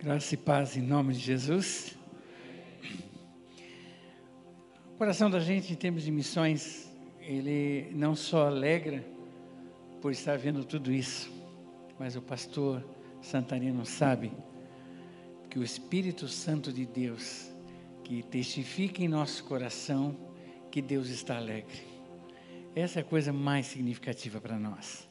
Graça 0.00 0.34
e 0.34 0.36
paz 0.36 0.76
em 0.76 0.80
nome 0.80 1.12
de 1.12 1.18
Jesus. 1.18 1.98
O 4.94 4.96
coração 4.96 5.28
da 5.28 5.40
gente, 5.40 5.72
em 5.72 5.76
termos 5.76 6.04
de 6.04 6.12
missões, 6.12 6.88
ele 7.20 7.90
não 7.96 8.14
só 8.14 8.46
alegra 8.46 9.04
por 10.00 10.12
estar 10.12 10.38
vendo 10.38 10.64
tudo 10.64 10.92
isso, 10.92 11.32
mas 11.98 12.14
o 12.14 12.22
pastor 12.22 12.88
Santarino 13.20 13.84
sabe 13.84 14.30
que 15.50 15.58
o 15.58 15.64
Espírito 15.64 16.28
Santo 16.28 16.72
de 16.72 16.86
Deus, 16.86 17.50
que 18.04 18.22
testifica 18.22 19.02
em 19.02 19.08
nosso 19.08 19.42
coração 19.42 20.16
que 20.70 20.80
Deus 20.80 21.08
está 21.08 21.38
alegre. 21.38 21.88
Essa 22.72 23.00
é 23.00 23.02
a 23.02 23.04
coisa 23.04 23.32
mais 23.32 23.66
significativa 23.66 24.40
para 24.40 24.60
nós. 24.60 25.07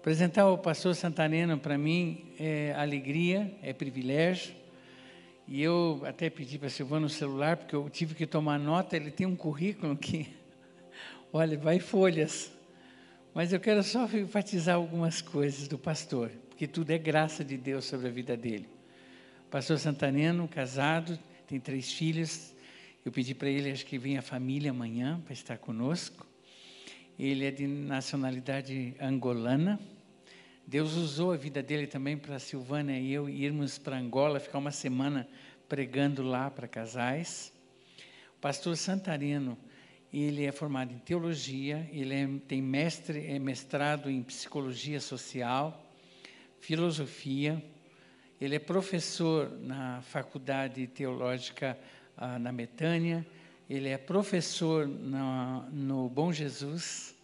Apresentar 0.00 0.48
o 0.48 0.56
pastor 0.56 0.94
Santareno 0.94 1.58
para 1.58 1.76
mim 1.76 2.32
é 2.38 2.72
alegria, 2.74 3.54
é 3.62 3.74
privilégio. 3.74 4.54
E 5.46 5.62
eu 5.62 6.00
até 6.06 6.30
pedi 6.30 6.58
para 6.58 6.70
Silvano 6.70 7.02
no 7.02 7.08
celular, 7.10 7.58
porque 7.58 7.76
eu 7.76 7.86
tive 7.90 8.14
que 8.14 8.26
tomar 8.26 8.58
nota. 8.58 8.96
Ele 8.96 9.10
tem 9.10 9.26
um 9.26 9.36
currículo 9.36 9.94
que, 9.94 10.26
olha, 11.30 11.58
vai 11.58 11.78
folhas. 11.80 12.50
Mas 13.34 13.52
eu 13.52 13.60
quero 13.60 13.82
só 13.82 14.06
enfatizar 14.06 14.76
algumas 14.76 15.20
coisas 15.20 15.68
do 15.68 15.76
pastor, 15.76 16.30
porque 16.48 16.66
tudo 16.66 16.92
é 16.92 16.96
graça 16.96 17.44
de 17.44 17.58
Deus 17.58 17.84
sobre 17.84 18.08
a 18.08 18.10
vida 18.10 18.34
dele. 18.38 18.70
Pastor 19.50 19.78
Santareno, 19.78 20.48
casado, 20.48 21.18
tem 21.46 21.60
três 21.60 21.92
filhos. 21.92 22.54
Eu 23.04 23.12
pedi 23.12 23.34
para 23.34 23.50
ele, 23.50 23.70
acho 23.70 23.84
que 23.84 23.98
vem 23.98 24.16
a 24.16 24.22
família 24.22 24.70
amanhã 24.70 25.20
para 25.26 25.34
estar 25.34 25.58
conosco. 25.58 26.29
Ele 27.22 27.44
é 27.44 27.50
de 27.50 27.66
nacionalidade 27.66 28.94
angolana. 28.98 29.78
Deus 30.66 30.94
usou 30.94 31.32
a 31.32 31.36
vida 31.36 31.62
dele 31.62 31.86
também 31.86 32.16
para 32.16 32.38
Silvana 32.38 32.96
e 32.96 33.12
eu 33.12 33.28
irmos 33.28 33.76
para 33.76 33.98
Angola, 33.98 34.40
ficar 34.40 34.56
uma 34.56 34.70
semana 34.70 35.28
pregando 35.68 36.22
lá 36.22 36.50
para 36.50 36.66
casais. 36.66 37.52
O 38.38 38.40
pastor 38.40 38.74
Santareno, 38.74 39.58
ele 40.10 40.46
é 40.46 40.50
formado 40.50 40.94
em 40.94 40.98
teologia, 40.98 41.86
ele 41.92 42.14
é, 42.14 42.26
tem 42.48 42.62
mestre, 42.62 43.26
é 43.26 43.38
mestrado 43.38 44.08
em 44.08 44.22
psicologia 44.22 44.98
social, 44.98 45.92
filosofia. 46.58 47.62
Ele 48.40 48.56
é 48.56 48.58
professor 48.58 49.50
na 49.60 50.00
Faculdade 50.00 50.86
Teológica 50.86 51.78
ah, 52.16 52.38
na 52.38 52.50
Metânia 52.50 53.26
ele 53.70 53.88
é 53.88 53.96
professor 53.96 54.88
no 54.88 56.08
Bom 56.08 56.32
Jesus 56.32 57.14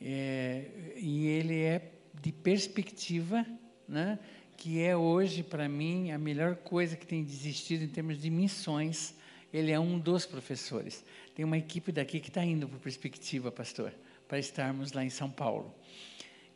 é, 0.00 0.64
e 0.96 1.28
ele 1.28 1.60
é 1.60 1.92
de 2.20 2.32
perspectiva, 2.32 3.46
né, 3.88 4.18
que 4.56 4.80
é 4.80 4.96
hoje 4.96 5.44
para 5.44 5.68
mim 5.68 6.10
a 6.10 6.18
melhor 6.18 6.56
coisa 6.56 6.96
que 6.96 7.06
tem 7.06 7.20
existido 7.20 7.84
em 7.84 7.88
termos 7.88 8.20
de 8.20 8.28
missões. 8.28 9.14
Ele 9.52 9.70
é 9.70 9.78
um 9.78 9.96
dos 9.96 10.26
professores. 10.26 11.04
Tem 11.36 11.44
uma 11.44 11.56
equipe 11.56 11.92
daqui 11.92 12.18
que 12.18 12.28
está 12.28 12.44
indo 12.44 12.68
para 12.68 12.78
perspectiva, 12.80 13.52
pastor, 13.52 13.92
para 14.26 14.40
estarmos 14.40 14.92
lá 14.92 15.04
em 15.04 15.10
São 15.10 15.30
Paulo. 15.30 15.72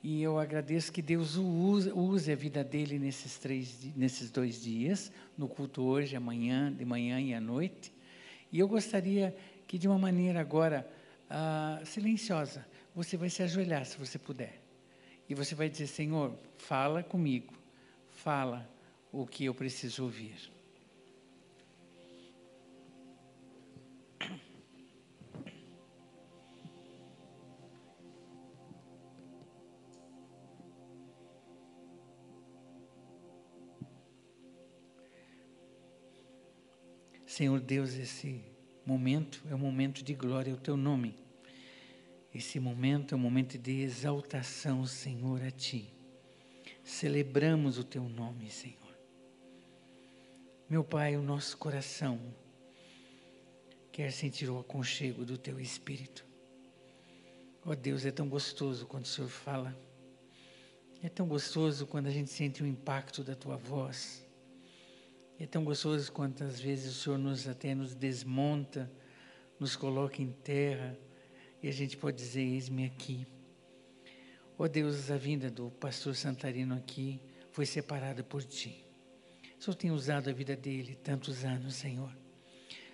E 0.03 0.23
eu 0.23 0.41
agradeço 0.41 0.93
que 0.93 1.01
Deus 1.01 1.37
use, 1.37 1.91
use, 1.93 2.33
a 2.33 2.37
vida 2.37 2.65
dele 2.65 2.99
nesses, 2.99 3.39
três, 3.39 3.79
nesses 3.97 4.29
dois 4.29 4.61
dias, 4.61 5.13
no 5.39 5.49
culto 5.49 5.83
hoje, 5.83 6.17
amanhã, 6.17 6.73
de 6.73 6.85
manhã 6.85 7.21
e 7.21 7.33
à 7.33 7.41
noite. 7.41 7.95
E 8.55 8.61
eu 8.61 8.69
gostaria 8.69 9.37
que, 9.67 9.77
de 9.77 9.89
uma 9.89 9.99
maneira 9.99 10.41
agora 10.41 10.89
uh, 11.29 11.85
silenciosa, 11.85 12.65
você 12.95 13.17
vai 13.17 13.29
se 13.29 13.43
ajoelhar, 13.43 13.85
se 13.85 13.99
você 13.99 14.17
puder. 14.17 14.63
E 15.29 15.35
você 15.35 15.57
vai 15.57 15.69
dizer: 15.69 15.89
Senhor, 15.89 16.33
fala 16.57 17.03
comigo, 17.03 17.53
fala 18.13 18.65
o 19.11 19.27
que 19.27 19.47
eu 19.47 19.55
preciso 19.55 20.05
ouvir. 20.05 20.37
Senhor 37.27 37.59
Deus, 37.59 37.95
esse 37.95 38.54
momento 38.87 39.43
é 39.51 39.55
um 39.55 39.59
momento 39.59 40.03
de 40.03 40.15
glória 40.15 40.53
ao 40.53 40.59
teu 40.59 40.77
nome. 40.77 41.17
Esse 42.35 42.59
momento 42.59 43.15
é 43.15 43.17
um 43.17 43.21
momento 43.21 43.57
de 43.57 43.81
exaltação, 43.81 44.87
Senhor, 44.87 45.43
a 45.43 45.51
ti. 45.51 45.93
Celebramos 46.83 47.79
o 47.79 47.85
teu 47.85 48.03
nome, 48.09 48.51
Senhor. 48.51 48.79
Meu 50.69 50.83
Pai, 50.83 51.17
o 51.17 51.23
nosso 51.23 51.57
coração 51.57 52.19
quer 53.93 54.11
sentir 54.11 54.51
o 54.51 54.59
aconchego 54.59 55.25
do 55.25 55.39
teu 55.39 55.61
espírito. 55.61 56.27
Ó 57.65 57.71
oh, 57.71 57.77
Deus, 57.77 58.05
é 58.05 58.11
tão 58.11 58.29
gostoso 58.29 58.87
quando 58.87 59.05
o 59.05 59.09
Senhor 59.09 59.29
fala. 59.29 59.75
É 61.03 61.09
tão 61.09 61.29
gostoso 61.29 61.87
quando 61.87 62.07
a 62.07 62.11
gente 62.11 62.31
sente 62.31 62.63
o 62.63 62.67
impacto 62.67 63.23
da 63.23 63.37
tua 63.37 63.57
voz. 63.57 64.24
É 65.45 65.47
tão 65.47 65.63
gostoso 65.63 66.11
quantas 66.11 66.59
vezes 66.59 66.97
o 66.97 66.99
Senhor 67.03 67.19
nos 67.19 67.47
até 67.47 67.75
nos 67.75 67.95
desmonta, 67.95 68.91
nos 69.61 69.77
coloca 69.77 70.23
em 70.23 70.33
terra 70.33 70.99
e 71.63 71.69
a 71.69 71.71
gente 71.71 71.99
pode 71.99 72.17
dizer: 72.17 72.41
Eis-me 72.41 72.87
aqui. 72.87 73.27
Ó 74.59 74.65
oh 74.65 74.69
Deus, 74.69 75.11
a 75.11 75.19
vinda 75.19 75.51
do 75.51 75.71
pastor 75.73 76.17
Santarino 76.17 76.75
aqui 76.75 77.21
foi 77.53 77.67
separada 77.67 78.25
por 78.25 78.43
ti. 78.43 78.87
O 79.61 79.63
Senhor 79.63 79.77
tem 79.77 79.91
usado 79.91 80.31
a 80.31 80.33
vida 80.33 80.57
dele 80.57 80.95
tantos 80.95 81.45
anos, 81.45 81.75
Senhor. 81.75 82.17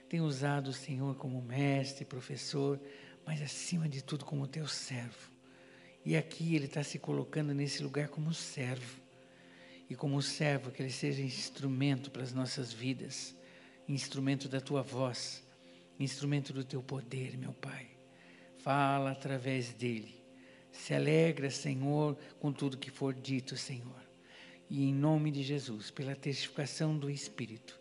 Tem 0.08 0.20
usado 0.20 0.70
o 0.70 0.72
Senhor 0.72 1.14
como 1.14 1.40
mestre, 1.40 2.04
professor, 2.04 2.80
mas 3.24 3.40
acima 3.40 3.88
de 3.88 4.02
tudo 4.02 4.24
como 4.24 4.48
teu 4.48 4.66
servo. 4.66 5.30
E 6.04 6.16
aqui 6.16 6.56
ele 6.56 6.64
está 6.64 6.82
se 6.82 6.98
colocando 6.98 7.54
nesse 7.54 7.80
lugar 7.80 8.08
como 8.08 8.34
servo 8.34 9.00
e 9.90 9.96
como 9.96 10.22
servo, 10.22 10.70
que 10.70 10.80
ele 10.80 10.92
seja 10.92 11.20
instrumento 11.20 12.12
para 12.12 12.22
as 12.22 12.32
nossas 12.32 12.72
vidas, 12.72 13.34
instrumento 13.88 14.48
da 14.48 14.60
tua 14.60 14.82
voz, 14.82 15.42
instrumento 15.98 16.52
do 16.52 16.62
teu 16.62 16.80
poder, 16.80 17.36
meu 17.36 17.52
Pai. 17.52 17.88
Fala 18.58 19.10
através 19.10 19.72
dele. 19.72 20.14
Se 20.70 20.94
alegra, 20.94 21.50
Senhor, 21.50 22.16
com 22.38 22.52
tudo 22.52 22.78
que 22.78 22.88
for 22.88 23.12
dito, 23.12 23.56
Senhor. 23.56 24.00
E 24.70 24.84
em 24.84 24.94
nome 24.94 25.32
de 25.32 25.42
Jesus, 25.42 25.90
pela 25.90 26.14
testificação 26.14 26.96
do 26.96 27.10
Espírito, 27.10 27.76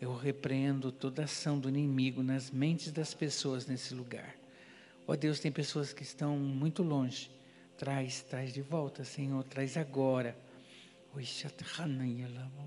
eu 0.00 0.14
repreendo 0.14 0.92
toda 0.92 1.24
ação 1.24 1.58
do 1.58 1.68
inimigo 1.68 2.22
nas 2.22 2.52
mentes 2.52 2.92
das 2.92 3.12
pessoas 3.12 3.66
nesse 3.66 3.92
lugar. 3.94 4.36
Ó 5.08 5.12
oh 5.12 5.16
Deus, 5.16 5.40
tem 5.40 5.50
pessoas 5.50 5.92
que 5.92 6.04
estão 6.04 6.38
muito 6.38 6.84
longe. 6.84 7.28
Traz, 7.76 8.22
traz 8.22 8.52
de 8.52 8.62
volta, 8.62 9.02
Senhor, 9.02 9.42
traz 9.42 9.76
agora 9.76 10.36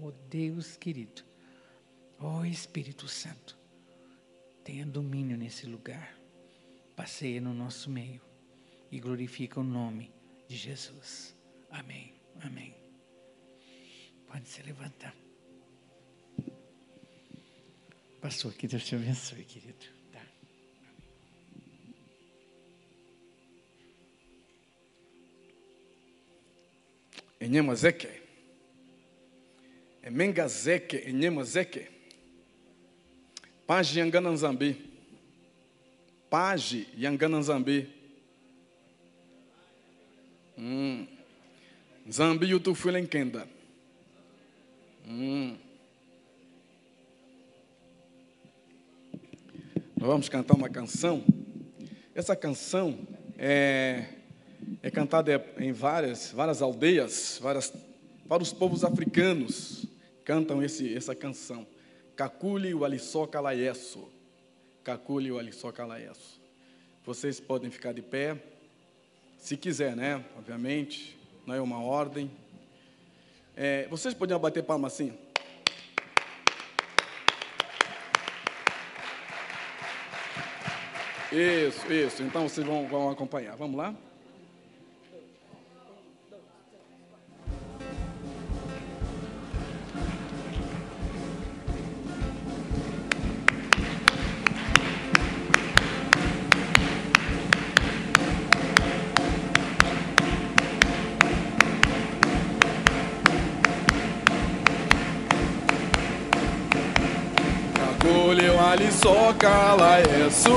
Oh 0.01 0.12
Deus 0.29 0.75
querido, 0.75 1.23
oh 2.19 2.44
Espírito 2.44 3.07
Santo, 3.07 3.57
tenha 4.63 4.85
domínio 4.85 5.38
nesse 5.38 5.66
lugar, 5.66 6.17
passeia 6.95 7.40
no 7.40 7.53
nosso 7.53 7.90
meio 7.90 8.22
e 8.91 9.00
glorifica 9.00 9.59
o 9.59 9.63
nome 9.63 10.11
de 10.47 10.57
Jesus. 10.57 11.35
Amém. 11.69 12.13
Amém. 12.41 12.75
Pode 14.28 14.47
se 14.47 14.61
levantar. 14.63 15.16
Pastor, 18.19 18.53
que 18.53 18.67
Deus 18.67 18.85
te 18.85 18.95
abençoe, 18.95 19.44
querido. 19.45 19.85
Tá. 20.11 20.22
Enyema 30.03 30.47
Zeke 30.47 30.47
emenga 30.47 30.47
zeke 30.47 30.97
enyema 30.97 31.43
zeke. 31.43 31.87
Paji 33.67 33.99
yangana 33.99 34.31
nzambe 34.31 34.76
paji 36.29 36.87
yangana 36.97 37.40
nzambe 37.40 37.87
hum. 40.58 41.08
nzambe 42.08 42.47
yutufula 42.47 42.99
nkenda. 42.99 43.47
Hum. 45.08 45.58
nós 49.97 50.08
vamos 50.08 50.29
cantar 50.29 50.55
uma 50.55 50.70
canção. 50.70 51.23
Essa 52.16 52.35
canção 52.35 52.97
é, 53.37 54.05
é 54.81 54.90
cantada 54.90 55.46
em 55.59 55.72
várias 55.72 56.31
várias 56.31 56.61
aldeias 56.61 57.40
várias 57.41 57.72
para 58.28 58.41
os 58.41 58.52
povos 58.52 58.84
africanos 58.84 59.91
cantam 60.23 60.62
esse, 60.64 60.96
essa 60.96 61.16
canção. 61.16 61.68
Kakuli 62.16 62.73
o 62.73 62.85
Alisó 62.85 63.26
Calaiesso. 63.26 64.09
Kakuli 64.84 65.32
o 65.32 65.40
Alisó 65.40 65.72
Calaiesso. 65.72 66.40
Vocês 67.06 67.40
podem 67.40 67.72
ficar 67.72 67.94
de 67.94 68.02
pé, 68.02 68.38
se 69.38 69.58
quiser, 69.58 69.96
né? 69.96 70.23
Obviamente, 70.38 71.18
não 71.46 71.56
é 71.56 71.62
uma 71.62 71.82
ordem. 71.82 72.29
É, 73.56 73.88
vocês 73.88 74.14
podiam 74.14 74.40
bater 74.40 74.64
palma 74.64 74.88
assim? 74.88 75.18
Isso, 81.32 81.91
isso. 81.91 82.24
Então 82.24 82.47
vocês 82.47 82.66
vão, 82.66 82.88
vão 82.88 83.09
acompanhar. 83.09 83.56
Vamos 83.56 83.78
lá? 83.78 83.96
Alisoka 108.72 109.76
Yesu 109.97 110.56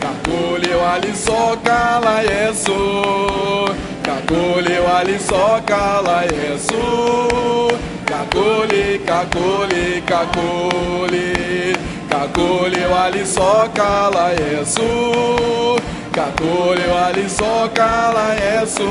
Kakuli 0.00 0.74
walisoka 0.74 2.00
la 2.04 2.20
Yesu 2.22 2.78
Kakuli 4.02 4.78
walisoka 4.78 6.02
la 6.06 6.22
Yesu 6.22 6.82
Kakuli 8.04 8.98
kakuli 9.06 10.02
kakuli 10.06 11.76
Kakuli 12.10 12.84
walisoka 12.92 14.10
la 14.14 14.28
Yesu 14.30 14.88
Kakuli 16.12 16.82
walisoka 16.94 18.12
la 18.14 18.34
Yesu 18.34 18.90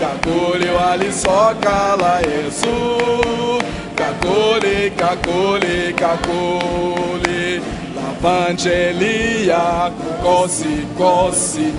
Kakuli 0.00 0.68
walisoka 0.70 1.96
la 2.00 2.18
Yesu 2.20 3.61
Kakole, 4.02 4.90
kakole, 4.96 5.92
kakole. 5.94 7.60
Lavante 7.94 8.68
Elia, 8.68 9.92
cosse, 10.22 10.86
cosse. 10.98 11.72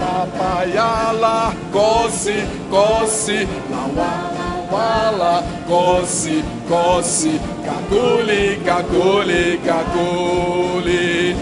Papayala, 0.00 1.52
cosse, 1.72 2.36
cosse. 2.68 3.46
Lawala, 3.70 4.48
wala, 4.72 5.44
cosse, 5.68 6.42
cosse. 6.68 7.40
Kakule, 7.64 8.58
kakule, 8.64 9.58
kakule. 9.64 11.36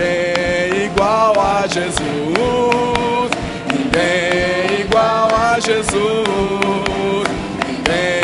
Ninguém 0.00 0.86
igual 0.86 1.34
a 1.38 1.66
Jesus. 1.66 3.30
Ninguém 3.72 4.80
igual 4.82 5.30
a 5.34 5.58
Jesus. 5.60 7.26
Ninguém 7.66 8.19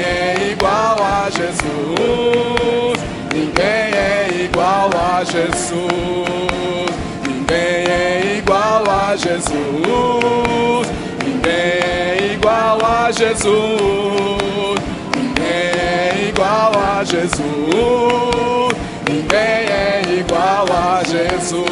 igual 0.66 0.96
a 1.00 1.30
Jesus. 1.30 2.98
Ninguém 3.32 3.94
é 3.94 4.44
igual 4.44 4.90
a 4.94 5.22
Jesus. 5.22 5.80
Ninguém 7.24 7.56
é 7.56 8.38
igual 8.38 8.82
a 8.88 9.16
Jesus. 9.16 10.88
Ninguém 11.24 11.52
é 11.52 12.32
igual 12.32 12.78
a 12.84 13.12
Jesus. 13.12 14.80
Ninguém 15.14 15.46
é 15.46 16.28
igual 16.28 16.72
a 16.74 17.04
Jesus. 17.04 17.44
Ninguém 19.08 19.38
é 19.38 20.02
igual 20.18 20.66
a 20.68 21.02
Jesus. 21.04 21.66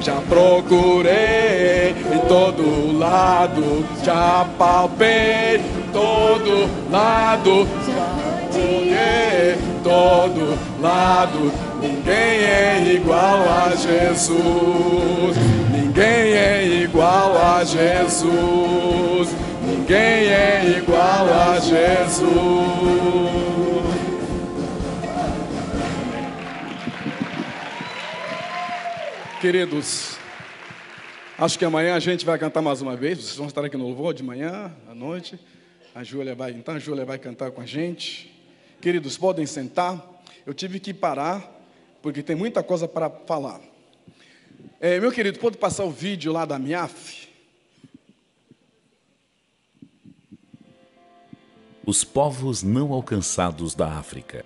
Já 0.00 0.16
procurei 0.28 1.94
em 2.12 2.18
todo 2.26 2.98
lado, 2.98 3.84
já 4.02 4.46
palpei 4.58 5.79
todo 5.92 6.68
lado, 6.90 7.68
olhei 8.54 9.56
todo 9.82 10.58
lado. 10.80 11.52
Ninguém 11.80 12.14
é 12.14 12.92
igual 12.94 13.42
a 13.42 13.74
Jesus. 13.74 15.36
Ninguém 15.72 16.04
é 16.04 16.82
igual 16.82 17.36
a 17.36 17.64
Jesus. 17.64 19.28
Ninguém 19.62 19.98
é 19.98 20.76
igual 20.78 21.26
a 21.28 21.58
Jesus. 21.58 23.30
Queridos, 29.40 30.18
acho 31.38 31.58
que 31.58 31.64
amanhã 31.64 31.94
a 31.94 31.98
gente 31.98 32.26
vai 32.26 32.38
cantar 32.38 32.60
mais 32.60 32.82
uma 32.82 32.94
vez. 32.94 33.18
Vocês 33.18 33.36
vão 33.36 33.46
estar 33.46 33.64
aqui 33.64 33.76
no 33.76 33.84
louvor 33.84 34.12
de 34.12 34.22
manhã, 34.22 34.70
à 34.86 34.94
noite. 34.94 35.40
A 36.00 36.02
Júlia 36.02 36.34
vai, 36.34 36.52
então 36.52 36.74
a 36.74 36.78
Júlia 36.78 37.04
vai 37.04 37.18
cantar 37.18 37.50
com 37.50 37.60
a 37.60 37.66
gente. 37.66 38.34
Queridos, 38.80 39.18
podem 39.18 39.44
sentar. 39.44 40.02
Eu 40.46 40.54
tive 40.54 40.80
que 40.80 40.94
parar, 40.94 41.46
porque 42.00 42.22
tem 42.22 42.34
muita 42.34 42.62
coisa 42.62 42.88
para 42.88 43.10
falar. 43.10 43.60
É, 44.80 44.98
meu 44.98 45.12
querido, 45.12 45.38
pode 45.38 45.58
passar 45.58 45.84
o 45.84 45.90
vídeo 45.90 46.32
lá 46.32 46.46
da 46.46 46.58
MIAF? 46.58 47.28
Os 51.84 52.02
povos 52.02 52.62
não 52.62 52.94
alcançados 52.94 53.74
da 53.74 53.92
África. 53.98 54.42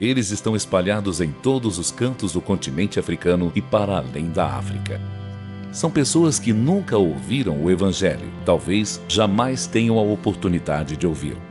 Eles 0.00 0.30
estão 0.30 0.56
espalhados 0.56 1.20
em 1.20 1.30
todos 1.30 1.78
os 1.78 1.92
cantos 1.92 2.32
do 2.32 2.40
continente 2.40 2.98
africano 2.98 3.52
e 3.54 3.60
para 3.60 3.98
além 3.98 4.30
da 4.30 4.46
África. 4.46 4.98
São 5.76 5.90
pessoas 5.90 6.38
que 6.38 6.54
nunca 6.54 6.96
ouviram 6.96 7.62
o 7.62 7.70
Evangelho, 7.70 8.32
talvez 8.46 8.98
jamais 9.06 9.66
tenham 9.66 9.98
a 9.98 10.02
oportunidade 10.02 10.96
de 10.96 11.06
ouvi-lo. 11.06 11.42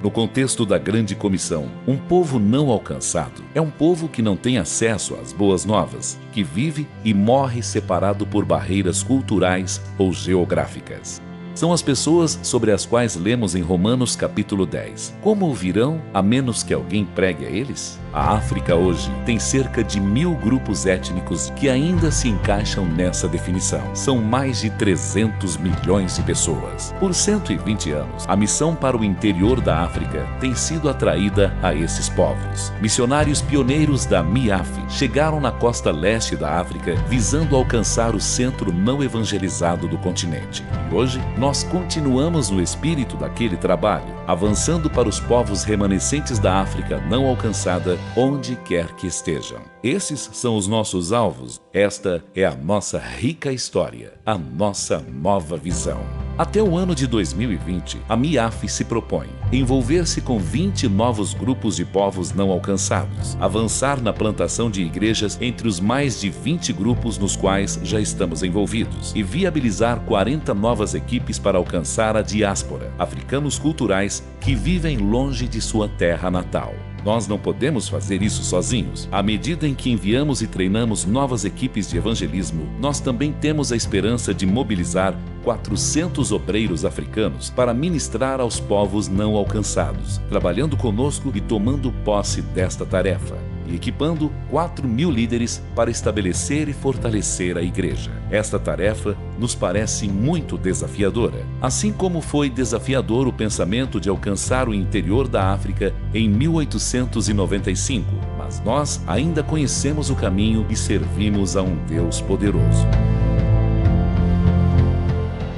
No 0.00 0.08
contexto 0.08 0.64
da 0.64 0.78
Grande 0.78 1.16
Comissão, 1.16 1.68
um 1.84 1.96
povo 1.96 2.38
não 2.38 2.70
alcançado 2.70 3.42
é 3.56 3.60
um 3.60 3.68
povo 3.68 4.08
que 4.08 4.22
não 4.22 4.36
tem 4.36 4.56
acesso 4.56 5.16
às 5.16 5.32
boas 5.32 5.64
novas, 5.64 6.16
que 6.30 6.44
vive 6.44 6.86
e 7.02 7.12
morre 7.12 7.60
separado 7.60 8.24
por 8.24 8.44
barreiras 8.44 9.02
culturais 9.02 9.82
ou 9.98 10.12
geográficas 10.12 11.20
são 11.56 11.72
as 11.72 11.80
pessoas 11.80 12.38
sobre 12.42 12.70
as 12.70 12.84
quais 12.84 13.16
lemos 13.16 13.54
em 13.54 13.62
Romanos 13.62 14.14
capítulo 14.14 14.66
10. 14.66 15.16
Como 15.22 15.46
ouvirão 15.46 16.00
a 16.12 16.22
menos 16.22 16.62
que 16.62 16.74
alguém 16.74 17.04
pregue 17.04 17.46
a 17.46 17.50
eles? 17.50 17.98
A 18.12 18.34
África 18.34 18.74
hoje 18.74 19.10
tem 19.24 19.38
cerca 19.38 19.82
de 19.82 20.00
mil 20.00 20.34
grupos 20.34 20.86
étnicos 20.86 21.50
que 21.56 21.68
ainda 21.68 22.10
se 22.10 22.28
encaixam 22.28 22.84
nessa 22.84 23.28
definição. 23.28 23.94
São 23.94 24.18
mais 24.18 24.60
de 24.60 24.70
300 24.70 25.56
milhões 25.56 26.16
de 26.16 26.22
pessoas. 26.22 26.94
Por 27.00 27.14
120 27.14 27.90
anos, 27.90 28.24
a 28.26 28.36
missão 28.36 28.74
para 28.74 28.96
o 28.96 29.04
interior 29.04 29.60
da 29.60 29.80
África 29.80 30.26
tem 30.40 30.54
sido 30.54 30.88
atraída 30.88 31.54
a 31.62 31.74
esses 31.74 32.08
povos. 32.08 32.72
Missionários 32.80 33.40
pioneiros 33.40 34.04
da 34.04 34.22
MIAF 34.22 34.70
chegaram 34.88 35.40
na 35.40 35.52
costa 35.52 35.90
leste 35.90 36.36
da 36.36 36.58
África 36.58 36.94
visando 37.08 37.56
alcançar 37.56 38.14
o 38.14 38.20
centro 38.20 38.72
não 38.72 39.02
evangelizado 39.02 39.88
do 39.88 39.98
continente. 39.98 40.64
E 40.90 40.94
hoje, 40.94 41.20
nós 41.36 41.45
continuamos 41.62 42.50
no 42.50 42.60
espírito 42.60 43.16
daquele 43.16 43.56
trabalho, 43.56 44.12
avançando 44.26 44.90
para 44.90 45.08
os 45.08 45.20
povos 45.20 45.62
remanescentes 45.62 46.40
da 46.40 46.60
África 46.60 46.98
não 47.08 47.24
alcançada 47.24 47.96
onde 48.16 48.56
quer 48.56 48.92
que 48.96 49.06
estejam. 49.06 49.60
Esses 49.80 50.28
são 50.32 50.56
os 50.56 50.66
nossos 50.66 51.12
alvos. 51.12 51.60
Esta 51.72 52.24
é 52.34 52.44
a 52.44 52.56
nossa 52.56 52.98
rica 52.98 53.52
história, 53.52 54.14
a 54.26 54.36
nossa 54.36 54.98
nova 54.98 55.56
visão. 55.56 56.25
Até 56.38 56.62
o 56.62 56.76
ano 56.76 56.94
de 56.94 57.06
2020, 57.06 58.02
a 58.06 58.14
MIAF 58.14 58.68
se 58.68 58.84
propõe 58.84 59.28
envolver-se 59.50 60.20
com 60.20 60.38
20 60.38 60.86
novos 60.86 61.32
grupos 61.32 61.76
de 61.76 61.84
povos 61.84 62.32
não 62.32 62.50
alcançados, 62.50 63.38
avançar 63.40 64.02
na 64.02 64.12
plantação 64.12 64.70
de 64.70 64.82
igrejas 64.82 65.38
entre 65.40 65.66
os 65.66 65.80
mais 65.80 66.20
de 66.20 66.28
20 66.28 66.74
grupos 66.74 67.16
nos 67.16 67.36
quais 67.36 67.80
já 67.82 68.00
estamos 68.00 68.42
envolvidos 68.42 69.14
e 69.14 69.22
viabilizar 69.22 70.00
40 70.00 70.52
novas 70.52 70.94
equipes 70.94 71.38
para 71.38 71.56
alcançar 71.56 72.16
a 72.16 72.22
diáspora, 72.22 72.92
africanos 72.98 73.58
culturais 73.58 74.22
que 74.38 74.54
vivem 74.54 74.98
longe 74.98 75.48
de 75.48 75.60
sua 75.62 75.88
terra 75.88 76.30
natal. 76.30 76.74
Nós 77.06 77.28
não 77.28 77.38
podemos 77.38 77.88
fazer 77.88 78.20
isso 78.20 78.42
sozinhos. 78.42 79.08
À 79.12 79.22
medida 79.22 79.68
em 79.68 79.76
que 79.76 79.88
enviamos 79.88 80.42
e 80.42 80.46
treinamos 80.48 81.04
novas 81.04 81.44
equipes 81.44 81.88
de 81.88 81.96
evangelismo, 81.96 82.68
nós 82.80 82.98
também 82.98 83.32
temos 83.32 83.70
a 83.70 83.76
esperança 83.76 84.34
de 84.34 84.44
mobilizar 84.44 85.16
400 85.44 86.32
obreiros 86.32 86.84
africanos 86.84 87.48
para 87.48 87.72
ministrar 87.72 88.40
aos 88.40 88.58
povos 88.58 89.06
não 89.06 89.36
alcançados, 89.36 90.18
trabalhando 90.28 90.76
conosco 90.76 91.30
e 91.32 91.40
tomando 91.40 91.92
posse 92.04 92.42
desta 92.42 92.84
tarefa 92.84 93.55
e 93.68 93.76
equipando 93.76 94.32
4 94.50 94.86
mil 94.86 95.10
líderes 95.10 95.62
para 95.74 95.90
estabelecer 95.90 96.68
e 96.68 96.72
fortalecer 96.72 97.56
a 97.56 97.62
igreja. 97.62 98.10
Esta 98.30 98.58
tarefa 98.58 99.16
nos 99.38 99.54
parece 99.54 100.08
muito 100.08 100.56
desafiadora, 100.56 101.44
assim 101.60 101.92
como 101.92 102.20
foi 102.20 102.50
desafiador 102.50 103.26
o 103.26 103.32
pensamento 103.32 104.00
de 104.00 104.08
alcançar 104.08 104.68
o 104.68 104.74
interior 104.74 105.28
da 105.28 105.52
África 105.52 105.94
em 106.12 106.28
1895, 106.28 108.06
mas 108.38 108.60
nós 108.60 109.00
ainda 109.06 109.42
conhecemos 109.42 110.10
o 110.10 110.16
caminho 110.16 110.66
e 110.68 110.76
servimos 110.76 111.56
a 111.56 111.62
um 111.62 111.76
Deus 111.86 112.20
poderoso. 112.20 112.86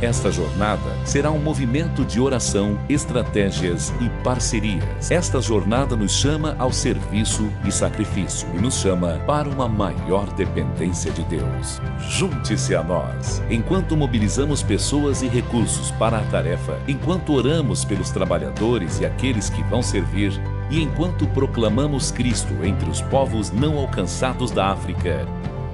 Esta 0.00 0.31
jornada 0.31 0.97
será 1.05 1.28
um 1.33 1.40
movimento 1.40 2.05
de 2.05 2.21
oração, 2.21 2.78
estratégias 2.88 3.93
e 4.00 4.09
parcerias. 4.23 5.11
Esta 5.11 5.40
jornada 5.40 5.97
nos 5.97 6.12
chama 6.12 6.55
ao 6.57 6.73
serviço 6.73 7.52
e 7.64 7.73
sacrifício 7.73 8.49
e 8.55 8.59
nos 8.59 8.75
chama 8.75 9.21
para 9.26 9.49
uma 9.49 9.69
maior 9.69 10.33
dependência 10.35 11.11
de 11.11 11.25
Deus. 11.25 11.81
Junte-se 11.99 12.76
a 12.76 12.83
nós 12.85 13.43
enquanto 13.50 13.97
mobilizamos 13.97 14.62
pessoas 14.62 15.23
e 15.23 15.26
recursos 15.26 15.90
para 15.93 16.19
a 16.19 16.25
tarefa, 16.26 16.78
enquanto 16.87 17.33
oramos 17.33 17.85
pelos 17.85 18.11
trabalhadores 18.11 19.00
e 19.00 19.07
aqueles 19.07 19.50
que 19.50 19.64
vão 19.64 19.83
servir 19.83 20.40
e 20.71 20.81
enquanto 20.81 21.26
proclamamos 21.28 22.12
Cristo 22.12 22.55
entre 22.62 22.88
os 22.88 23.02
povos 23.02 23.50
não 23.50 23.76
alcançados 23.76 24.52
da 24.52 24.69
África. 24.69 25.26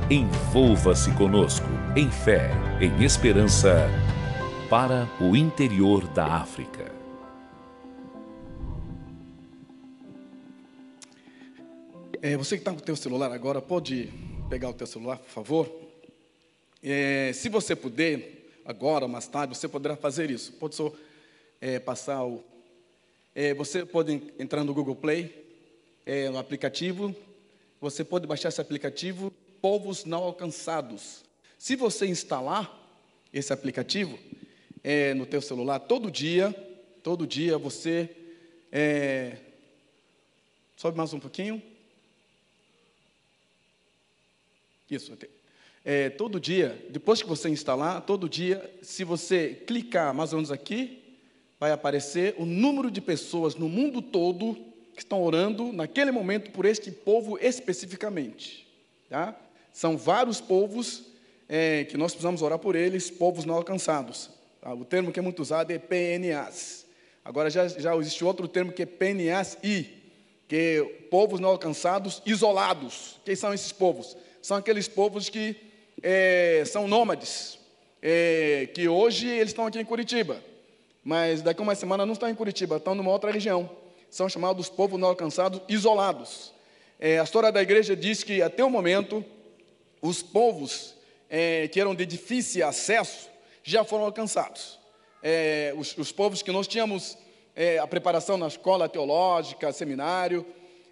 Envolva-se 0.08 1.10
conosco 1.12 1.68
em 1.94 2.10
fé, 2.10 2.50
em 2.80 3.04
esperança 3.04 3.88
para 4.68 5.06
o 5.20 5.36
interior 5.36 6.06
da 6.08 6.24
África. 6.24 6.90
É, 12.22 12.36
você 12.36 12.56
que 12.56 12.62
está 12.62 12.72
com 12.72 12.78
o 12.78 12.82
teu 12.82 12.96
celular 12.96 13.30
agora, 13.30 13.60
pode 13.60 14.10
pegar 14.48 14.70
o 14.70 14.72
teu 14.72 14.86
celular, 14.86 15.18
por 15.18 15.28
favor? 15.28 15.70
É, 16.82 17.30
se 17.34 17.50
você 17.50 17.76
puder, 17.76 18.48
agora, 18.64 19.06
mais 19.06 19.26
tarde, 19.26 19.54
você 19.54 19.68
poderá 19.68 19.96
fazer 19.96 20.30
isso. 20.30 20.52
Pode 20.54 20.74
só 20.74 20.90
é, 21.60 21.78
passar 21.78 22.24
o... 22.24 22.42
É, 23.34 23.52
você 23.52 23.84
pode 23.84 24.22
entrar 24.38 24.64
no 24.64 24.72
Google 24.72 24.96
Play, 24.96 25.44
é, 26.06 26.30
no 26.30 26.38
aplicativo, 26.38 27.14
você 27.80 28.02
pode 28.02 28.26
baixar 28.26 28.48
esse 28.48 28.60
aplicativo, 28.60 29.30
Povos 29.60 30.06
Não 30.06 30.22
Alcançados. 30.22 31.22
Se 31.58 31.76
você 31.76 32.06
instalar 32.06 32.80
esse 33.32 33.52
aplicativo, 33.52 34.18
é, 34.84 35.14
no 35.14 35.24
teu 35.24 35.40
celular 35.40 35.78
todo 35.80 36.10
dia, 36.10 36.54
todo 37.02 37.26
dia 37.26 37.56
você 37.56 38.10
é, 38.70 39.38
sobe 40.76 40.98
mais 40.98 41.14
um 41.14 41.18
pouquinho. 41.18 41.62
Isso. 44.90 45.16
É, 45.82 46.10
todo 46.10 46.38
dia, 46.38 46.86
depois 46.90 47.22
que 47.22 47.28
você 47.28 47.48
instalar, 47.48 48.02
todo 48.02 48.28
dia, 48.28 48.70
se 48.82 49.02
você 49.04 49.62
clicar 49.66 50.14
mais 50.14 50.32
ou 50.32 50.36
menos 50.36 50.52
aqui, 50.52 51.02
vai 51.58 51.72
aparecer 51.72 52.34
o 52.38 52.44
número 52.44 52.90
de 52.90 53.00
pessoas 53.00 53.54
no 53.54 53.68
mundo 53.68 54.02
todo 54.02 54.54
que 54.94 55.00
estão 55.00 55.22
orando 55.22 55.72
naquele 55.72 56.10
momento 56.10 56.50
por 56.50 56.66
este 56.66 56.90
povo 56.90 57.38
especificamente. 57.40 58.66
Tá? 59.08 59.34
São 59.72 59.96
vários 59.96 60.40
povos 60.40 61.04
é, 61.48 61.84
que 61.84 61.96
nós 61.96 62.12
precisamos 62.12 62.42
orar 62.42 62.58
por 62.58 62.76
eles, 62.76 63.10
povos 63.10 63.44
não 63.44 63.54
alcançados. 63.54 64.33
Ah, 64.66 64.72
o 64.72 64.82
termo 64.82 65.12
que 65.12 65.18
é 65.18 65.22
muito 65.22 65.42
usado 65.42 65.70
é 65.70 65.78
PNAs. 65.78 66.86
Agora 67.22 67.50
já, 67.50 67.68
já 67.68 67.94
existe 67.96 68.24
outro 68.24 68.48
termo 68.48 68.72
que 68.72 68.82
é 68.82 68.86
PNAS-I, 68.86 70.02
que 70.48 70.56
é 70.56 70.82
povos 71.10 71.38
não 71.38 71.50
alcançados 71.50 72.22
isolados. 72.24 73.20
Quem 73.26 73.36
são 73.36 73.52
esses 73.52 73.72
povos? 73.72 74.16
São 74.40 74.56
aqueles 74.56 74.88
povos 74.88 75.28
que 75.28 75.54
é, 76.02 76.62
são 76.64 76.88
nômades, 76.88 77.58
é, 78.00 78.66
que 78.72 78.88
hoje 78.88 79.28
eles 79.28 79.48
estão 79.48 79.66
aqui 79.66 79.78
em 79.78 79.84
Curitiba, 79.84 80.42
mas 81.04 81.42
daqui 81.42 81.60
a 81.60 81.62
uma 81.62 81.74
semana 81.74 82.06
não 82.06 82.14
estão 82.14 82.30
em 82.30 82.34
Curitiba, 82.34 82.78
estão 82.78 82.94
numa 82.94 83.10
outra 83.10 83.30
região. 83.30 83.68
São 84.08 84.30
chamados 84.30 84.70
povos 84.70 84.98
não 84.98 85.08
alcançados 85.08 85.60
isolados. 85.68 86.54
É, 86.98 87.20
a 87.20 87.24
história 87.24 87.52
da 87.52 87.60
igreja 87.60 87.94
diz 87.94 88.22
que 88.22 88.40
até 88.40 88.64
o 88.64 88.70
momento 88.70 89.22
os 90.00 90.22
povos 90.22 90.94
é, 91.28 91.68
que 91.68 91.78
eram 91.78 91.94
de 91.94 92.06
difícil 92.06 92.66
acesso 92.66 93.33
já 93.64 93.82
foram 93.82 94.04
alcançados. 94.04 94.78
É, 95.22 95.74
os, 95.76 95.96
os, 95.96 96.12
povos 96.12 96.42
que 96.42 96.52
nós 96.52 96.68
tínhamos 96.68 97.16
é, 97.56 97.78
a 97.78 97.86
preparação 97.86 98.36
na 98.36 98.46
escola 98.46 98.88
teológica, 98.90 99.72
seminário, 99.72 100.44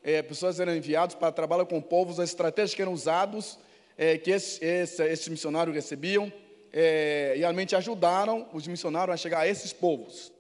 é, 0.03 0.23
pessoas 0.23 0.59
eram 0.59 0.75
enviadas 0.75 1.15
para 1.15 1.31
trabalhar 1.31 1.67
com 1.67 1.81
povos, 1.83 2.19
as 2.19 2.31
estratégias 2.31 2.75
que 2.75 2.81
eram 2.81 2.95
usadas, 2.95 3.59
é, 3.97 4.17
que 4.17 4.31
esses, 4.31 4.61
esse, 4.63 5.05
esses, 5.05 5.29
missionários 5.29 5.77
recebiam, 5.77 6.33
é, 6.73 7.35
realmente 7.37 7.77
ajudaram 7.77 8.49
os 8.55 8.67
missionários 8.67 9.15
a 9.15 9.17
chegar 9.19 9.41
a 9.41 9.47
esses 9.47 9.73
povos. 9.73 10.33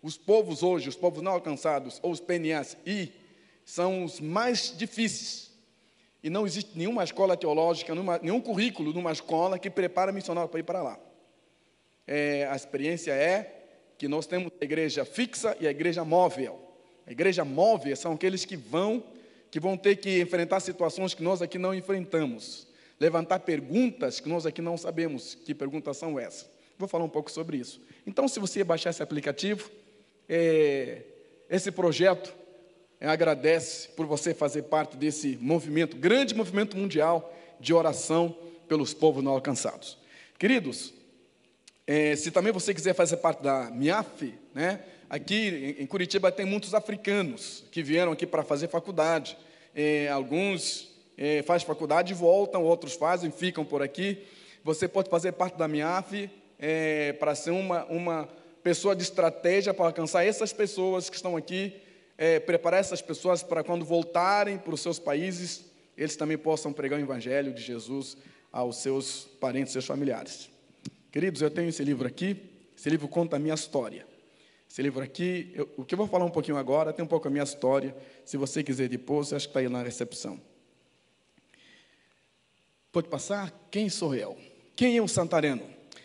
Os 0.00 0.16
povos 0.16 0.62
hoje, 0.62 0.88
os 0.88 0.96
povos 0.96 1.22
não 1.22 1.32
alcançados, 1.32 1.98
ou 2.02 2.12
os 2.12 2.20
PNAs, 2.20 2.76
I, 2.86 3.12
são 3.64 4.04
os 4.04 4.20
mais 4.20 4.72
difíceis. 4.76 5.52
E 6.22 6.30
não 6.30 6.46
existe 6.46 6.78
nenhuma 6.78 7.02
escola 7.02 7.36
teológica, 7.36 7.92
nenhuma, 7.94 8.18
nenhum 8.22 8.40
currículo 8.40 8.92
numa 8.92 9.10
escola 9.10 9.58
que 9.58 9.68
prepara 9.68 10.12
missionário 10.12 10.48
para 10.48 10.60
ir 10.60 10.62
para 10.62 10.80
lá 10.80 10.98
é, 12.06 12.46
a 12.50 12.56
experiência 12.56 13.12
é 13.12 13.64
que 13.96 14.08
nós 14.08 14.26
temos 14.26 14.52
a 14.60 14.64
igreja 14.64 15.04
fixa 15.04 15.56
e 15.60 15.66
a 15.66 15.70
igreja 15.70 16.04
móvel. 16.04 16.60
A 17.06 17.12
igreja 17.12 17.44
móvel 17.44 17.94
são 17.96 18.12
aqueles 18.12 18.44
que 18.44 18.56
vão, 18.56 19.02
que 19.50 19.60
vão 19.60 19.76
ter 19.76 19.96
que 19.96 20.20
enfrentar 20.20 20.60
situações 20.60 21.14
que 21.14 21.22
nós 21.22 21.42
aqui 21.42 21.58
não 21.58 21.74
enfrentamos, 21.74 22.66
levantar 22.98 23.40
perguntas 23.40 24.20
que 24.20 24.28
nós 24.28 24.46
aqui 24.46 24.62
não 24.62 24.76
sabemos 24.76 25.34
que 25.34 25.54
perguntas 25.54 25.96
são 25.96 26.18
essas. 26.18 26.48
Vou 26.78 26.88
falar 26.88 27.04
um 27.04 27.08
pouco 27.08 27.30
sobre 27.30 27.56
isso. 27.56 27.80
Então, 28.06 28.26
se 28.26 28.40
você 28.40 28.64
baixar 28.64 28.90
esse 28.90 29.02
aplicativo, 29.02 29.70
é, 30.28 31.02
esse 31.48 31.70
projeto 31.70 32.34
é, 33.00 33.06
agradece 33.06 33.88
por 33.90 34.06
você 34.06 34.34
fazer 34.34 34.62
parte 34.62 34.96
desse 34.96 35.38
movimento, 35.40 35.96
grande 35.96 36.34
movimento 36.34 36.76
mundial 36.76 37.32
de 37.60 37.72
oração 37.72 38.36
pelos 38.66 38.92
povos 38.92 39.22
não 39.22 39.32
alcançados. 39.32 39.98
Queridos, 40.38 40.92
é, 41.86 42.16
se 42.16 42.30
também 42.30 42.52
você 42.52 42.72
quiser 42.72 42.94
fazer 42.94 43.18
parte 43.18 43.42
da 43.42 43.70
MIAF, 43.70 44.32
né, 44.54 44.80
aqui 45.08 45.76
em 45.78 45.86
Curitiba 45.86 46.32
tem 46.32 46.46
muitos 46.46 46.74
africanos 46.74 47.64
que 47.70 47.82
vieram 47.82 48.12
aqui 48.12 48.26
para 48.26 48.42
fazer 48.42 48.68
faculdade. 48.68 49.36
É, 49.74 50.08
alguns 50.08 50.94
é, 51.16 51.42
fazem 51.42 51.66
faculdade 51.66 52.12
e 52.12 52.16
voltam, 52.16 52.62
outros 52.62 52.94
fazem, 52.94 53.30
ficam 53.30 53.64
por 53.64 53.82
aqui. 53.82 54.22
Você 54.62 54.88
pode 54.88 55.10
fazer 55.10 55.32
parte 55.32 55.58
da 55.58 55.68
MIAF 55.68 56.30
é, 56.58 57.12
para 57.14 57.34
ser 57.34 57.50
uma, 57.50 57.84
uma 57.84 58.28
pessoa 58.62 58.96
de 58.96 59.02
estratégia 59.02 59.74
para 59.74 59.84
alcançar 59.84 60.24
essas 60.24 60.52
pessoas 60.52 61.10
que 61.10 61.16
estão 61.16 61.36
aqui, 61.36 61.76
é, 62.16 62.40
preparar 62.40 62.80
essas 62.80 63.02
pessoas 63.02 63.42
para 63.42 63.62
quando 63.62 63.84
voltarem 63.84 64.56
para 64.56 64.72
os 64.72 64.80
seus 64.80 64.98
países, 64.98 65.66
eles 65.98 66.16
também 66.16 66.38
possam 66.38 66.72
pregar 66.72 66.98
o 66.98 67.02
Evangelho 67.02 67.52
de 67.52 67.60
Jesus 67.60 68.16
aos 68.50 68.78
seus 68.78 69.28
parentes, 69.38 69.72
seus 69.72 69.84
familiares. 69.84 70.53
Queridos, 71.14 71.42
eu 71.42 71.48
tenho 71.48 71.68
esse 71.68 71.84
livro 71.84 72.08
aqui, 72.08 72.36
esse 72.76 72.90
livro 72.90 73.06
conta 73.06 73.36
a 73.36 73.38
minha 73.38 73.54
história. 73.54 74.04
Esse 74.68 74.82
livro 74.82 75.00
aqui, 75.00 75.52
eu, 75.54 75.70
o 75.76 75.84
que 75.84 75.94
eu 75.94 75.96
vou 75.96 76.08
falar 76.08 76.24
um 76.24 76.30
pouquinho 76.30 76.56
agora, 76.56 76.92
tem 76.92 77.04
um 77.04 77.06
pouco 77.06 77.28
a 77.28 77.30
minha 77.30 77.44
história. 77.44 77.96
Se 78.24 78.36
você 78.36 78.64
quiser 78.64 78.88
depois, 78.88 79.32
acho 79.32 79.46
que 79.46 79.50
está 79.50 79.60
aí 79.60 79.68
na 79.68 79.80
recepção. 79.80 80.40
Pode 82.90 83.06
passar? 83.06 83.54
Quem 83.70 83.88
sou 83.88 84.12
eu? 84.12 84.36
Quem 84.74 84.96
é 84.96 85.00
o 85.00 85.06
Santareno? 85.06 85.62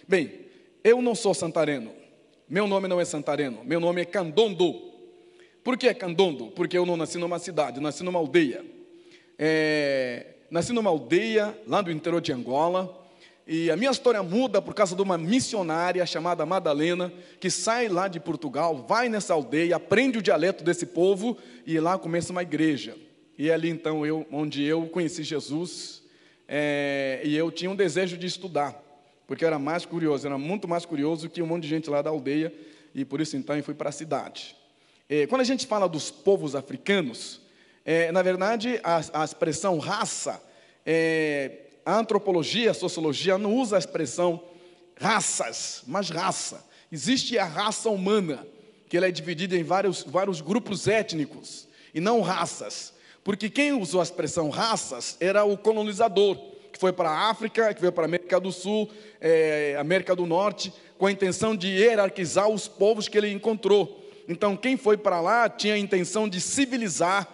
Bem, 0.08 0.46
eu 0.84 1.02
não 1.02 1.16
sou 1.16 1.34
Santareno. 1.34 1.92
Meu 2.48 2.68
nome 2.68 2.88
não 2.88 3.02
é 3.02 3.06
Santareno. 3.06 3.64
Meu 3.64 3.80
nome 3.80 4.02
é 4.02 4.06
Candondo. 4.06 4.76
Por 5.64 5.76
que 5.76 5.92
Candondo? 5.96 6.52
Porque 6.52 6.78
eu 6.78 6.86
não 6.86 6.96
nasci 6.96 7.18
numa 7.18 7.40
cidade, 7.40 7.80
nasci 7.80 8.04
numa 8.04 8.20
aldeia. 8.20 8.64
É, 9.40 10.36
nasci 10.52 10.72
numa 10.72 10.92
aldeia 10.92 11.60
lá 11.66 11.82
do 11.82 11.90
interior 11.90 12.22
de 12.22 12.32
Angola. 12.32 12.99
E 13.52 13.72
a 13.72 13.76
minha 13.76 13.90
história 13.90 14.22
muda 14.22 14.62
por 14.62 14.76
causa 14.76 14.96
de 14.96 15.02
uma 15.02 15.18
missionária 15.18 16.06
chamada 16.06 16.46
Madalena, 16.46 17.12
que 17.40 17.50
sai 17.50 17.88
lá 17.88 18.08
de 18.08 18.20
Portugal, 18.20 18.86
vai 18.88 19.10
nessa 19.10 19.34
aldeia, 19.34 19.76
aprende 19.76 20.20
o 20.20 20.22
dialeto 20.22 20.64
desse 20.64 20.86
povo 20.86 21.36
e 21.66 21.80
lá 21.80 21.98
começa 21.98 22.32
uma 22.32 22.44
igreja. 22.44 22.96
E 23.36 23.50
é 23.50 23.54
ali 23.56 23.68
então 23.68 24.06
eu, 24.06 24.24
onde 24.32 24.64
eu 24.64 24.86
conheci 24.90 25.24
Jesus, 25.24 26.04
é, 26.48 27.22
e 27.24 27.36
eu 27.36 27.50
tinha 27.50 27.72
um 27.72 27.76
desejo 27.76 28.20
de 28.20 28.28
estudar, 28.28 28.80
porque 29.26 29.44
eu 29.44 29.48
era 29.48 29.58
mais 29.58 29.84
curioso, 29.84 30.28
era 30.28 30.38
muito 30.38 30.68
mais 30.68 30.86
curioso 30.86 31.28
que 31.28 31.42
um 31.42 31.48
monte 31.48 31.64
de 31.64 31.70
gente 31.70 31.90
lá 31.90 32.04
da 32.04 32.12
aldeia, 32.12 32.54
e 32.94 33.04
por 33.04 33.20
isso 33.20 33.36
então 33.36 33.58
eu 33.58 33.64
fui 33.64 33.74
para 33.74 33.90
a 33.90 33.92
cidade. 33.92 34.56
É, 35.10 35.26
quando 35.26 35.42
a 35.42 35.46
gente 35.46 35.66
fala 35.66 35.90
dos 35.90 36.12
povos 36.12 36.54
africanos, 36.54 37.42
é, 37.84 38.12
na 38.12 38.22
verdade 38.22 38.80
a, 38.84 39.02
a 39.22 39.26
expressão 39.26 39.80
raça 39.80 40.40
é, 40.86 41.69
a 41.86 41.98
antropologia, 41.98 42.72
a 42.72 42.74
sociologia 42.74 43.38
não 43.38 43.56
usa 43.56 43.76
a 43.76 43.80
expressão 43.80 44.42
raças, 45.00 45.84
mas 45.88 46.10
raça. 46.10 46.66
Existe 46.92 47.38
a 47.38 47.46
raça 47.46 47.90
humana, 47.90 48.46
que 48.88 48.98
ela 48.98 49.08
é 49.08 49.12
dividida 49.12 49.56
em 49.56 49.64
vários, 49.64 50.04
vários 50.04 50.42
grupos 50.42 50.88
étnicos, 50.88 51.68
e 51.94 52.00
não 52.00 52.22
raças. 52.22 52.94
Porque 53.24 53.50
quem 53.50 53.74
usou 53.74 54.00
a 54.00 54.04
expressão 54.04 54.50
raças 54.50 55.18
era 55.20 55.44
o 55.44 55.58
colonizador, 55.58 56.36
que 56.72 56.80
foi 56.80 56.92
para 56.92 57.10
a 57.10 57.30
África, 57.30 57.74
que 57.74 57.82
veio 57.82 57.94
para 57.94 58.04
a 58.04 58.08
América 58.08 58.40
do 58.40 58.52
Sul, 58.52 58.90
é, 59.22 59.76
América 59.80 60.16
do 60.16 60.26
Norte, 60.26 60.74
com 60.98 61.06
a 61.06 61.12
intenção 61.12 61.56
de 61.56 61.68
hierarquizar 61.68 62.50
os 62.50 62.68
povos 62.68 63.08
que 63.08 63.18
ele 63.18 63.32
encontrou. 63.32 64.04
Então, 64.28 64.56
quem 64.56 64.78
foi 64.78 64.98
para 64.98 65.20
lá 65.22 65.50
tinha 65.50 65.74
a 65.74 65.78
intenção 65.78 66.28
de 66.28 66.40
civilizar 66.40 67.28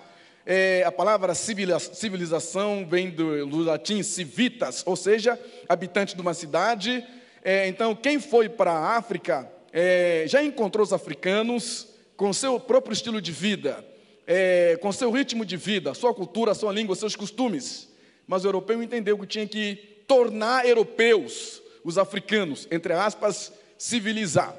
é, 0.46 0.84
a 0.86 0.92
palavra 0.92 1.34
civilização 1.34 2.86
vem 2.88 3.10
do, 3.10 3.46
do, 3.48 3.64
latim 3.64 4.04
civitas, 4.04 4.84
ou 4.86 4.96
seja, 4.96 5.40
habitante 5.68 6.16
de 6.16 6.22
uma 6.22 6.34
cidade 6.34 7.04
é, 7.48 7.68
então, 7.68 7.96
quem 7.96 8.20
foi 8.20 8.50
para 8.50 8.72
a 8.72 8.98
África 8.98 9.48
é, 9.72 10.26
já 10.28 10.42
encontrou 10.42 10.84
os 10.84 10.92
africanos 10.92 11.88
com 12.18 12.34
seu 12.34 12.60
próprio 12.60 12.92
estilo 12.92 13.22
de 13.22 13.32
vida, 13.32 13.86
é, 14.26 14.76
com 14.82 14.92
seu 14.92 15.12
ritmo 15.12 15.46
de 15.46 15.56
vida, 15.56 15.94
sua 15.94 16.12
cultura, 16.12 16.56
sua 16.56 16.74
língua, 16.74 16.96
seus 16.96 17.16
costumes. 17.16 17.88
Mas 18.26 18.44
o 18.44 18.48
europeu 18.48 18.82
entendeu 18.82 19.16
que 19.20 19.28
tinha 19.28 19.46
que 19.46 19.76
tornar 20.08 20.68
europeus 20.68 21.62
os 21.84 22.00
africanos, 22.00 22.68
entre 22.72 22.94
aspas, 22.94 23.54
civilizar. 23.78 24.56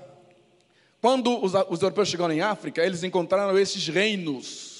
Quando 1.00 1.44
os, 1.44 1.54
os 1.68 1.82
europeus 1.82 2.06
chegaram 2.06 2.34
em 2.34 2.40
África, 2.40 2.86
eles 2.86 3.02
encontraram 3.02 3.58
esses 3.58 3.88
reinos. 3.88 4.75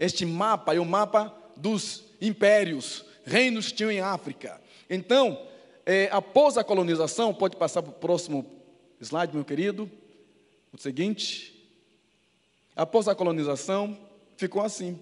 Este 0.00 0.24
mapa 0.24 0.74
é 0.74 0.80
o 0.80 0.84
mapa 0.86 1.30
dos 1.54 2.04
impérios, 2.22 3.04
reinos 3.22 3.68
que 3.68 3.74
tinham 3.74 3.90
em 3.90 4.00
África. 4.00 4.58
Então, 4.88 5.46
é, 5.84 6.08
após 6.10 6.56
a 6.56 6.64
colonização, 6.64 7.34
pode 7.34 7.54
passar 7.54 7.82
para 7.82 7.90
o 7.90 7.94
próximo 7.94 8.46
slide, 8.98 9.34
meu 9.34 9.44
querido. 9.44 9.90
O 10.72 10.78
seguinte. 10.78 11.54
Após 12.74 13.08
a 13.08 13.14
colonização, 13.14 13.94
ficou 14.38 14.62
assim. 14.62 14.98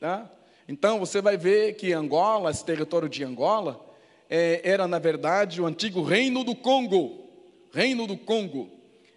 Tá? 0.00 0.28
Então, 0.66 0.98
você 0.98 1.20
vai 1.20 1.36
ver 1.36 1.74
que 1.74 1.92
Angola, 1.92 2.50
esse 2.50 2.64
território 2.64 3.08
de 3.08 3.22
Angola, 3.22 3.80
é, 4.28 4.60
era, 4.64 4.88
na 4.88 4.98
verdade, 4.98 5.62
o 5.62 5.66
antigo 5.66 6.02
Reino 6.02 6.42
do 6.42 6.56
Congo. 6.56 7.30
Reino 7.72 8.04
do 8.04 8.16
Congo. 8.16 8.68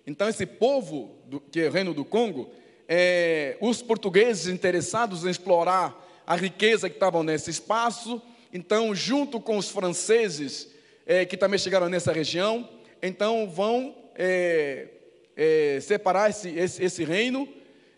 Então, 0.05 0.29
esse 0.29 0.45
povo, 0.45 1.15
do, 1.25 1.39
que 1.39 1.61
é 1.61 1.69
o 1.69 1.71
Reino 1.71 1.91
do 1.91 2.05
Congo, 2.05 2.51
é, 2.87 3.57
os 3.59 3.81
portugueses 3.81 4.47
interessados 4.47 5.25
em 5.25 5.29
explorar 5.29 6.05
a 6.25 6.35
riqueza 6.35 6.89
que 6.89 6.95
estavam 6.95 7.23
nesse 7.23 7.49
espaço, 7.49 8.21
então, 8.53 8.95
junto 8.95 9.39
com 9.39 9.57
os 9.57 9.69
franceses, 9.69 10.69
é, 11.05 11.25
que 11.25 11.37
também 11.37 11.59
chegaram 11.59 11.89
nessa 11.89 12.11
região, 12.11 12.67
então 13.01 13.49
vão 13.49 13.95
é, 14.15 14.87
é, 15.35 15.79
separar 15.81 16.29
esse, 16.29 16.49
esse, 16.49 16.83
esse 16.83 17.03
reino, 17.03 17.47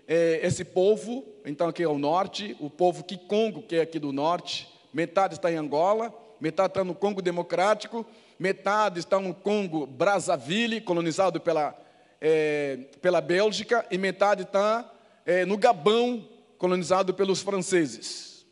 é, 0.08 0.40
esse 0.44 0.66
povo, 0.66 1.24
então 1.46 1.68
aqui 1.68 1.84
é 1.84 1.88
o 1.88 1.98
norte, 1.98 2.58
o 2.60 2.70
povo 2.70 3.04
Kikongo, 3.04 3.64
que 3.64 3.76
é 3.76 3.82
aqui 3.82 4.00
do 4.00 4.12
norte, 4.12 4.68
metade 4.94 5.36
está 5.36 5.52
em 5.52 5.56
Angola, 5.56 6.14
metade 6.42 6.72
está 6.72 6.84
no 6.84 6.96
Congo 6.96 7.22
Democrático, 7.22 8.06
metade 8.38 9.00
está 9.00 9.20
no 9.20 9.34
Congo 9.34 9.86
Brazzaville, 9.86 10.82
colonizado 10.82 11.40
pela, 11.40 11.80
é, 12.22 12.78
pela 13.02 13.22
Bélgica, 13.22 13.86
e 13.90 13.98
metade 13.98 14.44
está 14.44 14.90
é, 15.26 15.46
no 15.46 15.58
Gabão, 15.58 16.28
colonizado 16.58 17.14
pelos 17.14 17.42
franceses. 17.42 18.46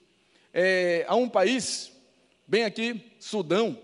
há 1.07 1.15
um 1.15 1.27
país, 1.27 1.91
bem 2.47 2.63
aqui, 2.63 3.01
Sudão, 3.19 3.77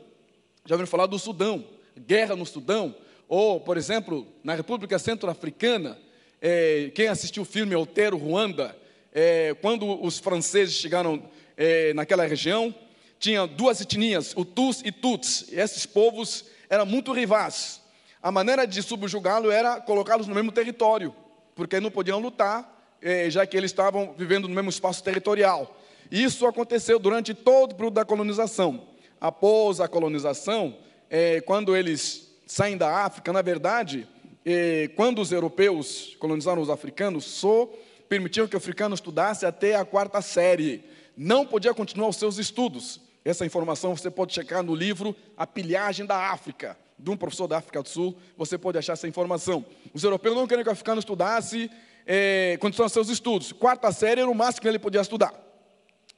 já 0.65 0.75
ouviram 0.75 0.87
falar 0.87 1.07
do 1.07 1.19
Sudão, 1.19 1.65
guerra 1.97 2.35
no 2.35 2.45
Sudão, 2.45 2.95
ou, 3.27 3.59
por 3.59 3.77
exemplo, 3.77 4.27
na 4.43 4.55
República 4.55 4.97
Centro-Africana, 4.97 5.97
é, 6.41 6.91
quem 6.93 7.07
assistiu 7.07 7.43
o 7.43 7.45
filme 7.45 7.73
Altero 7.73 8.17
Ruanda, 8.17 8.77
é, 9.13 9.55
quando 9.61 10.03
os 10.03 10.19
franceses 10.19 10.75
chegaram 10.75 11.23
é, 11.55 11.93
naquela 11.93 12.25
região, 12.25 12.73
tinha 13.19 13.45
duas 13.47 13.79
etnias, 13.79 14.33
o 14.35 14.43
Tus 14.43 14.81
e 14.83 14.91
Tuts, 14.91 15.45
e 15.51 15.59
esses 15.59 15.85
povos 15.85 16.45
eram 16.69 16.85
muito 16.85 17.13
rivais. 17.13 17.81
A 18.23 18.31
maneira 18.31 18.65
de 18.65 18.81
subjugá-lo 18.81 19.51
era 19.51 19.79
colocá-los 19.79 20.25
no 20.25 20.33
mesmo 20.33 20.51
território, 20.51 21.13
porque 21.53 21.79
não 21.79 21.91
podiam 21.91 22.19
lutar, 22.19 22.97
é, 23.01 23.29
já 23.29 23.45
que 23.45 23.55
eles 23.55 23.69
estavam 23.69 24.15
vivendo 24.17 24.47
no 24.47 24.55
mesmo 24.55 24.69
espaço 24.69 25.03
territorial. 25.03 25.77
Isso 26.09 26.47
aconteceu 26.47 26.97
durante 26.97 27.33
todo 27.33 27.73
o 27.73 27.75
período 27.75 27.93
da 27.95 28.05
colonização 28.05 28.93
após 29.23 29.79
a 29.79 29.87
colonização, 29.87 30.75
é, 31.09 31.39
quando 31.39 31.77
eles 31.77 32.29
saem 32.45 32.75
da 32.75 33.05
África, 33.05 33.31
na 33.31 33.41
verdade, 33.41 34.05
é, 34.45 34.89
quando 34.97 35.21
os 35.21 35.31
europeus 35.31 36.17
colonizaram 36.19 36.61
os 36.61 36.69
africanos, 36.69 37.23
só 37.23 37.69
permitiam 38.09 38.45
que 38.49 38.55
o 38.55 38.57
africano 38.57 38.93
estudasse 38.93 39.45
até 39.45 39.75
a 39.75 39.85
quarta 39.85 40.21
série. 40.21 40.83
Não 41.15 41.45
podia 41.45 41.73
continuar 41.73 42.09
os 42.09 42.17
seus 42.17 42.37
estudos. 42.37 42.99
Essa 43.23 43.45
informação 43.45 43.95
você 43.95 44.11
pode 44.11 44.33
checar 44.33 44.61
no 44.61 44.75
livro 44.75 45.15
A 45.37 45.47
Pilhagem 45.47 46.05
da 46.05 46.29
África, 46.29 46.77
de 46.97 47.09
um 47.09 47.17
professor 47.17 47.47
da 47.47 47.57
África 47.57 47.81
do 47.81 47.89
Sul, 47.89 48.17
você 48.37 48.57
pode 48.57 48.77
achar 48.77 48.93
essa 48.93 49.07
informação. 49.07 49.65
Os 49.93 50.03
europeus 50.03 50.35
não 50.35 50.47
queriam 50.47 50.63
que 50.63 50.69
o 50.69 50.73
africano 50.73 50.99
estudasse, 50.99 51.69
é, 52.05 52.57
continuasse 52.59 52.93
seus 52.93 53.09
estudos. 53.09 53.51
Quarta 53.51 53.91
série 53.91 54.21
era 54.21 54.29
o 54.29 54.35
máximo 54.35 54.61
que 54.61 54.67
ele 54.67 54.79
podia 54.79 55.01
estudar. 55.01 55.33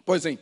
Pois 0.03 0.23
bem, 0.23 0.38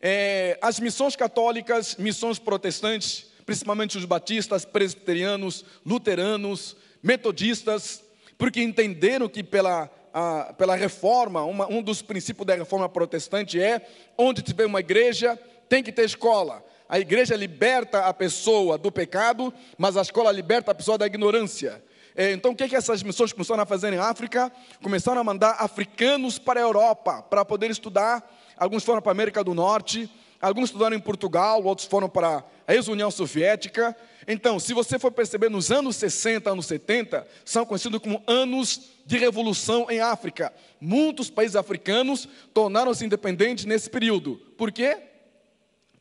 é, 0.00 0.58
as 0.60 0.80
missões 0.80 1.16
católicas, 1.16 1.96
missões 1.96 2.38
protestantes, 2.38 3.26
principalmente 3.46 3.96
os 3.96 4.04
batistas, 4.04 4.64
presbiterianos, 4.64 5.64
luteranos, 5.84 6.76
metodistas, 7.02 8.02
porque 8.36 8.62
entenderam 8.62 9.28
que 9.28 9.42
pela, 9.42 9.90
a, 10.12 10.52
pela 10.54 10.74
reforma, 10.74 11.44
uma, 11.44 11.70
um 11.70 11.82
dos 11.82 12.02
princípios 12.02 12.46
da 12.46 12.54
reforma 12.54 12.88
protestante 12.88 13.60
é 13.60 13.86
onde 14.16 14.42
tiver 14.42 14.66
uma 14.66 14.80
igreja, 14.80 15.38
tem 15.68 15.82
que 15.82 15.92
ter 15.92 16.04
escola. 16.04 16.64
A 16.94 17.00
igreja 17.00 17.34
liberta 17.34 18.06
a 18.06 18.14
pessoa 18.14 18.78
do 18.78 18.92
pecado, 18.92 19.52
mas 19.76 19.96
a 19.96 20.02
escola 20.02 20.30
liberta 20.30 20.70
a 20.70 20.74
pessoa 20.76 20.96
da 20.96 21.04
ignorância. 21.04 21.82
É, 22.14 22.30
então, 22.30 22.52
o 22.52 22.54
que, 22.54 22.68
que 22.68 22.76
essas 22.76 23.02
missões 23.02 23.32
começaram 23.32 23.64
a 23.64 23.66
fazer 23.66 23.92
em 23.92 23.98
África? 23.98 24.52
Começaram 24.80 25.20
a 25.20 25.24
mandar 25.24 25.56
africanos 25.58 26.38
para 26.38 26.60
a 26.60 26.62
Europa 26.62 27.20
para 27.22 27.44
poder 27.44 27.68
estudar 27.68 28.24
alguns 28.56 28.84
foram 28.84 29.02
para 29.02 29.10
a 29.10 29.12
América 29.12 29.42
do 29.42 29.54
Norte, 29.54 30.08
alguns 30.40 30.66
estudaram 30.66 30.94
em 30.94 31.00
Portugal, 31.00 31.64
outros 31.64 31.88
foram 31.88 32.08
para 32.08 32.44
a 32.64 32.72
ex-União 32.72 33.10
Soviética. 33.10 33.96
Então, 34.28 34.60
se 34.60 34.72
você 34.72 34.96
for 34.96 35.10
perceber, 35.10 35.50
nos 35.50 35.72
anos 35.72 35.96
60, 35.96 36.48
anos 36.48 36.66
70, 36.66 37.26
são 37.44 37.66
conhecidos 37.66 37.98
como 37.98 38.22
anos 38.24 38.92
de 39.04 39.18
revolução 39.18 39.88
em 39.90 39.98
África. 39.98 40.52
Muitos 40.80 41.28
países 41.28 41.56
africanos 41.56 42.28
tornaram-se 42.52 43.04
independentes 43.04 43.64
nesse 43.64 43.90
período. 43.90 44.36
Por 44.56 44.70
quê? 44.70 45.13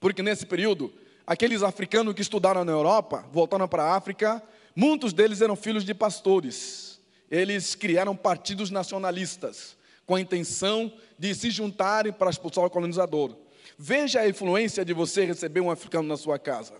Porque 0.03 0.21
nesse 0.21 0.45
período, 0.45 0.93
aqueles 1.25 1.63
africanos 1.63 2.13
que 2.13 2.21
estudaram 2.21 2.65
na 2.65 2.73
Europa, 2.73 3.23
voltaram 3.31 3.69
para 3.69 3.83
a 3.83 3.95
África, 3.95 4.43
muitos 4.75 5.13
deles 5.13 5.39
eram 5.39 5.55
filhos 5.55 5.85
de 5.85 5.93
pastores. 5.93 6.99
Eles 7.31 7.73
criaram 7.73 8.13
partidos 8.13 8.69
nacionalistas 8.69 9.77
com 10.05 10.15
a 10.15 10.19
intenção 10.19 10.91
de 11.17 11.33
se 11.33 11.49
juntarem 11.49 12.11
para 12.11 12.29
expulsar 12.29 12.65
o 12.65 12.69
colonizador. 12.69 13.33
Veja 13.77 14.19
a 14.19 14.27
influência 14.27 14.83
de 14.83 14.91
você 14.91 15.23
receber 15.23 15.61
um 15.61 15.71
africano 15.71 16.05
na 16.05 16.17
sua 16.17 16.37
casa. 16.37 16.73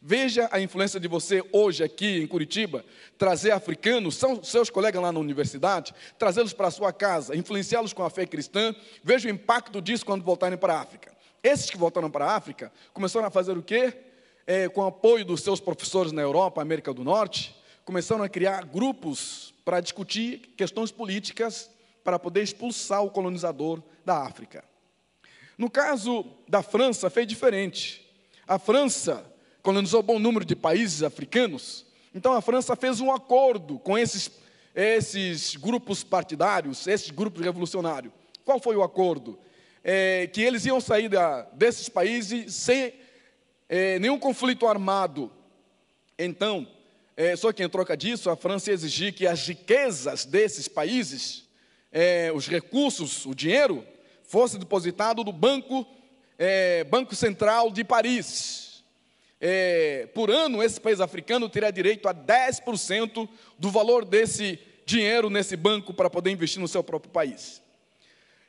Veja 0.00 0.48
a 0.52 0.60
influência 0.60 1.00
de 1.00 1.08
você 1.08 1.42
hoje 1.52 1.82
aqui 1.82 2.22
em 2.22 2.26
Curitiba, 2.28 2.84
trazer 3.18 3.50
africanos, 3.50 4.14
são 4.14 4.44
seus 4.44 4.70
colegas 4.70 5.02
lá 5.02 5.10
na 5.10 5.18
universidade, 5.18 5.92
trazê-los 6.16 6.52
para 6.52 6.68
a 6.68 6.70
sua 6.70 6.92
casa, 6.92 7.34
influenciá-los 7.34 7.92
com 7.92 8.04
a 8.04 8.10
fé 8.10 8.24
cristã. 8.26 8.72
Veja 9.02 9.26
o 9.26 9.32
impacto 9.32 9.82
disso 9.82 10.06
quando 10.06 10.22
voltarem 10.22 10.56
para 10.56 10.74
a 10.74 10.80
África. 10.82 11.18
Esses 11.42 11.70
que 11.70 11.76
voltaram 11.78 12.10
para 12.10 12.26
a 12.26 12.36
África 12.36 12.72
começaram 12.92 13.26
a 13.26 13.30
fazer 13.30 13.56
o 13.56 13.62
quê? 13.62 13.94
É, 14.46 14.68
com 14.68 14.84
apoio 14.84 15.24
dos 15.24 15.42
seus 15.42 15.60
professores 15.60 16.12
na 16.12 16.20
Europa, 16.20 16.60
América 16.60 16.92
do 16.92 17.04
Norte, 17.04 17.56
começaram 17.84 18.22
a 18.22 18.28
criar 18.28 18.64
grupos 18.64 19.54
para 19.64 19.80
discutir 19.80 20.54
questões 20.56 20.90
políticas 20.90 21.70
para 22.04 22.18
poder 22.18 22.42
expulsar 22.42 23.02
o 23.02 23.10
colonizador 23.10 23.82
da 24.04 24.18
África. 24.18 24.64
No 25.56 25.70
caso 25.70 26.24
da 26.48 26.62
França, 26.62 27.10
foi 27.10 27.24
diferente. 27.24 28.06
A 28.46 28.58
França 28.58 29.24
colonizou 29.62 30.00
um 30.00 30.04
bom 30.04 30.18
número 30.18 30.44
de 30.44 30.56
países 30.56 31.02
africanos, 31.02 31.86
então 32.14 32.32
a 32.32 32.40
França 32.40 32.74
fez 32.74 33.00
um 33.00 33.12
acordo 33.12 33.78
com 33.78 33.96
esses, 33.96 34.30
esses 34.74 35.56
grupos 35.56 36.02
partidários, 36.02 36.86
esses 36.86 37.10
grupos 37.10 37.42
revolucionários. 37.42 38.12
Qual 38.44 38.58
foi 38.58 38.74
o 38.74 38.82
acordo? 38.82 39.38
É, 39.82 40.26
que 40.26 40.42
eles 40.42 40.66
iam 40.66 40.80
sair 40.80 41.08
da, 41.08 41.42
desses 41.52 41.88
países 41.88 42.54
sem 42.54 42.92
é, 43.68 43.98
nenhum 43.98 44.18
conflito 44.18 44.66
armado. 44.66 45.32
Então, 46.18 46.68
é, 47.16 47.34
só 47.36 47.52
que 47.52 47.62
em 47.62 47.68
troca 47.68 47.96
disso, 47.96 48.28
a 48.28 48.36
França 48.36 48.70
exigia 48.70 49.12
que 49.12 49.26
as 49.26 49.46
riquezas 49.46 50.24
desses 50.24 50.68
países 50.68 51.48
é, 51.92 52.30
os 52.32 52.46
recursos, 52.46 53.26
o 53.26 53.34
dinheiro, 53.34 53.84
fosse 54.22 54.58
depositado 54.58 55.24
no 55.24 55.32
Banco, 55.32 55.86
é, 56.38 56.84
Banco 56.84 57.14
Central 57.14 57.70
de 57.70 57.82
Paris. 57.82 58.84
É, 59.40 60.08
por 60.14 60.30
ano, 60.30 60.62
esse 60.62 60.80
país 60.80 61.00
africano 61.00 61.48
teria 61.48 61.70
direito 61.70 62.06
a 62.08 62.14
10% 62.14 63.28
do 63.58 63.70
valor 63.70 64.04
desse 64.04 64.58
dinheiro 64.84 65.30
nesse 65.30 65.56
banco 65.56 65.94
para 65.94 66.10
poder 66.10 66.30
investir 66.30 66.60
no 66.60 66.68
seu 66.68 66.82
próprio 66.82 67.10
país. 67.10 67.62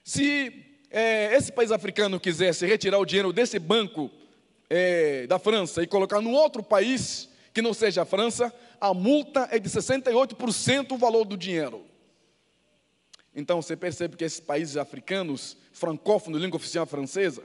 Se 0.03 0.65
é, 0.91 1.33
esse 1.35 1.51
país 1.51 1.71
africano 1.71 2.19
quisesse 2.19 2.65
retirar 2.65 2.99
o 2.99 3.05
dinheiro 3.05 3.31
desse 3.31 3.57
banco 3.57 4.11
é, 4.69 5.25
da 5.25 5.39
França 5.39 5.81
e 5.81 5.87
colocar 5.87 6.21
no 6.21 6.31
outro 6.31 6.61
país 6.61 7.29
que 7.53 7.61
não 7.61 7.73
seja 7.73 8.01
a 8.01 8.05
França, 8.05 8.53
a 8.79 8.93
multa 8.93 9.47
é 9.51 9.59
de 9.59 9.69
68% 9.69 10.91
o 10.91 10.97
valor 10.97 11.25
do 11.25 11.37
dinheiro. 11.37 11.85
Então 13.33 13.61
você 13.61 13.75
percebe 13.77 14.17
que 14.17 14.23
esses 14.23 14.39
países 14.39 14.75
africanos, 14.75 15.57
francófonos, 15.71 16.41
língua 16.41 16.57
oficial 16.57 16.85
francesa, 16.85 17.43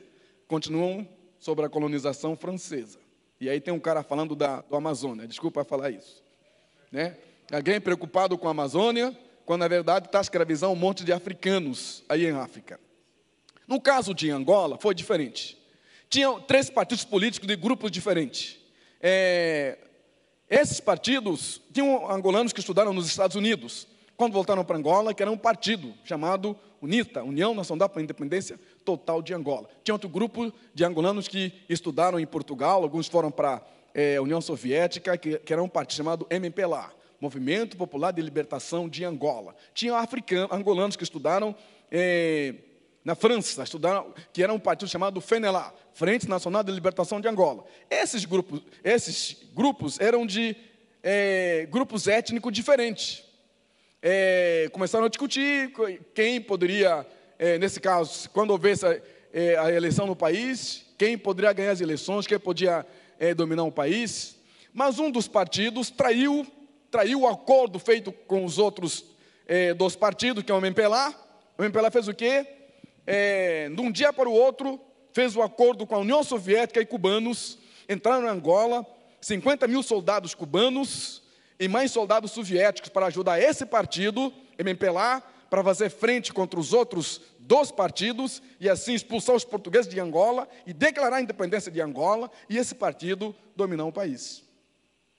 continuam 0.48 1.08
sob 1.38 1.62
a 1.62 1.68
colonização 1.68 2.36
francesa. 2.36 2.98
E 3.40 3.48
aí 3.48 3.60
tem 3.60 3.72
um 3.72 3.78
cara 3.78 4.02
falando 4.02 4.34
da, 4.34 4.62
do 4.62 4.74
Amazônia, 4.74 5.26
desculpa 5.28 5.64
falar 5.64 5.90
isso. 5.90 6.22
Né? 6.90 7.16
Alguém 7.52 7.80
preocupado 7.80 8.36
com 8.36 8.48
a 8.48 8.50
Amazônia, 8.50 9.16
quando 9.44 9.60
na 9.60 9.68
verdade 9.68 10.06
está 10.06 10.20
escravizando 10.20 10.72
um 10.72 10.76
monte 10.76 11.04
de 11.04 11.12
africanos 11.12 12.02
aí 12.08 12.26
em 12.26 12.32
África. 12.32 12.80
No 13.66 13.80
caso 13.80 14.14
de 14.14 14.30
Angola, 14.30 14.78
foi 14.80 14.94
diferente. 14.94 15.58
Tinham 16.08 16.40
três 16.40 16.70
partidos 16.70 17.04
políticos 17.04 17.48
de 17.48 17.56
grupos 17.56 17.90
diferentes. 17.90 18.58
É, 19.00 19.78
esses 20.48 20.78
partidos 20.78 21.60
tinham 21.72 22.10
angolanos 22.10 22.52
que 22.52 22.60
estudaram 22.60 22.92
nos 22.92 23.06
Estados 23.06 23.36
Unidos. 23.36 23.88
Quando 24.16 24.32
voltaram 24.32 24.64
para 24.64 24.78
Angola, 24.78 25.12
que 25.12 25.22
era 25.22 25.30
um 25.30 25.36
partido 25.36 25.92
chamado 26.04 26.56
UNITA, 26.80 27.22
União 27.22 27.54
Nacional 27.54 27.88
para 27.88 28.00
a 28.00 28.04
Independência 28.04 28.58
Total 28.84 29.20
de 29.20 29.34
Angola. 29.34 29.68
Tinha 29.82 29.94
outro 29.94 30.08
grupo 30.08 30.52
de 30.72 30.84
angolanos 30.84 31.26
que 31.26 31.52
estudaram 31.68 32.20
em 32.20 32.26
Portugal, 32.26 32.82
alguns 32.82 33.08
foram 33.08 33.30
para 33.30 33.60
é, 33.92 34.16
a 34.16 34.22
União 34.22 34.40
Soviética, 34.40 35.16
que, 35.18 35.38
que 35.38 35.52
era 35.52 35.62
um 35.62 35.68
partido 35.68 35.96
chamado 35.96 36.26
MPLA, 36.30 36.92
Movimento 37.20 37.76
Popular 37.76 38.12
de 38.12 38.22
Libertação 38.22 38.88
de 38.88 39.04
Angola. 39.04 39.54
Tinha 39.74 39.96
africanos, 39.96 40.52
angolanos 40.52 40.96
que 40.96 41.02
estudaram 41.02 41.54
é, 41.90 42.54
na 43.06 43.14
França, 43.14 43.62
estudaram, 43.62 44.12
que 44.32 44.42
era 44.42 44.52
um 44.52 44.58
partido 44.58 44.88
chamado 44.88 45.20
FENELA, 45.20 45.72
Frente 45.94 46.28
Nacional 46.28 46.64
de 46.64 46.72
Libertação 46.72 47.20
de 47.20 47.28
Angola. 47.28 47.64
Esses 47.88 48.24
grupos, 48.24 48.60
esses 48.82 49.36
grupos 49.54 50.00
eram 50.00 50.26
de 50.26 50.56
é, 51.04 51.68
grupos 51.70 52.08
étnicos 52.08 52.52
diferentes. 52.52 53.22
É, 54.02 54.68
começaram 54.72 55.04
a 55.04 55.08
discutir 55.08 55.72
quem 56.16 56.40
poderia, 56.40 57.06
é, 57.38 57.56
nesse 57.58 57.78
caso, 57.78 58.28
quando 58.30 58.50
houvesse 58.50 58.84
a, 58.84 59.00
é, 59.32 59.56
a, 59.56 59.70
eleição 59.70 60.04
no 60.04 60.16
país, 60.16 60.84
quem 60.98 61.16
poderia 61.16 61.52
ganhar 61.52 61.70
as 61.70 61.80
eleições, 61.80 62.26
quem 62.26 62.40
podia 62.40 62.84
é, 63.20 63.32
dominar 63.32 63.62
o 63.62 63.70
país. 63.70 64.36
Mas 64.74 64.98
um 64.98 65.12
dos 65.12 65.28
partidos 65.28 65.90
traiu, 65.90 66.44
traiu 66.90 67.20
o 67.20 67.28
acordo 67.28 67.78
feito 67.78 68.10
com 68.10 68.44
os 68.44 68.58
outros 68.58 69.04
é, 69.46 69.72
dos 69.72 69.94
partidos, 69.94 70.42
que 70.42 70.50
é 70.50 70.54
o 70.56 70.58
MPLA. 70.58 71.14
O 71.56 71.62
MPLA 71.62 71.88
fez 71.92 72.08
o 72.08 72.12
quê? 72.12 72.55
É, 73.06 73.68
de 73.68 73.80
um 73.80 73.90
dia 73.90 74.12
para 74.12 74.28
o 74.28 74.32
outro, 74.32 74.80
fez 75.12 75.36
um 75.36 75.42
acordo 75.42 75.86
com 75.86 75.94
a 75.94 75.98
União 75.98 76.22
Soviética 76.22 76.80
e 76.80 76.86
cubanos, 76.86 77.58
entraram 77.88 78.26
em 78.26 78.30
Angola, 78.30 78.84
50 79.20 79.66
mil 79.68 79.82
soldados 79.82 80.34
cubanos 80.34 81.22
e 81.58 81.68
mais 81.68 81.90
soldados 81.90 82.32
soviéticos 82.32 82.90
para 82.90 83.06
ajudar 83.06 83.40
esse 83.40 83.64
partido, 83.64 84.32
MPLA, 84.58 85.22
para 85.48 85.62
fazer 85.62 85.90
frente 85.90 86.32
contra 86.32 86.58
os 86.58 86.72
outros 86.72 87.20
dois 87.38 87.70
partidos 87.70 88.42
e 88.60 88.68
assim 88.68 88.94
expulsar 88.94 89.34
os 89.36 89.44
portugueses 89.44 89.88
de 89.88 90.00
Angola 90.00 90.48
e 90.66 90.72
declarar 90.72 91.16
a 91.16 91.20
independência 91.20 91.70
de 91.70 91.80
Angola 91.80 92.30
e 92.48 92.58
esse 92.58 92.74
partido 92.74 93.34
dominar 93.54 93.84
o 93.84 93.92
país. 93.92 94.44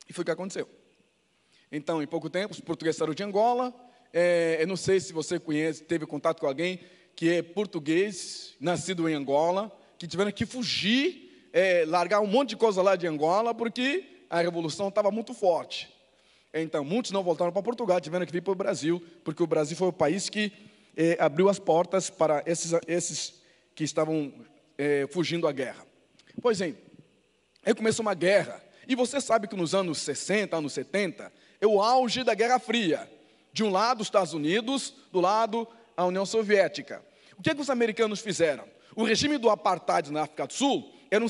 E 0.10 0.14
foi 0.14 0.22
o 0.22 0.26
que 0.26 0.32
aconteceu. 0.32 0.70
Então, 1.72 2.02
em 2.02 2.08
pouco 2.08 2.30
tempo, 2.30 2.54
os 2.54 2.60
portugueses 2.60 2.98
saíram 2.98 3.14
de 3.14 3.24
Angola. 3.24 3.74
É, 4.14 4.58
eu 4.60 4.68
não 4.68 4.78
sei 4.78 5.00
se 5.00 5.12
você 5.12 5.40
conhece, 5.40 5.84
teve 5.84 6.06
contato 6.06 6.40
com 6.40 6.48
alguém 6.48 6.80
que 7.18 7.34
é 7.34 7.42
português, 7.42 8.54
nascido 8.60 9.10
em 9.10 9.16
Angola, 9.16 9.76
que 9.98 10.08
tiveram 10.08 10.32
que 10.32 10.46
fugir, 10.46 11.50
é, 11.52 11.84
largar 11.84 12.22
um 12.22 12.28
monte 12.28 12.50
de 12.50 12.56
coisa 12.56 12.80
lá 12.84 12.96
de 12.96 13.08
Angola, 13.08 13.56
porque 13.56 14.06
a 14.30 14.40
revolução 14.40 14.90
estava 14.90 15.10
muito 15.10 15.34
forte. 15.34 15.92
Então, 16.54 16.86
muitos 16.86 17.12
não 17.12 17.24
voltaram 17.24 17.52
para 17.52 17.64
Portugal, 17.64 18.00
tiveram 18.00 18.24
que 18.24 18.32
vir 18.32 18.44
para 18.44 18.52
o 18.52 18.56
Brasil, 18.56 19.04
porque 19.24 19.42
o 19.42 19.48
Brasil 19.48 19.76
foi 19.76 19.88
o 19.88 19.94
país 19.94 20.30
que 20.30 20.54
é, 20.96 21.18
abriu 21.20 21.50
as 21.50 21.58
portas 21.58 22.08
para 22.08 22.44
esses, 22.46 22.72
esses 22.88 23.42
que 23.74 23.84
estavam 23.84 24.32
é, 24.78 25.08
fugindo 25.10 25.48
à 25.48 25.52
guerra. 25.52 25.88
Pois 26.40 26.60
bem, 26.60 26.78
aí 27.66 27.74
começou 27.74 28.04
uma 28.04 28.14
guerra, 28.14 28.64
e 28.88 28.94
você 28.94 29.20
sabe 29.20 29.48
que 29.48 29.56
nos 29.56 29.74
anos 29.74 29.98
60, 30.02 30.56
anos 30.56 30.72
70, 30.72 31.34
é 31.60 31.66
o 31.66 31.82
auge 31.82 32.24
da 32.24 32.36
Guerra 32.36 32.60
Fria. 32.60 33.12
De 33.52 33.64
um 33.64 33.72
lado, 33.72 34.02
os 34.02 34.08
Estados 34.08 34.34
Unidos, 34.34 34.94
do 35.12 35.20
lado, 35.20 35.68
a 35.98 36.06
União 36.06 36.26
Soviética. 36.26 37.04
O 37.38 37.42
que, 37.42 37.50
é 37.50 37.56
que 37.56 37.62
os 37.62 37.70
americanos 37.72 38.20
fizeram? 38.20 38.64
O 38.96 39.04
regime 39.04 39.38
do 39.40 39.50
apartheid 39.50 40.12
na 40.12 40.22
África 40.22 40.46
do 40.46 40.54
Sul 40.54 40.94
era 41.10 41.24
um, 41.24 41.28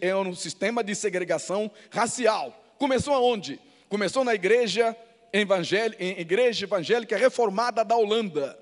era 0.00 0.18
um 0.18 0.34
sistema 0.34 0.82
de 0.82 0.94
segregação 0.94 1.70
racial. 1.90 2.64
Começou 2.78 3.14
aonde? 3.14 3.60
Começou 3.88 4.24
na 4.24 4.34
igreja, 4.34 4.96
evangélica, 5.32 6.02
igreja 6.02 6.64
evangélica 6.64 7.16
reformada 7.16 7.84
da 7.84 7.96
Holanda. 7.96 8.58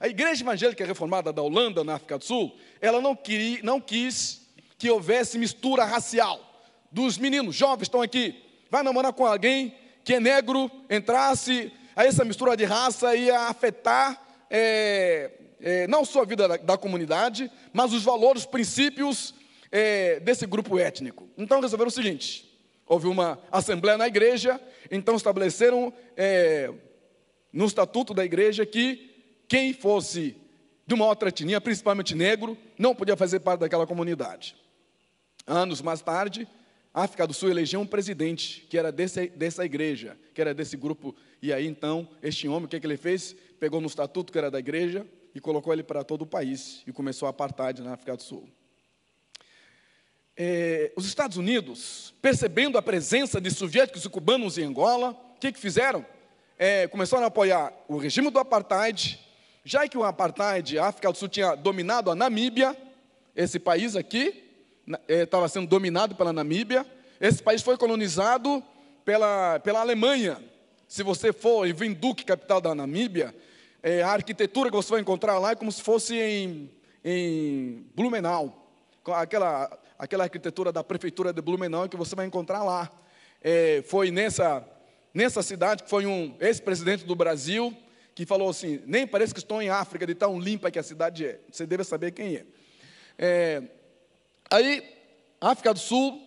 A 0.00 0.08
igreja 0.08 0.42
evangélica 0.42 0.84
reformada 0.84 1.32
da 1.32 1.42
Holanda, 1.42 1.82
na 1.82 1.94
África 1.94 2.18
do 2.18 2.24
Sul, 2.24 2.56
ela 2.80 3.00
não, 3.00 3.16
queria, 3.16 3.60
não 3.62 3.80
quis 3.80 4.48
que 4.76 4.90
houvesse 4.90 5.38
mistura 5.38 5.84
racial. 5.84 6.40
Dos 6.90 7.18
meninos 7.18 7.54
jovens 7.56 7.82
estão 7.82 8.00
aqui, 8.00 8.42
vai 8.70 8.82
namorar 8.82 9.12
com 9.12 9.26
alguém 9.26 9.74
que 10.04 10.14
é 10.14 10.20
negro, 10.20 10.70
entrasse, 10.88 11.72
aí 11.94 12.06
essa 12.06 12.24
mistura 12.24 12.56
de 12.56 12.64
raça 12.64 13.14
ia 13.14 13.40
afetar 13.40 14.27
é, 14.50 15.30
é, 15.60 15.86
não 15.86 16.04
só 16.04 16.22
a 16.22 16.24
vida 16.24 16.46
da, 16.46 16.56
da, 16.56 16.78
comunidade, 16.78 17.50
mas 17.72 17.92
os 17.92 18.02
valores, 18.02 18.42
os 18.42 18.48
princípios 18.48 19.34
é, 19.70 20.20
desse 20.20 20.46
grupo 20.46 20.78
étnico. 20.78 21.28
Então 21.36 21.60
resolveram 21.60 21.88
o 21.88 21.92
seguinte: 21.92 22.48
houve 22.86 23.06
uma 23.06 23.38
assembleia 23.50 23.98
na 23.98 24.06
igreja, 24.06 24.60
então 24.90 25.16
estabeleceram 25.16 25.92
é, 26.16 26.72
no 27.52 27.66
estatuto 27.66 28.14
da 28.14 28.24
igreja 28.24 28.64
que 28.64 29.08
quem 29.48 29.72
fosse 29.72 30.36
de 30.86 30.94
uma 30.94 31.06
outra 31.06 31.28
etnia, 31.28 31.60
principalmente 31.60 32.14
negro, 32.14 32.56
não 32.78 32.94
podia 32.94 33.16
fazer 33.16 33.40
parte 33.40 33.60
daquela 33.60 33.86
comunidade. 33.86 34.56
Anos 35.46 35.82
mais 35.82 36.00
tarde, 36.00 36.48
a 36.92 37.04
África 37.04 37.26
do 37.26 37.34
Sul 37.34 37.50
elegeu 37.50 37.80
um 37.80 37.86
presidente 37.86 38.66
que 38.68 38.78
era 38.78 38.90
desse, 38.90 39.28
dessa 39.28 39.64
igreja, 39.64 40.16
que 40.34 40.40
era 40.40 40.54
desse 40.54 40.76
grupo. 40.76 41.14
E 41.40 41.52
aí 41.52 41.66
então, 41.66 42.08
este 42.22 42.48
homem, 42.48 42.64
o 42.64 42.68
que, 42.68 42.80
que 42.80 42.86
ele 42.86 42.96
fez? 42.96 43.36
Pegou 43.58 43.80
no 43.80 43.86
estatuto 43.86 44.32
que 44.32 44.38
era 44.38 44.50
da 44.50 44.58
igreja, 44.58 45.06
e 45.34 45.40
colocou 45.40 45.72
ele 45.72 45.82
para 45.82 46.02
todo 46.02 46.22
o 46.22 46.26
país 46.26 46.82
e 46.86 46.92
começou 46.92 47.26
a 47.26 47.30
apartheid 47.30 47.80
na 47.82 47.92
África 47.92 48.16
do 48.16 48.22
Sul. 48.22 48.48
É, 50.36 50.92
os 50.96 51.06
Estados 51.06 51.36
Unidos, 51.36 52.14
percebendo 52.22 52.78
a 52.78 52.82
presença 52.82 53.40
de 53.40 53.50
soviéticos 53.50 54.04
e 54.04 54.08
cubanos 54.08 54.58
em 54.58 54.64
Angola, 54.64 55.10
o 55.10 55.38
que, 55.38 55.52
que 55.52 55.58
fizeram? 55.58 56.04
É, 56.58 56.88
começaram 56.88 57.24
a 57.24 57.28
apoiar 57.28 57.72
o 57.88 57.96
regime 57.98 58.30
do 58.30 58.38
apartheid, 58.38 59.18
já 59.64 59.86
que 59.86 59.98
o 59.98 60.04
apartheid, 60.04 60.78
a 60.78 60.86
África 60.86 61.10
do 61.10 61.18
Sul 61.18 61.28
tinha 61.28 61.54
dominado 61.54 62.10
a 62.10 62.14
Namíbia, 62.14 62.76
esse 63.34 63.58
país 63.58 63.94
aqui 63.94 64.44
estava 65.06 65.46
é, 65.46 65.48
sendo 65.48 65.68
dominado 65.68 66.14
pela 66.14 66.32
Namíbia, 66.32 66.86
esse 67.20 67.42
país 67.42 67.62
foi 67.62 67.76
colonizado 67.76 68.62
pela, 69.04 69.60
pela 69.60 69.80
Alemanha. 69.80 70.42
Se 70.86 71.02
você 71.02 71.32
for 71.32 71.66
em 71.66 71.72
Windhoek, 71.72 72.24
capital 72.24 72.60
da 72.60 72.74
Namíbia, 72.74 73.34
é, 73.82 74.02
a 74.02 74.10
arquitetura 74.10 74.70
que 74.70 74.76
você 74.76 74.90
vai 74.90 75.00
encontrar 75.00 75.38
lá 75.38 75.52
é 75.52 75.54
como 75.54 75.70
se 75.70 75.82
fosse 75.82 76.16
em, 76.16 76.70
em 77.04 77.86
Blumenau. 77.94 78.70
Aquela, 79.06 79.78
aquela 79.98 80.24
arquitetura 80.24 80.72
da 80.72 80.82
prefeitura 80.84 81.32
de 81.32 81.40
Blumenau 81.40 81.88
que 81.88 81.96
você 81.96 82.14
vai 82.14 82.26
encontrar 82.26 82.62
lá. 82.62 82.90
É, 83.42 83.82
foi 83.86 84.10
nessa, 84.10 84.66
nessa 85.14 85.42
cidade 85.42 85.84
que 85.84 85.90
foi 85.90 86.06
um 86.06 86.36
ex-presidente 86.40 87.04
do 87.04 87.14
Brasil 87.14 87.74
que 88.14 88.26
falou 88.26 88.50
assim: 88.50 88.82
nem 88.84 89.06
parece 89.06 89.32
que 89.32 89.38
estou 89.38 89.62
em 89.62 89.68
África, 89.68 90.04
de 90.04 90.14
tão 90.14 90.40
limpa 90.40 90.70
que 90.72 90.78
a 90.78 90.82
cidade 90.82 91.24
é. 91.24 91.40
Você 91.50 91.64
deve 91.64 91.84
saber 91.84 92.10
quem 92.10 92.36
é. 92.36 92.46
é 93.16 93.62
aí, 94.50 94.82
África 95.40 95.72
do 95.72 95.78
Sul, 95.78 96.20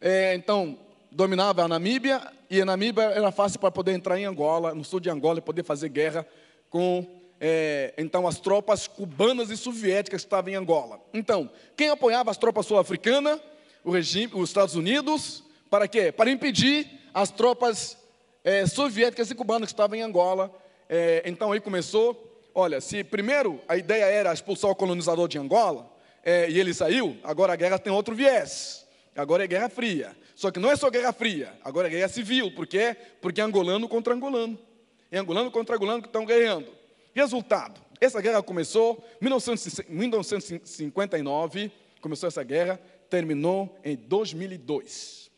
é, 0.00 0.34
então, 0.34 0.76
dominava 1.10 1.62
a 1.62 1.68
Namíbia, 1.68 2.20
e 2.50 2.60
a 2.60 2.64
Namíbia 2.64 3.04
era 3.04 3.30
fácil 3.30 3.60
para 3.60 3.70
poder 3.70 3.92
entrar 3.92 4.18
em 4.18 4.24
Angola, 4.24 4.74
no 4.74 4.84
sul 4.84 4.98
de 4.98 5.08
Angola, 5.08 5.38
e 5.38 5.42
poder 5.42 5.62
fazer 5.62 5.88
guerra 5.88 6.26
com 6.70 7.06
é, 7.40 7.92
então 7.98 8.26
as 8.26 8.38
tropas 8.38 8.86
cubanas 8.86 9.50
e 9.50 9.56
soviéticas 9.56 10.22
que 10.22 10.26
estavam 10.26 10.50
em 10.50 10.56
Angola. 10.56 11.00
Então, 11.12 11.50
quem 11.76 11.88
apoiava 11.88 12.30
as 12.30 12.36
tropas 12.36 12.66
sul-africanas? 12.66 13.40
O 13.84 13.90
regime, 13.90 14.32
os 14.34 14.50
Estados 14.50 14.74
Unidos, 14.74 15.44
para 15.70 15.86
quê? 15.86 16.10
Para 16.10 16.30
impedir 16.30 16.88
as 17.14 17.30
tropas 17.30 17.96
é, 18.42 18.66
soviéticas 18.66 19.30
e 19.30 19.34
cubanas 19.34 19.68
que 19.68 19.74
estavam 19.74 19.96
em 19.96 20.02
Angola. 20.02 20.52
É, 20.88 21.22
então 21.24 21.52
aí 21.52 21.60
começou, 21.60 22.42
olha, 22.54 22.80
se 22.80 23.04
primeiro 23.04 23.60
a 23.68 23.76
ideia 23.76 24.04
era 24.04 24.32
expulsar 24.32 24.70
o 24.70 24.74
colonizador 24.74 25.28
de 25.28 25.38
Angola, 25.38 25.90
é, 26.24 26.50
e 26.50 26.58
ele 26.58 26.74
saiu, 26.74 27.16
agora 27.22 27.52
a 27.52 27.56
guerra 27.56 27.78
tem 27.78 27.92
outro 27.92 28.14
viés. 28.14 28.84
Agora 29.14 29.44
é 29.44 29.46
guerra 29.46 29.68
fria. 29.68 30.14
Só 30.34 30.50
que 30.50 30.58
não 30.58 30.70
é 30.70 30.76
só 30.76 30.90
guerra 30.90 31.12
fria, 31.12 31.52
agora 31.64 31.86
é 31.88 31.90
guerra 31.90 32.08
civil. 32.08 32.50
Por 32.50 32.66
quê? 32.66 32.96
Porque 33.20 33.40
é 33.40 33.44
angolano 33.44 33.88
contra 33.88 34.12
angolano 34.12 34.58
angolano 35.18 35.50
contra 35.50 35.76
angolano 35.76 36.02
que 36.02 36.08
estão 36.08 36.24
ganhando. 36.24 36.68
Resultado: 37.14 37.80
essa 38.00 38.20
guerra 38.20 38.42
começou 38.42 39.04
em 39.20 39.24
1959, 39.24 41.70
começou 42.00 42.28
essa 42.28 42.42
guerra, 42.42 42.80
terminou 43.08 43.78
em 43.84 43.96
2002. 43.96 45.30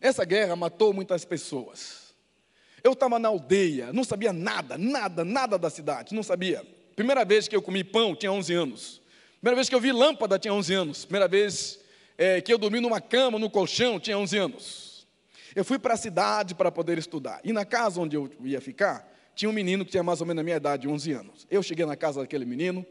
Essa 0.00 0.24
guerra 0.24 0.56
matou 0.56 0.92
muitas 0.92 1.24
pessoas. 1.24 2.12
Eu 2.82 2.92
estava 2.92 3.18
na 3.18 3.28
aldeia, 3.28 3.92
não 3.92 4.02
sabia 4.02 4.32
nada, 4.32 4.76
nada, 4.76 5.24
nada 5.24 5.56
da 5.56 5.70
cidade, 5.70 6.14
não 6.14 6.22
sabia. 6.22 6.66
Primeira 6.96 7.24
vez 7.24 7.46
que 7.46 7.54
eu 7.54 7.62
comi 7.62 7.84
pão, 7.84 8.14
tinha 8.14 8.32
11 8.32 8.54
anos. 8.54 9.00
Primeira 9.40 9.56
vez 9.56 9.68
que 9.68 9.74
eu 9.74 9.80
vi 9.80 9.92
lâmpada, 9.92 10.38
tinha 10.38 10.52
11 10.52 10.74
anos. 10.74 11.04
Primeira 11.04 11.28
vez 11.28 11.78
é, 12.18 12.40
que 12.40 12.52
eu 12.52 12.58
dormi 12.58 12.80
numa 12.80 13.00
cama, 13.00 13.38
no 13.38 13.48
colchão, 13.48 13.98
tinha 13.98 14.18
11 14.18 14.38
anos. 14.38 14.91
Eu 15.54 15.64
fui 15.64 15.78
para 15.78 15.94
a 15.94 15.96
cidade 15.96 16.54
para 16.54 16.70
poder 16.70 16.98
estudar. 16.98 17.40
E 17.44 17.52
na 17.52 17.64
casa 17.64 18.00
onde 18.00 18.16
eu 18.16 18.30
ia 18.40 18.60
ficar, 18.60 19.08
tinha 19.34 19.48
um 19.48 19.52
menino 19.52 19.84
que 19.84 19.90
tinha 19.90 20.02
mais 20.02 20.20
ou 20.20 20.26
menos 20.26 20.40
a 20.40 20.44
minha 20.44 20.56
idade, 20.56 20.88
11 20.88 21.12
anos. 21.12 21.46
Eu 21.50 21.62
cheguei 21.62 21.84
na 21.84 21.96
casa 21.96 22.20
daquele 22.20 22.44
menino, 22.44 22.84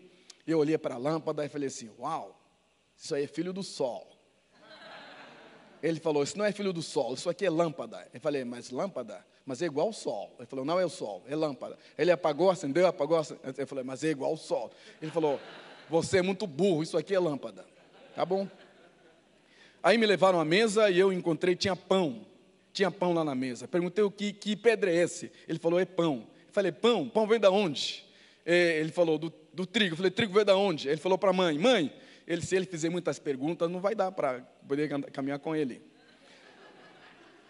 eu 0.46 0.60
olhei 0.60 0.78
para 0.78 0.96
a 0.96 0.98
lâmpada 0.98 1.46
e 1.46 1.50
falei 1.50 1.68
assim: 1.68 1.90
Uau, 2.00 2.40
isso 2.98 3.16
aí 3.16 3.24
é 3.24 3.28
filho 3.28 3.54
do 3.54 3.64
sol. 3.64 4.08
Ele 5.82 6.00
falou: 6.00 6.24
Isso 6.24 6.38
não 6.38 6.46
é 6.46 6.52
filho 6.52 6.72
do 6.72 6.82
sol, 6.82 7.14
isso 7.14 7.30
aqui 7.30 7.46
é 7.46 7.50
lâmpada. 7.50 8.08
Eu 8.14 8.20
falei: 8.20 8.44
Mas 8.44 8.70
lâmpada? 8.70 9.26
Mas 9.46 9.62
é 9.62 9.66
igual 9.66 9.88
ao 9.88 9.94
sol. 9.94 10.36
Ele 10.38 10.48
falou: 10.48 10.66
Não 10.66 10.80
é 10.80 10.86
o 10.86 10.90
sol, 10.90 11.24
é 11.28 11.36
lâmpada. 11.36 11.78
Ele 11.98 12.12
apagou, 12.12 12.50
acendeu, 12.50 12.88
apagou, 12.88 13.18
acendeu. 13.18 13.54
Eu 13.58 13.68
falei: 13.68 13.84
Mas 13.84 14.04
é 14.04 14.10
igual 14.10 14.32
ao 14.32 14.38
sol. 14.38 14.72
Ele 15.02 15.12
falou: 15.12 15.40
Você 15.90 16.20
é 16.20 16.22
muito 16.22 16.46
burro, 16.46 16.84
isso 16.84 16.98
aqui 16.98 17.16
é 17.16 17.20
lâmpada. 17.20 17.66
Tá 18.16 18.26
bom? 18.26 18.48
Aí 19.82 19.98
me 19.98 20.06
levaram 20.06 20.40
à 20.40 20.46
mesa 20.46 20.92
e 20.92 21.00
eu 21.00 21.12
encontrei, 21.12 21.56
tinha 21.56 21.76
pão. 21.76 22.26
Tinha 22.74 22.90
pão 22.90 23.14
lá 23.14 23.24
na 23.24 23.36
mesa. 23.36 23.68
Perguntei 23.68 24.04
o 24.04 24.12
que, 24.12 24.32
que 24.32 24.56
pedra 24.56 24.92
é 24.92 24.96
esse? 24.96 25.32
Ele 25.48 25.60
falou: 25.60 25.80
É 25.80 25.86
pão. 25.86 26.28
Eu 26.48 26.54
falei: 26.54 26.72
Pão? 26.72 27.08
Pão 27.08 27.28
vem 27.28 27.40
da 27.40 27.50
onde? 27.50 28.06
É, 28.46 28.80
ele 28.80 28.92
falou: 28.92 29.18
Do, 29.18 29.34
do 29.54 29.66
trigo. 29.66 29.94
Eu 29.94 29.98
falei: 29.98 30.12
Trigo 30.12 30.34
vem 30.34 30.46
da 30.46 30.56
onde? 30.56 30.88
Ele 30.88 30.98
falou 30.98 31.18
para 31.18 31.32
a 31.32 31.34
mãe: 31.34 31.58
Mãe, 31.58 31.94
ele, 32.28 32.42
se 32.42 32.56
ele 32.56 32.66
fizer 32.66 32.90
muitas 32.90 33.20
perguntas, 33.20 33.70
não 33.70 33.80
vai 33.80 33.96
dar 33.96 34.12
para 34.12 34.42
poder 34.68 34.90
caminhar 35.12 35.40
com 35.40 35.56
ele. 35.56 35.82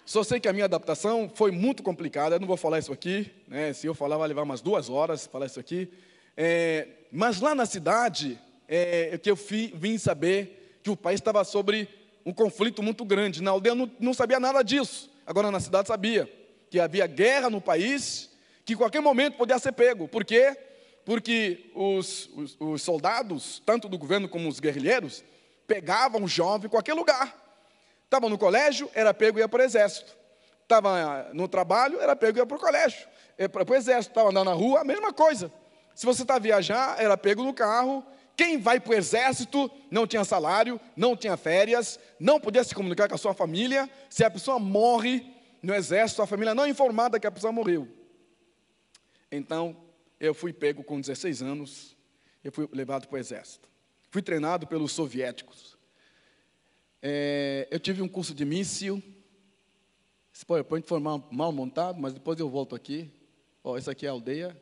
Só 0.06 0.24
sei 0.24 0.40
que 0.40 0.48
a 0.48 0.54
minha 0.54 0.66
adaptação 0.66 1.32
foi 1.34 1.52
muito 1.52 1.84
complicada, 1.84 2.36
eu 2.36 2.40
não 2.40 2.48
vou 2.48 2.58
falar 2.58 2.80
isso 2.80 2.92
aqui, 2.92 3.32
né? 3.48 3.72
se 3.72 3.88
eu 3.88 3.94
falar 3.94 4.18
vai 4.18 4.28
levar 4.28 4.44
umas 4.44 4.60
duas 4.60 4.90
horas 4.90 5.28
falar 5.28 5.46
isso 5.46 5.60
aqui. 5.60 5.88
É, 6.36 6.88
mas 7.12 7.40
lá 7.40 7.54
na 7.54 7.66
cidade, 7.66 8.40
é, 8.68 9.18
que 9.18 9.30
eu 9.30 9.36
fi, 9.36 9.72
vim 9.76 9.98
saber 9.98 10.80
que 10.82 10.90
o 10.90 10.98
país 10.98 11.20
estava 11.20 11.44
sobre 11.44 11.88
um 12.26 12.34
conflito 12.34 12.82
muito 12.82 13.06
grande. 13.06 13.44
Na 13.44 13.52
aldeia 13.52 13.72
eu 13.72 13.76
não, 13.76 13.92
não 14.00 14.14
sabia 14.14 14.40
nada 14.40 14.64
disso, 14.64 15.11
agora 15.32 15.50
na 15.50 15.60
cidade 15.60 15.88
sabia 15.88 16.30
que 16.70 16.80
havia 16.80 17.08
guerra 17.08 17.50
no 17.50 17.60
país, 17.60 18.30
que 18.64 18.76
qualquer 18.76 19.02
momento 19.02 19.38
podia 19.38 19.58
ser 19.60 19.72
pego. 19.72 20.08
Por 20.08 20.24
quê? 20.24 20.56
Porque 21.06 21.72
os, 21.74 22.30
os, 22.36 22.58
os 22.60 22.82
soldados, 22.82 23.62
tanto 23.66 23.90
do 23.90 23.98
governo 23.98 24.30
como 24.30 24.48
os 24.48 24.60
guerrilheiros, 24.60 25.24
pegavam 25.66 26.24
o 26.24 26.28
jovem 26.28 26.68
em 26.68 26.70
qualquer 26.70 26.94
lugar. 26.94 27.36
Estava 28.06 28.30
no 28.30 28.38
colégio, 28.38 28.90
era 28.94 29.14
pego 29.14 29.40
e 29.40 29.42
ia 29.42 29.48
para 29.48 29.62
o 29.62 29.66
exército. 29.66 30.16
Estava 30.64 31.30
no 31.34 31.48
trabalho, 31.48 32.00
era 32.00 32.16
pego 32.16 32.38
e 32.38 32.40
ia 32.40 32.46
para 32.46 32.58
o 32.58 32.60
colégio. 32.60 33.08
Para 33.52 33.70
o 33.70 33.76
exército. 33.76 34.12
Estava 34.12 34.30
andando 34.30 34.50
na 34.50 34.54
rua, 34.54 34.82
a 34.82 34.84
mesma 34.84 35.12
coisa. 35.12 35.52
Se 35.96 36.06
você 36.06 36.22
está 36.22 36.38
viajar, 36.38 37.02
era 37.02 37.18
pego 37.18 37.44
no 37.44 37.54
carro. 37.54 38.06
Quem 38.42 38.58
vai 38.58 38.80
para 38.80 38.90
o 38.90 38.96
exército 38.96 39.70
não 39.92 40.08
tinha 40.08 40.26
salário, 40.26 40.82
não 40.98 41.16
tinha 41.16 41.38
férias, 41.38 42.00
não 42.20 42.40
podia 42.40 42.64
se 42.64 42.74
comunicar 42.74 43.08
com 43.08 43.14
a 43.14 43.18
sua 43.20 43.36
família. 43.36 43.88
Se 44.10 44.24
a 44.24 44.32
pessoa 44.32 44.58
morre 44.58 45.24
no 45.62 45.76
exército, 45.76 46.24
a 46.24 46.26
família 46.26 46.56
não 46.56 46.64
é 46.64 46.70
informada 46.70 47.20
que 47.20 47.28
a 47.28 47.32
pessoa 47.32 47.54
morreu. 47.54 47.88
Então, 49.32 49.78
eu 50.20 50.34
fui 50.34 50.52
pego 50.52 50.84
com 50.84 51.00
16 51.00 51.44
anos, 51.44 51.96
eu 52.44 52.52
fui 52.52 52.68
levado 52.74 53.08
para 53.08 53.18
o 53.18 53.20
exército. 53.20 53.70
Fui 54.10 54.24
treinado 54.24 54.66
pelos 54.66 54.92
soviéticos. 54.92 55.78
É, 57.00 57.68
eu 57.70 57.80
tive 57.80 58.02
um 58.02 58.08
curso 58.08 58.34
de 58.34 58.44
míssil. 58.44 59.04
Esse 60.34 60.44
PowerPoint 60.48 60.88
foi 60.88 61.00
mal, 61.00 61.30
mal 61.32 61.52
montado, 61.52 62.02
mas 62.02 62.12
depois 62.12 62.40
eu 62.40 62.50
volto 62.50 62.76
aqui. 62.76 63.08
Ó, 63.64 63.78
essa 63.78 63.92
aqui 63.92 64.08
é 64.08 64.10
a 64.10 64.14
aldeia. 64.14 64.60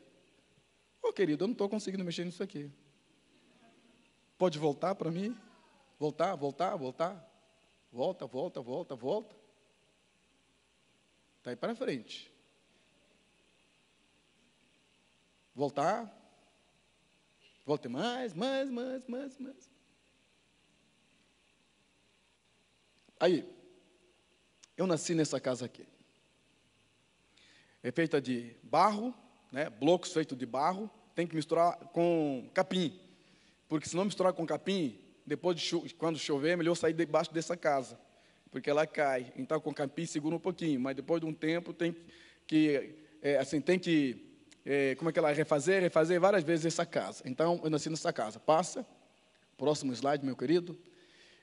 Ô, 1.02 1.08
oh, 1.08 1.12
querido, 1.14 1.44
eu 1.44 1.48
não 1.48 1.52
estou 1.52 1.66
conseguindo 1.66 2.04
mexer 2.04 2.26
nisso 2.26 2.42
aqui. 2.42 2.70
Pode 4.40 4.58
voltar 4.58 4.94
para 4.94 5.10
mim? 5.10 5.36
Voltar, 5.98 6.34
voltar, 6.34 6.74
voltar. 6.74 7.30
Volta, 7.92 8.26
volta, 8.26 8.62
volta, 8.62 8.96
volta. 8.96 9.36
Está 11.36 11.50
aí 11.50 11.56
para 11.56 11.74
frente. 11.74 12.32
Voltar. 15.54 16.10
Volte 17.66 17.86
mais, 17.86 18.32
mais, 18.32 18.70
mais, 18.70 19.06
mais, 19.06 19.38
mais. 19.38 19.70
Aí, 23.20 23.46
eu 24.74 24.86
nasci 24.86 25.14
nessa 25.14 25.38
casa 25.38 25.66
aqui. 25.66 25.86
É 27.82 27.92
feita 27.92 28.22
de 28.22 28.56
barro, 28.62 29.14
né, 29.52 29.68
blocos 29.68 30.14
feitos 30.14 30.38
de 30.38 30.46
barro, 30.46 30.90
tem 31.14 31.26
que 31.26 31.36
misturar 31.36 31.76
com 31.88 32.50
capim. 32.54 33.09
Porque 33.70 33.88
se 33.88 33.94
não 33.94 34.04
misturar 34.04 34.32
com 34.32 34.44
capim, 34.44 34.98
depois 35.24 35.56
de 35.56 35.62
cho 35.62 35.84
quando 35.96 36.18
chover, 36.18 36.50
é 36.50 36.56
melhor 36.56 36.74
sair 36.74 36.92
debaixo 36.92 37.32
dessa 37.32 37.56
casa, 37.56 37.96
porque 38.50 38.68
ela 38.68 38.84
cai. 38.84 39.32
Então 39.36 39.60
com 39.60 39.72
capim 39.72 40.04
segura 40.04 40.34
um 40.34 40.40
pouquinho, 40.40 40.80
mas 40.80 40.96
depois 40.96 41.20
de 41.20 41.26
um 41.28 41.32
tempo 41.32 41.72
tem 41.72 41.94
que 42.48 42.96
é, 43.22 43.38
assim 43.38 43.60
tem 43.60 43.78
que 43.78 44.26
é, 44.66 44.96
como 44.96 45.08
é 45.08 45.12
que 45.12 45.20
ela 45.20 45.30
refazer, 45.30 45.80
refazer 45.80 46.20
várias 46.20 46.42
vezes 46.42 46.66
essa 46.66 46.84
casa. 46.84 47.22
Então 47.24 47.60
eu 47.62 47.70
nasci 47.70 47.88
nessa 47.88 48.12
casa. 48.12 48.40
Passa, 48.40 48.84
próximo 49.56 49.92
slide, 49.92 50.24
meu 50.24 50.34
querido. 50.34 50.76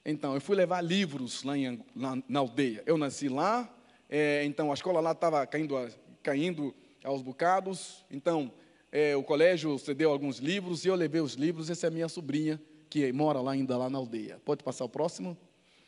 Então 0.06 0.34
eu 0.34 0.42
fui 0.42 0.58
levar 0.58 0.82
livros 0.82 1.44
lá, 1.44 1.58
em, 1.58 1.82
lá 1.96 2.22
na 2.28 2.40
aldeia. 2.40 2.84
Eu 2.86 2.98
nasci 2.98 3.30
lá, 3.30 3.74
é, 4.10 4.44
então 4.44 4.70
a 4.70 4.74
escola 4.74 5.00
lá 5.00 5.14
estava 5.14 5.48
caindo, 5.48 5.76
caindo 6.22 6.76
aos 7.06 7.22
bocados. 7.22 8.06
Então 8.12 8.52
é, 8.92 9.16
o 9.16 9.24
colégio 9.24 9.78
cedeu 9.78 10.12
alguns 10.12 10.38
livros 10.38 10.86
e 10.86 10.88
eu 10.88 10.96
levei 10.96 11.22
os 11.22 11.34
livros. 11.34 11.70
Essa 11.70 11.88
é 11.88 11.90
a 11.90 11.92
minha 11.92 12.10
sobrinha 12.10 12.62
que 12.90 13.12
mora 13.12 13.42
lá 13.42 13.52
ainda 13.52 13.78
lá 13.78 13.90
na 13.90 13.98
aldeia. 13.98 14.40
Pode 14.46 14.64
passar 14.64 14.86
o 14.86 14.90
próximo? 14.90 15.38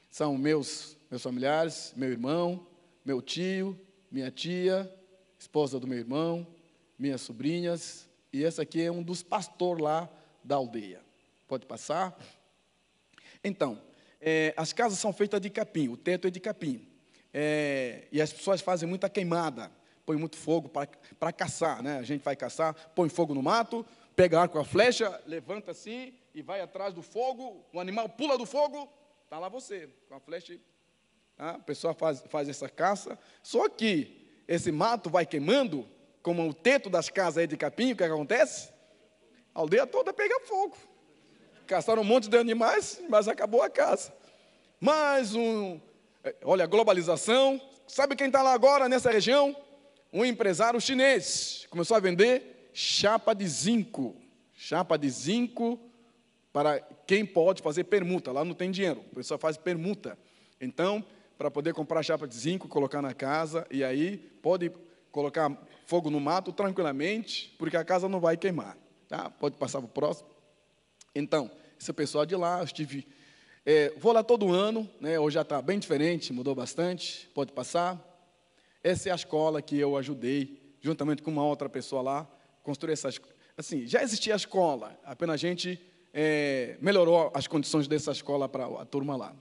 São 0.09 0.37
meus 0.37 0.97
meus 1.09 1.23
familiares, 1.23 1.91
meu 1.95 2.09
irmão, 2.09 2.67
meu 3.03 3.19
tio, 3.19 3.79
minha 4.11 4.29
tia, 4.29 4.91
esposa 5.39 5.79
do 5.79 5.87
meu 5.87 5.97
irmão, 5.97 6.45
minhas 6.99 7.21
sobrinhas, 7.21 8.07
e 8.31 8.43
esse 8.43 8.61
aqui 8.61 8.81
é 8.81 8.91
um 8.91 9.01
dos 9.01 9.23
pastores 9.23 9.81
lá 9.81 10.07
da 10.43 10.55
aldeia. 10.55 11.01
Pode 11.47 11.65
passar? 11.65 12.15
Então, 13.43 13.81
é, 14.21 14.53
as 14.55 14.71
casas 14.71 14.99
são 14.99 15.11
feitas 15.11 15.41
de 15.41 15.49
capim, 15.49 15.87
o 15.87 15.97
teto 15.97 16.27
é 16.27 16.31
de 16.31 16.39
capim. 16.39 16.87
É, 17.33 18.07
e 18.11 18.21
as 18.21 18.31
pessoas 18.31 18.61
fazem 18.61 18.87
muita 18.87 19.09
queimada 19.09 19.71
põe 20.09 20.17
muito 20.17 20.37
fogo 20.37 20.71
para 21.19 21.31
caçar, 21.31 21.83
né? 21.83 21.99
A 21.99 22.01
gente 22.01 22.23
vai 22.23 22.35
caçar, 22.35 22.73
põe 22.95 23.07
fogo 23.09 23.35
no 23.35 23.43
mato, 23.43 23.85
pega 24.15 24.41
arco 24.41 24.53
com 24.53 24.59
a 24.59 24.65
flecha, 24.65 25.21
levanta 25.27 25.69
assim 25.69 26.15
e 26.33 26.41
vai 26.41 26.61
atrás 26.61 26.95
do 26.95 27.03
fogo, 27.03 27.63
o 27.71 27.79
animal 27.79 28.09
pula 28.09 28.35
do 28.35 28.43
fogo, 28.43 28.91
está 29.23 29.37
lá 29.37 29.49
você, 29.49 29.87
com 30.07 30.15
a 30.15 30.19
flecha. 30.19 30.57
Tá? 31.37 31.51
A 31.51 31.59
pessoa 31.59 31.93
faz, 31.93 32.23
faz 32.27 32.49
essa 32.49 32.67
caça, 32.67 33.19
só 33.43 33.69
que 33.69 34.43
esse 34.47 34.71
mato 34.71 35.11
vai 35.11 35.27
queimando, 35.27 35.87
como 36.23 36.49
o 36.49 36.55
teto 36.55 36.89
das 36.89 37.07
casas 37.07 37.43
é 37.43 37.45
de 37.45 37.55
capim, 37.55 37.91
o 37.91 37.95
que 37.95 38.03
acontece? 38.03 38.73
A 39.53 39.59
aldeia 39.59 39.85
toda 39.85 40.11
pega 40.11 40.39
fogo. 40.39 40.75
Caçaram 41.67 42.01
um 42.01 42.05
monte 42.05 42.27
de 42.27 42.35
animais, 42.35 42.99
mas 43.07 43.27
acabou 43.27 43.61
a 43.61 43.69
caça. 43.69 44.11
Mais 44.81 45.35
um, 45.35 45.79
é, 46.23 46.33
olha, 46.43 46.65
globalização. 46.65 47.61
Sabe 47.85 48.15
quem 48.15 48.25
está 48.25 48.41
lá 48.41 48.53
agora 48.53 48.89
nessa 48.89 49.11
região? 49.11 49.55
Um 50.11 50.25
empresário 50.25 50.79
chinês 50.81 51.67
começou 51.69 51.95
a 51.95 51.99
vender 51.99 52.69
chapa 52.73 53.33
de 53.33 53.47
zinco. 53.47 54.15
Chapa 54.53 54.97
de 54.97 55.09
zinco 55.09 55.79
para 56.51 56.79
quem 57.05 57.25
pode 57.25 57.61
fazer 57.61 57.85
permuta. 57.85 58.31
Lá 58.31 58.43
não 58.43 58.53
tem 58.53 58.71
dinheiro, 58.71 59.03
o 59.11 59.15
pessoal 59.15 59.39
faz 59.39 59.57
permuta. 59.57 60.17
Então, 60.59 61.03
para 61.37 61.49
poder 61.49 61.73
comprar 61.73 62.03
chapa 62.03 62.27
de 62.27 62.35
zinco, 62.35 62.67
colocar 62.67 63.01
na 63.01 63.13
casa, 63.13 63.65
e 63.71 63.83
aí 63.83 64.17
pode 64.17 64.71
colocar 65.11 65.55
fogo 65.85 66.09
no 66.09 66.19
mato 66.19 66.51
tranquilamente, 66.51 67.55
porque 67.57 67.77
a 67.77 67.85
casa 67.85 68.09
não 68.09 68.19
vai 68.19 68.35
queimar. 68.35 68.77
Tá? 69.07 69.29
Pode 69.29 69.55
passar 69.55 69.79
para 69.79 69.87
o 69.87 69.89
próximo. 69.89 70.29
Então, 71.15 71.49
esse 71.79 71.93
pessoal 71.93 72.25
de 72.25 72.35
lá, 72.35 72.59
eu 72.59 72.65
estive. 72.65 73.07
É, 73.65 73.93
vou 73.97 74.11
lá 74.11 74.23
todo 74.23 74.51
ano, 74.51 74.89
né, 74.99 75.19
hoje 75.19 75.35
já 75.35 75.41
está 75.41 75.61
bem 75.61 75.79
diferente, 75.79 76.33
mudou 76.33 76.55
bastante, 76.55 77.29
pode 77.33 77.51
passar. 77.51 78.08
Essa 78.83 79.09
é 79.09 79.11
a 79.11 79.15
escola 79.15 79.61
que 79.61 79.77
eu 79.77 79.97
ajudei, 79.97 80.75
juntamente 80.81 81.21
com 81.21 81.31
uma 81.31 81.43
outra 81.43 81.67
pessoa 81.67 82.01
lá, 82.01 82.27
construir 82.63 82.93
essa 82.93 83.09
Assim, 83.57 83.85
já 83.85 84.01
existia 84.01 84.33
a 84.33 84.37
escola, 84.37 84.97
apenas 85.03 85.33
a 85.33 85.37
gente 85.37 85.77
é, 86.13 86.77
melhorou 86.79 87.29
as 87.33 87.45
condições 87.45 87.89
dessa 87.89 88.11
escola 88.13 88.47
para 88.47 88.65
a 88.65 88.85
turma 88.85 89.17
lá. 89.17 89.35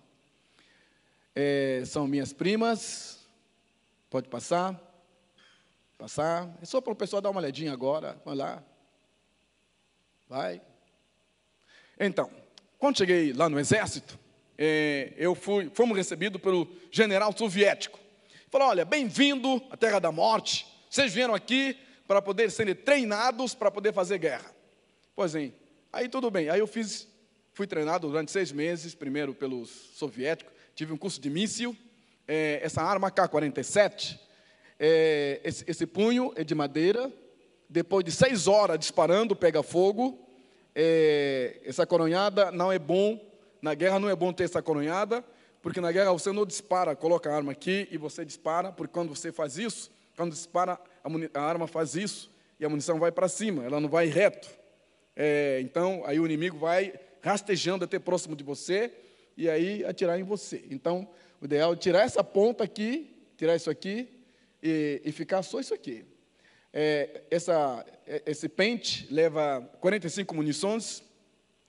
É, 1.37 1.85
são 1.87 2.09
minhas 2.09 2.33
primas, 2.33 3.29
pode 4.11 4.29
passar, 4.29 4.77
passar. 5.97 6.53
É 6.61 6.65
só 6.65 6.81
para 6.81 6.93
o 6.93 6.97
pessoal 6.97 7.23
dar 7.23 7.31
uma 7.31 7.41
olhadinha 7.41 7.73
agora, 7.73 8.21
vai 8.25 8.35
lá. 8.35 8.65
Vai. 10.29 10.61
Então, 12.01 12.29
quando 12.77 12.99
cheguei 12.99 13.33
lá 13.33 13.49
no 13.49 13.61
exército, 13.61 14.19
é, 14.59 15.13
eu 15.17 15.37
fui, 15.37 15.71
fomos 15.73 15.97
recebidos 15.97 16.43
pelo 16.43 16.69
general 16.91 17.33
soviético. 17.37 18.01
Falou: 18.51 18.69
olha, 18.69 18.83
bem-vindo 18.83 19.63
à 19.71 19.77
terra 19.77 19.99
da 19.99 20.11
morte. 20.11 20.67
Vocês 20.89 21.13
vieram 21.13 21.35
aqui 21.35 21.77
para 22.07 22.23
poder 22.23 22.51
serem 22.51 22.75
treinados 22.75 23.55
para 23.55 23.71
poder 23.71 23.93
fazer 23.93 24.17
guerra. 24.17 24.51
Pois 25.15 25.35
bem, 25.35 25.55
aí 25.93 26.09
tudo 26.09 26.31
bem. 26.31 26.49
Aí 26.49 26.59
eu 26.59 26.67
fiz, 26.67 27.07
fui 27.53 27.67
treinado 27.67 28.09
durante 28.09 28.31
seis 28.31 28.51
meses, 28.51 28.95
primeiro 28.95 29.35
pelos 29.35 29.69
soviéticos, 29.69 30.55
tive 30.75 30.95
um 30.95 30.97
curso 30.97 31.21
de 31.21 31.29
míssil. 31.29 31.77
É, 32.27 32.61
essa 32.63 32.81
arma 32.81 33.11
K-47, 33.11 34.19
é, 34.79 35.41
esse, 35.45 35.65
esse, 35.67 35.87
punho 35.87 36.33
é 36.35 36.43
de 36.43 36.55
madeira. 36.55 37.13
Depois 37.69 38.03
de 38.03 38.11
seis 38.11 38.47
horas 38.47 38.79
disparando, 38.79 39.37
pega 39.37 39.63
fogo. 39.63 40.27
É, 40.75 41.61
essa 41.67 41.87
coronhada 41.87 42.51
não 42.51 42.73
é 42.73 42.79
bom. 42.79 43.21
Na 43.61 43.75
guerra 43.75 43.99
não 43.99 44.09
é 44.09 44.17
bom 44.17 44.33
ter 44.33 44.45
essa 44.45 44.63
coronhada, 44.63 45.23
porque 45.63 45.81
na 45.81 45.91
guerra 45.91 46.13
você 46.13 46.33
não 46.33 46.47
dispara, 46.47 46.95
coloca 46.95 47.31
a 47.31 47.35
arma 47.35 47.53
aqui 47.53 47.89
e 47.91 47.99
você 47.99 48.25
dispara, 48.25 48.73
porque 48.73 48.93
quando 48.93 49.15
você 49.15 49.33
faz 49.33 49.59
isso, 49.59 49.91
quando 50.17 50.33
dispara, 50.33 50.79
a, 51.05 51.39
a 51.39 51.43
arma 51.43 51.67
faz 51.67 51.95
isso 51.95 52.31
e 52.59 52.65
a 52.65 52.69
munição 52.69 52.99
vai 52.99 53.11
para 53.11 53.29
cima, 53.29 53.65
ela 53.65 53.81
não 53.81 53.89
vai 53.89 54.07
reto. 54.07 54.49
É, 55.17 55.61
então, 55.63 56.03
aí 56.07 56.21
o 56.21 56.27
inimigo 56.27 56.59
vai 56.59 56.95
rastejando 57.21 57.85
até 57.85 57.99
próximo 57.99 58.37
de 58.37 58.45
você 58.45 58.93
e 59.37 59.49
aí 59.49 59.85
atirar 59.85 60.19
em 60.19 60.23
você. 60.23 60.65
Então, 60.71 61.09
o 61.41 61.45
ideal 61.45 61.73
é 61.73 61.77
tirar 61.77 62.03
essa 62.03 62.23
ponta 62.23 62.65
aqui, 62.65 63.17
tirar 63.37 63.57
isso 63.57 63.71
aqui 63.71 64.09
e, 64.63 65.03
e 65.05 65.13
ficar 65.13 65.43
só 65.43 65.59
isso 65.59 65.75
aqui. 65.75 66.05
É, 66.73 67.23
essa, 67.31 67.85
é, 68.07 68.23
esse 68.27 68.49
pente 68.49 69.07
leva 69.13 69.61
45 69.81 70.35
munições. 70.35 71.03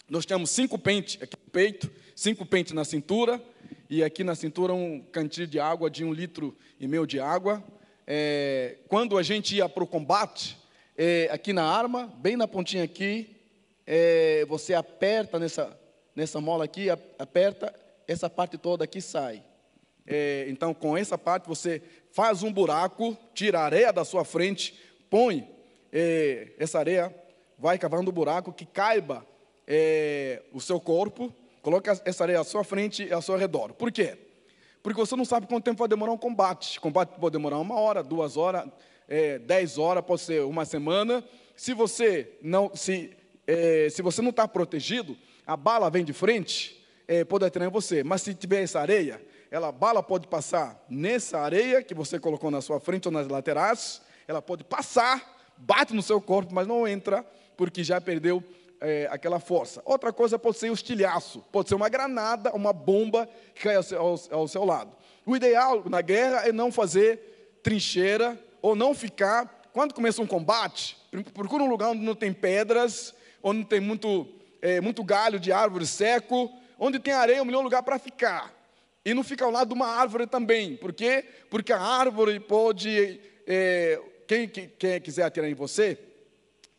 Nós 0.08 0.26
temos 0.26 0.50
cinco 0.52 0.78
pentes 0.78 1.22
aqui 1.22 1.36
no 1.36 1.52
peito, 1.52 1.92
cinco 2.16 2.46
pentes 2.46 2.74
na 2.74 2.84
cintura 2.84 3.42
e 3.90 4.04
aqui 4.04 4.24
na 4.24 4.36
cintura 4.36 4.72
um 4.72 5.02
cantil 5.02 5.48
de 5.48 5.60
água 5.60 5.90
de 5.90 6.06
um 6.06 6.14
litro 6.14 6.56
e 6.80 6.88
meio 6.88 7.08
de 7.08 7.20
água. 7.20 7.64
É, 8.06 8.78
quando 8.88 9.18
a 9.18 9.24
gente 9.24 9.56
ia 9.56 9.68
para 9.68 9.84
o 9.84 9.88
combate, 9.88 10.56
é, 10.96 11.28
aqui 11.32 11.52
na 11.52 11.64
arma, 11.64 12.06
bem 12.18 12.38
na 12.38 12.48
pontinha 12.48 12.84
aqui, 12.84 13.36
é, 13.88 14.46
você 14.46 14.76
aperta 14.76 15.40
nessa, 15.40 15.76
nessa 16.16 16.40
mola 16.40 16.66
aqui, 16.66 16.88
aperta, 17.18 17.74
essa 18.08 18.30
parte 18.30 18.60
toda 18.60 18.84
aqui 18.84 19.02
sai. 19.02 19.44
É, 20.06 20.46
então, 20.48 20.72
com 20.72 20.96
essa 20.96 21.18
parte, 21.18 21.48
você 21.48 21.82
faz 22.12 22.44
um 22.44 22.54
buraco, 22.54 23.18
tira 23.34 23.60
a 23.60 23.66
areia 23.66 23.92
da 23.92 24.06
sua 24.06 24.24
frente, 24.24 24.80
põe 25.10 25.50
é, 25.92 26.52
essa 26.60 26.78
areia, 26.78 27.12
vai 27.58 27.80
cavando 27.80 28.12
um 28.12 28.14
buraco 28.14 28.54
que 28.54 28.68
caiba 28.68 29.26
é, 29.66 30.44
o 30.54 30.62
seu 30.62 30.80
corpo, 30.80 31.34
coloca 31.62 32.00
essa 32.06 32.24
areia 32.24 32.40
à 32.40 32.44
sua 32.44 32.64
frente 32.64 33.04
e 33.04 33.14
ao 33.14 33.22
seu 33.22 33.36
redor. 33.36 33.74
Por 33.74 33.92
quê? 33.92 34.18
Porque 34.82 35.00
você 35.00 35.16
não 35.16 35.26
sabe 35.26 35.48
quanto 35.48 35.64
tempo 35.64 35.80
vai 35.80 35.88
demorar 35.88 36.12
um 36.12 36.18
combate. 36.18 36.78
O 36.78 36.82
combate 36.82 37.20
pode 37.20 37.34
demorar 37.34 37.60
uma 37.60 37.76
hora, 37.80 38.02
duas 38.02 38.38
horas, 38.38 38.66
é, 39.08 39.40
dez 39.40 39.78
horas, 39.78 40.04
pode 40.04 40.22
ser 40.22 40.44
uma 40.44 40.66
semana. 40.66 41.24
Se 41.56 41.74
você 41.74 42.38
não 42.42 42.72
se 42.74 43.16
é, 43.46 43.90
se 43.90 44.02
você 44.02 44.22
não 44.22 44.30
está 44.30 44.48
protegido, 44.48 45.18
a 45.46 45.58
bala 45.58 45.90
vem 45.90 46.06
de 46.06 46.14
frente, 46.14 46.86
é, 47.08 47.26
pode 47.26 47.44
atirar 47.44 47.68
em 47.68 47.72
você. 47.72 48.04
Mas 48.04 48.22
se 48.22 48.36
tiver 48.36 48.62
essa 48.62 48.80
areia, 48.80 49.20
ela, 49.50 49.70
a 49.70 49.72
bala 49.72 50.04
pode 50.04 50.28
passar 50.28 50.86
nessa 50.88 51.40
areia 51.40 51.82
que 51.82 51.96
você 51.96 52.20
colocou 52.20 52.52
na 52.52 52.62
sua 52.62 52.80
frente 52.80 53.08
ou 53.08 53.12
nas 53.12 53.28
laterais, 53.28 54.02
ela 54.28 54.42
pode 54.42 54.64
passar, 54.64 55.40
bate 55.58 55.94
no 55.94 56.04
seu 56.04 56.22
corpo, 56.22 56.54
mas 56.54 56.68
não 56.68 56.88
entra, 56.88 57.26
porque 57.58 57.84
já 57.84 58.00
perdeu 58.00 58.44
é, 58.82 59.08
aquela 59.12 59.40
força. 59.40 59.82
Outra 59.86 60.12
coisa 60.14 60.40
pode 60.40 60.58
ser 60.58 60.70
o 60.70 60.74
estilhaço, 60.74 61.44
pode 61.52 61.70
ser 61.70 61.76
uma 61.76 61.90
granada, 61.90 62.52
uma 62.54 62.72
bomba 62.72 63.30
que 63.54 63.64
cai 63.64 63.76
ao 63.76 63.84
seu, 63.84 64.00
ao, 64.00 64.20
ao 64.32 64.48
seu 64.48 64.66
lado. 64.66 64.96
O 65.26 65.36
ideal 65.36 65.84
na 65.90 66.02
guerra 66.02 66.48
é 66.48 66.52
não 66.52 66.72
fazer 66.72 67.60
trincheira 67.62 68.40
ou 68.62 68.76
não 68.76 68.94
ficar. 68.94 69.62
Quando 69.74 69.94
começa 69.94 70.22
um 70.22 70.28
combate, 70.28 70.98
procura 71.34 71.64
um 71.64 71.70
lugar 71.70 71.90
onde 71.90 72.02
não 72.02 72.16
tem 72.16 72.34
pedras, 72.34 73.14
onde 73.44 73.66
tem 73.66 73.80
muito, 73.80 74.28
é, 74.62 74.82
muito 74.82 75.04
galho 75.04 75.40
de 75.40 75.52
árvore 75.52 75.86
seco, 75.86 76.52
onde 76.78 77.00
tem 77.00 77.14
areia, 77.14 77.38
é 77.38 77.42
o 77.42 77.46
melhor 77.46 77.62
lugar 77.62 77.84
para 77.84 78.00
ficar. 78.00 78.54
E 79.04 79.14
não 79.14 79.24
fica 79.24 79.46
ao 79.46 79.52
lado 79.52 79.70
de 79.70 79.74
uma 79.74 79.88
árvore 79.88 80.28
também. 80.28 80.76
Por 80.76 80.94
quê? 80.94 81.26
Porque 81.50 81.72
a 81.72 81.80
árvore 81.80 82.40
pode. 82.40 83.20
É, 83.48 84.00
quem, 84.28 84.48
quem 84.48 85.02
quiser 85.02 85.24
atirar 85.24 85.50
em 85.50 85.56
você, 85.56 85.98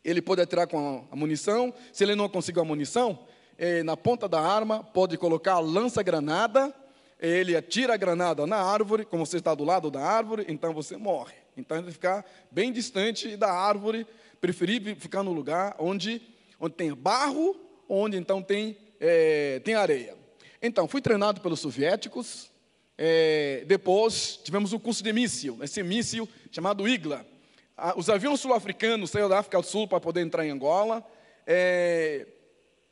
ele 0.03 0.21
pode 0.21 0.41
atirar 0.41 0.67
com 0.67 1.05
a 1.11 1.15
munição. 1.15 1.73
Se 1.91 2.03
ele 2.03 2.15
não 2.15 2.29
conseguir 2.29 2.59
a 2.59 2.63
munição, 2.63 3.19
é, 3.57 3.83
na 3.83 3.95
ponta 3.95 4.27
da 4.27 4.39
arma, 4.39 4.83
pode 4.83 5.17
colocar 5.17 5.53
a 5.53 5.59
lança-granada. 5.59 6.73
Ele 7.19 7.55
atira 7.55 7.93
a 7.93 7.97
granada 7.97 8.47
na 8.47 8.57
árvore, 8.57 9.05
como 9.05 9.25
você 9.25 9.37
está 9.37 9.53
do 9.53 9.63
lado 9.63 9.91
da 9.91 10.01
árvore, 10.01 10.45
então 10.47 10.73
você 10.73 10.97
morre. 10.97 11.35
Então, 11.55 11.77
ele 11.77 11.91
ficar 11.91 12.25
bem 12.49 12.71
distante 12.71 13.37
da 13.37 13.51
árvore, 13.51 14.07
preferir 14.39 14.95
ficar 14.95 15.21
no 15.21 15.31
lugar 15.31 15.75
onde 15.77 16.21
onde 16.61 16.75
tem 16.75 16.93
barro, 16.93 17.59
onde 17.89 18.15
então 18.15 18.41
tem, 18.41 18.77
é, 18.99 19.59
tem 19.61 19.73
areia. 19.73 20.15
Então, 20.61 20.87
fui 20.87 21.01
treinado 21.01 21.41
pelos 21.41 21.59
soviéticos, 21.59 22.51
é, 22.95 23.63
depois 23.65 24.39
tivemos 24.43 24.71
um 24.71 24.77
curso 24.77 25.03
de 25.03 25.11
míssil, 25.11 25.57
esse 25.63 25.81
míssil 25.81 26.29
chamado 26.51 26.87
IGLA. 26.87 27.25
Os 27.95 28.09
aviões 28.09 28.39
sul-africanos 28.39 29.09
saíram 29.09 29.29
da 29.29 29.39
África 29.39 29.59
do 29.59 29.65
Sul 29.65 29.87
para 29.87 29.99
poder 29.99 30.21
entrar 30.21 30.45
em 30.45 30.51
Angola. 30.51 31.05
É, 31.45 32.27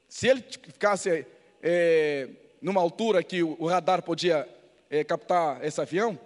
se 0.07 0.27
ele 0.27 0.41
ficasse 0.41 1.25
é, 1.61 2.29
numa 2.61 2.81
altura 2.81 3.23
que 3.23 3.43
o, 3.43 3.65
radar 3.67 4.01
podia 4.01 4.47
é, 4.89 5.03
captar 5.03 5.63
esse 5.63 5.79
avião, 5.79 6.17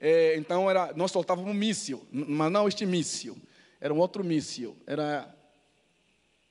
é, 0.00 0.36
então 0.36 0.70
era, 0.70 0.92
nós 0.94 1.10
soltávamos 1.10 1.50
um 1.50 1.54
míssil, 1.54 2.02
mas 2.10 2.50
não 2.50 2.68
este 2.68 2.86
míssil, 2.86 3.36
era 3.80 3.92
um 3.92 3.98
outro 3.98 4.22
míssil, 4.22 4.76
era 4.86 5.28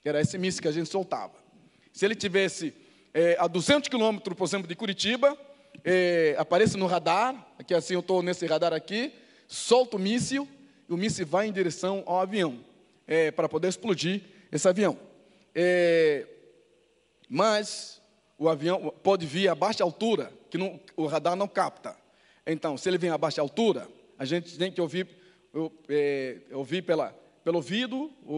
era 0.03 0.19
esse 0.19 0.37
míssil 0.37 0.63
que 0.63 0.67
a 0.67 0.71
gente 0.71 0.89
soltava. 0.89 1.33
Se 1.93 2.05
ele 2.05 2.15
tivesse 2.15 2.73
é, 3.13 3.35
a 3.39 3.47
200 3.47 3.87
quilômetros, 3.87 4.35
por 4.35 4.45
exemplo, 4.45 4.67
de 4.67 4.75
Curitiba, 4.75 5.37
é, 5.83 6.35
aparece 6.39 6.75
no 6.75 6.87
radar, 6.87 7.35
aqui 7.57 7.73
assim 7.73 7.93
eu 7.93 7.99
estou 7.99 8.23
nesse 8.23 8.45
radar 8.47 8.73
aqui, 8.73 9.13
solta 9.47 9.97
o 9.97 9.99
míssil, 9.99 10.47
o 10.93 10.97
míssil 10.97 11.25
vai 11.25 11.47
em 11.47 11.51
direção 11.51 12.03
ao 12.05 12.19
avião, 12.19 12.59
é, 13.07 13.31
para 13.31 13.47
poder 13.47 13.69
explodir 13.69 14.21
esse 14.51 14.67
avião. 14.67 14.97
É, 15.55 16.27
mas 17.29 18.01
o 18.37 18.49
avião 18.49 18.93
pode 19.01 19.25
vir 19.25 19.47
a 19.47 19.55
baixa 19.55 19.83
altura, 19.83 20.31
que 20.49 20.57
não, 20.57 20.79
o 20.97 21.05
radar 21.05 21.35
não 21.35 21.47
capta. 21.47 21.95
Então, 22.45 22.77
se 22.77 22.89
ele 22.89 22.97
vem 22.97 23.09
a 23.09 23.17
baixa 23.17 23.41
altura, 23.41 23.87
a 24.17 24.25
gente 24.25 24.57
tem 24.57 24.71
que 24.71 24.81
ouvir, 24.81 25.07
é, 25.87 26.37
ouvir 26.51 26.81
pela, 26.81 27.15
pelo 27.43 27.57
ouvido 27.57 28.11
o, 28.25 28.35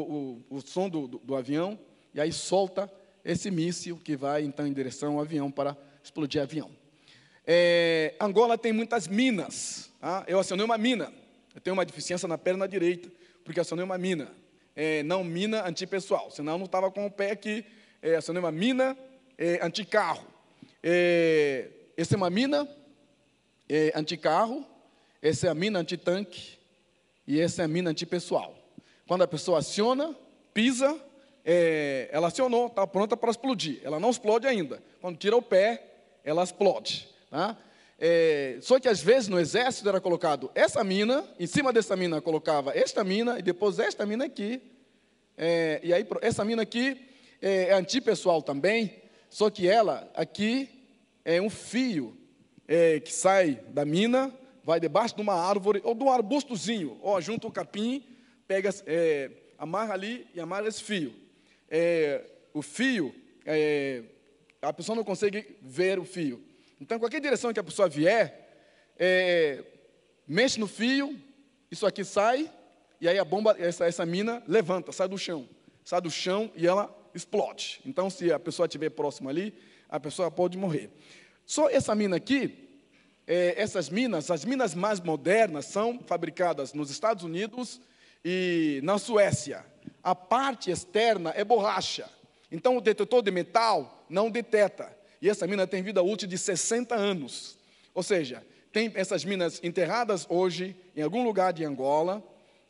o, 0.50 0.58
o 0.58 0.62
som 0.62 0.89
do, 0.89 1.08
do, 1.08 1.18
do, 1.20 1.36
avião, 1.36 1.80
e 2.13 2.22
aí 2.22 2.32
solta 2.32 2.92
esse 3.24 3.50
míssil 3.50 3.98
que 3.98 4.16
vai 4.16 4.44
então 4.44 4.68
em 4.68 4.74
direção 4.74 5.13
ao 5.13 5.22
avião 5.22 5.50
para 5.50 5.76
explodir 6.04 6.42
o 6.42 6.44
avião. 6.44 6.72
É, 7.48 8.13
Angola 8.20 8.58
tem 8.58 8.72
muitas 8.72 9.08
minas. 9.08 9.92
Tá? 10.00 10.24
Eu 10.28 10.39
acionei 10.39 10.66
uma 10.66 10.78
mina. 10.78 11.23
Eu 11.54 11.62
tenho 11.62 11.74
uma 11.74 11.86
deficiência 11.86 12.28
na 12.28 12.38
perna 12.38 12.68
direita, 12.68 13.10
porque 13.44 13.60
acionei 13.60 13.84
uma 13.84 13.98
mina. 13.98 14.32
É, 14.76 15.04
não 15.04 15.24
mina 15.24 15.68
antipessoal, 15.68 16.32
senão 16.32 16.54
eu 16.54 16.58
não 16.58 16.66
estava 16.66 16.89
com 16.92 17.06
o 17.06 17.12
pé 17.12 17.32
aqui. 17.32 17.66
É, 18.02 18.16
acionei 18.16 18.42
uma 18.42 18.52
mina 18.52 18.98
é, 19.38 19.60
anticarro. 19.66 20.26
É, 20.82 21.70
essa 21.96 22.16
é 22.16 22.18
uma 22.18 22.30
mina 22.30 22.68
é, 23.70 23.92
anticarro, 23.96 24.66
essa 25.22 25.48
é 25.48 25.50
a 25.50 25.54
mina 25.54 25.80
antitanque 25.80 26.58
e 27.26 27.39
essa 27.39 27.62
é 27.62 27.66
a 27.66 27.68
mina 27.68 27.92
antipessoal. 27.92 28.58
Quando 29.08 29.22
a 29.22 29.28
pessoa 29.28 29.60
aciona, 29.60 30.16
pisa, 30.54 31.00
é, 31.46 32.10
ela 32.12 32.28
acionou, 32.28 32.68
está 32.68 32.86
pronta 32.88 33.16
para 33.16 33.30
explodir. 33.30 33.80
Ela 33.84 34.00
não 34.00 34.10
explode 34.10 34.48
ainda. 34.48 34.82
Quando 35.02 35.18
tira 35.18 35.36
o 35.36 35.42
pé, 35.42 35.84
ela 36.24 36.44
explode. 36.44 37.08
Tá? 37.30 37.58
É, 37.99 38.58
só 38.62 38.79
que 38.79 38.88
às 38.88 39.01
vezes 39.01 39.27
no 39.29 39.39
exército 39.39 39.88
era 39.88 40.01
colocado 40.01 40.51
essa 40.56 40.84
mina, 40.84 41.23
em 41.39 41.47
cima 41.47 41.71
dessa 41.71 41.95
mina 41.95 42.21
colocava 42.21 42.75
esta 42.77 43.03
mina, 43.03 43.39
e 43.39 43.41
depois 43.41 43.79
esta 43.79 44.06
mina 44.06 44.25
aqui. 44.25 44.62
É, 45.38 45.79
e 45.84 45.93
aí 45.93 46.06
essa 46.21 46.43
mina 46.43 46.62
aqui 46.63 46.99
é, 47.41 47.69
é 47.69 47.73
antipessoal 47.73 48.41
também, 48.41 49.01
só 49.29 49.49
que 49.49 49.67
ela 49.67 50.12
aqui 50.15 50.69
é 51.25 51.41
um 51.41 51.49
fio 51.49 52.17
é, 52.67 52.99
que 52.99 53.12
sai 53.12 53.60
da 53.69 53.86
mina, 53.86 54.34
vai 54.63 54.79
debaixo 54.79 55.15
de 55.15 55.21
uma 55.21 55.34
árvore, 55.34 55.82
ou 55.83 55.94
de 55.94 56.04
um 56.04 56.12
arbustozinho, 56.12 56.98
ou 57.02 57.19
junto 57.21 57.48
ao 57.48 57.54
capim, 57.54 58.04
pega, 58.48 58.69
é, 58.85 59.31
amarra 59.58 59.94
ali 59.94 60.27
e 60.33 60.39
amarra 60.39 60.67
esse 60.67 60.83
fio. 60.83 61.13
É, 61.69 62.23
o 62.54 62.62
fio, 62.62 63.13
é, 63.46 64.04
a 64.62 64.71
pessoa 64.71 64.96
não 64.96 65.04
consegue 65.04 65.58
ver 65.62 66.00
o 66.00 66.06
fio. 66.06 66.41
Então, 66.80 67.00
qualquer 67.00 67.21
direção 67.21 67.54
que 67.54 67.60
a 67.60 67.63
pessoa 67.63 67.88
vier, 67.88 68.50
é, 68.98 69.63
mexe 70.28 70.60
no 70.60 70.67
fio, 70.67 71.19
isso 71.71 71.86
aqui 71.86 72.04
sai, 72.04 72.52
e 73.00 73.08
aí 73.08 73.17
a 73.17 73.26
bomba, 73.26 73.56
essa, 73.60 73.86
essa 73.86 74.06
mina, 74.06 74.44
levanta, 74.48 74.92
sai 74.92 75.08
do 75.08 75.17
chão. 75.17 75.48
Sai 75.84 76.02
do 76.02 76.12
chão 76.12 76.52
e 76.56 76.65
ela 76.65 76.94
explode. 77.13 77.82
Então, 77.86 78.10
se 78.10 78.32
a 78.32 78.40
pessoa 78.40 78.65
estiver 78.65 78.90
próximo 78.90 79.30
ali, 79.30 79.54
a 79.90 80.00
pessoa 80.00 80.32
pode 80.32 80.58
morrer. 80.58 80.90
Só 81.46 81.69
essa 81.69 81.94
mina 81.94 82.15
aqui, 82.15 82.69
é, 83.28 83.54
essas 83.62 83.90
minas, 83.90 84.32
as 84.32 84.46
minas 84.46 84.74
mais 84.74 85.00
modernas, 85.00 85.65
são 85.65 86.00
fabricadas 86.00 86.74
nos 86.74 86.90
Estados 86.90 87.24
Unidos 87.24 87.82
e 88.24 88.80
na 88.84 88.98
Suécia, 88.98 89.65
a 90.02 90.15
parte 90.15 90.71
externa 90.71 91.34
é 91.36 91.44
borracha. 91.44 92.10
Então 92.52 92.78
o 92.78 92.82
detetor 92.82 93.21
de 93.21 93.32
metal 93.32 94.06
não 94.10 94.30
deteta. 94.30 94.96
E 95.24 95.30
essa 95.30 95.48
mina 95.48 95.65
tem 95.65 95.82
vida 95.82 96.04
útil 96.04 96.28
de 96.28 96.38
60 96.38 96.94
anos. 96.94 97.58
Ou 97.94 98.04
seja, 98.04 98.46
tem 98.74 98.92
essas 98.94 99.24
minas 99.24 99.58
enterradas 99.63 100.28
hoje 100.28 100.76
em 100.94 101.02
algum 101.02 101.24
lugar 101.24 101.54
de 101.54 101.63
Angola, 101.63 102.21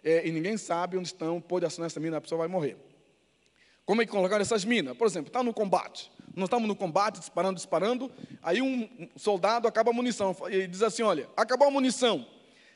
é, 0.03 0.27
e 0.27 0.31
ninguém 0.31 0.55
sabe 0.55 0.95
onde 0.95 1.07
estão, 1.07 1.41
pode 1.41 1.65
acionar 1.65 1.87
essa 1.87 1.99
mina, 1.99 2.17
a 2.17 2.21
pessoa 2.21 2.37
vai 2.37 2.47
morrer. 2.47 2.77
Como 3.87 4.03
é 4.03 4.05
que 4.05 4.11
colocaram 4.11 4.43
essas 4.43 4.63
minas? 4.63 4.95
Por 4.95 5.07
exemplo, 5.07 5.29
está 5.29 5.41
no 5.41 5.51
combate. 5.51 6.11
Nós 6.35 6.45
estamos 6.45 6.67
no 6.67 6.75
combate, 6.75 7.17
disparando, 7.17 7.55
disparando. 7.55 8.11
Aí 8.43 8.61
um 8.61 8.87
soldado 9.15 9.67
acaba 9.67 9.89
a 9.89 9.93
munição. 9.93 10.35
E 10.51 10.67
diz 10.67 10.83
assim: 10.83 11.01
olha, 11.01 11.27
acabou 11.35 11.67
a 11.67 11.71
munição. 11.71 12.23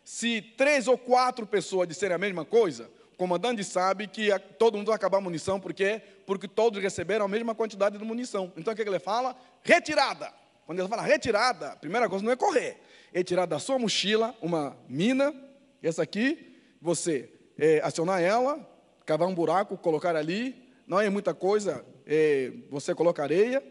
Se 0.04 0.42
três 0.42 0.88
ou 0.88 0.98
quatro 0.98 1.46
pessoas 1.46 1.88
disserem 1.88 2.16
a 2.16 2.18
mesma 2.18 2.44
coisa, 2.44 2.90
comandante 3.18 3.64
sabe 3.64 4.08
que 4.08 4.30
todo 4.60 4.78
mundo 4.78 4.88
vai 4.88 4.96
acabar 4.96 5.18
a 5.18 5.22
munição, 5.22 5.60
por 5.60 5.74
quê? 5.74 6.02
Porque 6.26 6.48
todos 6.48 6.82
receberam 6.82 7.26
a 7.26 7.28
mesma 7.28 7.56
quantidade 7.56 7.98
de 7.98 8.06
munição. 8.06 8.54
Então 8.56 8.72
o 8.72 8.76
que, 8.76 8.82
é 8.82 8.86
que 8.86 8.92
ele 8.92 9.00
fala? 9.00 9.36
Retirada. 9.64 10.32
Quando 10.66 10.80
ele 10.80 10.88
fala 10.88 11.02
retirada, 11.02 11.70
a 11.70 11.76
primeira 11.78 12.10
coisa 12.10 12.24
não 12.24 12.32
é 12.32 12.36
correr, 12.36 12.78
é 13.14 13.24
tirar 13.24 13.46
da 13.46 13.58
sua 13.58 13.80
mochila 13.80 14.36
uma 14.42 14.78
mina, 14.88 15.34
essa 15.82 16.04
aqui, 16.04 16.62
você 16.82 17.32
é, 17.58 17.80
acionar 17.82 18.22
ela, 18.22 18.60
cavar 19.06 19.28
um 19.28 19.34
buraco, 19.34 19.78
colocar 19.78 20.16
ali, 20.16 20.70
não 20.86 21.00
é 21.00 21.10
muita 21.10 21.34
coisa, 21.34 21.86
é, 22.06 22.52
você 22.70 22.94
coloca 22.94 23.24
areia 23.24 23.64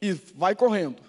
e 0.00 0.12
vai 0.12 0.54
correndo. 0.54 1.02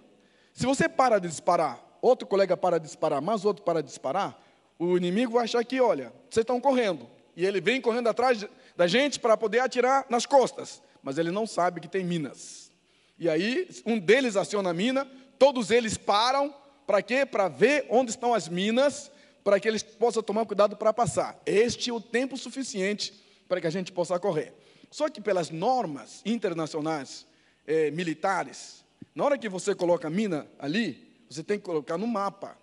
Se 0.51 0.65
você 0.65 0.89
para 0.89 1.19
de 1.19 1.27
disparar, 1.27 1.79
outro 2.01 2.27
colega 2.27 2.57
para 2.57 2.79
de 2.79 2.85
disparar, 2.85 3.21
mais 3.21 3.45
outro 3.45 3.63
para 3.63 3.81
de 3.81 3.87
disparar, 3.87 4.41
o 4.79 4.97
inimigo 4.97 5.33
vai 5.33 5.43
achar 5.43 5.63
que, 5.63 5.79
olha, 5.79 6.11
vocês 6.29 6.43
estão 6.43 6.59
correndo. 6.59 7.07
E 7.39 7.45
ele 7.45 7.61
vem 7.61 7.79
correndo 7.79 8.09
atrás 8.09 8.45
da 8.75 8.85
gente 8.85 9.17
para 9.17 9.37
poder 9.37 9.59
atirar 9.59 10.05
nas 10.09 10.25
costas. 10.25 10.81
Mas 11.01 11.17
ele 11.17 11.31
não 11.31 11.47
sabe 11.47 11.79
que 11.79 11.87
tem 11.87 12.03
minas. 12.03 12.69
E 13.17 13.29
aí, 13.29 13.65
um 13.85 13.97
deles 13.97 14.35
aciona 14.35 14.71
a 14.71 14.73
mina, 14.73 15.07
todos 15.37 15.71
eles 15.71 15.95
param, 15.95 16.53
para 16.85 17.01
quê? 17.01 17.25
Para 17.25 17.47
ver 17.47 17.85
onde 17.89 18.11
estão 18.11 18.33
as 18.33 18.49
minas 18.49 19.09
para 19.41 19.57
que 19.57 19.69
eles 19.69 19.81
possam 19.81 20.21
tomar 20.21 20.45
cuidado 20.45 20.75
para 20.75 20.91
passar. 20.91 21.41
Este 21.45 21.89
é 21.89 21.93
o 21.93 22.01
tempo 22.01 22.35
suficiente 22.35 23.13
para 23.47 23.61
que 23.61 23.67
a 23.67 23.69
gente 23.71 23.93
possa 23.93 24.19
correr. 24.19 24.53
Só 24.91 25.07
que 25.07 25.21
pelas 25.21 25.49
normas 25.49 26.21
internacionais 26.25 27.25
eh, 27.65 27.89
militares, 27.91 28.83
na 29.15 29.23
hora 29.23 29.37
que 29.37 29.47
você 29.47 29.73
coloca 29.73 30.09
a 30.09 30.11
mina 30.11 30.45
ali, 30.59 31.09
você 31.29 31.41
tem 31.41 31.57
que 31.57 31.63
colocar 31.63 31.97
no 31.97 32.05
mapa, 32.05 32.57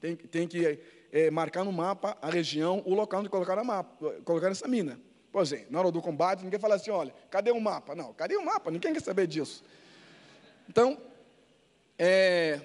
tem, 0.00 0.14
tem 0.14 0.46
que 0.46 0.78
eh, 1.12 1.30
marcar 1.30 1.64
no 1.64 1.72
mapa 1.72 2.16
a 2.20 2.30
região, 2.30 2.82
o 2.86 2.94
local 2.94 3.20
onde 3.20 3.28
colocar, 3.28 3.58
a 3.58 3.64
mapa, 3.64 4.14
colocar 4.24 4.50
essa 4.50 4.68
mina. 4.68 5.00
Por 5.32 5.42
exemplo, 5.42 5.66
na 5.70 5.78
hora 5.78 5.92
do 5.92 6.02
combate, 6.02 6.42
ninguém 6.42 6.58
fala 6.58 6.74
assim, 6.74 6.90
olha, 6.90 7.14
cadê 7.30 7.50
o 7.50 7.60
mapa? 7.60 7.94
Não, 7.94 8.12
cadê 8.12 8.36
o 8.36 8.44
mapa? 8.44 8.70
Ninguém 8.70 8.92
quer 8.92 9.02
saber 9.02 9.26
disso. 9.26 9.62
Então, 10.68 10.98
é, 11.98 12.60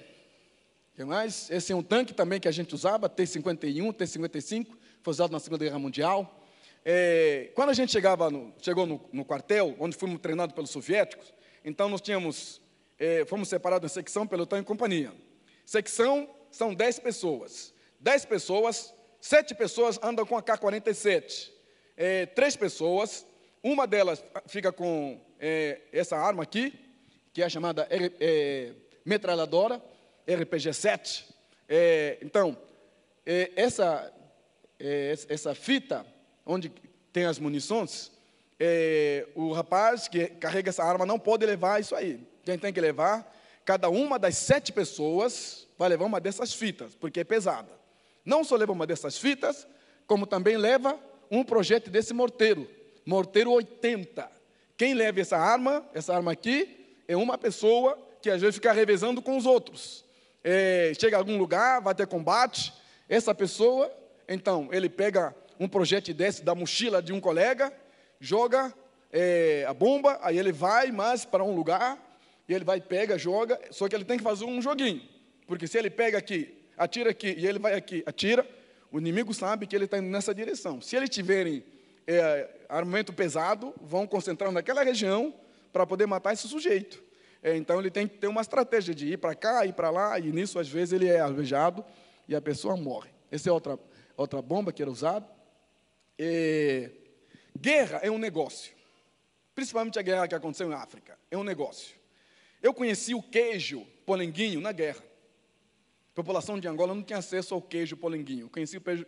que 0.96 1.04
mais? 1.04 1.50
Esse 1.50 1.72
é 1.72 1.76
um 1.76 1.82
tanque 1.82 2.14
também 2.14 2.40
que 2.40 2.48
a 2.48 2.52
gente 2.52 2.74
usava, 2.74 3.08
T-51, 3.08 3.92
T-55, 3.92 4.66
foi 5.02 5.10
usado 5.10 5.30
na 5.30 5.38
Segunda 5.38 5.64
Guerra 5.64 5.78
Mundial. 5.78 6.42
É, 6.84 7.50
quando 7.54 7.70
a 7.70 7.74
gente 7.74 7.92
chegava 7.92 8.30
no, 8.30 8.54
chegou 8.62 8.86
no, 8.86 9.00
no, 9.12 9.24
quartel, 9.24 9.76
onde 9.78 9.96
fomos 9.96 10.20
treinados 10.20 10.54
pelos 10.54 10.70
soviéticos, 10.70 11.34
então 11.64 11.88
nós 11.88 12.00
tínhamos, 12.00 12.62
é, 12.98 13.24
fomos 13.26 13.48
separados 13.48 13.90
em 13.90 13.94
secção, 13.94 14.26
pelotão 14.26 14.58
e 14.58 14.62
companhia. 14.62 15.12
Secção 15.64 16.30
são 16.50 16.72
10 16.72 17.00
pessoas. 17.00 17.74
10 18.00 18.24
pessoas, 18.26 18.94
7 19.20 19.54
pessoas 19.54 19.98
andam 20.02 20.24
com 20.26 20.36
a 20.36 20.42
K-47. 20.42 21.50
É, 21.96 22.26
três 22.26 22.54
pessoas, 22.56 23.26
uma 23.62 23.86
delas 23.86 24.22
fica 24.46 24.70
com 24.70 25.20
é, 25.40 25.80
essa 25.92 26.16
arma 26.16 26.42
aqui, 26.42 26.72
que 27.32 27.42
é 27.42 27.48
chamada 27.48 27.86
é, 27.90 28.72
metralhadora, 29.04 29.82
RPG-7. 30.26 31.24
É, 31.68 32.18
então, 32.22 32.56
é, 33.24 33.50
essa, 33.56 34.12
é, 34.78 35.14
essa 35.28 35.54
fita, 35.54 36.06
onde 36.44 36.68
tem 37.12 37.24
as 37.24 37.38
munições, 37.38 38.12
o 39.34 39.52
rapaz 39.52 40.08
que 40.08 40.28
carrega 40.28 40.70
essa 40.70 40.82
arma 40.82 41.04
não 41.04 41.18
pode 41.18 41.44
levar 41.44 41.80
isso 41.80 41.94
aí. 41.94 42.26
Quem 42.44 42.58
tem 42.58 42.72
que 42.72 42.80
levar? 42.80 43.34
Cada 43.64 43.88
uma 43.88 44.18
das 44.18 44.36
sete 44.38 44.72
pessoas 44.72 45.66
vai 45.76 45.88
levar 45.88 46.04
uma 46.04 46.20
dessas 46.20 46.54
fitas, 46.54 46.94
porque 46.94 47.20
é 47.20 47.24
pesada. 47.24 47.68
Não 48.26 48.44
só 48.44 48.56
leva 48.56 48.72
uma 48.72 48.86
dessas 48.86 49.16
fitas, 49.16 49.66
como 50.06 50.26
também 50.26 50.58
leva 50.58 50.98
um 51.30 51.42
projeto 51.42 51.88
desse 51.88 52.12
morteiro, 52.12 52.68
morteiro 53.06 53.50
80. 53.52 54.30
Quem 54.76 54.92
leva 54.92 55.20
essa 55.20 55.38
arma, 55.38 55.82
essa 55.94 56.14
arma 56.14 56.32
aqui, 56.32 56.98
é 57.08 57.16
uma 57.16 57.38
pessoa 57.38 57.98
que 58.20 58.28
às 58.28 58.42
vezes 58.42 58.56
fica 58.56 58.72
revezando 58.72 59.22
com 59.22 59.38
os 59.38 59.46
outros 59.46 60.04
é, 60.48 60.92
chega 60.96 61.16
a 61.16 61.18
algum 61.18 61.36
lugar, 61.36 61.80
vai 61.80 61.92
ter 61.92 62.06
combate, 62.06 62.72
essa 63.08 63.34
pessoa, 63.34 63.92
então, 64.28 64.68
ele 64.70 64.88
pega 64.88 65.34
um 65.58 65.66
projétil 65.66 66.14
desse 66.14 66.44
da 66.44 66.54
mochila 66.54 67.02
de 67.02 67.12
um 67.12 67.20
colega, 67.20 67.72
joga 68.20 68.72
é, 69.12 69.64
a 69.66 69.74
bomba, 69.74 70.20
aí 70.22 70.38
ele 70.38 70.52
vai 70.52 70.92
mais 70.92 71.24
para 71.24 71.42
um 71.42 71.52
lugar, 71.52 71.98
e 72.48 72.54
ele 72.54 72.64
vai, 72.64 72.80
pega, 72.80 73.18
joga, 73.18 73.58
só 73.72 73.88
que 73.88 73.96
ele 73.96 74.04
tem 74.04 74.18
que 74.18 74.22
fazer 74.22 74.44
um 74.44 74.62
joguinho, 74.62 75.02
porque 75.48 75.66
se 75.66 75.76
ele 75.78 75.90
pega 75.90 76.16
aqui, 76.16 76.55
atira 76.76 77.10
aqui, 77.10 77.34
e 77.36 77.46
ele 77.46 77.58
vai 77.58 77.74
aqui, 77.74 78.02
atira, 78.06 78.46
o 78.90 78.98
inimigo 78.98 79.32
sabe 79.34 79.66
que 79.66 79.74
ele 79.74 79.84
está 79.86 79.98
indo 79.98 80.08
nessa 80.08 80.34
direção. 80.34 80.80
Se 80.80 80.96
eles 80.96 81.10
tiverem 81.10 81.64
é, 82.06 82.48
armamento 82.68 83.12
pesado, 83.12 83.74
vão 83.80 84.06
concentrar 84.06 84.50
naquela 84.52 84.82
região 84.82 85.34
para 85.72 85.86
poder 85.86 86.06
matar 86.06 86.32
esse 86.32 86.48
sujeito. 86.48 87.02
É, 87.42 87.56
então 87.56 87.78
ele 87.78 87.90
tem 87.90 88.08
que 88.08 88.18
ter 88.18 88.26
uma 88.26 88.40
estratégia 88.40 88.94
de 88.94 89.12
ir 89.12 89.18
para 89.18 89.34
cá, 89.34 89.66
ir 89.66 89.72
para 89.72 89.90
lá, 89.90 90.18
e 90.18 90.32
nisso 90.32 90.58
às 90.58 90.68
vezes 90.68 90.92
ele 90.92 91.06
é 91.06 91.20
alvejado 91.20 91.84
e 92.28 92.34
a 92.34 92.40
pessoa 92.40 92.76
morre. 92.76 93.10
Essa 93.30 93.50
é 93.50 93.52
outra, 93.52 93.78
outra 94.16 94.40
bomba 94.40 94.72
que 94.72 94.82
era 94.82 94.90
usada. 94.90 95.26
É, 96.18 96.90
guerra 97.58 98.00
é 98.02 98.10
um 98.10 98.18
negócio, 98.18 98.72
principalmente 99.54 99.98
a 99.98 100.02
guerra 100.02 100.26
que 100.26 100.34
aconteceu 100.34 100.70
em 100.70 100.74
África, 100.74 101.18
é 101.30 101.36
um 101.36 101.44
negócio. 101.44 101.94
Eu 102.62 102.72
conheci 102.72 103.14
o 103.14 103.22
queijo 103.22 103.86
polenguinho 104.04 104.60
na 104.60 104.72
guerra. 104.72 105.02
A 106.16 106.22
população 106.24 106.58
de 106.58 106.66
Angola 106.66 106.94
não 106.94 107.02
tinha 107.02 107.18
acesso 107.18 107.52
ao 107.52 107.60
queijo 107.60 107.94
polenguinho. 107.94 108.46
Eu 108.46 108.48
conheci 108.48 108.78
o 108.78 108.80
queijo, 108.80 109.04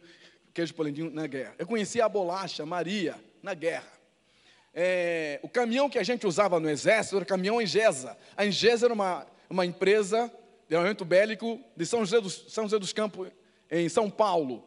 queijo 0.52 0.74
polenguinho 0.74 1.10
na 1.10 1.26
guerra. 1.26 1.54
Eu 1.58 1.66
conheci 1.66 2.02
a 2.02 2.06
bolacha 2.06 2.66
Maria 2.66 3.14
na 3.42 3.54
guerra. 3.54 3.90
É, 4.74 5.40
o 5.42 5.48
caminhão 5.48 5.88
que 5.88 5.98
a 5.98 6.02
gente 6.02 6.26
usava 6.26 6.60
no 6.60 6.68
exército 6.68 7.16
era 7.16 7.22
o 7.22 7.26
caminhão 7.26 7.62
Engesa. 7.62 8.14
A 8.36 8.44
Engesa 8.44 8.88
era 8.88 8.92
uma, 8.92 9.26
uma 9.48 9.64
empresa 9.64 10.30
de 10.68 10.76
armamento 10.76 11.02
bélico 11.02 11.58
de 11.74 11.86
São 11.86 12.00
José 12.00 12.20
dos, 12.20 12.44
São 12.48 12.64
José 12.64 12.78
dos 12.78 12.92
Campos, 12.92 13.30
em 13.70 13.88
São 13.88 14.10
Paulo. 14.10 14.62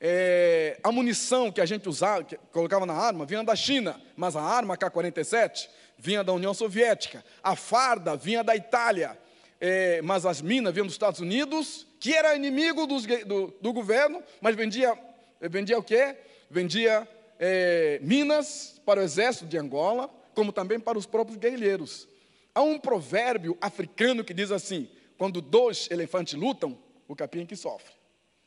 É, 0.00 0.80
a 0.82 0.90
munição 0.90 1.52
que 1.52 1.60
a 1.60 1.66
gente 1.66 1.90
usava, 1.90 2.24
que 2.24 2.38
colocava 2.52 2.86
na 2.86 2.94
arma, 2.94 3.26
vinha 3.26 3.44
da 3.44 3.54
China, 3.54 4.00
mas 4.16 4.34
a 4.34 4.40
arma 4.40 4.78
K-47 4.78 5.68
vinha 5.98 6.24
da 6.24 6.32
União 6.32 6.54
Soviética. 6.54 7.22
A 7.42 7.54
farda 7.54 8.16
vinha 8.16 8.42
da 8.42 8.56
Itália, 8.56 9.18
é, 9.64 10.02
mas 10.02 10.26
as 10.26 10.42
minas 10.42 10.74
vinham 10.74 10.86
dos 10.86 10.94
Estados 10.96 11.20
Unidos, 11.20 11.86
que 12.00 12.12
era 12.12 12.34
inimigo 12.34 12.84
dos, 12.84 13.06
do, 13.06 13.54
do 13.60 13.72
governo, 13.72 14.20
mas 14.40 14.56
vendia, 14.56 14.98
vendia 15.40 15.78
o 15.78 15.82
quê? 15.84 16.16
Vendia 16.50 17.08
é, 17.38 18.00
minas 18.02 18.82
para 18.84 18.98
o 18.98 19.04
exército 19.04 19.46
de 19.46 19.56
Angola, 19.56 20.12
como 20.34 20.52
também 20.52 20.80
para 20.80 20.98
os 20.98 21.06
próprios 21.06 21.38
guerrilheiros. 21.38 22.08
Há 22.52 22.60
um 22.60 22.76
provérbio 22.76 23.56
africano 23.60 24.24
que 24.24 24.34
diz 24.34 24.50
assim: 24.50 24.88
quando 25.16 25.40
dois 25.40 25.88
elefantes 25.92 26.34
lutam, 26.34 26.76
o 27.06 27.14
capim 27.14 27.42
é 27.42 27.46
que 27.46 27.54
sofre. 27.54 27.94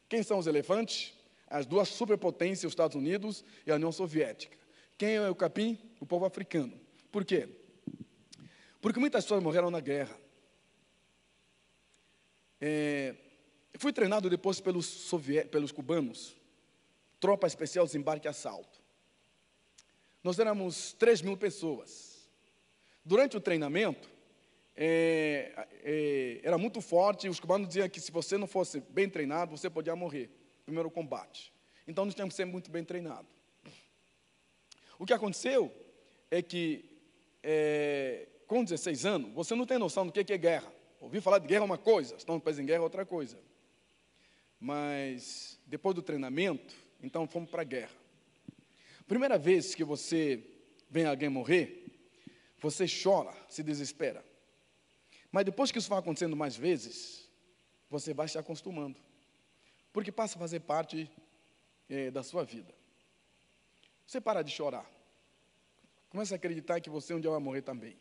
Quem 0.09 0.21
são 0.21 0.37
os 0.37 0.47
elefantes? 0.47 1.13
As 1.47 1.65
duas 1.65 1.87
superpotências, 1.87 2.65
os 2.65 2.73
Estados 2.73 2.97
Unidos 2.97 3.45
e 3.65 3.71
a 3.71 3.75
União 3.75 3.91
Soviética. 3.93 4.57
Quem 4.97 5.15
é 5.15 5.29
o 5.29 5.35
capim? 5.35 5.79
O 6.01 6.05
povo 6.05 6.25
africano. 6.25 6.73
Por 7.09 7.23
quê? 7.23 7.47
Porque 8.81 8.99
muitas 8.99 9.23
pessoas 9.23 9.41
morreram 9.41 9.71
na 9.71 9.79
guerra. 9.79 10.24
É, 12.59 13.15
fui 13.77 13.91
treinado 13.91 14.29
depois 14.29 14.59
pelos, 14.59 15.11
pelos 15.51 15.71
cubanos, 15.71 16.35
tropa 17.19 17.47
especial 17.47 17.85
desembarque 17.85 18.27
e 18.27 18.29
assalto. 18.29 18.79
Nós 20.23 20.39
éramos 20.39 20.93
3 20.93 21.21
mil 21.21 21.37
pessoas. 21.37 22.27
Durante 23.03 23.37
o 23.37 23.39
treinamento, 23.39 24.09
é, 24.75 25.67
é, 25.83 26.39
era 26.43 26.57
muito 26.57 26.81
forte, 26.81 27.29
os 27.29 27.39
cubanos 27.39 27.67
diziam 27.67 27.87
que 27.87 28.01
se 28.01 28.11
você 28.11 28.37
não 28.37 28.47
fosse 28.47 28.79
bem 28.79 29.09
treinado, 29.09 29.55
você 29.55 29.69
podia 29.69 29.95
morrer. 29.95 30.29
Primeiro 30.65 30.89
combate. 30.89 31.53
Então 31.87 32.05
nós 32.05 32.15
tínhamos 32.15 32.33
que 32.33 32.37
ser 32.37 32.45
muito 32.45 32.71
bem 32.71 32.83
treinados. 32.83 33.31
O 34.97 35.05
que 35.05 35.13
aconteceu 35.13 35.71
é 36.31 36.41
que, 36.41 36.85
é, 37.43 38.27
com 38.47 38.63
16 38.63 39.05
anos, 39.05 39.33
você 39.33 39.53
não 39.55 39.65
tem 39.65 39.77
noção 39.77 40.05
do 40.05 40.11
que 40.11 40.33
é 40.33 40.37
guerra. 40.37 40.71
Ouvir 40.99 41.21
falar 41.21 41.39
de 41.39 41.47
guerra 41.47 41.61
é 41.61 41.65
uma 41.65 41.77
coisa, 41.77 42.15
estão 42.15 42.39
pés 42.39 42.59
em 42.59 42.65
guerra 42.65 42.79
é 42.79 42.81
outra 42.81 43.05
coisa. 43.05 43.37
Mas, 44.59 45.59
depois 45.65 45.95
do 45.95 46.01
treinamento, 46.01 46.75
então 47.01 47.27
fomos 47.27 47.49
para 47.49 47.61
a 47.61 47.65
guerra. 47.65 47.95
Primeira 49.07 49.37
vez 49.37 49.75
que 49.75 49.83
você 49.83 50.43
vê 50.89 51.05
alguém 51.05 51.29
morrer, 51.29 51.85
você 52.59 52.85
chora, 52.87 53.33
se 53.47 53.61
desespera. 53.61 54.25
Mas 55.31 55.45
depois 55.45 55.71
que 55.71 55.77
isso 55.77 55.89
vai 55.89 55.99
acontecendo 55.99 56.35
mais 56.35 56.55
vezes, 56.55 57.29
você 57.89 58.13
vai 58.13 58.27
se 58.27 58.37
acostumando. 58.37 58.99
Porque 59.93 60.11
passa 60.11 60.37
a 60.37 60.39
fazer 60.39 60.61
parte 60.61 61.09
é, 61.89 62.09
da 62.09 62.23
sua 62.23 62.43
vida. 62.43 62.73
Você 64.07 64.19
para 64.19 64.41
de 64.41 64.51
chorar. 64.51 64.89
Começa 66.09 66.33
a 66.35 66.37
acreditar 66.37 66.79
que 66.79 66.89
você 66.89 67.13
um 67.13 67.19
dia 67.19 67.29
vai 67.29 67.39
morrer 67.39 67.61
também. 67.61 67.97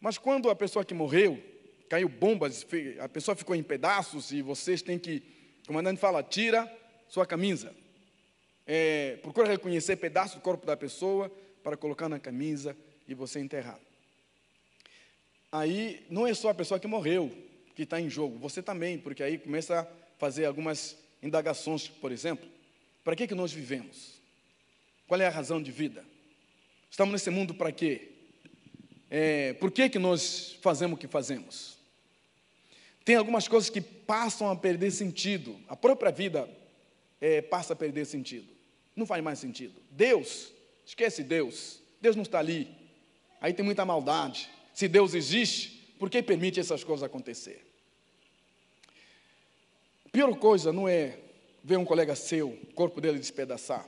Mas 0.00 0.18
quando 0.18 0.48
a 0.48 0.54
pessoa 0.54 0.84
que 0.84 0.94
morreu, 0.94 1.42
caiu 1.88 2.08
bombas, 2.08 2.66
a 3.00 3.08
pessoa 3.08 3.34
ficou 3.34 3.54
em 3.54 3.62
pedaços 3.62 4.32
e 4.32 4.42
vocês 4.42 4.82
têm 4.82 4.98
que, 4.98 5.22
o 5.64 5.68
comandante 5.68 6.00
fala, 6.00 6.22
tira 6.22 6.70
sua 7.08 7.26
camisa. 7.26 7.74
É, 8.66 9.18
procura 9.22 9.48
reconhecer 9.48 9.96
pedaços 9.96 10.36
do 10.36 10.40
corpo 10.40 10.66
da 10.66 10.76
pessoa 10.76 11.30
para 11.62 11.76
colocar 11.76 12.08
na 12.08 12.18
camisa 12.18 12.76
e 13.06 13.14
você 13.14 13.40
enterrar. 13.40 13.78
Aí 15.52 16.04
não 16.10 16.26
é 16.26 16.34
só 16.34 16.48
a 16.48 16.54
pessoa 16.54 16.80
que 16.80 16.86
morreu 16.86 17.30
que 17.74 17.82
está 17.82 18.00
em 18.00 18.08
jogo, 18.08 18.38
você 18.38 18.62
também, 18.62 18.98
porque 18.98 19.22
aí 19.22 19.38
começa 19.38 19.80
a 19.80 19.86
fazer 20.18 20.44
algumas 20.46 20.96
indagações, 21.22 21.88
por 21.88 22.12
exemplo, 22.12 22.48
para 23.02 23.16
que, 23.16 23.26
que 23.26 23.34
nós 23.34 23.52
vivemos? 23.52 24.20
Qual 25.06 25.20
é 25.20 25.26
a 25.26 25.30
razão 25.30 25.62
de 25.62 25.70
vida? 25.70 26.04
Estamos 26.90 27.12
nesse 27.12 27.30
mundo 27.30 27.54
para 27.54 27.72
quê? 27.72 28.12
É, 29.10 29.52
por 29.54 29.70
que, 29.70 29.88
que 29.88 29.98
nós 29.98 30.56
fazemos 30.62 30.96
o 30.96 30.98
que 30.98 31.06
fazemos? 31.06 31.73
Tem 33.04 33.16
algumas 33.16 33.46
coisas 33.46 33.68
que 33.68 33.80
passam 33.80 34.50
a 34.50 34.56
perder 34.56 34.90
sentido. 34.90 35.60
A 35.68 35.76
própria 35.76 36.10
vida 36.10 36.48
é, 37.20 37.42
passa 37.42 37.74
a 37.74 37.76
perder 37.76 38.06
sentido. 38.06 38.48
Não 38.96 39.04
faz 39.04 39.22
mais 39.22 39.38
sentido. 39.38 39.74
Deus, 39.90 40.52
esquece 40.86 41.22
Deus. 41.22 41.80
Deus 42.00 42.16
não 42.16 42.22
está 42.22 42.38
ali. 42.38 42.68
Aí 43.40 43.52
tem 43.52 43.64
muita 43.64 43.84
maldade. 43.84 44.48
Se 44.72 44.88
Deus 44.88 45.12
existe, 45.12 45.94
por 45.98 46.08
que 46.08 46.22
permite 46.22 46.58
essas 46.58 46.82
coisas 46.82 47.02
acontecer? 47.02 47.64
A 50.06 50.08
pior 50.08 50.34
coisa 50.36 50.72
não 50.72 50.88
é 50.88 51.18
ver 51.62 51.76
um 51.76 51.84
colega 51.84 52.14
seu, 52.14 52.48
o 52.48 52.72
corpo 52.74 53.00
dele 53.00 53.18
despedaçar. 53.18 53.86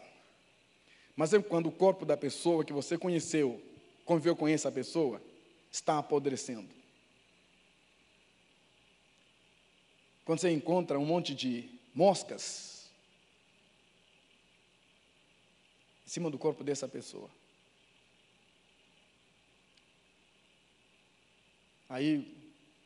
Mas 1.15 1.33
é 1.33 1.41
quando 1.41 1.67
o 1.67 1.73
corpo 1.73 2.05
da 2.05 2.17
pessoa 2.17 2.65
que 2.65 2.73
você 2.73 2.99
conheceu, 2.99 3.63
conviveu 4.05 4.37
com 4.37 4.47
essa 4.47 4.71
pessoa, 4.71 5.23
está 5.71 5.99
apodrecendo. 5.99 6.76
Quando 10.27 10.41
você 10.41 10.51
encontra 10.51 10.99
um 10.99 11.07
monte 11.07 11.37
de 11.37 11.71
moscas 11.95 12.91
em 16.05 16.11
cima 16.11 16.29
do 16.29 16.37
corpo 16.37 16.65
dessa 16.65 16.89
pessoa. 16.89 17.31
Aí, 21.89 22.37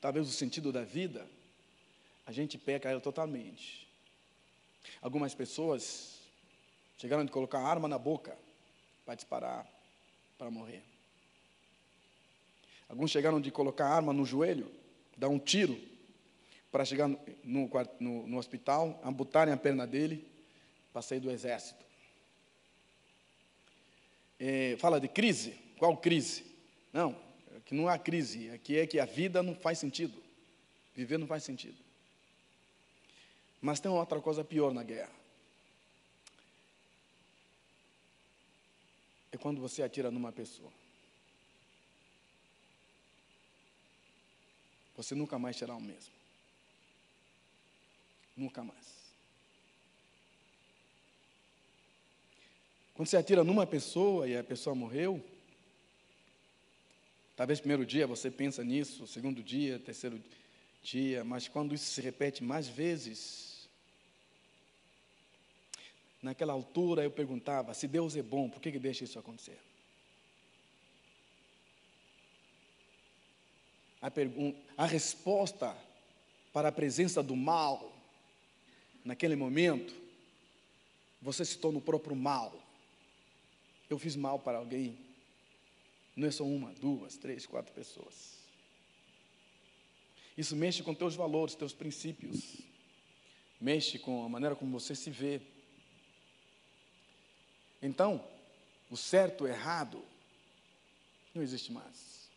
talvez 0.02 0.28
o 0.28 0.32
sentido 0.32 0.70
da 0.70 0.84
vida, 0.84 1.26
a 2.26 2.32
gente 2.32 2.58
peca 2.58 2.90
ela 2.90 3.00
totalmente. 3.00 3.88
Algumas 5.00 5.34
pessoas 5.34 6.20
chegaram 6.98 7.24
de 7.24 7.32
colocar 7.32 7.60
arma 7.60 7.88
na 7.88 7.98
boca 7.98 8.36
para 9.06 9.14
disparar, 9.14 9.66
para 10.36 10.50
morrer. 10.50 10.82
Alguns 12.86 13.10
chegaram 13.10 13.40
de 13.40 13.50
colocar 13.50 13.88
arma 13.88 14.12
no 14.12 14.26
joelho, 14.26 14.70
dar 15.16 15.30
um 15.30 15.38
tiro 15.38 15.89
para 16.70 16.84
chegar 16.84 17.08
no, 17.08 17.18
no, 17.42 18.26
no, 18.26 18.38
hospital, 18.38 19.00
amputarem 19.04 19.52
a 19.52 19.56
perna 19.56 19.86
dele 19.86 20.26
para 20.92 21.02
sair 21.02 21.20
do 21.20 21.30
exército. 21.30 21.84
É, 24.38 24.76
fala 24.78 25.00
de 25.00 25.08
crise. 25.08 25.52
Qual 25.78 25.96
crise? 25.96 26.44
Não, 26.92 27.16
que 27.66 27.74
não 27.74 27.88
há 27.88 27.98
crise. 27.98 28.50
Aqui 28.50 28.78
é 28.78 28.86
que 28.86 28.98
a 28.98 29.04
vida 29.04 29.42
não 29.42 29.54
faz 29.54 29.78
sentido. 29.78 30.22
Viver 30.94 31.18
não 31.18 31.26
faz 31.26 31.42
sentido. 31.42 31.76
Mas 33.60 33.80
tem 33.80 33.90
outra 33.90 34.20
coisa 34.20 34.44
pior 34.44 34.72
na 34.72 34.82
guerra. 34.82 35.12
É 39.32 39.36
quando 39.36 39.60
você 39.60 39.82
atira 39.82 40.10
numa 40.10 40.32
pessoa. 40.32 40.72
Você 44.96 45.14
nunca 45.14 45.38
mais 45.38 45.56
será 45.56 45.74
o 45.74 45.80
mesmo. 45.80 46.19
Nunca 48.40 48.64
mais. 48.64 49.12
Quando 52.94 53.06
você 53.06 53.18
atira 53.18 53.44
numa 53.44 53.66
pessoa 53.66 54.26
e 54.26 54.34
a 54.34 54.42
pessoa 54.42 54.74
morreu, 54.74 55.22
talvez 57.36 57.60
primeiro 57.60 57.84
dia 57.84 58.06
você 58.06 58.30
pensa 58.30 58.64
nisso, 58.64 59.06
segundo 59.06 59.42
dia, 59.42 59.78
terceiro 59.78 60.18
dia, 60.82 61.22
mas 61.22 61.48
quando 61.48 61.74
isso 61.74 61.84
se 61.84 62.00
repete 62.00 62.42
mais 62.42 62.66
vezes, 62.66 63.68
naquela 66.22 66.54
altura 66.54 67.04
eu 67.04 67.10
perguntava: 67.10 67.74
se 67.74 67.86
Deus 67.86 68.16
é 68.16 68.22
bom, 68.22 68.48
por 68.48 68.62
que, 68.62 68.72
que 68.72 68.78
deixa 68.78 69.04
isso 69.04 69.18
acontecer? 69.18 69.58
A, 74.00 74.10
a 74.82 74.86
resposta 74.86 75.76
para 76.54 76.70
a 76.70 76.72
presença 76.72 77.22
do 77.22 77.36
mal, 77.36 77.99
naquele 79.04 79.36
momento, 79.36 79.94
você 81.20 81.44
se 81.44 81.58
torna 81.58 81.78
o 81.78 81.82
próprio 81.82 82.16
mal. 82.16 82.60
Eu 83.88 83.98
fiz 83.98 84.16
mal 84.16 84.38
para 84.38 84.58
alguém, 84.58 84.98
não 86.16 86.28
é 86.28 86.30
só 86.30 86.44
uma, 86.44 86.72
duas, 86.74 87.16
três, 87.16 87.46
quatro 87.46 87.72
pessoas. 87.72 88.38
Isso 90.36 90.56
mexe 90.56 90.82
com 90.82 90.94
teus 90.94 91.14
valores, 91.14 91.54
teus 91.54 91.72
princípios. 91.72 92.58
Mexe 93.60 93.98
com 93.98 94.24
a 94.24 94.28
maneira 94.28 94.56
como 94.56 94.78
você 94.78 94.94
se 94.94 95.10
vê. 95.10 95.40
Então, 97.82 98.24
o 98.90 98.96
certo, 98.96 99.44
o 99.44 99.48
errado, 99.48 100.02
não 101.34 101.42
existe 101.42 101.70
mais. 101.72 102.30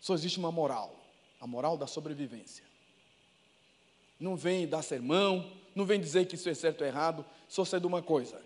Só 0.00 0.14
existe 0.14 0.38
uma 0.38 0.50
moral, 0.50 1.04
a 1.40 1.46
moral 1.46 1.76
da 1.76 1.86
sobrevivência. 1.86 2.64
Não 4.18 4.36
vem 4.36 4.66
dar 4.66 4.82
sermão, 4.82 5.52
não 5.74 5.84
vem 5.84 6.00
dizer 6.00 6.26
que 6.26 6.34
isso 6.34 6.48
é 6.48 6.54
certo 6.54 6.80
ou 6.80 6.86
errado, 6.86 7.24
só 7.48 7.64
sei 7.64 7.78
de 7.78 7.86
uma 7.86 8.02
coisa: 8.02 8.40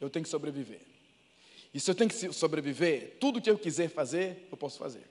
eu 0.00 0.08
tenho 0.08 0.24
que 0.24 0.30
sobreviver. 0.30 0.80
E 1.72 1.78
se 1.78 1.90
eu 1.90 1.94
tenho 1.94 2.08
que 2.08 2.32
sobreviver, 2.32 3.16
tudo 3.20 3.40
que 3.40 3.50
eu 3.50 3.58
quiser 3.58 3.88
fazer, 3.88 4.48
eu 4.50 4.56
posso 4.56 4.78
fazer. 4.78 5.04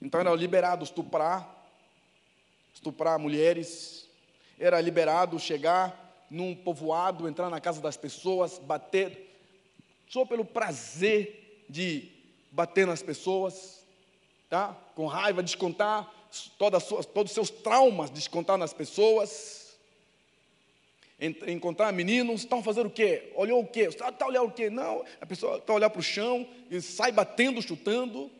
Então 0.00 0.20
era 0.20 0.34
liberado 0.34 0.84
estuprar, 0.84 1.66
estuprar 2.74 3.18
mulheres, 3.18 4.06
era 4.58 4.80
liberado 4.80 5.38
chegar 5.38 6.26
num 6.30 6.54
povoado, 6.54 7.28
entrar 7.28 7.48
na 7.48 7.60
casa 7.60 7.80
das 7.80 7.96
pessoas, 7.96 8.58
bater, 8.58 9.34
só 10.08 10.24
pelo 10.24 10.44
prazer 10.44 11.64
de 11.68 12.10
bater 12.50 12.86
nas 12.86 13.02
pessoas, 13.02 13.84
tá? 14.48 14.76
com 14.94 15.06
raiva, 15.06 15.42
descontar 15.42 16.12
todos 16.58 16.90
os 16.90 17.32
seus 17.32 17.50
traumas, 17.50 18.10
descontar 18.10 18.56
nas 18.56 18.72
pessoas 18.72 19.66
encontrar 21.18 21.92
meninos, 21.92 22.42
estão 22.42 22.62
fazendo 22.62 22.86
o 22.86 22.90
quê? 22.90 23.32
Olhou 23.34 23.60
o 23.60 23.66
quê? 23.66 23.82
Está 23.82 24.12
tá 24.12 24.26
olhando 24.26 24.48
o 24.48 24.52
quê? 24.52 24.68
Não, 24.68 25.02
a 25.20 25.24
pessoa 25.24 25.56
está 25.56 25.72
olhando 25.72 25.90
para 25.90 26.00
o 26.00 26.02
chão 26.02 26.46
e 26.70 26.80
sai 26.80 27.10
batendo, 27.10 27.62
chutando. 27.62 28.30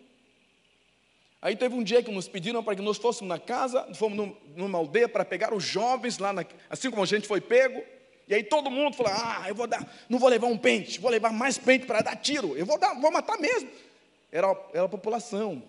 Aí 1.40 1.56
teve 1.56 1.74
um 1.74 1.82
dia 1.82 2.02
que 2.02 2.10
nos 2.10 2.28
pediram 2.28 2.62
para 2.62 2.76
que 2.76 2.82
nós 2.82 2.98
fôssemos 2.98 3.28
na 3.28 3.38
casa, 3.38 3.86
fomos 3.94 4.34
numa 4.54 4.78
aldeia 4.78 5.08
para 5.08 5.24
pegar 5.24 5.54
os 5.54 5.64
jovens 5.64 6.18
lá, 6.18 6.32
na, 6.32 6.44
assim 6.68 6.90
como 6.90 7.02
a 7.02 7.06
gente 7.06 7.26
foi 7.26 7.40
pego. 7.40 7.82
E 8.28 8.34
aí 8.34 8.42
todo 8.42 8.70
mundo 8.70 8.94
falou: 8.94 9.12
Ah, 9.14 9.44
eu 9.48 9.54
vou 9.54 9.66
dar, 9.66 9.86
não 10.08 10.18
vou 10.18 10.28
levar 10.28 10.48
um 10.48 10.58
pente, 10.58 11.00
vou 11.00 11.10
levar 11.10 11.32
mais 11.32 11.56
pente 11.56 11.86
para 11.86 12.02
dar 12.02 12.16
tiro, 12.16 12.56
eu 12.56 12.66
vou 12.66 12.78
dar, 12.78 12.94
vou 13.00 13.10
matar 13.10 13.38
mesmo. 13.38 13.70
Era, 14.30 14.48
era 14.74 14.84
a 14.84 14.88
população 14.88 15.62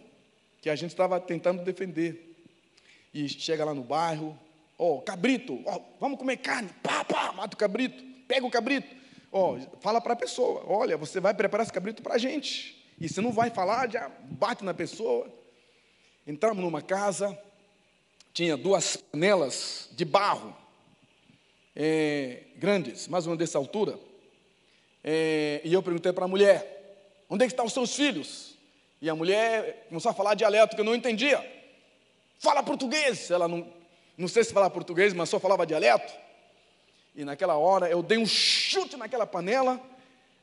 que 0.61 0.69
a 0.69 0.75
gente 0.75 0.91
estava 0.91 1.19
tentando 1.19 1.63
defender. 1.63 2.35
E 3.13 3.27
chega 3.27 3.65
lá 3.65 3.73
no 3.73 3.83
bairro, 3.83 4.37
Ó, 4.79 4.97
oh, 4.97 5.01
cabrito, 5.01 5.59
oh, 5.65 5.81
vamos 5.99 6.19
comer 6.19 6.37
carne. 6.37 6.69
Pá, 6.83 7.03
pá, 7.03 7.31
mata 7.33 7.55
o 7.55 7.57
cabrito. 7.57 8.03
Pega 8.27 8.45
o 8.45 8.51
cabrito. 8.51 8.95
Ó, 9.31 9.55
oh, 9.55 9.79
fala 9.79 9.99
para 9.99 10.13
a 10.13 10.15
pessoa: 10.15 10.63
olha, 10.67 10.95
você 10.95 11.19
vai 11.19 11.33
preparar 11.33 11.63
esse 11.63 11.73
cabrito 11.73 12.03
para 12.03 12.15
a 12.15 12.17
gente. 12.17 12.85
E 12.99 13.09
se 13.09 13.19
não 13.19 13.31
vai 13.31 13.49
falar, 13.49 13.89
já 13.89 14.09
bate 14.23 14.63
na 14.63 14.73
pessoa. 14.73 15.27
Entramos 16.27 16.63
numa 16.63 16.81
casa, 16.81 17.37
tinha 18.33 18.55
duas 18.55 18.97
panelas 18.97 19.89
de 19.93 20.05
barro, 20.05 20.55
é, 21.75 22.43
grandes, 22.57 23.07
mais 23.07 23.25
ou 23.25 23.31
menos 23.31 23.39
dessa 23.39 23.57
altura. 23.57 23.97
É, 25.03 25.61
e 25.63 25.73
eu 25.73 25.81
perguntei 25.81 26.13
para 26.13 26.25
a 26.25 26.27
mulher: 26.27 27.23
onde 27.27 27.45
é 27.45 27.47
que 27.47 27.53
estão 27.53 27.65
os 27.65 27.73
seus 27.73 27.95
filhos? 27.95 28.56
E 29.01 29.09
a 29.09 29.15
mulher 29.15 29.85
começou 29.89 30.11
a 30.11 30.13
falar 30.13 30.33
dialeto 30.33 30.75
que 30.75 30.81
eu 30.81 30.85
não 30.85 30.95
entendia. 30.95 31.39
Fala 32.39 32.63
português. 32.63 33.29
Ela 33.31 33.47
não 33.47 33.77
não 34.17 34.27
sei 34.27 34.43
se 34.43 34.51
falava 34.51 34.73
português, 34.73 35.13
mas 35.13 35.29
só 35.29 35.39
falava 35.39 35.65
dialeto. 35.65 36.11
E 37.15 37.23
naquela 37.23 37.55
hora 37.55 37.87
eu 37.87 38.01
dei 38.01 38.17
um 38.17 38.25
chute 38.25 38.97
naquela 38.97 39.27
panela, 39.27 39.79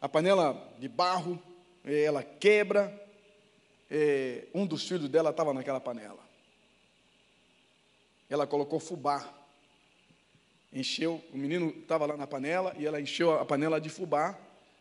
a 0.01 0.09
panela 0.09 0.73
de 0.79 0.89
barro, 0.89 1.43
ela 1.85 2.23
quebra. 2.23 3.03
É, 3.91 4.47
um 4.55 4.65
dos 4.65 4.87
filhos 4.87 5.09
dela 5.09 5.31
estava 5.31 5.53
naquela 5.53 5.81
panela. 5.81 6.21
Ela 8.31 8.47
colocou 8.47 8.79
fubá. 8.79 9.29
Encheu, 10.73 11.23
o 11.33 11.37
menino 11.37 11.71
estava 11.71 12.07
lá 12.07 12.17
na 12.17 12.27
panela 12.27 12.75
e 12.79 12.87
ela 12.87 13.01
encheu 13.01 13.33
a 13.33 13.45
panela 13.45 13.81
de 13.81 13.89
fubá 13.89 14.39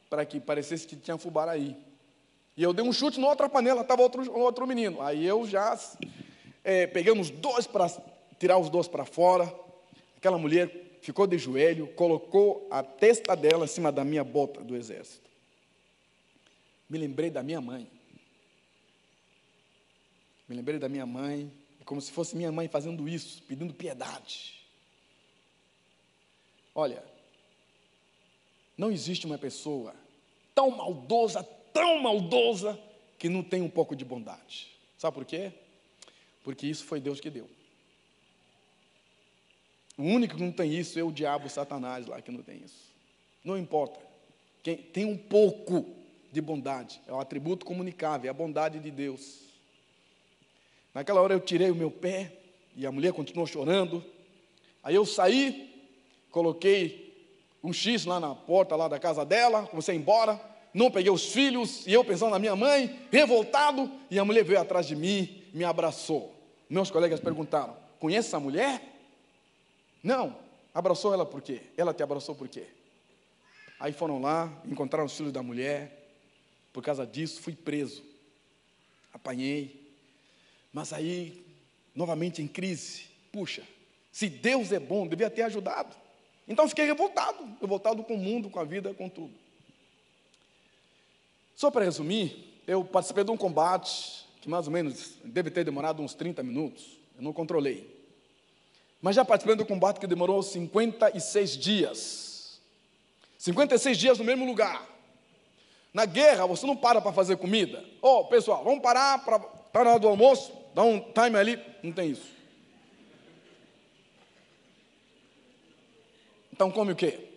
para 0.09 0.25
que 0.25 0.39
parecesse 0.39 0.87
que 0.87 0.95
tinha 0.95 1.17
fubá 1.17 1.49
aí. 1.49 1.75
E 2.55 2.63
eu 2.63 2.73
dei 2.73 2.85
um 2.85 2.93
chute 2.93 3.19
na 3.19 3.27
outra 3.27 3.49
panela, 3.49 3.81
estava 3.81 4.01
outro, 4.01 4.31
outro 4.37 4.67
menino. 4.67 5.01
Aí 5.01 5.25
eu 5.25 5.45
já 5.47 5.77
é, 6.63 6.89
uns 7.15 7.29
dois 7.29 7.65
para 7.65 7.89
tirar 8.39 8.57
os 8.57 8.69
dois 8.69 8.87
para 8.87 9.05
fora. 9.05 9.53
Aquela 10.17 10.37
mulher 10.37 10.69
ficou 11.01 11.27
de 11.27 11.37
joelho, 11.37 11.87
colocou 11.87 12.67
a 12.71 12.83
testa 12.83 13.35
dela 13.35 13.65
em 13.65 13.67
cima 13.67 13.91
da 13.91 14.03
minha 14.05 14.23
bota 14.23 14.63
do 14.63 14.75
exército. 14.75 15.29
Me 16.89 16.97
lembrei 16.97 17.29
da 17.29 17.41
minha 17.41 17.59
mãe. 17.59 17.89
Me 20.47 20.55
lembrei 20.55 20.77
da 20.77 20.87
minha 20.87 21.05
mãe, 21.05 21.51
como 21.85 21.99
se 21.99 22.11
fosse 22.11 22.35
minha 22.35 22.51
mãe 22.51 22.67
fazendo 22.67 23.07
isso, 23.09 23.41
pedindo 23.43 23.73
piedade. 23.73 24.63
Olha, 26.75 27.03
não 28.77 28.91
existe 28.91 29.25
uma 29.25 29.37
pessoa 29.37 29.93
tão 30.53 30.71
maldosa, 30.71 31.47
tão 31.73 31.99
maldosa, 31.99 32.79
que 33.17 33.27
não 33.29 33.41
tem 33.41 33.61
um 33.61 33.69
pouco 33.69 33.95
de 33.95 34.05
bondade. 34.05 34.67
Sabe 34.97 35.15
por 35.15 35.25
quê? 35.25 35.51
Porque 36.43 36.67
isso 36.67 36.83
foi 36.85 36.99
Deus 36.99 37.19
que 37.19 37.29
deu. 37.29 37.49
O 39.97 40.03
único 40.03 40.35
que 40.35 40.41
não 40.41 40.51
tem 40.51 40.73
isso 40.73 40.99
é 40.99 41.03
o 41.03 41.11
diabo, 41.11 41.49
Satanás 41.49 42.05
lá 42.05 42.21
que 42.21 42.31
não 42.31 42.41
tem 42.41 42.61
isso. 42.63 42.91
Não 43.43 43.57
importa. 43.57 43.99
Quem 44.61 44.77
tem 44.77 45.05
um 45.05 45.17
pouco 45.17 45.85
de 46.31 46.41
bondade, 46.41 46.99
é 47.07 47.13
o 47.13 47.19
atributo 47.19 47.65
comunicável, 47.65 48.27
é 48.27 48.29
a 48.29 48.33
bondade 48.33 48.79
de 48.79 48.89
Deus. 48.89 49.41
Naquela 50.93 51.21
hora 51.21 51.33
eu 51.33 51.39
tirei 51.39 51.69
o 51.69 51.75
meu 51.75 51.91
pé 51.91 52.31
e 52.75 52.85
a 52.85 52.91
mulher 52.91 53.13
continuou 53.13 53.45
chorando. 53.45 54.03
Aí 54.83 54.95
eu 54.95 55.05
saí, 55.05 55.81
coloquei 56.31 57.13
um 57.63 57.71
X 57.71 58.05
lá 58.05 58.19
na 58.19 58.33
porta 58.35 58.75
lá 58.75 58.87
da 58.87 58.99
casa 58.99 59.23
dela, 59.23 59.65
comecei 59.67 59.93
a 59.93 59.97
ir 59.97 60.01
embora, 60.01 60.52
não 60.73 60.89
peguei 60.89 61.11
os 61.11 61.31
filhos, 61.31 61.85
e 61.85 61.93
eu 61.93 62.03
pensando 62.03 62.31
na 62.31 62.39
minha 62.39 62.55
mãe, 62.55 62.99
revoltado, 63.11 63.91
e 64.09 64.17
a 64.17 64.25
mulher 64.25 64.43
veio 64.43 64.59
atrás 64.59 64.87
de 64.87 64.95
mim, 64.95 65.43
me 65.53 65.63
abraçou. 65.63 66.33
Meus 66.69 66.89
colegas 66.89 67.19
perguntaram: 67.19 67.77
conhece 67.99 68.29
essa 68.29 68.39
mulher? 68.39 68.81
Não. 70.01 70.41
Abraçou 70.73 71.13
ela 71.13 71.25
por 71.25 71.41
quê? 71.41 71.61
Ela 71.77 71.93
te 71.93 72.01
abraçou 72.01 72.33
por 72.33 72.47
quê? 72.47 72.65
Aí 73.79 73.93
foram 73.93 74.19
lá, 74.19 74.51
encontraram 74.65 75.05
os 75.05 75.15
filhos 75.15 75.31
da 75.31 75.43
mulher. 75.43 76.09
Por 76.71 76.81
causa 76.81 77.05
disso, 77.05 77.41
fui 77.41 77.53
preso. 77.53 78.03
Apanhei. 79.13 79.93
Mas 80.71 80.91
aí, 80.91 81.45
novamente 81.93 82.41
em 82.41 82.47
crise. 82.47 83.03
Puxa, 83.31 83.61
se 84.11 84.27
Deus 84.27 84.71
é 84.71 84.79
bom, 84.79 85.07
devia 85.07 85.29
ter 85.29 85.43
ajudado. 85.43 85.95
Então 86.47 86.67
fiquei 86.67 86.85
revoltado, 86.85 87.55
revoltado 87.61 88.03
com 88.03 88.15
o 88.15 88.17
mundo, 88.17 88.49
com 88.49 88.59
a 88.59 88.63
vida, 88.63 88.93
com 88.93 89.07
tudo. 89.07 89.42
Só 91.63 91.71
para 91.71 91.85
resumir, 91.85 92.61
eu 92.67 92.83
participei 92.83 93.23
de 93.23 93.31
um 93.31 93.37
combate 93.37 94.27
que 94.41 94.49
mais 94.49 94.67
ou 94.67 94.73
menos 94.73 95.13
deve 95.23 95.49
ter 95.49 95.63
demorado 95.63 96.01
uns 96.01 96.13
30 96.13 96.43
minutos. 96.43 96.99
Eu 97.15 97.23
não 97.23 97.31
controlei. 97.31 97.89
Mas 99.01 99.15
já 99.15 99.23
participei 99.23 99.55
do 99.55 99.65
combate 99.65 99.97
que 99.97 100.05
demorou 100.05 100.43
56 100.43 101.57
dias. 101.57 102.59
56 103.37 103.97
dias 103.97 104.17
no 104.19 104.25
mesmo 104.25 104.45
lugar. 104.45 104.85
Na 105.93 106.03
guerra, 106.05 106.45
você 106.45 106.67
não 106.67 106.75
para 106.75 106.99
para 106.99 107.13
fazer 107.13 107.37
comida. 107.37 107.81
Ô, 108.01 108.09
oh, 108.09 108.25
pessoal, 108.25 108.61
vamos 108.61 108.81
parar 108.81 109.23
para 109.23 109.39
tá 109.39 109.85
na 109.85 109.91
hora 109.91 109.99
do 110.01 110.09
almoço, 110.09 110.51
dá 110.75 110.83
um 110.83 110.99
time 110.99 111.37
ali. 111.37 111.57
Não 111.81 111.93
tem 111.93 112.11
isso. 112.11 112.29
Então 116.51 116.69
come 116.69 116.91
o 116.91 116.95
quê? 116.97 117.29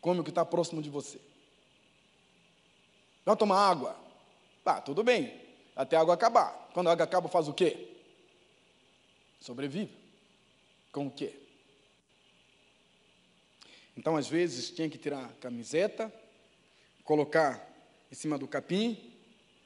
Come 0.00 0.20
o 0.20 0.22
que 0.22 0.30
está 0.30 0.44
próximo 0.44 0.80
de 0.80 0.88
você. 0.88 1.29
Vai 3.24 3.36
tomar 3.36 3.68
água. 3.68 3.96
Tá, 4.64 4.80
tudo 4.80 5.02
bem. 5.02 5.40
Até 5.74 5.96
a 5.96 6.00
água 6.00 6.14
acabar. 6.14 6.70
Quando 6.72 6.88
a 6.88 6.92
água 6.92 7.04
acaba, 7.04 7.28
faz 7.28 7.48
o 7.48 7.54
quê? 7.54 7.88
Sobrevive. 9.40 9.92
Com 10.92 11.06
o 11.06 11.10
quê? 11.10 11.34
Então, 13.96 14.16
às 14.16 14.28
vezes, 14.28 14.70
tinha 14.70 14.88
que 14.88 14.98
tirar 14.98 15.24
a 15.24 15.40
camiseta, 15.40 16.12
colocar 17.04 17.66
em 18.10 18.14
cima 18.14 18.38
do 18.38 18.48
capim, 18.48 18.98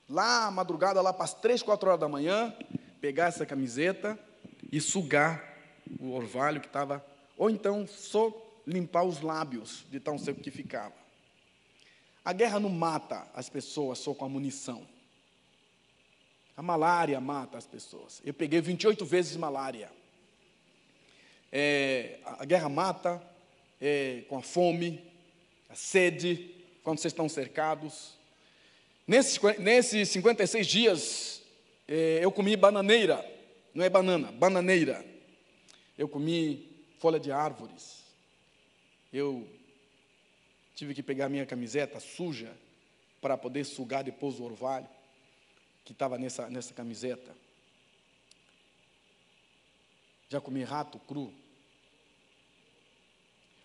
lá, 0.09 0.51
madrugada, 0.51 1.01
lá 1.01 1.13
para 1.13 1.25
as 1.25 1.35
três, 1.35 1.63
quatro 1.63 1.89
horas 1.89 2.01
da 2.01 2.09
manhã, 2.09 2.55
pegar 3.01 3.27
essa 3.27 3.47
camiseta 3.47 4.19
e 4.71 4.81
sugar 4.81 5.55
o 6.01 6.13
orvalho 6.13 6.61
que 6.61 6.67
estava, 6.67 7.05
ou 7.37 7.51
então 7.51 7.87
só 7.87 8.33
limpar 8.67 9.05
os 9.05 9.21
lábios 9.21 9.85
de 9.91 10.01
tão 10.01 10.19
seco 10.19 10.41
que 10.41 10.51
ficava. 10.51 11.04
A 12.25 12.33
guerra 12.33 12.59
não 12.59 12.71
mata 12.71 13.29
as 13.35 13.49
pessoas 13.51 13.99
só 13.99 14.15
com 14.15 14.25
a 14.25 14.29
munição. 14.29 14.87
A 16.57 16.63
malária 16.63 17.21
mata 17.21 17.59
as 17.59 17.67
pessoas. 17.67 18.23
Eu 18.25 18.33
peguei 18.33 18.61
28 18.61 19.05
vezes 19.05 19.37
malária. 19.37 19.91
É, 21.53 22.19
a 22.25 22.45
guerra 22.45 22.69
mata 22.69 23.23
é, 23.81 24.23
com 24.29 24.39
a 24.39 24.43
fome, 24.43 25.05
a 25.69 25.75
sede, 25.75 26.55
quando 26.83 26.99
vocês 26.99 27.13
estão 27.13 27.29
cercados. 27.29 28.15
Nesses, 29.07 29.39
nesses 29.59 30.09
56 30.09 30.67
dias, 30.67 31.43
é, 31.87 32.21
eu 32.23 32.33
comi 32.33 32.57
bananeira, 32.57 33.23
não 33.75 33.85
é 33.85 33.91
banana, 33.91 34.33
bananeira. 34.33 35.05
Eu 35.99 36.09
comi 36.09 36.71
folha 36.99 37.21
de 37.21 37.31
árvores. 37.31 38.03
Eu 39.13 39.47
tive 40.75 40.95
que 40.95 41.03
pegar 41.03 41.29
minha 41.29 41.47
camiseta 41.47 42.01
suja 42.01 42.53
para 43.21 43.37
poder 43.37 43.65
sugar 43.65 44.03
depois 44.03 44.39
o 44.41 44.45
orvalho 44.45 44.89
que 45.85 45.93
estava 45.93 46.19
nessa, 46.19 46.49
nessa 46.49 46.75
camiseta. 46.75 47.35
Já 50.29 50.41
comi 50.41 50.63
rato 50.63 50.99
cru. 51.01 51.33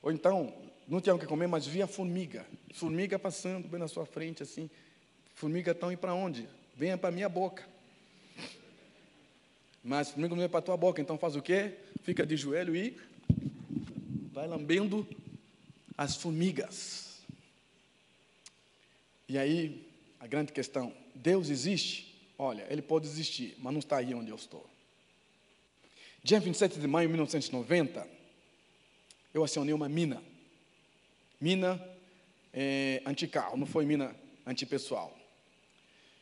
Ou 0.02 0.12
então, 0.12 0.54
não 0.88 1.02
tinha 1.02 1.16
o 1.16 1.20
que 1.20 1.26
comer, 1.26 1.48
mas 1.48 1.66
via 1.66 1.88
formiga. 1.88 2.46
Formiga 2.74 3.18
passando 3.18 3.68
bem 3.68 3.80
na 3.80 3.88
sua 3.88 4.06
frente, 4.06 4.44
assim. 4.44 4.70
Formiga 5.34 5.72
estão 5.72 5.92
indo 5.92 6.00
para 6.00 6.14
onde? 6.14 6.48
Venha 6.76 6.98
para 6.98 7.10
a 7.10 7.12
minha 7.12 7.30
boca. 7.30 7.68
Mas 9.84 10.12
formiga 10.12 10.36
não 10.36 10.44
é 10.44 10.48
para 10.48 10.60
a 10.60 10.64
tua 10.64 10.78
boca, 10.78 11.02
então 11.02 11.18
faz 11.18 11.36
o 11.36 11.42
quê? 11.42 11.76
Fica 12.04 12.26
de 12.26 12.36
joelho 12.36 12.76
e 12.76 12.98
vai 14.32 14.48
lambendo 14.48 15.08
as 16.00 16.16
formigas. 16.16 17.20
E 19.28 19.38
aí, 19.38 19.86
a 20.18 20.26
grande 20.26 20.54
questão: 20.54 20.94
Deus 21.14 21.50
existe? 21.50 22.18
Olha, 22.38 22.66
ele 22.70 22.82
pode 22.82 23.06
existir, 23.06 23.58
mas 23.60 23.74
não 23.74 23.80
está 23.80 23.98
aí 23.98 24.14
onde 24.14 24.30
eu 24.30 24.38
estou. 24.38 24.66
Dia 26.24 26.40
27 26.40 26.80
de 26.80 26.88
maio 26.88 27.10
de 27.10 27.12
1990, 27.12 28.08
eu 29.34 29.44
acionei 29.44 29.74
uma 29.74 29.90
mina. 29.90 30.24
Mina 31.40 31.86
é, 32.54 33.02
anticarro, 33.06 33.58
não 33.58 33.68
foi 33.68 33.86
mina 33.86 34.16
antipessoal. 34.46 35.14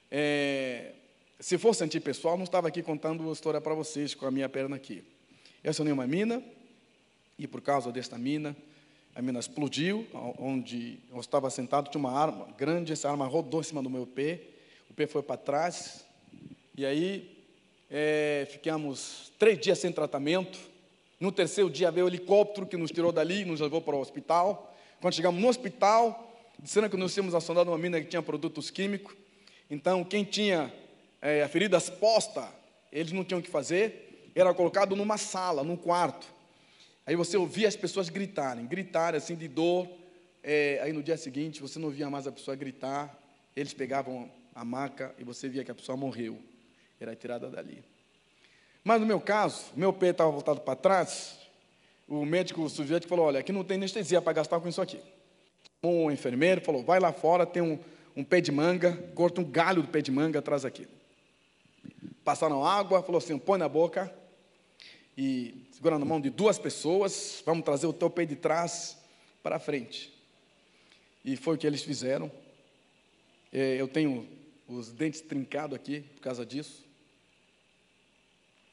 É, 0.09 0.95
se 1.39 1.55
fosse 1.59 1.83
antipessoal, 1.83 2.35
não 2.35 2.45
estava 2.45 2.67
aqui 2.67 2.81
contando 2.81 3.29
a 3.29 3.31
história 3.31 3.61
para 3.61 3.75
vocês 3.75 4.15
com 4.15 4.25
a 4.25 4.31
minha 4.31 4.49
perna 4.49 4.75
aqui. 4.75 5.03
Eu 5.63 5.69
acionei 5.69 5.93
uma 5.93 6.07
mina, 6.07 6.43
e 7.37 7.45
por 7.45 7.61
causa 7.61 7.91
desta 7.91 8.17
mina, 8.17 8.57
a 9.17 9.21
mina 9.21 9.39
explodiu, 9.39 10.05
onde 10.37 10.99
eu 11.11 11.19
estava 11.19 11.49
sentado, 11.49 11.89
tinha 11.89 11.97
uma 11.97 12.11
arma 12.11 12.49
grande, 12.55 12.93
essa 12.93 13.09
arma 13.09 13.25
rodou 13.25 13.61
em 13.61 13.63
cima 13.63 13.81
do 13.81 13.89
meu 13.89 14.05
pé, 14.05 14.41
o 14.91 14.93
pé 14.93 15.07
foi 15.07 15.23
para 15.23 15.35
trás, 15.35 16.05
e 16.77 16.85
aí 16.85 17.35
é, 17.89 18.47
ficamos 18.47 19.33
três 19.39 19.59
dias 19.59 19.79
sem 19.79 19.91
tratamento. 19.91 20.59
No 21.19 21.31
terceiro 21.31 21.67
dia 21.67 21.89
veio 21.89 22.05
o 22.05 22.09
helicóptero 22.09 22.67
que 22.67 22.77
nos 22.77 22.91
tirou 22.91 23.11
dali, 23.11 23.43
nos 23.43 23.59
levou 23.59 23.81
para 23.81 23.95
o 23.95 23.99
hospital. 23.99 24.77
Quando 25.01 25.15
chegamos 25.15 25.41
no 25.41 25.47
hospital, 25.47 26.31
disseram 26.59 26.87
que 26.87 26.95
nós 26.95 27.11
tínhamos 27.11 27.33
acionado 27.33 27.71
uma 27.71 27.77
mina 27.79 27.99
que 27.99 28.05
tinha 28.05 28.21
produtos 28.21 28.69
químicos. 28.69 29.15
Então, 29.67 30.03
quem 30.03 30.23
tinha 30.23 30.71
é, 31.19 31.41
a 31.41 31.49
ferida 31.49 31.75
exposta, 31.75 32.47
eles 32.91 33.11
não 33.11 33.23
tinham 33.23 33.39
o 33.39 33.43
que 33.43 33.49
fazer, 33.49 34.29
era 34.35 34.53
colocado 34.53 34.95
numa 34.95 35.17
sala, 35.17 35.63
num 35.63 35.75
quarto. 35.75 36.36
Aí 37.07 37.15
você 37.15 37.37
ouvia 37.37 37.69
as 37.69 37.75
pessoas 37.77 38.09
gritarem, 38.09 38.65
gritarem 38.65 39.17
assim 39.17 39.37
de 39.37 39.47
dor. 39.47 39.87
É, 40.43 40.81
aí 40.83 40.91
no 40.91 41.01
dia 41.01 41.15
seguinte 41.15 41.61
você 41.61 41.79
não 41.79 41.89
via 41.89 42.09
mais 42.09 42.27
a 42.27 42.33
pessoa 42.33 42.53
gritar, 42.55 43.17
eles 43.55 43.73
pegavam 43.73 44.29
a 44.53 44.65
maca 44.65 45.15
e 45.17 45.23
você 45.23 45.47
via 45.47 45.63
que 45.63 45.71
a 45.71 45.75
pessoa 45.75 45.97
morreu 45.97 46.37
era 46.99 47.15
tirada 47.15 47.49
dali. 47.49 47.81
Mas 48.83 48.99
no 48.99 49.07
meu 49.07 49.21
caso, 49.21 49.71
meu 49.73 49.93
pé 49.93 50.09
estava 50.09 50.29
voltado 50.29 50.59
para 50.59 50.75
trás, 50.75 51.39
o 52.09 52.25
médico 52.25 52.67
soviético 52.69 53.09
falou: 53.09 53.27
olha, 53.27 53.39
aqui 53.39 53.53
não 53.53 53.63
tem 53.63 53.77
anestesia 53.77 54.21
para 54.21 54.33
gastar 54.33 54.59
com 54.59 54.67
isso 54.67 54.81
aqui. 54.81 54.99
um 55.81 56.11
enfermeiro, 56.11 56.59
falou: 56.59 56.83
vai 56.83 56.99
lá 56.99 57.13
fora, 57.13 57.45
tem 57.45 57.61
um, 57.61 57.79
um 58.17 58.23
pé 58.23 58.41
de 58.41 58.51
manga, 58.51 58.91
corta 59.15 59.39
um 59.39 59.45
galho 59.45 59.81
do 59.81 59.87
pé 59.87 60.01
de 60.01 60.11
manga, 60.11 60.41
traz 60.41 60.65
aqui. 60.65 60.85
Passaram 62.25 62.65
água, 62.65 63.01
falou 63.01 63.19
assim: 63.19 63.37
põe 63.37 63.57
na 63.57 63.69
boca 63.69 64.13
e 65.17 65.66
segura 65.77 65.99
na 65.99 66.05
mão 66.05 66.19
de 66.19 66.31
duas 66.31 66.57
pessoas, 66.57 67.43
vamos 67.45 67.63
trazer 67.63 67.85
o 67.85 67.93
teu 67.93 68.09
pé 68.09 68.25
de 68.25 68.35
trás 68.35 68.97
para 69.43 69.59
frente. 69.59 70.11
E 71.23 71.35
foi 71.35 71.53
o 71.53 71.57
que 71.57 71.67
eles 71.67 71.83
fizeram. 71.83 72.31
É, 73.53 73.79
eu 73.79 73.87
tenho 73.87 74.27
os 74.67 74.91
dentes 74.91 75.21
trincados 75.21 75.75
aqui 75.75 75.99
por 75.99 76.21
causa 76.21 76.43
disso. 76.43 76.83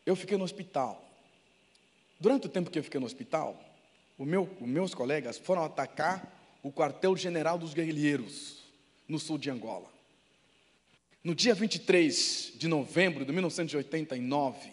Eu 0.06 0.16
fiquei 0.16 0.38
no 0.38 0.44
hospital. 0.44 1.06
Durante 2.18 2.46
o 2.46 2.48
tempo 2.48 2.70
que 2.70 2.78
eu 2.78 2.82
fiquei 2.82 2.98
no 2.98 3.04
hospital, 3.04 3.62
meu, 4.18 4.48
os 4.58 4.66
meus 4.66 4.94
colegas 4.94 5.36
foram 5.36 5.62
atacar 5.62 6.58
o 6.62 6.72
quartel-general 6.72 7.58
dos 7.58 7.74
guerrilheiros 7.74 8.64
no 9.06 9.18
sul 9.18 9.36
de 9.36 9.50
Angola. 9.50 9.92
No 11.22 11.34
dia 11.34 11.54
23 11.54 12.54
de 12.56 12.66
novembro 12.66 13.26
de 13.26 13.32
1989, 13.32 14.72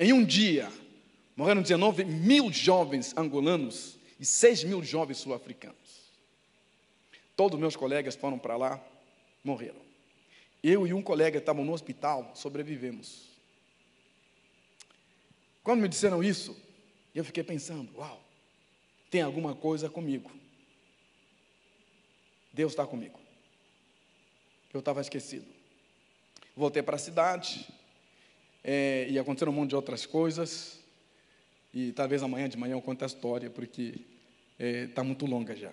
em 0.00 0.12
um 0.12 0.24
dia, 0.24 0.68
morreram 1.36 1.62
19 1.62 2.04
mil 2.04 2.52
jovens 2.52 3.16
angolanos 3.16 3.98
e 4.18 4.24
6 4.24 4.64
mil 4.64 4.82
jovens 4.82 5.18
sul-africanos. 5.18 6.12
Todos 7.36 7.58
meus 7.58 7.74
colegas 7.74 8.14
foram 8.14 8.38
para 8.38 8.56
lá, 8.56 8.84
morreram. 9.42 9.80
Eu 10.62 10.86
e 10.86 10.92
um 10.92 11.02
colega 11.02 11.38
estavam 11.38 11.64
no 11.64 11.72
hospital, 11.72 12.30
sobrevivemos. 12.34 13.30
Quando 15.64 15.80
me 15.80 15.88
disseram 15.88 16.22
isso, 16.22 16.56
eu 17.14 17.24
fiquei 17.24 17.42
pensando: 17.42 17.90
uau, 17.96 18.22
tem 19.10 19.22
alguma 19.22 19.54
coisa 19.54 19.88
comigo. 19.88 20.30
Deus 22.52 22.72
está 22.72 22.86
comigo. 22.86 23.18
Eu 24.72 24.80
estava 24.80 25.00
esquecido. 25.00 25.46
Voltei 26.54 26.82
para 26.82 26.96
a 26.96 26.98
cidade, 26.98 27.66
é, 28.62 29.06
e 29.08 29.18
aconteceram 29.18 29.52
um 29.52 29.54
monte 29.54 29.70
de 29.70 29.76
outras 29.76 30.06
coisas, 30.06 30.81
e 31.72 31.92
talvez 31.92 32.22
amanhã 32.22 32.48
de 32.48 32.56
manhã 32.56 32.74
eu 32.74 32.82
conte 32.82 33.02
a 33.02 33.06
história, 33.06 33.48
porque 33.48 33.94
está 34.58 34.64
é, 34.64 34.86
tá 34.86 35.04
muito 35.04 35.26
longa 35.26 35.56
já. 35.56 35.72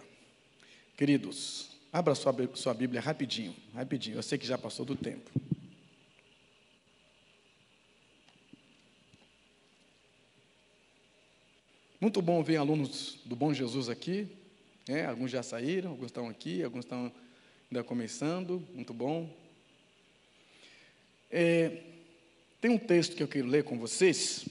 Queridos, 0.96 1.70
abra 1.92 2.16
sua, 2.16 2.34
sua 2.56 2.74
Bíblia 2.74 3.02
rapidinho, 3.02 3.56
rapidinho, 3.74 4.18
eu 4.18 4.24
sei 4.24 4.38
que 4.38 4.48
já 4.48 4.58
passou 4.58 4.86
do 4.86 4.96
tempo. 4.96 5.30
Muito 12.02 12.22
bom 12.22 12.42
ver 12.42 12.56
alunos 12.56 13.20
do 13.26 13.36
Bom 13.36 13.54
Jesus 13.54 13.90
aqui. 13.90 14.26
Né? 14.88 15.06
Alguns 15.06 15.30
já 15.30 15.44
saíram, 15.44 15.92
alguns 15.92 16.06
estão 16.06 16.30
aqui, 16.30 16.64
alguns 16.64 16.86
estão 16.86 17.12
ainda 17.70 17.84
começando. 17.84 18.66
Muito 18.74 18.94
bom. 18.94 19.30
É, 21.30 21.84
tem 22.62 22.72
um 22.72 22.78
texto 22.78 23.18
que 23.18 23.22
eu 23.22 23.28
quero 23.28 23.48
ler 23.48 23.66
com 23.66 23.78
vocês. 23.78 24.46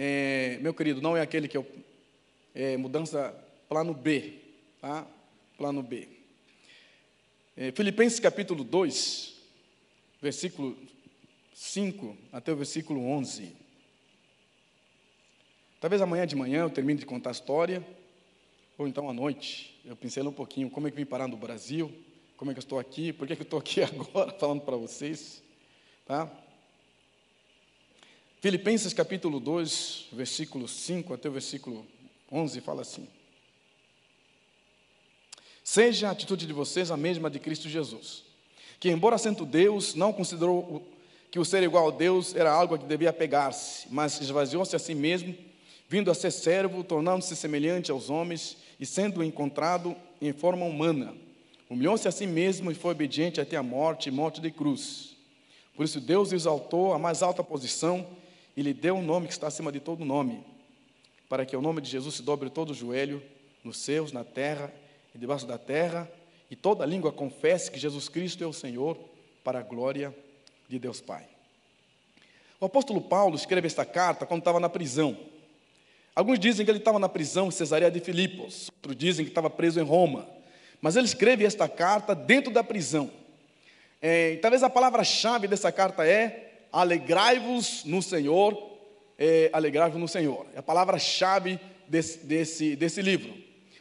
É, 0.00 0.58
meu 0.60 0.72
querido, 0.72 1.02
não 1.02 1.16
é 1.16 1.20
aquele 1.20 1.48
que 1.48 1.56
eu. 1.56 1.66
É, 2.54 2.76
mudança, 2.76 3.34
plano 3.68 3.92
B. 3.92 4.34
Tá? 4.80 5.04
Plano 5.56 5.82
B. 5.82 6.06
É, 7.56 7.72
Filipenses 7.72 8.20
capítulo 8.20 8.62
2, 8.62 9.34
versículo 10.22 10.78
5 11.52 12.16
até 12.32 12.52
o 12.52 12.56
versículo 12.56 13.04
11. 13.10 13.52
Talvez 15.80 16.00
amanhã 16.00 16.24
de 16.24 16.36
manhã 16.36 16.60
eu 16.60 16.70
termine 16.70 17.00
de 17.00 17.06
contar 17.06 17.30
a 17.30 17.32
história, 17.32 17.84
ou 18.78 18.86
então 18.86 19.10
à 19.10 19.12
noite 19.12 19.80
eu 19.84 19.96
pincelo 19.96 20.30
um 20.30 20.32
pouquinho 20.32 20.70
como 20.70 20.86
é 20.86 20.92
que 20.92 20.96
vim 20.96 21.04
parar 21.04 21.26
no 21.26 21.36
Brasil, 21.36 21.92
como 22.36 22.52
é 22.52 22.54
que 22.54 22.58
eu 22.58 22.62
estou 22.62 22.78
aqui, 22.78 23.12
por 23.12 23.26
que, 23.26 23.34
que 23.34 23.42
eu 23.42 23.44
estou 23.44 23.58
aqui 23.58 23.82
agora 23.82 24.30
falando 24.38 24.60
para 24.60 24.76
vocês. 24.76 25.42
Tá? 26.06 26.30
Filipenses 28.40 28.92
capítulo 28.92 29.40
2, 29.40 30.10
versículo 30.12 30.68
5 30.68 31.12
até 31.12 31.28
o 31.28 31.32
versículo 31.32 31.84
11 32.30 32.60
fala 32.60 32.82
assim: 32.82 33.08
Seja 35.64 36.08
a 36.08 36.12
atitude 36.12 36.46
de 36.46 36.52
vocês 36.52 36.92
a 36.92 36.96
mesma 36.96 37.28
de 37.28 37.40
Cristo 37.40 37.68
Jesus, 37.68 38.22
que, 38.78 38.90
embora 38.90 39.18
sendo 39.18 39.44
Deus, 39.44 39.96
não 39.96 40.12
considerou 40.12 40.86
que 41.32 41.40
o 41.40 41.44
ser 41.44 41.64
igual 41.64 41.88
a 41.88 41.90
Deus 41.90 42.32
era 42.32 42.52
algo 42.52 42.76
a 42.76 42.78
que 42.78 42.86
devia 42.86 43.12
pegar-se, 43.12 43.88
mas 43.90 44.20
esvaziou-se 44.20 44.76
a 44.76 44.78
si 44.78 44.94
mesmo 44.94 45.34
vindo 45.88 46.08
a 46.08 46.14
ser 46.14 46.30
servo, 46.30 46.84
tornando-se 46.84 47.34
semelhante 47.34 47.90
aos 47.90 48.08
homens 48.08 48.56
e 48.78 48.86
sendo 48.86 49.24
encontrado 49.24 49.96
em 50.20 50.32
forma 50.32 50.64
humana. 50.64 51.12
Humilhou-se 51.68 52.06
a 52.06 52.12
si 52.12 52.26
mesmo 52.26 52.70
e 52.70 52.74
foi 52.74 52.92
obediente 52.92 53.40
até 53.40 53.56
a 53.56 53.62
morte 53.64 54.08
e 54.08 54.12
morte 54.12 54.40
de 54.40 54.50
cruz. 54.52 55.16
Por 55.74 55.84
isso 55.84 56.00
Deus 56.00 56.32
exaltou 56.32 56.92
a 56.92 56.98
mais 56.98 57.22
alta 57.22 57.42
posição 57.42 58.06
e 58.58 58.62
lhe 58.62 58.74
deu 58.74 58.96
um 58.96 59.02
nome 59.02 59.28
que 59.28 59.32
está 59.32 59.46
acima 59.46 59.70
de 59.70 59.78
todo 59.78 60.04
nome, 60.04 60.44
para 61.28 61.46
que 61.46 61.56
o 61.56 61.62
nome 61.62 61.80
de 61.80 61.88
Jesus 61.88 62.16
se 62.16 62.22
dobre 62.24 62.50
todo 62.50 62.70
o 62.70 62.74
joelho, 62.74 63.22
nos 63.62 63.76
céus, 63.78 64.10
na 64.10 64.24
terra 64.24 64.74
e 65.14 65.18
debaixo 65.18 65.46
da 65.46 65.56
terra, 65.56 66.10
e 66.50 66.56
toda 66.56 66.84
língua 66.84 67.12
confesse 67.12 67.70
que 67.70 67.78
Jesus 67.78 68.08
Cristo 68.08 68.42
é 68.42 68.46
o 68.48 68.52
Senhor, 68.52 68.98
para 69.44 69.60
a 69.60 69.62
glória 69.62 70.12
de 70.68 70.76
Deus 70.76 71.00
Pai. 71.00 71.24
O 72.60 72.66
apóstolo 72.66 73.00
Paulo 73.00 73.36
escreve 73.36 73.68
esta 73.68 73.84
carta 73.84 74.26
quando 74.26 74.40
estava 74.40 74.58
na 74.58 74.68
prisão. 74.68 75.16
Alguns 76.12 76.40
dizem 76.40 76.64
que 76.64 76.70
ele 76.72 76.80
estava 76.80 76.98
na 76.98 77.08
prisão 77.08 77.46
em 77.46 77.52
Cesareia 77.52 77.92
de 77.92 78.00
Filipos, 78.00 78.72
outros 78.78 78.96
dizem 78.96 79.24
que 79.24 79.30
estava 79.30 79.48
preso 79.48 79.78
em 79.78 79.84
Roma. 79.84 80.28
Mas 80.80 80.96
ele 80.96 81.06
escreve 81.06 81.44
esta 81.44 81.68
carta 81.68 82.12
dentro 82.12 82.52
da 82.52 82.64
prisão. 82.64 83.08
É, 84.02 84.34
talvez 84.38 84.64
a 84.64 84.68
palavra-chave 84.68 85.46
dessa 85.46 85.70
carta 85.70 86.04
é 86.04 86.47
alegrai-vos 86.72 87.84
no 87.84 88.02
Senhor, 88.02 88.56
é, 89.18 89.50
alegrai-vos 89.52 90.00
no 90.00 90.08
Senhor. 90.08 90.46
É 90.54 90.58
a 90.58 90.62
palavra-chave 90.62 91.58
desse, 91.88 92.18
desse, 92.18 92.76
desse 92.76 93.02
livro. 93.02 93.34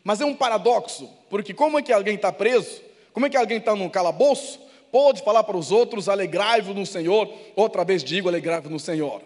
Mas 0.04 0.22
é 0.22 0.26
um 0.26 0.36
paradoxo, 0.36 1.10
porque 1.30 1.54
como 1.54 1.78
é 1.78 1.82
que 1.82 1.92
alguém 1.92 2.16
está 2.16 2.32
preso, 2.32 2.82
como 3.12 3.26
é 3.26 3.30
que 3.30 3.38
alguém 3.38 3.58
está 3.58 3.76
num 3.76 3.90
calabouço, 3.90 4.60
pode 4.92 5.22
falar 5.24 5.44
para 5.44 5.58
os 5.58 5.72
outros, 5.72 6.08
alegrai-vos 6.08 6.76
no 6.76 6.86
Senhor, 6.86 7.30
outra 7.56 7.84
vez 7.84 8.04
digo, 8.04 8.30
alegrai-vos 8.30 8.72
no 8.72 8.80
Senhor. 8.80 9.22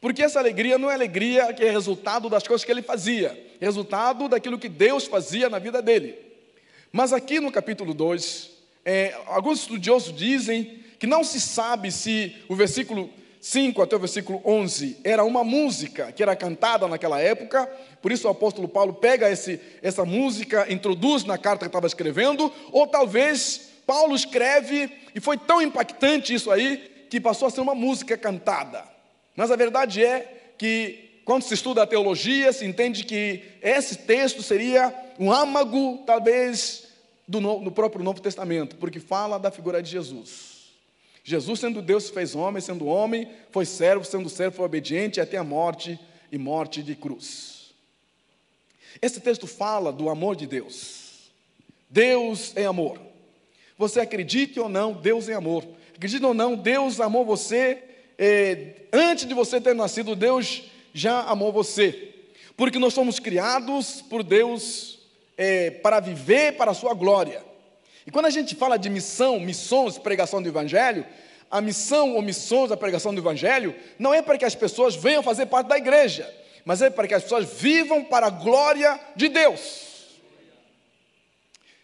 Porque 0.00 0.22
essa 0.22 0.38
alegria 0.38 0.78
não 0.78 0.90
é 0.90 0.94
alegria 0.94 1.52
que 1.52 1.64
é 1.64 1.70
resultado 1.70 2.28
das 2.28 2.46
coisas 2.46 2.64
que 2.64 2.72
ele 2.72 2.82
fazia, 2.82 3.28
é 3.60 3.64
resultado 3.64 4.28
daquilo 4.28 4.58
que 4.58 4.68
Deus 4.68 5.06
fazia 5.06 5.48
na 5.48 5.58
vida 5.58 5.82
dele. 5.82 6.18
Mas 6.92 7.12
aqui 7.12 7.38
no 7.38 7.52
capítulo 7.52 7.94
2, 7.94 8.50
é, 8.84 9.14
alguns 9.26 9.60
estudiosos 9.60 10.14
dizem 10.14 10.80
que 11.00 11.06
não 11.06 11.24
se 11.24 11.40
sabe 11.40 11.90
se 11.90 12.36
o 12.46 12.54
versículo 12.54 13.08
5 13.40 13.80
até 13.80 13.96
o 13.96 13.98
versículo 13.98 14.42
11 14.44 14.98
era 15.02 15.24
uma 15.24 15.42
música 15.42 16.12
que 16.12 16.22
era 16.22 16.36
cantada 16.36 16.86
naquela 16.86 17.18
época, 17.18 17.66
por 18.02 18.12
isso 18.12 18.28
o 18.28 18.30
apóstolo 18.30 18.68
Paulo 18.68 18.92
pega 18.92 19.30
esse, 19.30 19.58
essa 19.82 20.04
música, 20.04 20.70
introduz 20.70 21.24
na 21.24 21.38
carta 21.38 21.64
que 21.64 21.70
estava 21.70 21.86
escrevendo, 21.86 22.52
ou 22.70 22.86
talvez 22.86 23.70
Paulo 23.86 24.14
escreve 24.14 24.92
e 25.14 25.20
foi 25.20 25.38
tão 25.38 25.62
impactante 25.62 26.34
isso 26.34 26.50
aí 26.50 27.06
que 27.08 27.18
passou 27.18 27.48
a 27.48 27.50
ser 27.50 27.62
uma 27.62 27.74
música 27.74 28.18
cantada. 28.18 28.84
Mas 29.34 29.50
a 29.50 29.56
verdade 29.56 30.04
é 30.04 30.52
que, 30.58 31.22
quando 31.24 31.44
se 31.44 31.54
estuda 31.54 31.82
a 31.82 31.86
teologia, 31.86 32.52
se 32.52 32.66
entende 32.66 33.04
que 33.04 33.42
esse 33.62 33.96
texto 33.96 34.42
seria 34.42 34.94
um 35.18 35.32
âmago, 35.32 36.02
talvez, 36.04 36.88
do, 37.26 37.40
no, 37.40 37.58
do 37.60 37.72
próprio 37.72 38.04
Novo 38.04 38.20
Testamento, 38.20 38.76
porque 38.76 39.00
fala 39.00 39.38
da 39.38 39.50
figura 39.50 39.82
de 39.82 39.90
Jesus. 39.90 40.49
Jesus, 41.30 41.60
sendo 41.60 41.80
Deus, 41.80 42.10
fez 42.10 42.34
homem, 42.34 42.60
sendo 42.60 42.86
homem, 42.86 43.28
foi 43.52 43.64
servo, 43.64 44.04
sendo 44.04 44.28
servo, 44.28 44.56
foi 44.56 44.64
obediente 44.64 45.20
até 45.20 45.36
a 45.36 45.44
morte 45.44 45.96
e 46.32 46.36
morte 46.36 46.82
de 46.82 46.96
cruz. 46.96 47.72
Esse 49.00 49.20
texto 49.20 49.46
fala 49.46 49.92
do 49.92 50.10
amor 50.10 50.34
de 50.34 50.44
Deus. 50.44 51.30
Deus 51.88 52.52
é 52.56 52.64
amor. 52.64 53.00
Você 53.78 54.00
acredite 54.00 54.58
ou 54.58 54.68
não, 54.68 54.92
Deus 54.92 55.28
é 55.28 55.34
amor. 55.34 55.64
Acredite 55.94 56.24
ou 56.24 56.34
não, 56.34 56.56
Deus 56.56 57.00
amou 57.00 57.24
você 57.24 57.80
é, 58.18 58.86
antes 58.92 59.24
de 59.24 59.32
você 59.32 59.60
ter 59.60 59.72
nascido, 59.72 60.16
Deus 60.16 60.64
já 60.92 61.20
amou 61.22 61.52
você. 61.52 62.12
Porque 62.56 62.80
nós 62.80 62.92
somos 62.92 63.20
criados 63.20 64.02
por 64.02 64.24
Deus 64.24 64.98
é, 65.38 65.70
para 65.70 66.00
viver 66.00 66.56
para 66.56 66.72
a 66.72 66.74
sua 66.74 66.92
glória. 66.92 67.49
E 68.06 68.10
quando 68.10 68.26
a 68.26 68.30
gente 68.30 68.54
fala 68.54 68.78
de 68.78 68.88
missão, 68.88 69.38
missões, 69.38 69.98
pregação 69.98 70.42
do 70.42 70.48
Evangelho, 70.48 71.04
a 71.50 71.60
missão 71.60 72.14
ou 72.14 72.22
missões 72.22 72.70
da 72.70 72.76
pregação 72.76 73.14
do 73.14 73.20
Evangelho 73.20 73.74
não 73.98 74.14
é 74.14 74.22
para 74.22 74.38
que 74.38 74.44
as 74.44 74.54
pessoas 74.54 74.94
venham 74.94 75.22
fazer 75.22 75.46
parte 75.46 75.66
da 75.66 75.76
igreja, 75.76 76.32
mas 76.64 76.80
é 76.80 76.88
para 76.88 77.08
que 77.08 77.14
as 77.14 77.24
pessoas 77.24 77.60
vivam 77.60 78.04
para 78.04 78.28
a 78.28 78.30
glória 78.30 78.98
de 79.16 79.28
Deus. 79.28 79.88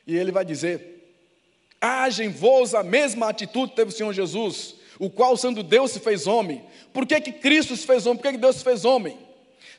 E 0.06 0.16
ele 0.16 0.30
vai 0.30 0.44
dizer: 0.44 1.16
haja 1.80 2.24
em 2.24 2.28
vós 2.28 2.74
a 2.74 2.82
mesma 2.82 3.28
atitude 3.28 3.70
que 3.70 3.76
teve 3.76 3.90
o 3.90 3.94
Senhor 3.94 4.12
Jesus, 4.12 4.76
o 4.98 5.10
qual, 5.10 5.36
sendo 5.36 5.62
Deus, 5.62 5.90
se 5.90 6.00
fez 6.00 6.26
homem. 6.26 6.64
Por 6.92 7.04
que, 7.04 7.20
que 7.20 7.32
Cristo 7.32 7.76
se 7.76 7.86
fez 7.86 8.06
homem? 8.06 8.18
Por 8.18 8.28
que, 8.28 8.32
que 8.32 8.40
Deus 8.40 8.56
se 8.56 8.64
fez 8.64 8.84
homem? 8.84 9.25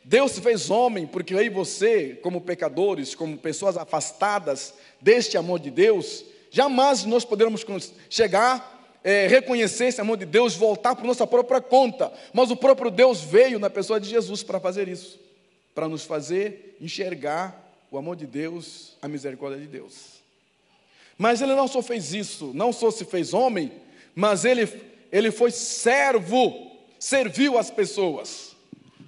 Deus 0.08 0.32
se 0.32 0.40
fez 0.40 0.70
homem 0.70 1.06
porque 1.06 1.34
eu 1.34 1.42
e 1.42 1.50
você, 1.50 2.18
como 2.24 2.40
pecadores, 2.40 3.14
como 3.14 3.38
pessoas 3.38 3.76
afastadas 3.76 4.74
deste 5.02 5.38
amor 5.38 5.60
de 5.60 5.70
Deus, 5.70 6.24
jamais 6.50 7.04
nós 7.04 7.26
poderemos 7.26 7.66
chegar, 8.10 8.98
é, 9.04 9.28
reconhecer 9.28 9.88
esse 9.88 10.00
amor 10.00 10.16
de 10.16 10.26
Deus, 10.26 10.56
voltar 10.56 10.96
por 10.96 11.04
nossa 11.04 11.28
própria 11.28 11.60
conta. 11.60 12.10
Mas 12.32 12.50
o 12.50 12.56
próprio 12.56 12.90
Deus 12.90 13.20
veio 13.20 13.60
na 13.60 13.70
pessoa 13.70 14.00
de 14.00 14.08
Jesus 14.08 14.44
para 14.44 14.62
fazer 14.62 14.88
isso, 14.88 15.20
para 15.76 15.90
nos 15.90 16.06
fazer 16.06 16.78
enxergar 16.80 17.70
o 17.92 17.98
amor 17.98 18.16
de 18.16 18.26
Deus, 18.26 18.96
a 19.02 19.10
misericórdia 19.10 19.60
de 19.60 19.68
Deus. 19.68 20.24
Mas 21.18 21.42
ele 21.42 21.54
não 21.54 21.68
só 21.68 21.82
fez 21.82 22.14
isso, 22.14 22.52
não 22.54 22.72
só 22.72 22.92
se 22.92 23.04
fez 23.04 23.34
homem, 23.34 23.74
mas 24.16 24.46
ele, 24.46 24.70
ele 25.12 25.32
foi 25.32 25.52
servo, 25.52 26.78
serviu 26.98 27.58
as 27.58 27.70
pessoas. 27.70 28.47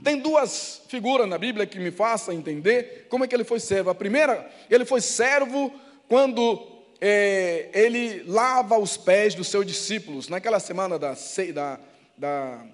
Tem 0.04 0.18
duas 0.18 0.82
figuras 0.88 1.28
na 1.28 1.38
Bíblia 1.38 1.66
que 1.66 1.80
me 1.80 1.92
façam 1.92 2.34
entender 2.34 3.08
como 3.10 3.24
é 3.24 3.28
que 3.28 3.36
ele 3.36 3.44
foi 3.44 3.60
servo. 3.60 3.90
A 3.90 3.96
primeira, 3.96 4.50
ele 4.70 4.86
foi 4.86 5.02
servo 5.02 5.74
quando 6.08 6.66
é, 7.02 7.70
ele 7.74 8.24
lava 8.26 8.78
os 8.78 8.96
pés 8.96 9.36
dos 9.36 9.48
seus 9.48 9.66
discípulos. 9.66 10.30
Naquela 10.30 10.60
semana 10.60 10.98
da, 10.98 11.16
da, 11.54 11.80
da 12.18 12.66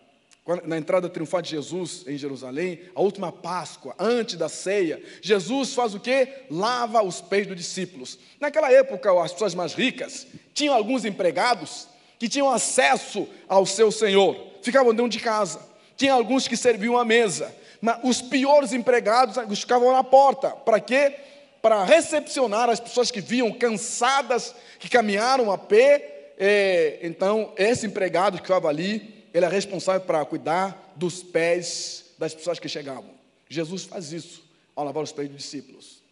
na 0.64 0.78
entrada 0.78 1.10
triunfal 1.10 1.42
de 1.42 1.50
Jesus 1.50 2.04
em 2.08 2.18
Jerusalém, 2.18 2.80
a 2.94 3.02
última 3.02 3.32
Páscoa, 3.32 3.96
antes 3.98 4.36
da 4.36 4.48
ceia, 4.48 5.02
Jesus 5.20 5.74
faz 5.74 5.96
o 5.96 6.00
que? 6.00 6.28
Lava 6.52 7.02
os 7.04 7.20
pés 7.20 7.48
dos 7.48 7.58
discípulos. 7.58 8.20
Naquela 8.40 8.72
época, 8.72 9.12
as 9.24 9.34
pessoas 9.34 9.56
mais 9.56 9.74
ricas 9.74 10.28
tinham 10.54 10.76
alguns 10.76 11.04
empregados 11.04 11.88
que 12.20 12.30
tinham 12.30 12.50
acesso 12.50 13.28
ao 13.48 13.66
seu 13.66 13.92
senhor, 13.92 14.38
ficavam 14.62 14.94
dentro 14.94 15.10
de 15.10 15.20
casa. 15.20 15.60
Tinha 15.98 16.14
alguns 16.14 16.48
que 16.48 16.58
serviam 16.58 16.98
à 16.98 17.06
mesa, 17.06 17.54
mas 17.82 18.00
os 18.04 18.22
piores 18.22 18.74
empregados 18.74 19.38
ficavam 19.60 19.92
na 19.92 20.04
porta. 20.04 20.50
Para 20.50 20.80
quê? 20.80 21.16
Para 21.62 21.84
recepcionar 21.84 22.70
as 22.70 22.80
pessoas 22.80 23.10
que 23.10 23.22
vinham 23.22 23.52
cansadas, 23.52 24.54
que 24.80 24.90
caminharam 24.90 25.52
a 25.52 25.58
pé. 25.58 26.34
É, 26.38 27.00
então, 27.02 27.54
esse 27.58 27.86
empregado 27.86 28.38
que 28.38 28.44
estava 28.44 28.68
ali, 28.68 29.26
ele 29.34 29.46
é 29.46 29.50
responsável 29.50 30.02
para 30.02 30.24
cuidar 30.26 30.94
dos 30.96 31.24
pés 31.24 32.06
das 32.18 32.34
pessoas 32.34 32.60
que 32.60 32.70
chegavam. 32.70 33.16
Jesus 33.50 33.84
faz 33.84 34.12
isso 34.12 34.44
ao 34.76 34.84
lavar 34.86 35.04
os 35.04 35.12
pés 35.12 35.30
dos 35.30 35.38
discípulos. 35.38 36.04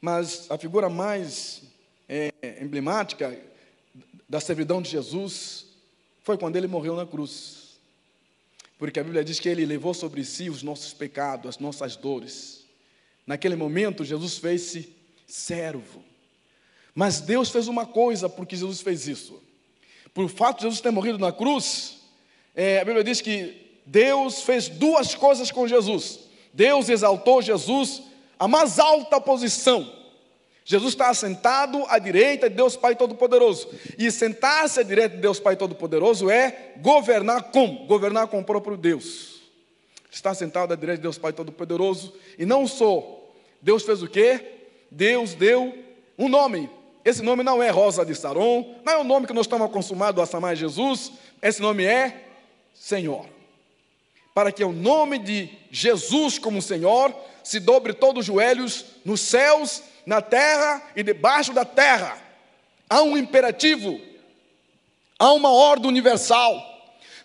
Mas 0.00 0.50
a 0.50 0.56
figura 0.56 0.88
mais 0.88 1.62
é, 2.08 2.32
emblemática 2.60 3.36
da 4.28 4.40
servidão 4.40 4.80
de 4.80 4.90
Jesus 4.90 5.66
foi 6.22 6.36
quando 6.36 6.56
ele 6.56 6.66
morreu 6.66 6.94
na 6.94 7.06
cruz. 7.06 7.57
Porque 8.78 9.00
a 9.00 9.04
Bíblia 9.04 9.24
diz 9.24 9.40
que 9.40 9.48
ele 9.48 9.66
levou 9.66 9.92
sobre 9.92 10.24
si 10.24 10.48
os 10.48 10.62
nossos 10.62 10.94
pecados, 10.94 11.48
as 11.48 11.58
nossas 11.58 11.96
dores. 11.96 12.64
Naquele 13.26 13.56
momento, 13.56 14.04
Jesus 14.04 14.38
fez-se 14.38 14.94
servo. 15.26 16.02
Mas 16.94 17.20
Deus 17.20 17.50
fez 17.50 17.68
uma 17.68 17.84
coisa 17.84 18.28
porque 18.28 18.56
Jesus 18.56 18.80
fez 18.80 19.08
isso. 19.08 19.42
Por 20.14 20.28
fato 20.28 20.58
de 20.58 20.62
Jesus 20.62 20.80
ter 20.80 20.90
morrido 20.90 21.18
na 21.18 21.32
cruz, 21.32 21.98
é, 22.54 22.80
a 22.80 22.84
Bíblia 22.84 23.04
diz 23.04 23.20
que 23.20 23.80
Deus 23.84 24.42
fez 24.42 24.68
duas 24.68 25.14
coisas 25.14 25.50
com 25.50 25.66
Jesus. 25.66 26.20
Deus 26.54 26.88
exaltou 26.88 27.42
Jesus 27.42 28.02
à 28.38 28.46
mais 28.46 28.78
alta 28.78 29.20
posição 29.20 29.97
Jesus 30.70 30.92
está 30.92 31.14
sentado 31.14 31.82
à 31.88 31.98
direita 31.98 32.50
de 32.50 32.54
Deus 32.54 32.76
Pai 32.76 32.94
Todo-Poderoso. 32.94 33.70
E 33.96 34.10
sentar-se 34.10 34.78
à 34.78 34.82
direita 34.82 35.16
de 35.16 35.22
Deus 35.22 35.40
Pai 35.40 35.56
Todo-Poderoso 35.56 36.28
é 36.28 36.74
governar 36.76 37.44
como? 37.44 37.86
Governar 37.86 38.26
com 38.26 38.40
o 38.40 38.44
próprio 38.44 38.76
Deus. 38.76 39.40
Está 40.10 40.34
sentado 40.34 40.74
à 40.74 40.76
direita 40.76 40.98
de 40.98 41.04
Deus 41.04 41.16
Pai 41.16 41.32
Todo-Poderoso. 41.32 42.12
E 42.38 42.44
não 42.44 42.66
só. 42.66 43.02
Deus 43.62 43.82
fez 43.82 44.02
o 44.02 44.06
quê? 44.06 44.44
Deus 44.90 45.32
deu 45.32 45.74
um 46.18 46.28
nome. 46.28 46.68
Esse 47.02 47.22
nome 47.22 47.42
não 47.42 47.62
é 47.62 47.70
Rosa 47.70 48.04
de 48.04 48.14
Saron, 48.14 48.74
não 48.84 48.92
é 48.92 48.96
o 48.98 49.04
nome 49.04 49.26
que 49.26 49.32
nós 49.32 49.46
estamos 49.46 49.66
acostumados 49.66 50.22
a 50.22 50.26
chamar 50.26 50.54
Jesus. 50.54 51.12
Esse 51.40 51.62
nome 51.62 51.86
é 51.86 52.26
Senhor. 52.74 53.24
Para 54.34 54.52
que 54.52 54.62
o 54.62 54.72
nome 54.72 55.18
de 55.18 55.48
Jesus 55.70 56.38
como 56.38 56.60
Senhor 56.60 57.10
se 57.42 57.58
dobre 57.58 57.94
todos 57.94 58.20
os 58.20 58.26
joelhos 58.26 58.84
nos 59.02 59.22
céus 59.22 59.82
na 60.08 60.22
terra 60.22 60.82
e 60.96 61.02
debaixo 61.02 61.52
da 61.52 61.66
terra. 61.66 62.16
Há 62.88 63.02
um 63.02 63.14
imperativo, 63.14 64.00
há 65.18 65.34
uma 65.34 65.52
ordem 65.52 65.86
universal. 65.86 66.58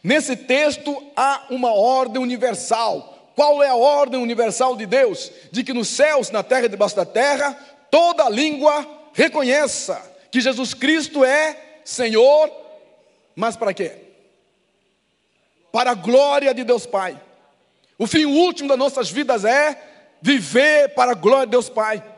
Nesse 0.04 0.36
texto 0.36 1.02
há 1.16 1.46
uma 1.50 1.72
ordem 1.72 2.22
universal. 2.22 3.32
Qual 3.38 3.64
é 3.64 3.70
a 3.70 3.76
ordem 3.76 4.22
universal 4.22 4.76
de 4.76 4.86
Deus? 4.86 5.32
De 5.50 5.64
que 5.64 5.72
nos 5.72 5.88
céus, 5.88 6.30
na 6.30 6.44
terra 6.44 6.66
e 6.66 6.70
debaixo 6.70 6.98
da 6.98 7.06
terra, 7.06 7.58
toda 7.90 8.28
língua 8.28 8.86
reconheça 9.14 10.02
que 10.30 10.42
Jesus 10.42 10.74
Cristo 10.74 11.24
é 11.24 11.58
Senhor, 11.86 12.52
mas 13.34 13.56
para 13.56 13.74
quê? 13.74 13.94
Para 15.72 15.92
a 15.92 15.96
glória 15.96 16.54
de 16.54 16.66
Deus 16.66 16.86
Pai. 16.86 17.18
O 17.98 18.06
fim 18.06 18.26
último 18.26 18.68
das 18.68 18.78
nossas 18.78 19.10
vidas 19.10 19.46
é 19.46 19.82
viver 20.22 20.90
para 20.90 21.12
a 21.14 21.16
glória 21.16 21.46
de 21.46 21.52
Deus 21.52 21.70
Pai. 21.70 22.12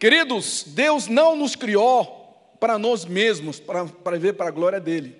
Queridos, 0.00 0.64
Deus 0.68 1.08
não 1.08 1.36
nos 1.36 1.54
criou 1.54 2.56
para 2.58 2.78
nós 2.78 3.04
mesmos, 3.04 3.60
para, 3.60 3.84
para 3.84 4.16
viver 4.16 4.32
para 4.32 4.48
a 4.48 4.50
glória 4.50 4.80
dele. 4.80 5.14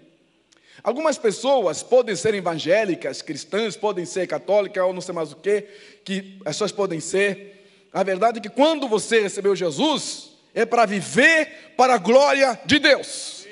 Algumas 0.83 1.19
pessoas 1.19 1.83
podem 1.83 2.17
ser 2.17 2.33
evangélicas, 2.33 3.21
cristãs, 3.21 3.77
podem 3.77 4.07
ser 4.07 4.27
católicas 4.27 4.83
ou 4.83 4.95
não 4.95 5.03
sei 5.03 5.15
mais 5.15 5.33
o 5.33 5.37
que, 5.37 5.67
que 6.03 6.39
as 6.47 6.57
pessoas 6.57 6.73
podem 6.73 6.99
ser. 6.99 7.63
A 7.93 8.03
verdade 8.03 8.39
é 8.39 8.41
que 8.41 8.49
quando 8.49 8.89
você 8.89 9.21
recebeu 9.21 9.55
Jesus, 9.55 10.31
é 10.55 10.65
para 10.65 10.87
viver 10.87 11.75
para 11.77 11.97
a 11.97 11.99
glória 11.99 12.59
de 12.65 12.79
Deus. 12.79 13.47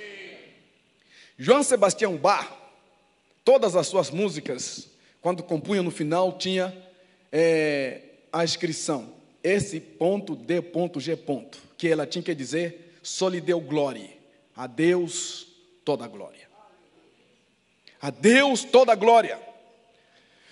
João 1.36 1.62
Sebastião 1.62 2.16
Bach, 2.16 2.48
todas 3.44 3.76
as 3.76 3.86
suas 3.86 4.10
músicas, 4.10 4.88
quando 5.20 5.42
compunha 5.42 5.82
no 5.82 5.90
final, 5.90 6.38
tinha 6.38 6.74
é, 7.30 8.00
a 8.32 8.42
inscrição 8.42 9.17
esse 9.49 9.80
ponto 9.80 10.36
D 10.36 10.61
ponto 10.61 11.01
G 11.01 11.16
ponto, 11.16 11.59
que 11.76 11.88
ela 11.88 12.07
tinha 12.07 12.22
que 12.22 12.34
dizer, 12.34 12.99
só 13.03 13.28
lhe 13.28 13.40
deu 13.40 13.61
glória, 13.61 14.11
a 14.57 14.66
Deus 14.66 15.46
toda 15.84 16.05
a 16.05 16.09
glória. 16.09 16.49
A 18.01 18.11
Deus 18.11 18.64
toda 18.64 18.92
a 18.92 18.94
glória. 18.94 19.38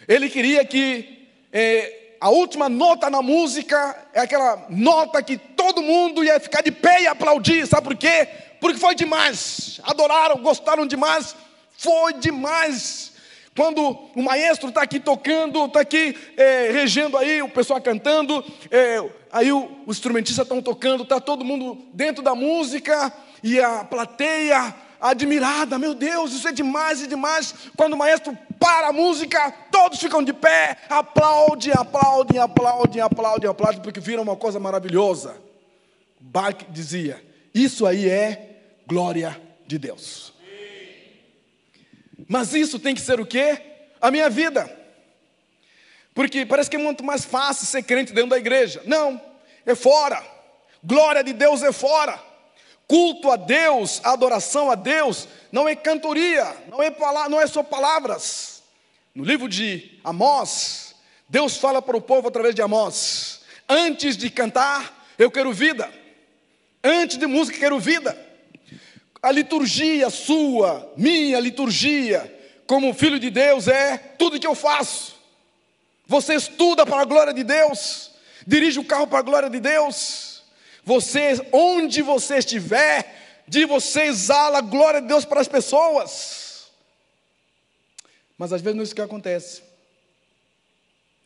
Ele 0.09 0.28
queria 0.28 0.64
que 0.64 1.28
é, 1.53 2.16
a 2.20 2.30
última 2.30 2.68
nota 2.68 3.09
na 3.11 3.22
música 3.22 4.09
é 4.12 4.20
aquela 4.20 4.66
nota 4.68 5.22
que 5.22 5.36
todo 5.36 5.82
mundo 5.82 6.24
ia 6.24 6.40
ficar 6.40 6.62
de 6.62 6.72
pé 6.72 7.03
e 7.03 7.07
aplaudir, 7.07 7.66
sabe 7.66 7.88
por 7.88 7.97
quê? 7.97 8.28
Porque 8.61 8.78
foi 8.78 8.94
demais. 8.94 9.80
Adoraram, 9.84 10.42
gostaram 10.42 10.86
demais, 10.86 11.36
foi 11.76 12.14
demais. 12.14 13.12
Quando 13.57 13.98
o 14.14 14.22
maestro 14.22 14.68
está 14.68 14.82
aqui 14.82 15.00
tocando, 15.00 15.64
está 15.64 15.80
aqui 15.80 16.14
é, 16.36 16.70
regendo 16.72 17.16
aí, 17.16 17.40
o 17.40 17.48
pessoal 17.48 17.80
cantando, 17.80 18.44
é, 18.70 19.02
aí 19.32 19.50
o, 19.50 19.70
os 19.86 19.96
instrumentistas 19.96 20.44
estão 20.44 20.61
tocando, 20.61 21.04
está 21.04 21.18
todo 21.18 21.42
mundo 21.42 21.78
dentro 21.94 22.22
da 22.22 22.34
música 22.34 23.11
e 23.42 23.59
a 23.59 23.82
plateia 23.82 24.74
admirada, 25.00 25.78
meu 25.78 25.94
Deus, 25.94 26.32
isso 26.32 26.46
é 26.46 26.52
demais 26.52 27.02
e 27.02 27.07
demais. 27.07 27.54
Quando 27.76 27.94
o 27.94 27.96
maestro 27.96 28.36
para 28.59 28.88
a 28.88 28.92
música, 28.92 29.50
todos 29.70 29.98
ficam 29.98 30.22
de 30.22 30.34
pé, 30.34 30.76
aplaudem, 30.90 31.72
aplaudem, 31.72 32.38
aplaudem, 32.38 33.00
aplaudem, 33.00 33.50
aplaudem, 33.50 33.80
porque 33.80 34.00
viram 34.00 34.22
uma 34.22 34.36
coisa 34.36 34.61
maravilhosa. 34.61 35.36
Bach 36.20 36.57
dizia: 36.68 37.24
Isso 37.54 37.86
aí 37.86 38.07
é 38.07 38.61
glória 38.86 39.40
de 39.66 39.78
Deus. 39.78 40.36
Mas 42.28 42.54
isso 42.54 42.78
tem 42.78 42.94
que 42.94 43.00
ser 43.00 43.20
o 43.20 43.26
quê? 43.26 43.60
A 44.00 44.10
minha 44.10 44.28
vida. 44.28 44.70
Porque 46.14 46.46
parece 46.46 46.70
que 46.70 46.76
é 46.76 46.78
muito 46.78 47.04
mais 47.04 47.24
fácil 47.24 47.66
ser 47.66 47.82
crente 47.82 48.12
dentro 48.12 48.30
da 48.30 48.38
igreja. 48.38 48.82
Não, 48.86 49.20
é 49.64 49.74
fora. 49.74 50.24
Glória 50.82 51.22
de 51.22 51.32
Deus 51.32 51.62
é 51.62 51.72
fora. 51.72 52.18
Culto 52.88 53.30
a 53.30 53.36
Deus, 53.36 54.00
adoração 54.04 54.70
a 54.70 54.76
Deus, 54.76 55.28
não 55.50 55.68
é 55.68 55.74
cantoria, 55.74 56.56
não 56.68 56.82
é, 56.82 56.94
não 57.28 57.40
é 57.40 57.46
só 57.46 57.62
palavras. 57.62 58.62
No 59.14 59.24
livro 59.24 59.48
de 59.48 59.98
Amós, 60.04 60.94
Deus 61.28 61.56
fala 61.56 61.82
para 61.82 61.96
o 61.96 62.00
povo 62.00 62.28
através 62.28 62.54
de 62.54 62.62
Amós: 62.62 63.40
Antes 63.68 64.16
de 64.16 64.30
cantar, 64.30 65.06
eu 65.18 65.30
quero 65.30 65.52
vida. 65.52 65.92
Antes 66.82 67.18
de 67.18 67.26
música, 67.26 67.58
quero 67.58 67.80
vida. 67.80 68.25
A 69.22 69.30
liturgia 69.32 70.10
sua, 70.10 70.92
minha 70.96 71.40
liturgia, 71.40 72.32
como 72.66 72.94
filho 72.94 73.18
de 73.18 73.30
Deus, 73.30 73.68
é 73.68 73.96
tudo 73.96 74.38
que 74.38 74.46
eu 74.46 74.54
faço. 74.54 75.16
Você 76.06 76.34
estuda 76.34 76.86
para 76.86 77.02
a 77.02 77.04
glória 77.04 77.32
de 77.32 77.42
Deus, 77.42 78.12
dirige 78.46 78.78
o 78.78 78.84
carro 78.84 79.06
para 79.06 79.18
a 79.18 79.22
glória 79.22 79.50
de 79.50 79.58
Deus. 79.58 80.42
Você, 80.84 81.48
onde 81.52 82.02
você 82.02 82.38
estiver, 82.38 83.42
de 83.48 83.64
você 83.64 84.02
exala 84.02 84.58
a 84.58 84.60
glória 84.62 85.00
de 85.00 85.08
Deus 85.08 85.24
para 85.24 85.40
as 85.40 85.48
pessoas. 85.48 86.70
Mas 88.38 88.52
às 88.52 88.60
vezes 88.60 88.76
não 88.76 88.82
é 88.82 88.84
isso 88.84 88.94
que 88.94 89.00
acontece. 89.00 89.62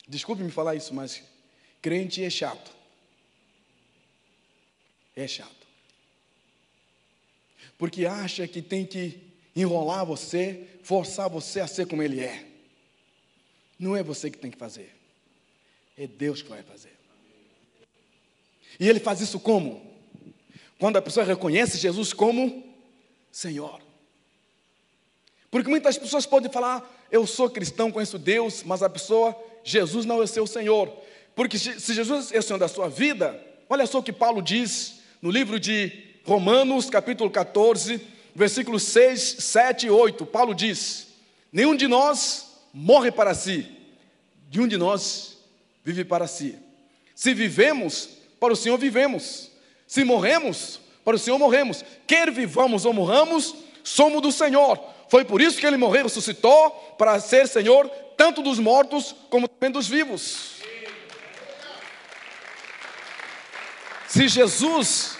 Desculpe 0.08 0.42
me 0.42 0.50
falar 0.50 0.74
isso, 0.74 0.94
mas 0.94 1.22
crente 1.82 2.24
é 2.24 2.30
chato. 2.30 2.70
É 5.14 5.26
chato. 5.26 5.59
Porque 7.80 8.04
acha 8.04 8.46
que 8.46 8.60
tem 8.60 8.84
que 8.84 9.18
enrolar 9.56 10.04
você, 10.04 10.66
forçar 10.82 11.30
você 11.30 11.60
a 11.60 11.66
ser 11.66 11.86
como 11.86 12.02
ele 12.02 12.20
é. 12.20 12.44
Não 13.78 13.96
é 13.96 14.02
você 14.02 14.30
que 14.30 14.36
tem 14.36 14.50
que 14.50 14.58
fazer. 14.58 14.94
É 15.96 16.06
Deus 16.06 16.42
que 16.42 16.50
vai 16.50 16.62
fazer. 16.62 16.92
E 18.78 18.86
ele 18.86 19.00
faz 19.00 19.22
isso 19.22 19.40
como? 19.40 19.80
Quando 20.78 20.98
a 20.98 21.02
pessoa 21.02 21.24
reconhece 21.24 21.78
Jesus 21.78 22.12
como 22.12 22.62
Senhor. 23.32 23.80
Porque 25.50 25.70
muitas 25.70 25.96
pessoas 25.96 26.26
podem 26.26 26.52
falar, 26.52 27.08
eu 27.10 27.26
sou 27.26 27.48
cristão, 27.48 27.90
conheço 27.90 28.18
Deus, 28.18 28.62
mas 28.62 28.82
a 28.82 28.90
pessoa, 28.90 29.34
Jesus 29.64 30.04
não 30.04 30.22
é 30.22 30.26
seu 30.26 30.46
Senhor. 30.46 30.94
Porque 31.34 31.58
se 31.58 31.94
Jesus 31.94 32.30
é 32.30 32.40
o 32.40 32.42
Senhor 32.42 32.58
da 32.58 32.68
sua 32.68 32.90
vida, 32.90 33.42
olha 33.70 33.86
só 33.86 34.00
o 34.00 34.02
que 34.02 34.12
Paulo 34.12 34.42
diz 34.42 35.00
no 35.22 35.30
livro 35.30 35.58
de 35.58 36.09
Romanos, 36.24 36.90
capítulo 36.90 37.30
14, 37.30 38.00
versículos 38.34 38.82
6, 38.84 39.36
7 39.40 39.86
e 39.86 39.90
8. 39.90 40.26
Paulo 40.26 40.54
diz: 40.54 41.08
Nenhum 41.52 41.74
de 41.74 41.88
nós 41.88 42.46
morre 42.72 43.10
para 43.10 43.34
si, 43.34 43.66
de 44.48 44.60
um 44.60 44.68
de 44.68 44.76
nós 44.76 45.38
vive 45.84 46.04
para 46.04 46.26
si. 46.26 46.56
Se 47.14 47.34
vivemos, 47.34 48.08
para 48.38 48.52
o 48.52 48.56
Senhor 48.56 48.78
vivemos. 48.78 49.50
Se 49.86 50.04
morremos, 50.04 50.80
para 51.04 51.16
o 51.16 51.18
Senhor 51.18 51.38
morremos. 51.38 51.84
Quer 52.06 52.30
vivamos 52.30 52.84
ou 52.84 52.92
morramos, 52.92 53.54
somos 53.82 54.22
do 54.22 54.30
Senhor. 54.30 54.78
Foi 55.08 55.24
por 55.24 55.40
isso 55.40 55.58
que 55.58 55.66
ele 55.66 55.76
morreu 55.76 56.02
e 56.02 56.04
ressuscitou, 56.04 56.70
para 56.96 57.18
ser 57.18 57.48
Senhor 57.48 57.88
tanto 58.16 58.42
dos 58.42 58.58
mortos 58.58 59.14
como 59.28 59.48
também 59.48 59.72
dos 59.72 59.88
vivos. 59.88 60.60
Se 64.06 64.28
Jesus, 64.28 65.16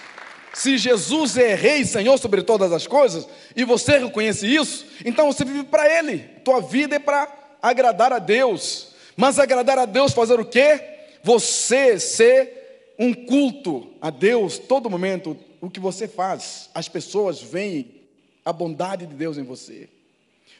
se 0.53 0.76
Jesus 0.76 1.36
é 1.36 1.55
rei, 1.55 1.84
Senhor 1.84 2.18
sobre 2.18 2.42
todas 2.42 2.72
as 2.72 2.86
coisas, 2.86 3.28
e 3.55 3.64
você 3.64 3.98
reconhece 3.98 4.46
isso, 4.46 4.86
então 5.05 5.32
você 5.32 5.44
vive 5.44 5.64
para 5.64 5.98
ele. 5.98 6.18
Tua 6.44 6.61
vida 6.61 6.96
é 6.96 6.98
para 6.98 7.32
agradar 7.62 8.12
a 8.12 8.18
Deus. 8.18 8.88
Mas 9.16 9.38
agradar 9.38 9.78
a 9.78 9.84
Deus 9.84 10.12
fazer 10.12 10.40
o 10.40 10.44
quê? 10.44 10.80
Você 11.22 11.98
ser 11.98 12.94
um 12.98 13.14
culto 13.14 13.92
a 14.01 14.11
Deus 14.11 14.59
todo 14.59 14.90
momento, 14.90 15.36
o 15.61 15.70
que 15.70 15.80
você 15.80 16.09
faz, 16.09 16.68
as 16.74 16.88
pessoas 16.88 17.40
veem 17.40 18.01
a 18.44 18.53
bondade 18.53 19.07
de 19.07 19.14
Deus 19.14 19.38
em 19.38 19.42
você, 19.42 19.88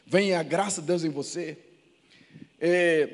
veem 0.05 0.33
a 0.33 0.43
graça 0.43 0.81
de 0.81 0.87
Deus 0.87 1.03
em 1.03 1.09
você. 1.09 1.57
É, 2.59 3.09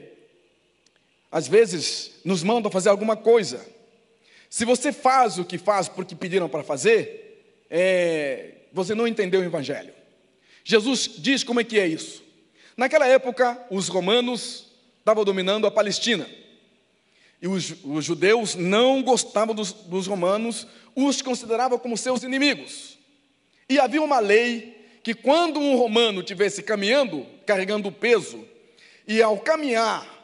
às 1.31 1.47
vezes 1.47 2.11
nos 2.23 2.43
mandam 2.43 2.71
fazer 2.71 2.89
alguma 2.89 3.15
coisa. 3.15 3.65
Se 4.49 4.65
você 4.65 4.91
faz 4.91 5.37
o 5.37 5.45
que 5.45 5.57
faz 5.57 5.87
porque 5.87 6.15
pediram 6.15 6.47
para 6.47 6.63
fazer, 6.63 7.65
é, 7.69 8.51
você 8.71 8.95
não 8.95 9.07
entendeu 9.07 9.41
o 9.41 9.45
Evangelho. 9.45 9.93
Jesus 10.63 11.09
diz 11.17 11.43
como 11.43 11.59
é 11.59 11.63
que 11.63 11.79
é 11.79 11.87
isso. 11.87 12.23
Naquela 12.75 13.07
época, 13.07 13.65
os 13.69 13.87
romanos 13.87 14.67
estavam 14.99 15.23
dominando 15.23 15.65
a 15.65 15.71
Palestina. 15.71 16.27
E 17.41 17.47
os, 17.47 17.75
os 17.83 18.03
judeus 18.03 18.55
não 18.55 19.01
gostavam 19.01 19.53
dos, 19.53 19.71
dos 19.71 20.07
romanos, 20.07 20.67
os 20.95 21.21
consideravam 21.21 21.77
como 21.77 21.97
seus 21.97 22.23
inimigos. 22.23 22.97
E 23.69 23.79
havia 23.79 24.01
uma 24.01 24.19
lei 24.19 24.75
que 25.03 25.13
quando 25.13 25.59
um 25.59 25.75
romano 25.77 26.23
tivesse 26.23 26.61
caminhando, 26.63 27.25
carregando 27.45 27.91
peso, 27.91 28.43
e 29.07 29.21
ao 29.21 29.37
caminhar 29.37 30.16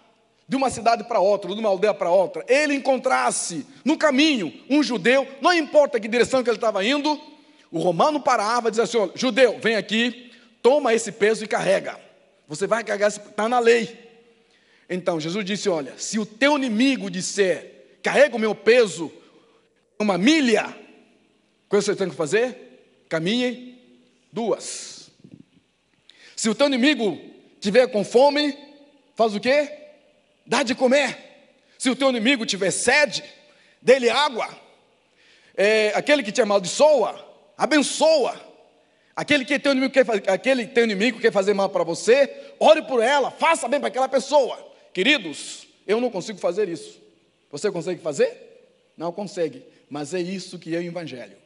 de 0.48 0.56
uma 0.56 0.70
cidade 0.70 1.04
para 1.06 1.20
outra, 1.20 1.54
de 1.54 1.60
uma 1.60 1.70
aldeia 1.70 1.94
para 1.94 2.12
outra, 2.12 2.44
ele 2.48 2.74
encontrasse 2.74 3.66
no 3.84 3.98
caminho 3.98 4.54
um 4.70 4.84
judeu, 4.84 5.28
não 5.42 5.54
importa 5.54 6.00
que 6.00 6.08
direção 6.08 6.44
que 6.44 6.50
ele 6.50 6.58
estava 6.58 6.84
indo, 6.86 7.20
o 7.72 7.80
romano 7.80 8.20
parava 8.20 8.68
e 8.68 8.72
dizia 8.72 8.84
assim: 8.84 9.12
judeu, 9.16 9.60
vem 9.60 9.76
aqui, 9.76 10.32
toma 10.62 10.94
esse 10.94 11.12
peso 11.12 11.44
e 11.44 11.48
carrega. 11.48 12.00
Você 12.48 12.68
vai 12.68 12.84
carregar, 12.84 13.08
está 13.08 13.50
na 13.50 13.60
lei. 13.60 14.00
Então 14.90 15.20
Jesus 15.20 15.44
disse: 15.44 15.70
Olha, 15.70 15.94
se 15.98 16.20
o 16.20 16.26
teu 16.26 16.56
inimigo 16.58 17.10
disser, 17.10 17.98
carrega 18.04 18.36
o 18.36 18.40
meu 18.40 18.54
peso 18.54 19.12
uma 20.00 20.18
milha, 20.18 20.68
o 21.66 21.70
que 21.70 21.82
você 21.82 21.96
tem 21.96 22.10
que 22.10 22.16
fazer? 22.16 23.06
Caminhe 23.10 23.82
duas. 24.32 25.10
Se 26.36 26.50
o 26.50 26.56
teu 26.56 26.68
inimigo 26.68 27.18
tiver 27.60 27.88
com 27.88 28.04
fome, 28.04 28.58
faz 29.16 29.34
o 29.34 29.40
quê? 29.40 29.83
Dá 30.46 30.64
de 30.64 30.76
comer. 30.76 31.18
Se 31.78 31.90
o 31.90 31.96
teu 31.96 32.10
inimigo 32.10 32.46
tiver 32.46 32.72
sede, 32.72 33.24
dê-lhe 33.82 34.10
água. 34.10 34.48
É, 35.56 35.92
aquele 35.96 36.24
que 36.24 36.32
te 36.32 36.42
amaldiçoa, 36.42 37.24
abençoa. 37.58 38.40
Aquele 39.16 39.46
que 39.46 39.60
teu 39.60 39.74
inimigo 39.74 39.94
quer, 39.94 40.06
aquele 40.32 40.66
teu 40.66 40.84
inimigo 40.84 41.20
quer 41.20 41.32
fazer 41.32 41.54
mal 41.54 41.70
para 41.70 41.84
você, 41.84 42.54
ore 42.60 42.82
por 42.82 43.02
ela, 43.02 43.30
faça 43.30 43.68
bem 43.68 43.80
para 43.80 43.90
aquela 43.90 44.10
pessoa. 44.10 44.58
Queridos, 44.92 45.68
eu 45.86 46.02
não 46.02 46.10
consigo 46.10 46.40
fazer 46.40 46.68
isso. 46.68 47.00
Você 47.52 47.72
consegue 47.72 48.02
fazer? 48.02 48.92
Não 48.98 49.12
consegue. 49.12 49.64
Mas 49.90 50.14
é 50.14 50.20
isso 50.20 50.58
que 50.58 50.76
é 50.76 50.80
o 50.80 50.84
Evangelho. 50.84 51.38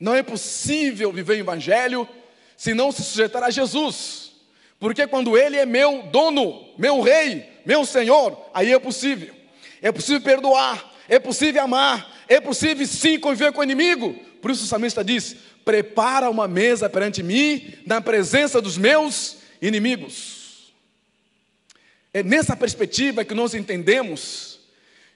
Não 0.00 0.14
é 0.14 0.22
possível 0.22 1.12
viver 1.12 1.34
o 1.34 1.40
Evangelho 1.40 2.08
se 2.56 2.72
não 2.72 2.90
se 2.90 3.02
sujeitar 3.02 3.42
a 3.42 3.50
Jesus. 3.50 4.25
Porque 4.78 5.06
quando 5.06 5.36
Ele 5.36 5.56
é 5.56 5.66
meu 5.66 6.02
dono, 6.04 6.68
meu 6.76 7.00
rei, 7.00 7.48
meu 7.64 7.84
Senhor, 7.84 8.38
aí 8.52 8.72
é 8.72 8.78
possível. 8.78 9.34
É 9.80 9.90
possível 9.90 10.20
perdoar, 10.20 10.92
é 11.08 11.18
possível 11.18 11.62
amar, 11.62 12.24
é 12.28 12.40
possível 12.40 12.86
sim 12.86 13.18
conviver 13.18 13.52
com 13.52 13.60
o 13.60 13.64
inimigo. 13.64 14.14
Por 14.40 14.50
isso 14.50 14.64
o 14.64 14.66
salmista 14.66 15.02
diz: 15.04 15.36
Prepara 15.64 16.30
uma 16.30 16.46
mesa 16.46 16.88
perante 16.88 17.22
mim, 17.22 17.74
na 17.84 18.00
presença 18.00 18.60
dos 18.60 18.78
meus 18.78 19.38
inimigos. 19.60 20.72
É 22.12 22.22
nessa 22.22 22.56
perspectiva 22.56 23.24
que 23.24 23.34
nós 23.34 23.54
entendemos 23.54 24.60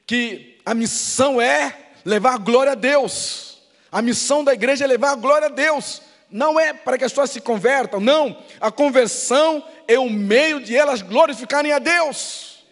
que 0.06 0.58
a 0.66 0.74
missão 0.74 1.40
é 1.40 1.74
levar 2.04 2.38
glória 2.38 2.72
a 2.72 2.74
Deus. 2.74 3.58
A 3.90 4.02
missão 4.02 4.44
da 4.44 4.52
igreja 4.52 4.84
é 4.84 4.86
levar 4.86 5.14
glória 5.16 5.46
a 5.46 5.50
Deus. 5.50 6.02
Não 6.30 6.58
é 6.58 6.72
para 6.72 6.96
que 6.96 7.04
as 7.04 7.12
pessoas 7.12 7.30
se 7.30 7.40
convertam, 7.40 8.00
não. 8.00 8.40
A 8.60 8.70
conversão 8.70 9.64
é 9.88 9.98
o 9.98 10.08
meio 10.08 10.60
de 10.60 10.76
elas 10.76 11.02
glorificarem 11.02 11.72
a 11.72 11.78
Deus. 11.78 12.64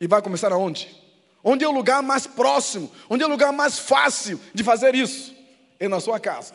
E 0.00 0.06
vai 0.06 0.22
começar 0.22 0.50
aonde? 0.52 0.96
Onde 1.44 1.64
é 1.64 1.68
o 1.68 1.72
lugar 1.72 2.02
mais 2.02 2.26
próximo? 2.26 2.90
Onde 3.08 3.22
é 3.22 3.26
o 3.26 3.30
lugar 3.30 3.52
mais 3.52 3.78
fácil 3.78 4.40
de 4.54 4.64
fazer 4.64 4.94
isso? 4.94 5.34
É 5.78 5.88
na 5.88 6.00
sua 6.00 6.18
casa. 6.18 6.54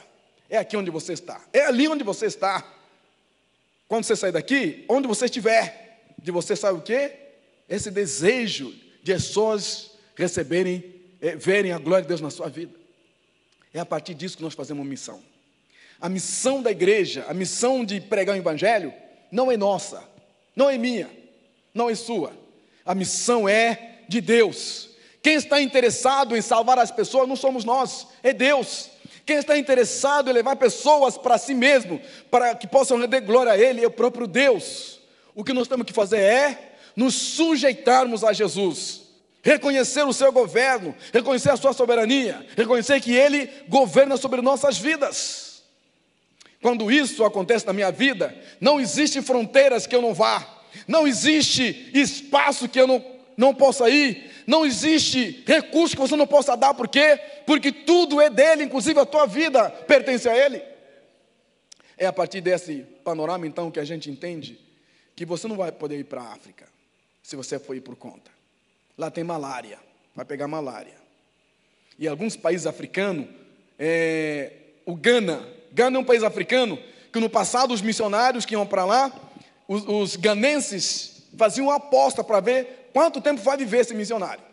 É 0.50 0.58
aqui 0.58 0.76
onde 0.76 0.90
você 0.90 1.14
está. 1.14 1.42
É 1.54 1.66
ali 1.66 1.88
onde 1.88 2.04
você 2.04 2.26
está. 2.26 2.64
Quando 3.88 4.04
você 4.04 4.16
sair 4.16 4.32
daqui, 4.32 4.86
onde 4.90 5.08
você 5.08 5.26
estiver, 5.26 6.14
de 6.18 6.32
você 6.32 6.56
sabe 6.56 6.80
o 6.80 6.82
quê? 6.82 7.14
Esse 7.70 7.92
desejo 7.92 8.74
de 9.04 9.14
pessoas 9.14 9.92
receberem, 10.16 10.84
é, 11.22 11.36
verem 11.36 11.72
a 11.72 11.78
glória 11.78 12.02
de 12.02 12.08
Deus 12.08 12.22
na 12.22 12.32
sua 12.32 12.50
vida. 12.50 12.74
É 13.74 13.80
a 13.80 13.86
partir 13.86 14.14
disso 14.14 14.38
que 14.38 14.44
nós 14.44 14.54
fazemos 14.54 14.86
missão. 14.86 15.22
A 16.06 16.10
missão 16.10 16.62
da 16.62 16.70
igreja, 16.70 17.26
a 17.28 17.34
missão 17.34 17.84
de 17.84 18.00
pregar 18.00 18.36
o 18.36 18.38
evangelho, 18.38 18.94
não 19.32 19.52
é 19.52 19.58
nossa, 19.58 20.04
não 20.56 20.70
é 20.70 20.78
minha, 20.78 21.10
não 21.74 21.90
é 21.90 21.96
sua. 21.96 22.32
A 22.86 22.94
missão 22.94 23.50
é 23.50 24.02
de 24.08 24.22
Deus. 24.22 24.92
Quem 25.24 25.34
está 25.34 25.60
interessado 25.60 26.38
em 26.38 26.44
salvar 26.44 26.78
as 26.78 26.92
pessoas 26.92 27.28
não 27.28 27.36
somos 27.36 27.66
nós, 27.66 28.06
é 28.22 28.32
Deus. 28.34 28.92
Quem 29.26 29.38
está 29.38 29.58
interessado 29.58 30.30
em 30.30 30.34
levar 30.34 30.56
pessoas 30.58 31.18
para 31.18 31.40
si 31.40 31.56
mesmo, 31.56 32.00
para 32.30 32.54
que 32.54 32.68
possam 32.68 33.00
render 33.00 33.22
glória 33.22 33.54
a 33.54 33.58
Ele, 33.58 33.84
é 33.84 33.88
o 33.88 33.90
próprio 33.90 34.28
Deus. 34.28 35.00
O 35.34 35.44
que 35.44 35.54
nós 35.54 35.68
temos 35.68 35.88
que 35.88 35.92
fazer 35.92 36.20
é 36.20 36.76
nos 36.96 37.16
sujeitarmos 37.16 38.24
a 38.24 38.32
Jesus 38.32 39.02
reconhecer 39.42 40.06
o 40.06 40.14
seu 40.14 40.32
governo, 40.32 40.96
reconhecer 41.12 41.50
a 41.50 41.58
sua 41.58 41.74
soberania, 41.74 42.46
reconhecer 42.56 43.02
que 43.02 43.16
Ele 43.16 43.50
governa 43.68 44.18
sobre 44.18 44.40
nossas 44.44 44.78
vidas. 44.78 45.55
Quando 46.66 46.92
isso 46.92 47.24
acontece 47.24 47.64
na 47.68 47.74
minha 47.74 47.92
vida, 47.92 48.36
não 48.60 48.80
existe 48.80 49.22
fronteiras 49.22 49.86
que 49.86 49.96
eu 49.96 50.02
não 50.02 50.16
vá, 50.16 50.64
não 50.88 51.08
existe 51.08 51.92
espaço 51.94 52.68
que 52.68 52.82
eu 52.82 52.88
não, 52.88 53.06
não 53.38 53.54
possa 53.54 53.88
ir, 53.88 54.32
não 54.48 54.66
existe 54.66 55.44
recurso 55.46 55.96
que 55.96 56.02
você 56.02 56.16
não 56.16 56.26
possa 56.26 56.58
dar, 56.58 56.74
por 56.74 56.88
quê? 56.88 57.22
Porque 57.46 57.72
tudo 57.72 58.20
é 58.20 58.32
dele, 58.32 58.64
inclusive 58.64 59.00
a 59.00 59.06
tua 59.06 59.28
vida 59.28 59.70
pertence 59.70 60.28
a 60.28 60.36
Ele. 60.36 60.60
É 62.00 62.08
a 62.08 62.12
partir 62.12 62.42
desse 62.42 62.78
panorama, 63.04 63.46
então, 63.46 63.70
que 63.70 63.80
a 63.80 63.86
gente 63.86 64.10
entende 64.10 64.60
que 65.16 65.24
você 65.24 65.48
não 65.48 65.58
vai 65.58 65.72
poder 65.72 66.00
ir 66.00 66.06
para 66.06 66.24
a 66.24 66.34
África 66.34 66.66
se 67.22 67.36
você 67.36 67.60
for 67.60 67.76
ir 67.76 67.82
por 67.82 67.96
conta. 67.96 68.32
Lá 68.98 69.12
tem 69.12 69.24
malária, 69.24 69.78
vai 70.16 70.26
pegar 70.26 70.48
malária. 70.48 70.96
E 72.00 72.08
alguns 72.08 72.36
países 72.36 72.66
africanos, 72.66 73.28
é, 73.78 74.52
o 74.84 74.96
Ghana, 74.96 75.54
Ghana 75.76 75.98
é 75.98 76.00
um 76.00 76.06
país 76.06 76.24
africano 76.24 76.80
que 77.12 77.20
no 77.20 77.30
passado 77.30 77.74
os 77.74 77.82
missionários 77.82 78.46
que 78.46 78.54
iam 78.54 78.66
para 78.66 78.86
lá, 78.86 79.12
os, 79.68 79.86
os 79.86 80.16
ganenses 80.16 81.24
faziam 81.38 81.68
uma 81.68 81.76
aposta 81.76 82.24
para 82.24 82.40
ver 82.40 82.90
quanto 82.94 83.20
tempo 83.20 83.42
vai 83.42 83.58
viver 83.58 83.80
esse 83.80 83.94
missionário. 83.94 84.44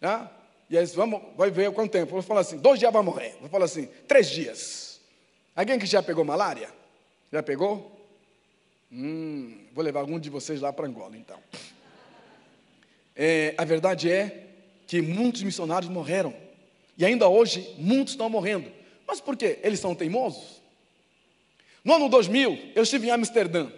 Tá? 0.00 0.28
E 0.68 0.76
aí, 0.76 0.84
vamos, 0.86 1.22
vai 1.36 1.52
ver 1.52 1.70
quanto 1.70 1.92
tempo. 1.92 2.10
Vou 2.10 2.22
falar 2.22 2.40
assim, 2.40 2.56
dois 2.56 2.80
dias 2.80 2.92
vai 2.92 3.02
morrer. 3.02 3.36
Vou 3.40 3.48
falar 3.48 3.66
assim, 3.66 3.88
três 4.08 4.28
dias. 4.28 5.00
Alguém 5.54 5.78
que 5.78 5.86
já 5.86 6.02
pegou 6.02 6.24
malária? 6.24 6.68
Já 7.32 7.42
pegou? 7.42 8.00
Hum, 8.90 9.66
vou 9.72 9.84
levar 9.84 10.00
algum 10.00 10.18
de 10.18 10.28
vocês 10.30 10.60
lá 10.60 10.72
para 10.72 10.86
Angola, 10.86 11.16
então. 11.16 11.38
É, 13.14 13.54
a 13.56 13.64
verdade 13.64 14.10
é 14.10 14.48
que 14.88 15.00
muitos 15.00 15.44
missionários 15.44 15.90
morreram. 15.90 16.34
E 16.98 17.04
ainda 17.04 17.28
hoje, 17.28 17.72
muitos 17.78 18.14
estão 18.14 18.28
morrendo. 18.28 18.81
Mas 19.12 19.20
por 19.20 19.36
quê? 19.36 19.58
Eles 19.62 19.78
são 19.78 19.94
teimosos? 19.94 20.62
No 21.84 21.92
ano 21.92 22.08
2000, 22.08 22.70
eu 22.74 22.82
estive 22.82 23.08
em 23.08 23.10
Amsterdã. 23.10 23.70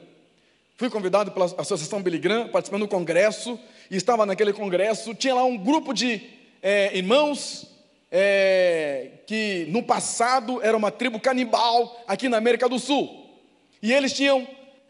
Fui 0.76 0.88
convidado 0.88 1.32
pela 1.32 1.46
Associação 1.46 2.00
Billy 2.00 2.20
Graham, 2.20 2.46
participando 2.46 2.82
do 2.82 2.88
congresso, 2.88 3.58
e 3.90 3.96
estava 3.96 4.24
naquele 4.24 4.52
congresso, 4.52 5.12
tinha 5.12 5.34
lá 5.34 5.44
um 5.44 5.56
grupo 5.56 5.92
de 5.92 6.22
é, 6.62 6.96
irmãos 6.96 7.66
é, 8.12 9.10
que 9.26 9.66
no 9.70 9.82
passado 9.82 10.62
era 10.62 10.76
uma 10.76 10.92
tribo 10.92 11.18
canibal 11.18 12.00
aqui 12.06 12.28
na 12.28 12.36
América 12.36 12.68
do 12.68 12.78
Sul. 12.78 13.28
E 13.82 13.92
eles 13.92 14.12
tinham 14.12 14.46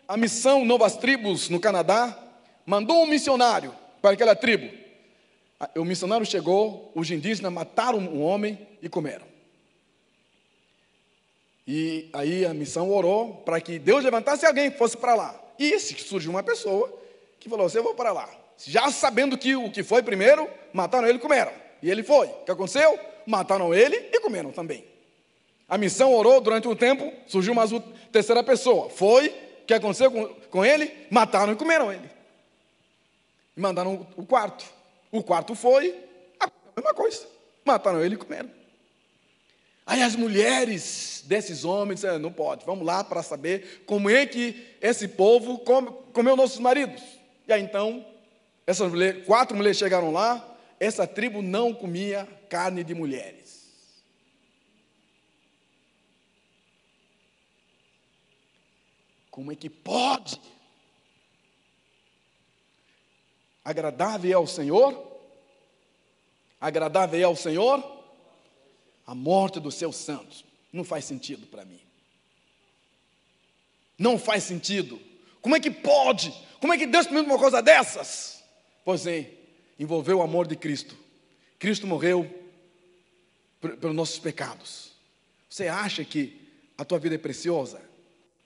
a 0.07 0.19
missão 0.19 0.63
Novas 0.63 0.95
Tribos 0.95 1.49
no 1.49 1.59
Canadá, 1.59 2.19
mandou 2.67 3.03
um 3.03 3.07
missionário 3.07 3.75
para 4.03 4.11
aquela 4.11 4.37
tribo. 4.37 4.71
O 5.75 5.87
missionário 5.87 6.27
chegou, 6.27 6.93
os 6.95 7.11
indígenas 7.11 7.51
mataram 7.51 7.99
um 7.99 8.23
homem 8.23 8.59
e 8.83 8.91
comeram. 8.91 9.33
E 11.67 12.11
aí 12.13 12.45
a 12.45 12.53
missão 12.53 12.91
orou 12.91 13.37
para 13.37 13.61
que 13.61 13.79
Deus 13.79 14.05
levantasse 14.05 14.45
alguém 14.45 14.71
que 14.71 14.79
fosse 14.79 14.97
para 14.97 15.15
lá. 15.15 15.41
E 15.59 15.79
surgiu 15.79 16.31
uma 16.31 16.43
pessoa 16.43 16.93
que 17.41 17.49
falou 17.49 17.67
assim: 17.67 17.79
Eu 17.79 17.85
vou 17.85 17.95
para 17.95 18.13
lá. 18.13 18.29
Já 18.59 18.91
sabendo 18.91 19.37
que 19.37 19.57
o 19.57 19.71
que 19.71 19.83
foi 19.83 20.03
primeiro, 20.03 20.49
mataram 20.73 21.09
ele 21.09 21.19
e 21.19 21.21
comeram. 21.21 21.53
E 21.83 21.91
ele 21.91 22.03
foi. 22.03 22.27
O 22.29 22.45
que 22.45 22.51
aconteceu? 22.51 22.99
Mataram 23.27 23.75
ele 23.75 23.97
e 23.97 24.21
comeram 24.21 24.53
também. 24.53 24.85
A 25.69 25.79
missão 25.79 26.13
orou 26.13 26.41
durante 26.41 26.69
um 26.69 26.77
tempo, 26.77 27.13
surgiu 27.27 27.53
uma 27.53 27.65
terceira 28.13 28.43
pessoa. 28.43 28.91
Foi. 28.91 29.29
O 29.29 29.67
que 29.67 29.75
aconteceu 29.75 30.11
com, 30.11 30.29
com 30.51 30.65
ele? 30.65 30.93
Mataram 31.11 31.55
e 31.55 31.57
comeram 31.57 31.91
ele. 31.91 32.11
E 33.57 33.61
mandaram 33.61 34.07
o 34.17 34.27
quarto. 34.27 34.65
O 35.11 35.23
quarto 35.23 35.55
foi 35.55 35.99
a 36.39 36.51
mesma 36.77 36.93
coisa. 36.93 37.27
Mataram 37.65 38.05
ele 38.05 38.15
e 38.15 38.19
comeram. 38.19 38.51
Aí 39.87 40.03
as 40.03 40.17
mulheres 40.17 41.23
desses 41.27 41.65
homens 41.65 42.01
disseram, 42.01 42.19
não 42.19 42.33
pode, 42.33 42.65
vamos 42.65 42.87
lá 42.87 43.05
para 43.05 43.23
saber 43.23 43.85
como 43.87 44.09
é 44.09 44.27
que 44.27 44.77
esse 44.81 45.09
povo 45.09 45.59
come, 45.59 45.91
comeu 46.13 46.37
nossos 46.37 46.59
maridos. 46.59 47.03
E 47.47 47.53
aí 47.53 47.63
então, 47.63 48.05
essas 48.67 48.91
mulheres, 48.91 49.27
quatro 49.27 49.57
mulheres 49.57 49.77
chegaram 49.77 50.11
lá, 50.11 50.57
essa 50.81 51.07
tribo 51.07 51.43
não 51.43 51.75
comia 51.75 52.27
carne 52.49 52.83
de 52.83 52.95
mulheres. 52.95 53.65
Como 59.31 59.53
é 59.53 59.57
que 59.57 59.69
pode? 59.69 60.41
Agradável 63.65 64.31
é 64.31 64.35
ao 64.35 64.47
Senhor? 64.47 65.13
Agradável 66.61 67.21
é 67.21 67.25
ao 67.25 67.35
Senhor? 67.35 68.04
A 69.07 69.15
morte 69.15 69.61
dos 69.61 69.75
seus 69.75 69.97
santos. 69.97 70.45
Não 70.73 70.85
faz 70.85 71.05
sentido 71.05 71.47
para 71.47 71.65
mim. 71.65 71.81
Não 73.99 74.19
faz 74.19 74.45
sentido. 74.45 75.01
Como 75.41 75.55
é 75.55 75.61
que 75.61 75.71
pode? 75.71 76.33
Como 76.61 76.73
é 76.73 76.79
que 76.79 76.87
Deus 76.87 77.07
permite 77.07 77.27
uma 77.27 77.39
coisa 77.39 77.61
dessas? 77.63 78.43
Pois 78.85 79.07
é, 79.07 79.31
envolveu 79.79 80.19
o 80.19 80.23
amor 80.23 80.47
de 80.47 80.57
Cristo. 80.57 80.97
Cristo 81.59 81.87
morreu 81.87 82.29
pelos 83.61 83.95
nossos 83.95 84.19
pecados. 84.19 84.93
Você 85.49 85.69
acha 85.69 86.05
que 86.05 86.41
a 86.77 86.85
tua 86.85 86.99
vida 86.99 87.15
é 87.15 87.19
preciosa? 87.19 87.81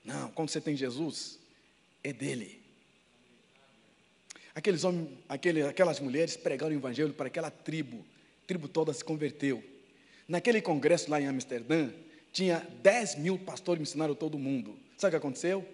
Não, 0.03 0.29
quando 0.31 0.49
você 0.49 0.61
tem 0.61 0.75
Jesus, 0.75 1.39
é 2.03 2.13
dele. 2.13 2.61
Aqueles 4.53 4.83
homens, 4.83 5.09
aquele, 5.27 5.61
aquelas 5.63 5.99
mulheres 5.99 6.35
pregaram 6.35 6.73
o 6.73 6.77
evangelho 6.77 7.13
para 7.13 7.27
aquela 7.27 7.49
tribo, 7.49 8.05
a 8.43 8.47
tribo 8.47 8.67
toda 8.67 8.93
se 8.93 9.03
converteu. 9.03 9.63
Naquele 10.29 10.61
congresso 10.61 11.09
lá 11.09 11.19
em 11.19 11.27
Amsterdã, 11.27 11.89
tinha 12.31 12.59
10 12.83 13.15
mil 13.15 13.39
pastores 13.39 13.79
missionários 13.79 14.15
todo 14.15 14.37
mundo. 14.37 14.77
Sabe 14.95 15.09
o 15.09 15.19
que 15.19 15.25
aconteceu? 15.25 15.67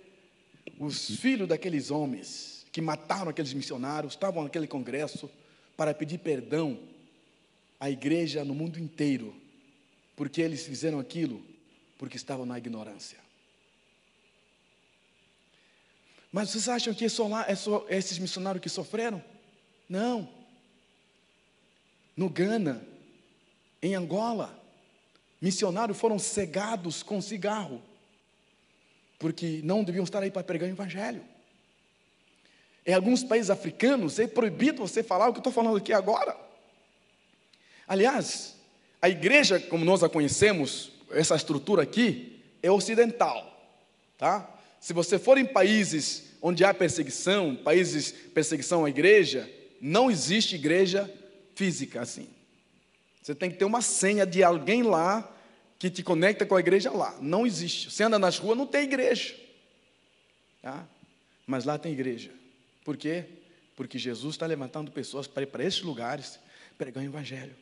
Os 0.79 1.17
filhos 1.17 1.45
daqueles 1.45 1.91
homens 1.91 2.65
que 2.71 2.79
mataram 2.79 3.29
aqueles 3.29 3.53
missionários 3.53 4.13
estavam 4.13 4.43
naquele 4.43 4.65
congresso 4.65 5.29
para 5.75 5.93
pedir 5.93 6.19
perdão 6.19 6.79
à 7.77 7.89
igreja 7.89 8.45
no 8.45 8.55
mundo 8.55 8.79
inteiro, 8.79 9.35
porque 10.15 10.41
eles 10.41 10.65
fizeram 10.65 10.99
aquilo 10.99 11.43
porque 11.97 12.15
estavam 12.15 12.45
na 12.45 12.57
ignorância. 12.57 13.17
Mas 16.31 16.49
vocês 16.49 16.69
acham 16.69 16.93
que 16.93 17.05
é 17.05 17.09
só, 17.09 17.27
lá, 17.27 17.45
é 17.47 17.55
só 17.55 17.85
esses 17.89 18.17
missionários 18.17 18.61
que 18.61 18.69
sofreram? 18.69 19.21
Não. 19.87 20.29
No 22.15 22.29
Ghana, 22.29 22.85
em 23.85 23.95
Angola, 23.95 24.57
missionários 25.39 25.97
foram 25.97 26.17
cegados 26.17 27.03
com 27.03 27.21
cigarro, 27.21 27.81
porque 29.19 29.61
não 29.63 29.83
deviam 29.83 30.03
estar 30.03 30.23
aí 30.23 30.31
para 30.31 30.43
pregar 30.43 30.67
o 30.67 30.71
Evangelho. 30.73 31.23
Em 32.85 32.93
alguns 32.93 33.23
países 33.23 33.49
africanos 33.49 34.19
é 34.19 34.27
proibido 34.27 34.79
você 34.79 35.03
falar 35.03 35.29
o 35.29 35.33
que 35.33 35.37
eu 35.37 35.41
estou 35.41 35.53
falando 35.53 35.77
aqui 35.77 35.93
agora. 35.93 36.35
Aliás, 37.87 38.55
a 39.01 39.09
igreja, 39.09 39.59
como 39.59 39.85
nós 39.85 40.03
a 40.03 40.09
conhecemos, 40.09 40.91
essa 41.11 41.35
estrutura 41.35 41.83
aqui, 41.83 42.43
é 42.61 42.71
ocidental. 42.71 43.55
Tá? 44.17 44.49
Se 44.79 44.93
você 44.93 45.19
for 45.19 45.37
em 45.37 45.45
países 45.45 46.23
onde 46.41 46.63
há 46.63 46.73
perseguição, 46.73 47.55
países 47.55 48.11
perseguição 48.11 48.85
à 48.85 48.89
igreja, 48.89 49.49
não 49.79 50.09
existe 50.09 50.55
igreja 50.55 51.11
física 51.55 52.01
assim. 52.01 52.34
Você 53.25 53.33
tem 53.33 53.49
que 53.49 53.57
ter 53.57 53.65
uma 53.65 53.81
senha 53.81 54.23
de 54.23 54.43
alguém 54.43 54.83
lá 54.83 55.35
que 55.79 55.89
te 55.89 56.03
conecta 56.03 56.45
com 56.45 56.55
a 56.55 56.59
igreja 56.59 56.91
lá. 56.91 57.17
Não 57.19 57.43
existe. 57.43 57.89
Você 57.89 58.03
anda 58.03 58.19
nas 58.19 58.37
ruas, 58.37 58.55
não 58.55 58.67
tem 58.67 58.83
igreja. 58.83 59.35
Tá? 60.61 60.87
Mas 61.47 61.65
lá 61.65 61.75
tem 61.79 61.91
igreja. 61.91 62.29
Por 62.83 62.95
quê? 62.95 63.25
Porque 63.75 63.97
Jesus 63.97 64.35
está 64.35 64.45
levantando 64.45 64.91
pessoas 64.91 65.25
para 65.25 65.41
ir 65.41 65.47
para 65.47 65.63
esses 65.63 65.81
lugares 65.81 66.39
pregar 66.77 67.03
o 67.03 67.07
Evangelho. 67.07 67.55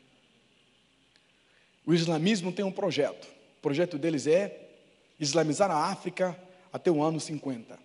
O 1.85 1.93
islamismo 1.93 2.51
tem 2.51 2.65
um 2.65 2.71
projeto. 2.71 3.25
O 3.59 3.61
projeto 3.61 3.97
deles 3.97 4.27
é 4.27 4.69
islamizar 5.17 5.71
a 5.71 5.85
África 5.85 6.37
até 6.73 6.91
o 6.91 7.01
ano 7.01 7.21
50. 7.21 7.79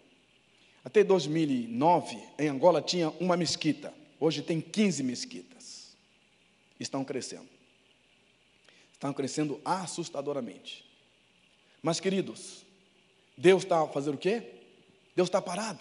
Até 0.85 1.05
2009, 1.05 2.19
em 2.41 2.49
Angola 2.49 2.83
tinha 2.83 3.11
uma 3.21 3.37
mesquita. 3.37 3.95
Hoje 4.19 4.43
tem 4.43 4.61
15 4.61 5.05
mesquitas. 5.05 5.97
Estão 6.81 7.05
crescendo 7.05 7.58
estão 8.99 9.13
crescendo 9.13 9.61
assustadoramente. 9.65 10.85
Mas, 11.81 12.01
queridos, 12.01 12.65
Deus 13.37 13.63
está 13.63 13.87
fazendo 13.87 14.17
o 14.17 14.19
quê? 14.19 14.43
Deus 15.15 15.29
está 15.29 15.41
parado. 15.41 15.79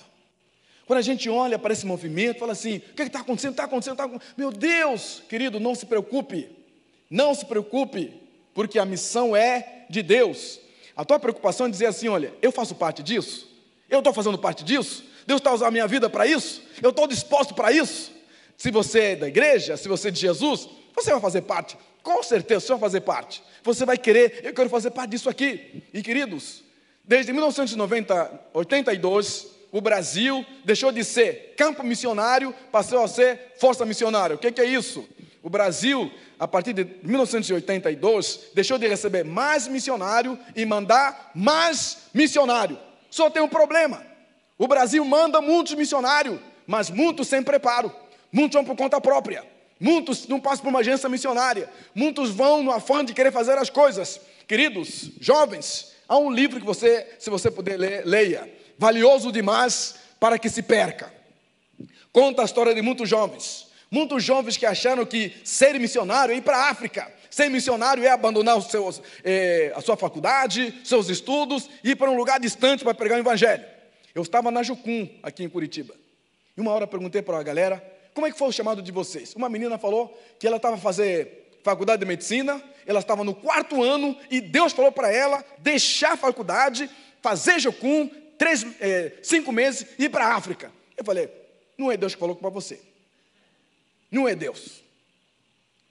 Quando 0.86 1.00
a 1.00 1.02
gente 1.02 1.28
olha 1.30 1.58
para 1.58 1.74
esse 1.74 1.86
movimento, 1.86 2.40
fala 2.40 2.54
assim: 2.54 2.78
o 2.78 2.94
que 2.94 3.02
está 3.02 3.20
acontecendo? 3.20 3.52
Está 3.52 3.64
acontecendo, 3.66 3.94
está 3.94 4.06
acontecendo. 4.06 4.36
Meu 4.38 4.52
Deus, 4.52 5.24
querido, 5.28 5.60
não 5.60 5.76
se 5.76 5.86
preocupe. 5.86 6.50
Não 7.10 7.34
se 7.34 7.46
preocupe, 7.46 8.14
porque 8.54 8.78
a 8.78 8.86
missão 8.86 9.36
é 9.36 9.86
de 9.90 10.04
Deus. 10.04 10.60
A 10.96 11.04
tua 11.04 11.20
preocupação 11.20 11.66
é 11.66 11.70
dizer 11.70 11.88
assim: 11.88 12.08
olha, 12.08 12.34
eu 12.42 12.52
faço 12.52 12.76
parte 12.76 13.02
disso, 13.02 13.50
eu 13.90 14.00
estou 14.00 14.14
fazendo 14.14 14.38
parte 14.38 14.64
disso, 14.64 15.04
Deus 15.26 15.40
está 15.40 15.54
usando 15.54 15.70
a 15.70 15.72
minha 15.72 15.88
vida 15.88 16.10
para 16.10 16.28
isso, 16.28 16.62
eu 16.82 16.92
estou 16.92 17.08
disposto 17.08 17.54
para 17.54 17.72
isso. 17.72 18.12
Se 18.58 18.72
você 18.72 19.00
é 19.00 19.16
da 19.16 19.28
igreja, 19.28 19.78
se 19.78 19.88
você 19.88 20.08
é 20.08 20.12
de 20.12 20.20
Jesus, 20.20 20.68
você 20.96 21.12
vai 21.12 21.22
fazer 21.22 21.42
parte. 21.42 21.78
Com 22.08 22.24
certeza 22.24 22.62
você 22.62 22.72
vai 22.72 22.80
fazer 22.80 23.02
parte. 23.02 23.44
Você 23.64 23.86
vai 23.86 23.98
querer, 23.98 24.40
eu 24.42 24.54
quero 24.54 24.70
fazer 24.70 24.92
parte 24.92 25.10
disso 25.10 25.30
aqui. 25.30 25.84
E 25.94 26.02
queridos, 26.02 26.64
desde 27.04 27.34
1982, 27.34 29.48
o 29.74 29.82
Brasil 29.82 30.46
deixou 30.64 30.90
de 30.90 31.04
ser 31.04 31.54
campo 31.58 31.84
missionário, 31.84 32.56
passou 32.72 33.04
a 33.04 33.10
ser 33.10 33.56
força 33.60 33.86
missionária. 33.86 34.38
O 34.38 34.40
que, 34.40 34.54
que 34.54 34.62
é 34.62 34.66
isso? 34.66 35.06
O 35.44 35.50
Brasil, 35.50 36.10
a 36.40 36.48
partir 36.48 36.72
de 36.72 36.88
1982, 37.04 38.52
deixou 38.56 38.78
de 38.78 38.88
receber 38.88 39.26
mais 39.26 39.68
missionário 39.68 40.40
e 40.56 40.66
mandar 40.66 41.32
mais 41.36 42.04
missionário. 42.14 42.80
Só 43.10 43.30
tem 43.30 43.44
um 43.44 43.50
problema: 43.50 44.02
o 44.58 44.66
Brasil 44.66 45.04
manda 45.04 45.42
muitos 45.42 45.74
missionários, 45.74 46.40
mas 46.66 46.90
muitos 46.90 47.28
sem 47.28 47.44
preparo, 47.44 47.94
muitos 48.32 48.54
vão 48.54 48.64
por 48.64 48.78
conta 48.78 49.02
própria. 49.02 49.57
Muitos 49.80 50.28
não 50.28 50.40
passam 50.40 50.64
por 50.64 50.70
uma 50.70 50.80
agência 50.80 51.08
missionária. 51.08 51.70
Muitos 51.94 52.32
vão 52.32 52.64
no 52.64 52.72
afã 52.72 53.04
de 53.06 53.14
querer 53.14 53.32
fazer 53.32 53.58
as 53.58 53.70
coisas. 53.70 54.20
Queridos, 54.48 55.12
jovens, 55.20 55.94
há 56.08 56.18
um 56.18 56.32
livro 56.32 56.60
que 56.60 56.66
você, 56.66 57.16
se 57.20 57.30
você 57.30 57.52
puder 57.52 57.78
ler, 57.78 58.06
leia. 58.06 58.52
Valioso 58.78 59.32
demais 59.32 59.96
para 60.20 60.40
que 60.40 60.50
se 60.50 60.64
perca. 60.64 61.14
Conta 62.12 62.42
a 62.42 62.46
história 62.46 62.74
de 62.74 62.82
muitos 62.82 63.08
jovens, 63.08 63.68
muitos 63.92 64.24
jovens 64.24 64.58
que 64.58 64.66
acharam 64.66 65.06
que 65.06 65.36
ser 65.44 65.80
missionário 65.80 66.34
é 66.34 66.38
ir 66.38 66.42
para 66.42 66.58
a 66.58 66.70
África. 66.70 67.12
Ser 67.30 67.50
missionário 67.50 68.04
é 68.04 68.10
abandonar 68.10 68.60
seus, 68.64 69.02
eh, 69.24 69.72
a 69.76 69.82
sua 69.82 69.96
faculdade, 69.96 70.74
seus 70.84 71.10
estudos, 71.10 71.70
ir 71.84 71.96
para 71.96 72.10
um 72.10 72.16
lugar 72.16 72.40
distante 72.40 72.84
para 72.84 72.96
pregar 72.96 73.20
o 73.20 73.22
evangelho. 73.22 73.64
Eu 74.16 74.24
estava 74.24 74.50
na 74.50 74.64
Jucum, 74.64 75.08
aqui 75.22 75.44
em 75.44 75.50
Curitiba. 75.50 75.94
E 76.58 76.62
uma 76.62 76.72
hora 76.72 76.88
perguntei 76.88 77.22
para 77.22 77.38
a 77.38 77.44
galera, 77.44 77.84
como 78.18 78.26
é 78.26 78.32
que 78.32 78.38
foi 78.40 78.48
o 78.48 78.52
chamado 78.52 78.82
de 78.82 78.92
vocês? 78.92 79.36
Uma 79.36 79.48
menina 79.48 79.78
falou 79.78 80.20
que 80.40 80.48
ela 80.48 80.58
estava 80.58 80.76
fazer 80.76 81.52
faculdade 81.62 82.00
de 82.00 82.06
medicina, 82.08 82.60
ela 82.84 82.98
estava 82.98 83.24
no 83.24 83.36
quarto 83.36 83.84
ano, 83.84 84.18
e 84.32 84.42
Deus 84.42 84.74
falou 84.74 84.92
para 84.92 85.14
ela 85.14 85.46
deixar 85.60 86.14
a 86.14 86.18
faculdade, 86.18 86.90
fazer 87.22 87.60
Jucum, 87.60 88.10
três, 88.36 88.66
eh, 88.80 89.20
cinco 89.22 89.52
meses, 89.52 89.86
e 90.00 90.06
ir 90.06 90.10
para 90.10 90.26
a 90.26 90.34
África. 90.34 90.72
Eu 90.98 91.06
falei, 91.06 91.30
não 91.78 91.92
é 91.92 91.96
Deus 91.96 92.16
que 92.16 92.20
falou 92.20 92.36
para 92.36 92.50
você. 92.50 92.82
Não 94.10 94.28
é 94.28 94.34
Deus. 94.34 94.82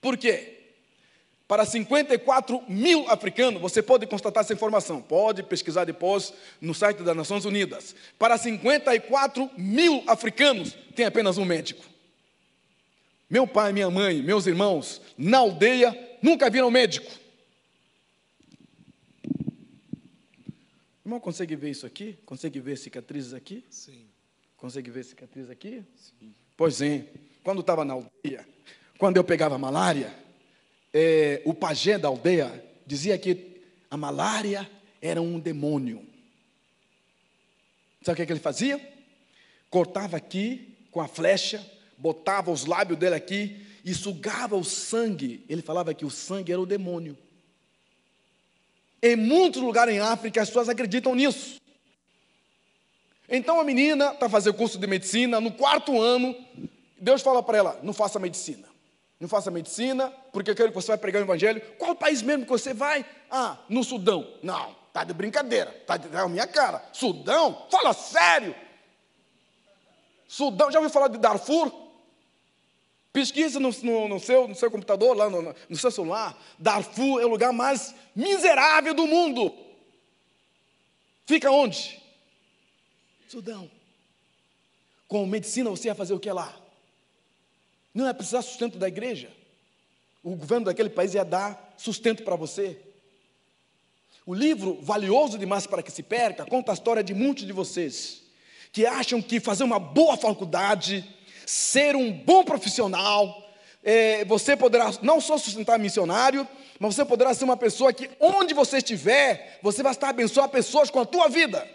Por 0.00 0.18
quê? 0.18 0.54
Para 1.46 1.64
54 1.64 2.64
mil 2.68 3.08
africanos, 3.08 3.62
você 3.62 3.80
pode 3.80 4.04
constatar 4.08 4.42
essa 4.42 4.52
informação, 4.52 5.00
pode 5.00 5.44
pesquisar 5.44 5.84
depois 5.84 6.32
no 6.60 6.74
site 6.74 7.04
das 7.04 7.16
Nações 7.16 7.44
Unidas. 7.44 7.94
Para 8.18 8.36
54 8.36 9.48
mil 9.56 10.02
africanos, 10.08 10.76
tem 10.92 11.06
apenas 11.06 11.38
um 11.38 11.44
médico. 11.44 11.94
Meu 13.28 13.46
pai, 13.46 13.72
minha 13.72 13.90
mãe, 13.90 14.22
meus 14.22 14.46
irmãos, 14.46 15.02
na 15.18 15.38
aldeia, 15.38 16.18
nunca 16.22 16.48
viram 16.48 16.70
médico. 16.70 17.10
Irmão, 21.04 21.18
consegue 21.18 21.56
ver 21.56 21.70
isso 21.70 21.86
aqui? 21.86 22.18
Consegue 22.24 22.60
ver 22.60 22.76
cicatrizes 22.78 23.34
aqui? 23.34 23.64
Sim. 23.68 24.06
Consegue 24.56 24.90
ver 24.90 25.04
cicatrizes 25.04 25.50
aqui? 25.50 25.84
Sim. 25.96 26.34
Pois 26.56 26.80
é, 26.80 27.04
quando 27.42 27.60
estava 27.60 27.84
na 27.84 27.94
aldeia, 27.94 28.46
quando 28.98 29.16
eu 29.16 29.24
pegava 29.24 29.58
malária, 29.58 30.14
é, 30.92 31.42
o 31.44 31.52
pajé 31.52 31.98
da 31.98 32.08
aldeia 32.08 32.64
dizia 32.86 33.18
que 33.18 33.60
a 33.90 33.96
malária 33.96 34.68
era 35.02 35.20
um 35.20 35.38
demônio. 35.38 36.04
Sabe 38.02 38.14
o 38.14 38.16
que, 38.16 38.22
é 38.22 38.26
que 38.26 38.32
ele 38.32 38.40
fazia? 38.40 38.80
Cortava 39.68 40.16
aqui 40.16 40.76
com 40.90 41.00
a 41.00 41.08
flecha, 41.08 41.64
botava 41.98 42.50
os 42.50 42.64
lábios 42.64 42.98
dele 42.98 43.14
aqui 43.14 43.66
e 43.84 43.94
sugava 43.94 44.56
o 44.56 44.64
sangue. 44.64 45.44
Ele 45.48 45.62
falava 45.62 45.94
que 45.94 46.04
o 46.04 46.10
sangue 46.10 46.52
era 46.52 46.60
o 46.60 46.66
demônio. 46.66 47.16
Em 49.02 49.14
muitos 49.14 49.62
lugares 49.62 49.94
em 49.94 50.00
África, 50.00 50.42
as 50.42 50.48
pessoas 50.48 50.68
acreditam 50.68 51.14
nisso. 51.14 51.60
Então 53.28 53.60
a 53.60 53.64
menina 53.64 54.12
está 54.12 54.28
fazendo 54.28 54.54
curso 54.54 54.78
de 54.78 54.86
medicina, 54.86 55.40
no 55.40 55.52
quarto 55.52 56.00
ano, 56.00 56.34
Deus 56.98 57.22
fala 57.22 57.42
para 57.42 57.58
ela: 57.58 57.80
não 57.82 57.92
faça 57.92 58.18
medicina. 58.18 58.66
Não 59.18 59.28
faça 59.28 59.50
medicina, 59.50 60.12
porque 60.30 60.50
eu 60.50 60.54
quero 60.54 60.68
que 60.68 60.74
você 60.74 60.88
vai 60.88 60.98
pregar 60.98 61.22
o 61.22 61.24
evangelho. 61.24 61.62
Qual 61.78 61.94
país 61.94 62.20
mesmo 62.20 62.44
que 62.44 62.50
você 62.50 62.74
vai? 62.74 63.04
Ah, 63.30 63.58
no 63.68 63.82
Sudão. 63.82 64.26
Não, 64.42 64.76
tá 64.92 65.04
de 65.04 65.14
brincadeira, 65.14 65.70
tá 65.86 65.96
de 65.96 66.08
tá 66.08 66.28
minha 66.28 66.46
cara. 66.46 66.82
Sudão? 66.92 67.66
Fala 67.70 67.94
sério. 67.94 68.54
Sudão, 70.28 70.70
já 70.70 70.78
ouviu 70.78 70.92
falar 70.92 71.08
de 71.08 71.18
Darfur? 71.18 71.85
Pesquisa 73.16 73.58
no, 73.58 73.70
no, 73.82 74.08
no, 74.08 74.20
seu, 74.20 74.46
no 74.46 74.54
seu 74.54 74.70
computador, 74.70 75.16
lá 75.16 75.30
no, 75.30 75.54
no 75.70 75.76
seu 75.78 75.90
celular. 75.90 76.38
Darfur 76.58 77.18
é 77.18 77.24
o 77.24 77.30
lugar 77.30 77.50
mais 77.50 77.94
miserável 78.14 78.92
do 78.92 79.06
mundo. 79.06 79.54
Fica 81.24 81.50
onde? 81.50 81.98
Sudão. 83.26 83.70
Com 85.08 85.24
medicina 85.24 85.70
você 85.70 85.88
ia 85.88 85.94
fazer 85.94 86.12
o 86.12 86.20
que 86.20 86.30
lá? 86.30 86.54
Não 87.94 88.04
ia 88.04 88.12
precisar 88.12 88.42
sustento 88.42 88.76
da 88.76 88.86
igreja. 88.86 89.32
O 90.22 90.36
governo 90.36 90.66
daquele 90.66 90.90
país 90.90 91.14
ia 91.14 91.24
dar 91.24 91.74
sustento 91.78 92.22
para 92.22 92.36
você. 92.36 92.78
O 94.26 94.34
livro 94.34 94.78
Valioso 94.82 95.38
Demais 95.38 95.66
para 95.66 95.82
que 95.82 95.90
se 95.90 96.02
perca 96.02 96.44
conta 96.44 96.70
a 96.70 96.74
história 96.74 97.02
de 97.02 97.14
muitos 97.14 97.46
de 97.46 97.52
vocês 97.54 98.24
que 98.70 98.84
acham 98.84 99.22
que 99.22 99.40
fazer 99.40 99.64
uma 99.64 99.78
boa 99.78 100.18
faculdade, 100.18 101.15
ser 101.46 101.94
um 101.94 102.12
bom 102.12 102.44
profissional, 102.44 103.42
é, 103.82 104.24
você 104.24 104.56
poderá 104.56 104.90
não 105.00 105.20
só 105.20 105.38
sustentar 105.38 105.78
missionário, 105.78 106.46
mas 106.78 106.94
você 106.94 107.04
poderá 107.04 107.32
ser 107.32 107.44
uma 107.44 107.56
pessoa 107.56 107.92
que, 107.92 108.10
onde 108.20 108.52
você 108.52 108.78
estiver, 108.78 109.60
você 109.62 109.82
vai 109.82 109.92
estar 109.92 110.08
abençoando 110.08 110.48
pessoas 110.48 110.90
com 110.90 111.00
a 111.00 111.06
tua 111.06 111.28
vida. 111.28 111.66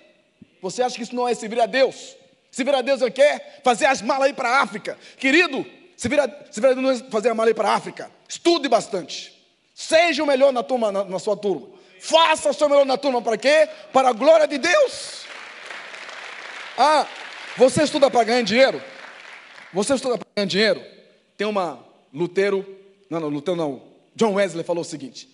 Você 0.61 0.83
acha 0.83 0.95
que 0.95 1.03
isso 1.03 1.15
não 1.15 1.27
é 1.27 1.33
servir 1.33 1.59
a 1.59 1.65
Deus? 1.65 2.15
Servir 2.51 2.75
a 2.75 2.81
Deus 2.81 3.01
é 3.01 3.05
o 3.05 3.11
quê? 3.11 3.41
Fazer 3.63 3.85
as 3.85 4.01
malas 4.01 4.27
aí 4.27 4.33
para 4.33 4.49
a 4.49 4.61
África. 4.61 4.97
Querido, 5.17 5.65
servir 5.95 6.19
a, 6.19 6.29
servir 6.51 6.67
a 6.67 6.73
Deus 6.73 6.83
não 6.83 6.91
é 6.91 7.09
fazer 7.09 7.29
a 7.29 7.33
mala 7.33 7.49
aí 7.49 7.53
para 7.53 7.69
a 7.69 7.73
África. 7.75 8.11
Estude 8.27 8.67
bastante. 8.67 9.33
Seja 9.73 10.21
o 10.21 10.27
melhor 10.27 10.51
na, 10.51 10.61
turma, 10.61 10.91
na, 10.91 11.05
na 11.05 11.17
sua 11.17 11.37
turma. 11.37 11.67
Faça 12.01 12.49
o 12.49 12.53
seu 12.53 12.67
melhor 12.67 12.85
na 12.85 12.97
turma 12.97 13.21
para 13.21 13.37
quê? 13.37 13.69
Para 13.93 14.09
a 14.09 14.11
glória 14.11 14.47
de 14.47 14.57
Deus. 14.57 15.21
Ah, 16.77 17.07
você 17.55 17.83
estuda 17.83 18.11
para 18.11 18.23
ganhar 18.25 18.41
dinheiro? 18.43 18.90
Você 19.73 19.93
estuda 19.93 20.17
para 20.17 20.27
ganhar 20.35 20.47
dinheiro? 20.47 20.83
Tem 21.37 21.47
uma 21.47 21.83
Lutero, 22.13 22.65
não, 23.09 23.19
não, 23.19 23.29
Lutero 23.29 23.55
não, 23.55 23.81
John 24.15 24.33
Wesley 24.33 24.63
falou 24.63 24.81
o 24.81 24.85
seguinte: 24.85 25.29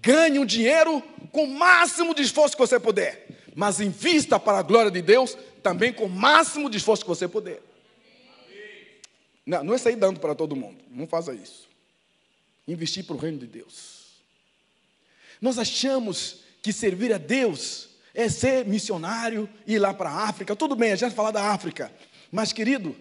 ganhe 0.00 0.38
o 0.38 0.46
dinheiro 0.46 1.02
com 1.30 1.44
o 1.44 1.48
máximo 1.48 2.14
de 2.14 2.22
esforço 2.22 2.56
que 2.56 2.60
você 2.60 2.78
puder, 2.78 3.26
mas 3.54 3.80
invista 3.80 4.38
para 4.38 4.58
a 4.58 4.62
glória 4.62 4.90
de 4.90 5.02
Deus 5.02 5.36
também 5.62 5.92
com 5.92 6.04
o 6.04 6.10
máximo 6.10 6.70
de 6.70 6.76
esforço 6.76 7.04
que 7.04 7.08
você 7.08 7.28
puder. 7.28 7.60
Não, 9.44 9.64
não 9.64 9.74
é 9.74 9.78
sair 9.78 9.96
dando 9.96 10.20
para 10.20 10.34
todo 10.34 10.54
mundo, 10.54 10.78
não 10.90 11.06
faça 11.06 11.34
isso. 11.34 11.68
Investir 12.66 13.04
para 13.04 13.16
o 13.16 13.18
reino 13.18 13.38
de 13.38 13.46
Deus. 13.46 14.02
Nós 15.40 15.58
achamos 15.58 16.42
que 16.62 16.72
servir 16.72 17.12
a 17.12 17.18
Deus 17.18 17.88
é 18.14 18.28
ser 18.28 18.64
missionário, 18.64 19.48
ir 19.66 19.78
lá 19.78 19.92
para 19.92 20.10
a 20.10 20.28
África. 20.28 20.54
Tudo 20.54 20.76
bem, 20.76 20.92
a 20.92 20.94
gente 20.94 21.08
vai 21.08 21.16
falar 21.16 21.30
da 21.32 21.50
África, 21.50 21.92
mas 22.30 22.52
querido, 22.52 22.94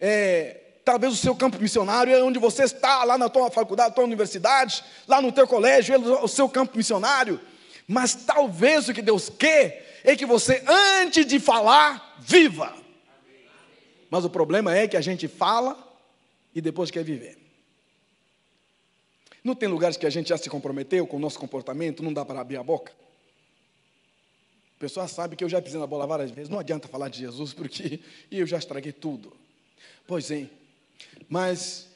é, 0.00 0.60
talvez 0.84 1.12
o 1.12 1.16
seu 1.16 1.34
campo 1.34 1.60
missionário 1.60 2.14
é 2.14 2.22
onde 2.22 2.38
você 2.38 2.64
está, 2.64 3.04
lá 3.04 3.18
na 3.18 3.28
tua 3.28 3.50
faculdade, 3.50 3.90
na 3.90 3.94
tua 3.94 4.04
universidade, 4.04 4.82
lá 5.06 5.20
no 5.20 5.30
teu 5.30 5.46
colégio, 5.46 5.94
é 5.94 5.98
o 5.98 6.28
seu 6.28 6.48
campo 6.48 6.76
missionário. 6.76 7.40
Mas 7.86 8.14
talvez 8.14 8.88
o 8.88 8.94
que 8.94 9.02
Deus 9.02 9.28
quer 9.28 10.00
é 10.04 10.16
que 10.16 10.24
você, 10.24 10.62
antes 11.02 11.26
de 11.26 11.38
falar, 11.38 12.16
viva. 12.20 12.74
Mas 14.10 14.24
o 14.24 14.30
problema 14.30 14.74
é 14.74 14.88
que 14.88 14.96
a 14.96 15.00
gente 15.00 15.28
fala 15.28 15.76
e 16.54 16.60
depois 16.60 16.90
quer 16.90 17.04
viver. 17.04 17.36
Não 19.44 19.54
tem 19.54 19.68
lugares 19.68 19.96
que 19.96 20.06
a 20.06 20.10
gente 20.10 20.28
já 20.28 20.36
se 20.36 20.50
comprometeu 20.50 21.06
com 21.06 21.16
o 21.16 21.20
nosso 21.20 21.38
comportamento, 21.38 22.02
não 22.02 22.12
dá 22.12 22.24
para 22.24 22.40
abrir 22.40 22.56
a 22.56 22.62
boca? 22.62 22.92
A 24.76 24.80
pessoa 24.80 25.08
sabe 25.08 25.36
que 25.36 25.44
eu 25.44 25.48
já 25.48 25.60
pisei 25.60 25.80
na 25.80 25.86
bola 25.86 26.06
várias 26.06 26.30
vezes, 26.30 26.48
não 26.48 26.58
adianta 26.58 26.86
falar 26.88 27.08
de 27.08 27.18
Jesus, 27.18 27.52
porque 27.52 28.00
eu 28.30 28.46
já 28.46 28.58
estraguei 28.58 28.92
tudo. 28.92 29.36
Pois 30.08 30.30
é, 30.30 30.46
mas 31.28 31.86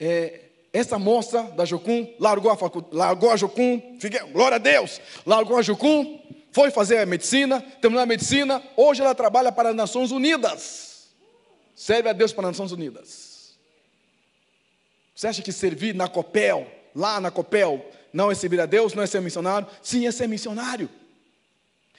é, 0.00 0.40
essa 0.72 0.98
moça 0.98 1.42
da 1.42 1.66
Jocum 1.66 2.10
largou 2.18 2.50
a, 2.50 2.56
facu, 2.56 2.82
largou 2.90 3.30
a 3.30 3.36
Jocum, 3.36 3.98
fiquei, 4.00 4.18
glória 4.20 4.54
a 4.54 4.58
Deus, 4.58 4.98
largou 5.26 5.58
a 5.58 5.62
Jocum, 5.62 6.18
foi 6.50 6.70
fazer 6.70 7.00
a 7.00 7.04
medicina, 7.04 7.60
terminou 7.82 8.02
a 8.02 8.06
medicina, 8.06 8.62
hoje 8.74 9.02
ela 9.02 9.14
trabalha 9.14 9.52
para 9.52 9.68
as 9.68 9.76
Nações 9.76 10.10
Unidas. 10.10 11.08
Serve 11.76 12.08
a 12.08 12.14
Deus 12.14 12.32
para 12.32 12.48
as 12.48 12.52
Nações 12.52 12.72
Unidas. 12.72 13.52
Você 15.14 15.26
acha 15.26 15.42
que 15.42 15.52
servir 15.52 15.94
na 15.94 16.08
Copel, 16.08 16.66
lá 16.94 17.20
na 17.20 17.30
Copel, 17.30 17.84
não 18.10 18.30
é 18.30 18.34
servir 18.34 18.58
a 18.58 18.64
Deus, 18.64 18.94
não 18.94 19.02
é 19.02 19.06
ser 19.06 19.20
missionário? 19.20 19.68
Sim, 19.82 20.06
é 20.06 20.10
ser 20.10 20.28
missionário. 20.28 20.88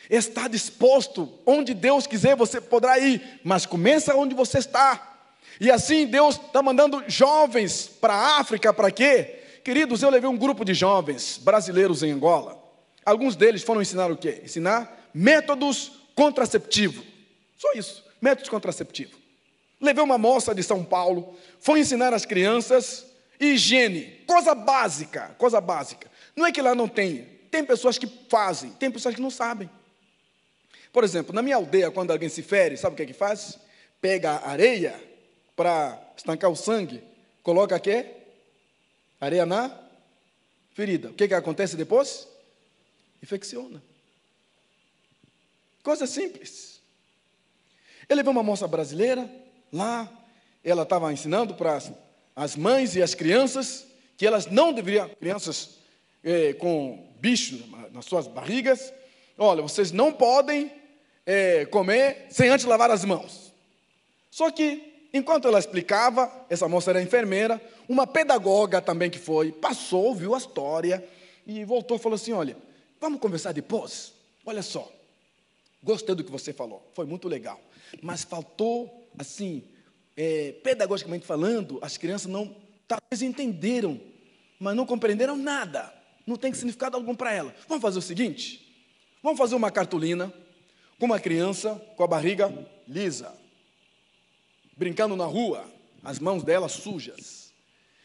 Está 0.10 0.48
disposto, 0.48 1.32
onde 1.46 1.76
Deus 1.76 2.08
quiser 2.08 2.36
você 2.36 2.60
poderá 2.60 2.98
ir, 2.98 3.40
mas 3.44 3.68
começa 3.68 4.16
onde 4.16 4.34
você 4.34 4.58
está. 4.58 5.12
E 5.60 5.72
assim 5.72 6.06
Deus 6.06 6.36
está 6.36 6.62
mandando 6.62 7.04
jovens 7.08 7.88
para 7.88 8.14
a 8.14 8.40
África, 8.40 8.74
para 8.74 8.92
quê? 8.92 9.40
Queridos, 9.64 10.04
eu 10.04 10.10
levei 10.10 10.30
um 10.30 10.38
grupo 10.38 10.64
de 10.64 10.74
jovens 10.74 11.38
brasileiros 11.38 12.04
em 12.04 12.12
Angola. 12.12 12.62
Alguns 13.06 13.36
deles 13.36 13.64
foram 13.64 13.82
ensinar 13.82 14.12
o 14.12 14.18
quê? 14.18 14.42
Ensinar 14.44 15.10
métodos 15.14 15.92
contraceptivos. 16.14 17.04
Só 17.58 17.72
isso, 17.74 18.04
métodos 18.22 18.50
contraceptivos. 18.50 19.16
Levei 19.80 20.04
uma 20.04 20.18
moça 20.18 20.54
de 20.54 20.64
São 20.64 20.84
Paulo, 20.84 21.36
foi 21.60 21.80
ensinar 21.80 22.14
as 22.14 22.26
crianças 22.26 23.06
higiene, 23.40 24.24
coisa 24.26 24.56
básica, 24.56 25.36
coisa 25.38 25.60
básica. 25.60 26.10
Não 26.36 26.46
é 26.46 26.52
que 26.52 26.62
lá 26.62 26.74
não 26.74 26.88
tem, 26.88 27.28
tem 27.52 27.64
pessoas 27.64 27.98
que 27.98 28.08
fazem, 28.30 28.72
tem 28.72 28.92
pessoas 28.92 29.16
que 29.16 29.22
não 29.22 29.30
sabem. 29.30 29.70
Por 30.92 31.04
exemplo, 31.04 31.34
na 31.34 31.42
minha 31.42 31.58
aldeia, 31.58 31.92
quando 31.92 32.12
alguém 32.12 32.30
se 32.30 32.42
fere, 32.42 32.78
sabe 32.78 32.94
o 32.94 32.98
que 32.98 33.04
é 33.04 33.06
que 33.06 33.14
faz? 33.14 33.60
Pega 34.00 34.42
areia 34.46 34.96
para 35.56 36.02
estancar 36.16 36.52
o 36.52 36.56
sangue, 36.56 37.02
coloca 37.42 37.76
aqui 37.76 38.06
areia 39.20 39.46
na 39.46 39.72
ferida. 40.74 41.10
O 41.10 41.14
que, 41.14 41.28
que 41.28 41.34
acontece 41.34 41.76
depois? 41.76 42.28
Infecciona. 43.24 43.82
Coisa 45.82 46.06
simples. 46.06 46.82
Ele 48.10 48.18
levou 48.18 48.32
uma 48.32 48.44
moça 48.44 48.68
brasileira, 48.68 49.30
lá 49.72 50.12
ela 50.64 50.84
estava 50.84 51.14
ensinando 51.14 51.54
para 51.54 51.76
as, 51.76 51.92
as, 52.36 52.56
mães 52.56 52.96
e 52.96 53.02
as 53.02 53.14
crianças 53.14 53.86
que 54.18 54.26
elas 54.26 54.48
não 54.48 54.74
deveriam, 54.74 55.10
crianças 55.10 55.78
é, 56.24 56.54
com 56.54 57.14
bicho 57.20 57.64
nas 57.92 58.06
suas 58.06 58.28
barrigas, 58.28 58.92
olha, 59.38 59.62
vocês 59.62 59.92
não 59.92 60.12
podem 60.12 60.72
é, 61.26 61.66
comer 61.66 62.26
sem 62.30 62.50
antes 62.50 62.66
lavar 62.66 62.90
as 62.92 63.06
mãos. 63.06 63.54
Só 64.32 64.52
que, 64.52 64.95
enquanto 65.18 65.48
ela 65.48 65.58
explicava, 65.58 66.30
essa 66.50 66.68
moça 66.68 66.92
era 66.92 67.02
enfermeira, 67.02 67.62
uma 67.88 68.06
pedagoga 68.06 68.82
também 68.82 69.10
que 69.10 69.18
foi, 69.18 69.52
passou, 69.52 70.14
viu 70.14 70.36
a 70.36 70.38
história 70.38 71.08
e 71.48 71.64
voltou 71.64 71.96
e 71.96 72.00
falou 72.00 72.16
assim: 72.16 72.34
Olha, 72.34 72.58
vamos 73.00 73.20
conversar 73.20 73.54
depois? 73.54 74.14
Olha 74.46 74.62
só, 74.62 74.92
gostei 75.82 76.14
do 76.14 76.24
que 76.24 76.32
você 76.32 76.52
falou, 76.52 76.86
foi 76.94 77.06
muito 77.06 77.28
legal, 77.28 77.60
mas 78.02 78.24
faltou, 78.24 79.10
assim, 79.18 79.64
é, 80.18 80.52
pedagogicamente 80.64 81.26
falando, 81.26 81.80
as 81.82 81.98
crianças 81.98 82.30
não, 82.30 82.56
talvez 82.88 83.22
entenderam, 83.22 84.00
mas 84.60 84.76
não 84.76 84.86
compreenderam 84.86 85.38
nada, 85.38 85.94
não 86.28 86.36
tem 86.36 86.54
significado 86.54 86.98
algum 86.98 87.16
para 87.16 87.32
ela. 87.32 87.56
Vamos 87.68 87.82
fazer 87.82 88.00
o 88.00 88.02
seguinte: 88.02 88.86
vamos 89.24 89.38
fazer 89.38 89.56
uma 89.56 89.72
cartolina 89.72 90.32
com 91.00 91.06
uma 91.06 91.20
criança 91.20 91.76
com 91.96 92.04
a 92.04 92.08
barriga 92.08 92.52
lisa, 92.88 93.34
brincando 94.76 95.16
na 95.16 95.26
rua, 95.26 95.66
as 96.04 96.20
mãos 96.20 96.44
dela 96.44 96.70
sujas. 96.70 97.54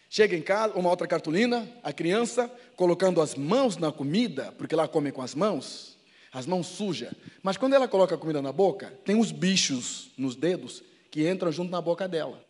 Chega 0.08 0.36
em 0.36 0.42
casa, 0.42 0.74
uma 0.74 0.90
outra 0.90 1.06
cartolina, 1.06 1.68
a 1.82 1.92
criança 1.92 2.50
colocando 2.74 3.20
as 3.20 3.34
mãos 3.34 3.76
na 3.76 3.92
comida, 3.92 4.52
porque 4.58 4.74
ela 4.74 4.88
come 4.88 5.12
com 5.12 5.22
as 5.22 5.34
mãos, 5.34 5.96
as 6.32 6.46
mãos 6.46 6.66
sujas. 6.66 7.12
Mas 7.42 7.56
quando 7.56 7.74
ela 7.74 7.86
coloca 7.86 8.14
a 8.14 8.18
comida 8.18 8.42
na 8.42 8.52
boca, 8.52 8.92
tem 9.04 9.18
os 9.18 9.30
bichos 9.30 10.10
nos 10.16 10.34
dedos 10.34 10.82
que 11.10 11.28
entram 11.28 11.52
junto 11.52 11.70
na 11.70 11.80
boca 11.80 12.08
dela. 12.08 12.42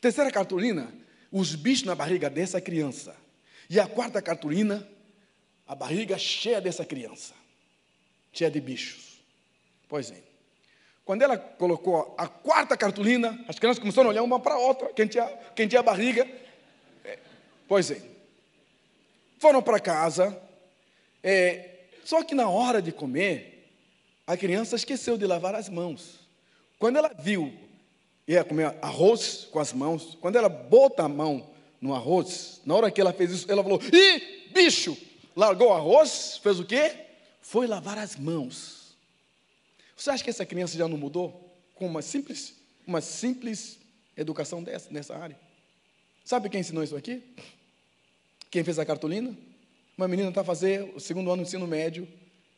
Terceira 0.00 0.30
cartolina, 0.30 0.92
os 1.30 1.54
bichos 1.54 1.84
na 1.84 1.94
barriga 1.94 2.28
dessa 2.28 2.60
criança. 2.60 3.14
E 3.68 3.78
a 3.78 3.86
quarta 3.86 4.20
cartolina, 4.20 4.86
a 5.66 5.74
barriga 5.76 6.18
cheia 6.18 6.60
dessa 6.60 6.84
criança, 6.84 7.34
cheia 8.32 8.50
de 8.50 8.60
bichos. 8.60 9.20
Pois 9.88 10.10
é. 10.10 10.29
Quando 11.04 11.22
ela 11.22 11.36
colocou 11.36 12.14
a 12.16 12.28
quarta 12.28 12.76
cartolina, 12.76 13.42
as 13.48 13.58
crianças 13.58 13.80
começaram 13.80 14.08
a 14.08 14.12
olhar 14.12 14.22
uma 14.22 14.38
para 14.38 14.54
a 14.54 14.58
outra, 14.58 14.88
quem 14.92 15.06
tinha, 15.06 15.26
quem 15.54 15.66
tinha 15.66 15.82
barriga. 15.82 16.28
É, 17.04 17.18
pois 17.66 17.90
é. 17.90 18.00
Foram 19.38 19.62
para 19.62 19.80
casa, 19.80 20.40
é, 21.22 21.70
só 22.04 22.22
que 22.22 22.34
na 22.34 22.48
hora 22.48 22.82
de 22.82 22.92
comer, 22.92 23.68
a 24.26 24.36
criança 24.36 24.76
esqueceu 24.76 25.16
de 25.16 25.26
lavar 25.26 25.54
as 25.54 25.68
mãos. 25.68 26.20
Quando 26.78 26.96
ela 26.96 27.10
viu, 27.18 27.52
ia 28.26 28.44
comer 28.44 28.74
arroz 28.80 29.48
com 29.50 29.58
as 29.58 29.72
mãos, 29.72 30.16
quando 30.20 30.36
ela 30.36 30.48
bota 30.48 31.04
a 31.04 31.08
mão 31.08 31.50
no 31.80 31.94
arroz, 31.94 32.60
na 32.64 32.74
hora 32.74 32.90
que 32.90 33.00
ela 33.00 33.12
fez 33.12 33.32
isso, 33.32 33.50
ela 33.50 33.62
falou: 33.62 33.80
ih, 33.92 34.50
bicho! 34.52 34.96
Largou 35.34 35.68
o 35.68 35.72
arroz, 35.72 36.38
fez 36.42 36.58
o 36.60 36.64
quê? 36.64 36.92
Foi 37.40 37.66
lavar 37.66 37.98
as 37.98 38.16
mãos. 38.16 38.79
Você 40.00 40.08
acha 40.08 40.24
que 40.24 40.30
essa 40.30 40.46
criança 40.46 40.78
já 40.78 40.88
não 40.88 40.96
mudou 40.96 41.54
com 41.74 41.86
uma 41.86 42.00
simples, 42.00 42.54
uma 42.86 43.02
simples 43.02 43.78
educação 44.16 44.62
dessa, 44.62 44.90
nessa 44.90 45.14
área? 45.14 45.38
Sabe 46.24 46.48
quem 46.48 46.60
ensinou 46.60 46.82
isso 46.82 46.96
aqui? 46.96 47.22
Quem 48.50 48.64
fez 48.64 48.78
a 48.78 48.86
cartolina? 48.86 49.36
Uma 49.98 50.08
menina 50.08 50.30
está 50.30 50.42
fazer 50.42 50.90
o 50.96 51.00
segundo 51.00 51.30
ano 51.30 51.42
do 51.42 51.46
ensino 51.46 51.66
médio 51.66 52.08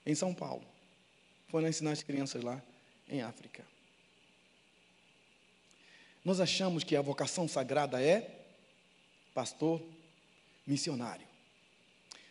em 0.07 0.15
São 0.15 0.33
Paulo. 0.33 0.63
Foi 1.49 1.61
lá 1.61 1.69
ensinar 1.69 1.91
as 1.91 2.05
crianças 2.05 2.45
lá 2.45 2.63
em 3.09 3.23
África. 3.23 3.65
Nós 6.25 6.39
achamos 6.39 6.85
que 6.85 6.95
a 6.95 7.03
vocação 7.03 7.49
sagrada 7.49 8.01
é 8.01 8.47
pastor, 9.35 9.83
missionário. 10.65 11.27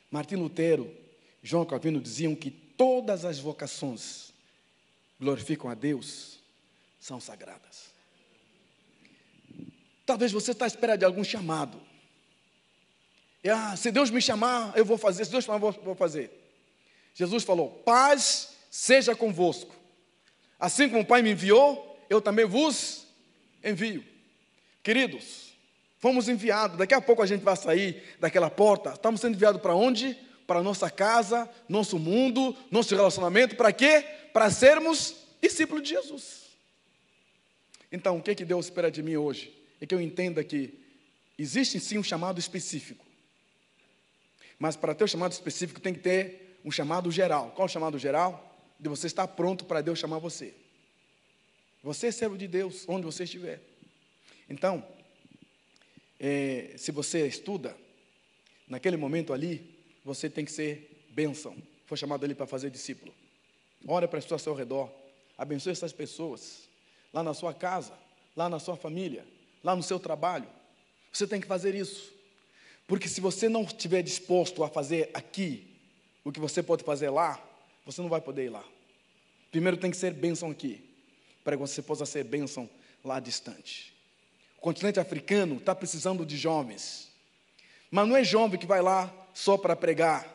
Martim 0.09 0.35
Lutero, 0.35 0.89
João 1.43 1.65
Calvino 1.65 1.99
diziam 1.99 2.33
que 2.33 2.49
todas 2.49 3.25
as 3.25 3.39
vocações 3.39 4.30
glorificam 5.21 5.69
a 5.69 5.75
Deus, 5.75 6.39
são 6.99 7.21
sagradas. 7.21 7.91
Talvez 10.05 10.31
você 10.31 10.51
está 10.51 10.65
à 10.65 10.67
espera 10.67 10.97
de 10.97 11.05
algum 11.05 11.23
chamado. 11.23 11.79
E, 13.43 13.49
ah, 13.49 13.77
se 13.77 13.91
Deus 13.91 14.09
me 14.09 14.21
chamar, 14.21 14.75
eu 14.75 14.83
vou 14.83 14.97
fazer. 14.97 15.23
Se 15.23 15.31
Deus 15.31 15.45
chamar, 15.45 15.65
eu 15.65 15.71
vou 15.71 15.95
fazer. 15.95 16.29
Jesus 17.13 17.43
falou: 17.43 17.69
Paz 17.85 18.57
seja 18.69 19.15
convosco. 19.15 19.73
Assim 20.59 20.89
como 20.89 21.01
o 21.01 21.05
Pai 21.05 21.21
me 21.21 21.31
enviou, 21.31 21.97
eu 22.09 22.19
também 22.19 22.45
vos 22.45 23.07
envio. 23.63 24.03
Queridos, 24.83 25.51
Fomos 26.01 26.27
enviados, 26.27 26.79
daqui 26.79 26.95
a 26.95 26.99
pouco 26.99 27.21
a 27.21 27.27
gente 27.27 27.43
vai 27.43 27.55
sair 27.55 28.03
daquela 28.19 28.49
porta. 28.49 28.89
Estamos 28.89 29.21
sendo 29.21 29.35
enviados 29.35 29.61
para 29.61 29.75
onde? 29.75 30.17
Para 30.51 30.61
nossa 30.61 30.89
casa, 30.89 31.49
nosso 31.69 31.97
mundo, 31.97 32.53
nosso 32.69 32.93
relacionamento. 32.93 33.55
Para 33.55 33.71
quê? 33.71 34.01
Para 34.33 34.51
sermos 34.51 35.15
discípulos 35.41 35.81
de 35.81 35.91
Jesus. 35.91 36.47
Então, 37.89 38.17
o 38.17 38.21
que, 38.21 38.35
que 38.35 38.43
Deus 38.43 38.65
espera 38.65 38.91
de 38.91 39.01
mim 39.01 39.15
hoje? 39.15 39.57
É 39.79 39.85
que 39.85 39.95
eu 39.95 40.01
entenda 40.01 40.43
que 40.43 40.77
existe 41.39 41.79
sim 41.79 41.97
um 41.97 42.03
chamado 42.03 42.37
específico. 42.37 43.05
Mas 44.59 44.75
para 44.75 44.93
ter 44.93 45.05
o 45.05 45.05
um 45.05 45.07
chamado 45.07 45.31
específico 45.31 45.79
tem 45.79 45.93
que 45.93 46.01
ter 46.01 46.59
um 46.65 46.69
chamado 46.69 47.09
geral. 47.09 47.51
Qual 47.51 47.65
é 47.65 47.69
o 47.69 47.73
chamado 47.73 47.97
geral? 47.97 48.53
De 48.77 48.89
você 48.89 49.07
estar 49.07 49.29
pronto 49.29 49.63
para 49.63 49.79
Deus 49.79 49.99
chamar 49.99 50.17
você. 50.17 50.53
Você 51.81 52.07
é 52.07 52.11
servo 52.11 52.37
de 52.37 52.49
Deus, 52.49 52.83
onde 52.89 53.05
você 53.05 53.23
estiver. 53.23 53.61
Então, 54.49 54.85
é, 56.19 56.73
se 56.75 56.91
você 56.91 57.25
estuda, 57.25 57.73
naquele 58.67 58.97
momento 58.97 59.31
ali, 59.31 59.79
você 60.03 60.29
tem 60.29 60.45
que 60.45 60.51
ser 60.51 61.05
bênção. 61.09 61.55
Foi 61.85 61.97
chamado 61.97 62.23
ali 62.23 62.33
para 62.33 62.47
fazer 62.47 62.69
discípulo. 62.69 63.13
Olha 63.87 64.07
para 64.07 64.19
as 64.19 64.25
pessoas 64.25 64.41
ao 64.41 64.43
seu 64.43 64.53
redor. 64.53 64.89
Abençoe 65.37 65.71
essas 65.71 65.93
pessoas. 65.93 66.69
Lá 67.13 67.23
na 67.23 67.33
sua 67.33 67.53
casa, 67.53 67.93
lá 68.35 68.47
na 68.49 68.59
sua 68.59 68.75
família, 68.75 69.25
lá 69.63 69.75
no 69.75 69.83
seu 69.83 69.99
trabalho. 69.99 70.47
Você 71.11 71.27
tem 71.27 71.41
que 71.41 71.47
fazer 71.47 71.75
isso. 71.75 72.13
Porque 72.87 73.07
se 73.07 73.21
você 73.21 73.49
não 73.49 73.63
estiver 73.63 74.01
disposto 74.01 74.63
a 74.63 74.69
fazer 74.69 75.09
aqui 75.13 75.67
o 76.23 76.31
que 76.31 76.39
você 76.39 76.61
pode 76.61 76.83
fazer 76.83 77.09
lá, 77.09 77.41
você 77.85 78.01
não 78.01 78.09
vai 78.09 78.21
poder 78.21 78.45
ir 78.45 78.49
lá. 78.49 78.63
Primeiro 79.51 79.77
tem 79.77 79.91
que 79.91 79.97
ser 79.97 80.13
bênção 80.13 80.49
aqui, 80.49 80.81
para 81.43 81.55
que 81.55 81.61
você 81.61 81.81
possa 81.81 82.05
ser 82.05 82.23
bênção 82.23 82.69
lá 83.03 83.19
distante. 83.19 83.93
O 84.57 84.61
continente 84.61 84.99
africano 84.99 85.57
está 85.57 85.75
precisando 85.75 86.25
de 86.25 86.37
jovens. 86.37 87.10
Mas 87.91 88.07
não 88.07 88.17
é 88.17 88.23
jovem 88.23 88.59
que 88.59 88.65
vai 88.65 88.81
lá 88.81 89.13
só 89.33 89.57
para 89.57 89.75
pregar. 89.75 90.25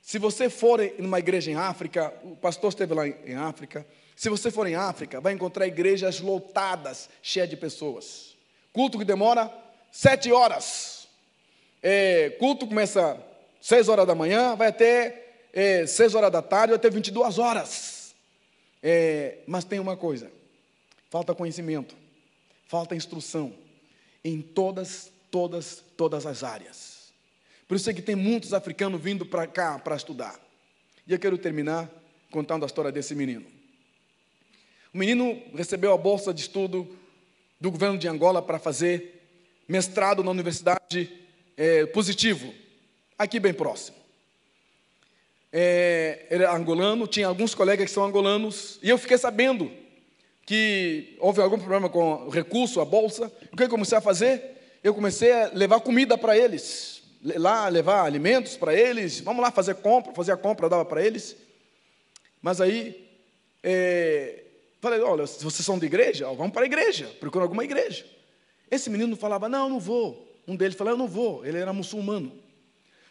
Se 0.00 0.18
você 0.18 0.50
for 0.50 0.80
em 0.80 1.00
uma 1.00 1.18
igreja 1.18 1.50
em 1.50 1.56
África, 1.56 2.14
o 2.22 2.36
pastor 2.36 2.68
esteve 2.68 2.94
lá 2.94 3.08
em 3.08 3.34
África. 3.34 3.84
Se 4.14 4.28
você 4.28 4.50
for 4.50 4.66
em 4.66 4.74
África, 4.74 5.20
vai 5.20 5.32
encontrar 5.32 5.66
igrejas 5.66 6.20
lotadas, 6.20 7.08
cheias 7.22 7.48
de 7.48 7.56
pessoas. 7.56 8.36
Culto 8.72 8.98
que 8.98 9.04
demora 9.04 9.52
sete 9.90 10.30
horas. 10.30 11.08
É, 11.82 12.30
culto 12.38 12.66
começa 12.66 13.18
seis 13.60 13.88
horas 13.88 14.06
da 14.06 14.14
manhã, 14.14 14.54
vai 14.54 14.68
até 14.68 15.48
é, 15.52 15.86
seis 15.86 16.14
horas 16.14 16.30
da 16.30 16.42
tarde, 16.42 16.68
vai 16.68 16.76
até 16.76 16.90
22 16.90 17.38
horas. 17.38 18.14
É, 18.82 19.38
mas 19.46 19.64
tem 19.64 19.80
uma 19.80 19.96
coisa: 19.96 20.30
falta 21.08 21.34
conhecimento 21.34 22.04
falta 22.66 22.96
instrução 22.96 23.54
em 24.24 24.40
todas, 24.40 25.12
todas, 25.34 25.82
todas 25.96 26.26
as 26.26 26.44
áreas. 26.44 27.12
Por 27.66 27.74
isso 27.74 27.90
é 27.90 27.92
que 27.92 28.00
tem 28.00 28.14
muitos 28.14 28.54
africanos 28.54 29.02
vindo 29.02 29.26
para 29.26 29.48
cá 29.48 29.80
para 29.80 29.96
estudar. 29.96 30.38
E 31.08 31.12
eu 31.12 31.18
quero 31.18 31.36
terminar 31.36 31.90
contando 32.30 32.62
a 32.62 32.66
história 32.66 32.92
desse 32.92 33.16
menino. 33.16 33.44
O 34.92 34.98
menino 34.98 35.42
recebeu 35.52 35.92
a 35.92 35.96
bolsa 35.98 36.32
de 36.32 36.42
estudo 36.42 36.86
do 37.60 37.68
governo 37.68 37.98
de 37.98 38.06
Angola 38.06 38.40
para 38.40 38.60
fazer 38.60 39.26
mestrado 39.66 40.22
na 40.22 40.30
Universidade 40.30 41.10
é, 41.56 41.84
Positivo, 41.86 42.54
aqui 43.18 43.40
bem 43.40 43.52
próximo. 43.52 43.96
É, 45.52 46.26
era 46.30 46.54
angolano, 46.54 47.08
tinha 47.08 47.26
alguns 47.26 47.56
colegas 47.56 47.86
que 47.86 47.92
são 47.92 48.04
angolanos, 48.04 48.78
e 48.80 48.88
eu 48.88 48.96
fiquei 48.96 49.18
sabendo 49.18 49.68
que 50.46 51.16
houve 51.18 51.40
algum 51.40 51.58
problema 51.58 51.88
com 51.88 52.26
o 52.26 52.30
recurso, 52.30 52.80
a 52.80 52.84
bolsa. 52.84 53.32
O 53.52 53.56
que 53.56 53.64
eu 53.64 53.68
comecei 53.68 53.98
a 53.98 54.00
fazer? 54.00 54.53
Eu 54.84 54.92
comecei 54.92 55.32
a 55.32 55.50
levar 55.54 55.80
comida 55.80 56.18
para 56.18 56.36
eles, 56.36 57.02
lá 57.22 57.66
levar 57.68 58.04
alimentos 58.04 58.54
para 58.54 58.74
eles. 58.74 59.18
Vamos 59.18 59.42
lá 59.42 59.50
fazer 59.50 59.76
compra, 59.76 60.12
fazer 60.12 60.32
a 60.32 60.36
compra, 60.36 60.68
dava 60.68 60.84
para 60.84 61.02
eles. 61.02 61.34
Mas 62.42 62.60
aí, 62.60 63.08
é, 63.62 64.44
falei: 64.82 65.00
olha, 65.00 65.26
se 65.26 65.42
vocês 65.42 65.64
são 65.64 65.78
de 65.78 65.86
igreja, 65.86 66.30
vamos 66.34 66.52
para 66.52 66.64
a 66.64 66.66
igreja, 66.66 67.06
procura 67.18 67.46
alguma 67.46 67.64
igreja. 67.64 68.04
Esse 68.70 68.90
menino 68.90 69.16
falava: 69.16 69.48
não, 69.48 69.70
não 69.70 69.80
vou. 69.80 70.30
Um 70.46 70.54
deles 70.54 70.76
falou: 70.76 70.92
eu 70.92 70.98
não 70.98 71.08
vou. 71.08 71.46
Ele 71.46 71.56
era 71.56 71.72
muçulmano. 71.72 72.30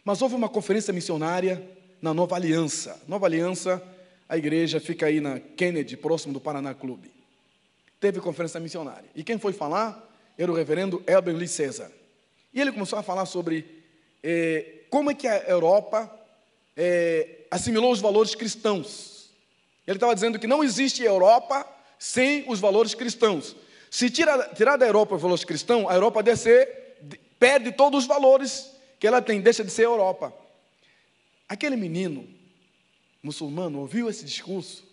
Mas 0.06 0.22
houve 0.22 0.36
uma 0.36 0.50
conferência 0.50 0.94
missionária 0.94 1.60
na 2.00 2.14
Nova 2.14 2.36
Aliança. 2.36 3.02
Nova 3.08 3.26
Aliança, 3.26 3.82
a 4.30 4.38
igreja 4.38 4.80
fica 4.80 5.08
aí 5.08 5.20
na 5.20 5.40
Kennedy, 5.40 5.98
próximo 5.98 6.34
do 6.34 6.40
Paraná 6.40 6.76
Clube. 6.76 7.10
teve 8.00 8.20
conferência 8.20 8.60
missionária. 8.60 9.10
E 9.16 9.24
quem 9.24 9.40
foi 9.40 9.54
falar 9.54 10.12
era 10.38 10.52
o 10.52 10.56
reverendo 10.56 11.04
Elber 11.08 11.36
Lee 11.36 11.48
César. 11.48 11.92
E 12.54 12.62
ele 12.62 12.72
começou 12.72 12.98
a 13.00 13.04
falar 13.04 13.26
sobre 13.26 13.84
eh, 14.22 14.82
como 14.90 15.12
é 15.12 15.14
que 15.14 15.28
a 15.28 15.38
Europa 15.44 16.12
eh, 16.78 17.46
assimilou 17.50 17.92
os 17.92 18.00
valores 18.00 18.36
cristãos. 18.36 19.30
Ele 19.86 19.98
estava 19.98 20.14
dizendo 20.14 20.40
que 20.40 20.48
não 20.48 20.64
existe 20.64 21.04
Europa 21.04 21.68
sem 22.00 22.50
os 22.50 22.60
valores 22.60 22.94
cristãos. 22.94 23.56
Se 23.90 24.10
tirar, 24.10 24.54
tirar 24.56 24.78
da 24.78 24.86
Europa 24.86 25.16
os 25.16 25.22
valores 25.22 25.44
cristãos, 25.44 25.90
a 25.90 25.94
Europa 25.94 26.24
descer, 26.24 26.98
perde 27.40 27.72
todos 27.72 28.04
os 28.04 28.08
valores 28.08 28.72
que 29.00 29.06
ela 29.06 29.22
tem, 29.22 29.42
deixa 29.42 29.64
de 29.64 29.72
ser 29.72 29.84
Europa. 29.84 30.34
Aquele 31.48 31.76
menino 31.76 32.28
muçulmano 33.22 33.80
ouviu 33.80 34.10
esse 34.10 34.26
discurso, 34.26 34.84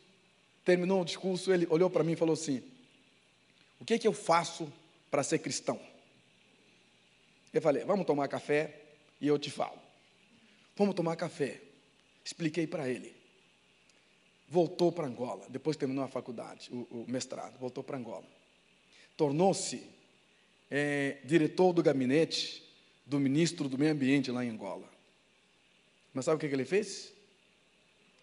terminou 0.64 1.02
o 1.02 1.04
discurso, 1.04 1.52
ele 1.52 1.66
olhou 1.70 1.88
para 1.88 2.04
mim 2.04 2.12
e 2.12 2.16
falou 2.16 2.34
assim: 2.34 2.62
O 3.78 3.84
que, 3.84 3.94
é 3.94 3.98
que 3.98 4.06
eu 4.06 4.12
faço 4.12 4.70
para 5.10 5.22
ser 5.22 5.38
cristão? 5.38 5.80
Eu 7.52 7.60
falei: 7.60 7.84
Vamos 7.84 8.06
tomar 8.06 8.28
café 8.28 8.80
e 9.20 9.26
eu 9.26 9.38
te 9.38 9.50
falo. 9.50 9.78
Vamos 10.76 10.94
tomar 10.94 11.16
café. 11.16 11.60
Expliquei 12.24 12.66
para 12.66 12.88
ele. 12.88 13.14
Voltou 14.48 14.90
para 14.90 15.06
Angola, 15.06 15.46
depois 15.48 15.76
terminou 15.76 16.02
a 16.02 16.08
faculdade, 16.08 16.70
o, 16.72 17.02
o 17.02 17.04
mestrado, 17.08 17.56
voltou 17.58 17.84
para 17.84 17.96
Angola. 17.96 18.26
Tornou-se 19.16 19.86
é, 20.68 21.18
diretor 21.24 21.72
do 21.72 21.82
gabinete 21.82 22.60
do 23.06 23.20
ministro 23.20 23.68
do 23.68 23.78
Meio 23.78 23.92
Ambiente 23.92 24.30
lá 24.30 24.44
em 24.44 24.50
Angola. 24.50 24.88
Mas 26.12 26.24
sabe 26.24 26.36
o 26.36 26.40
que, 26.40 26.48
que 26.48 26.54
ele 26.54 26.64
fez? 26.64 27.12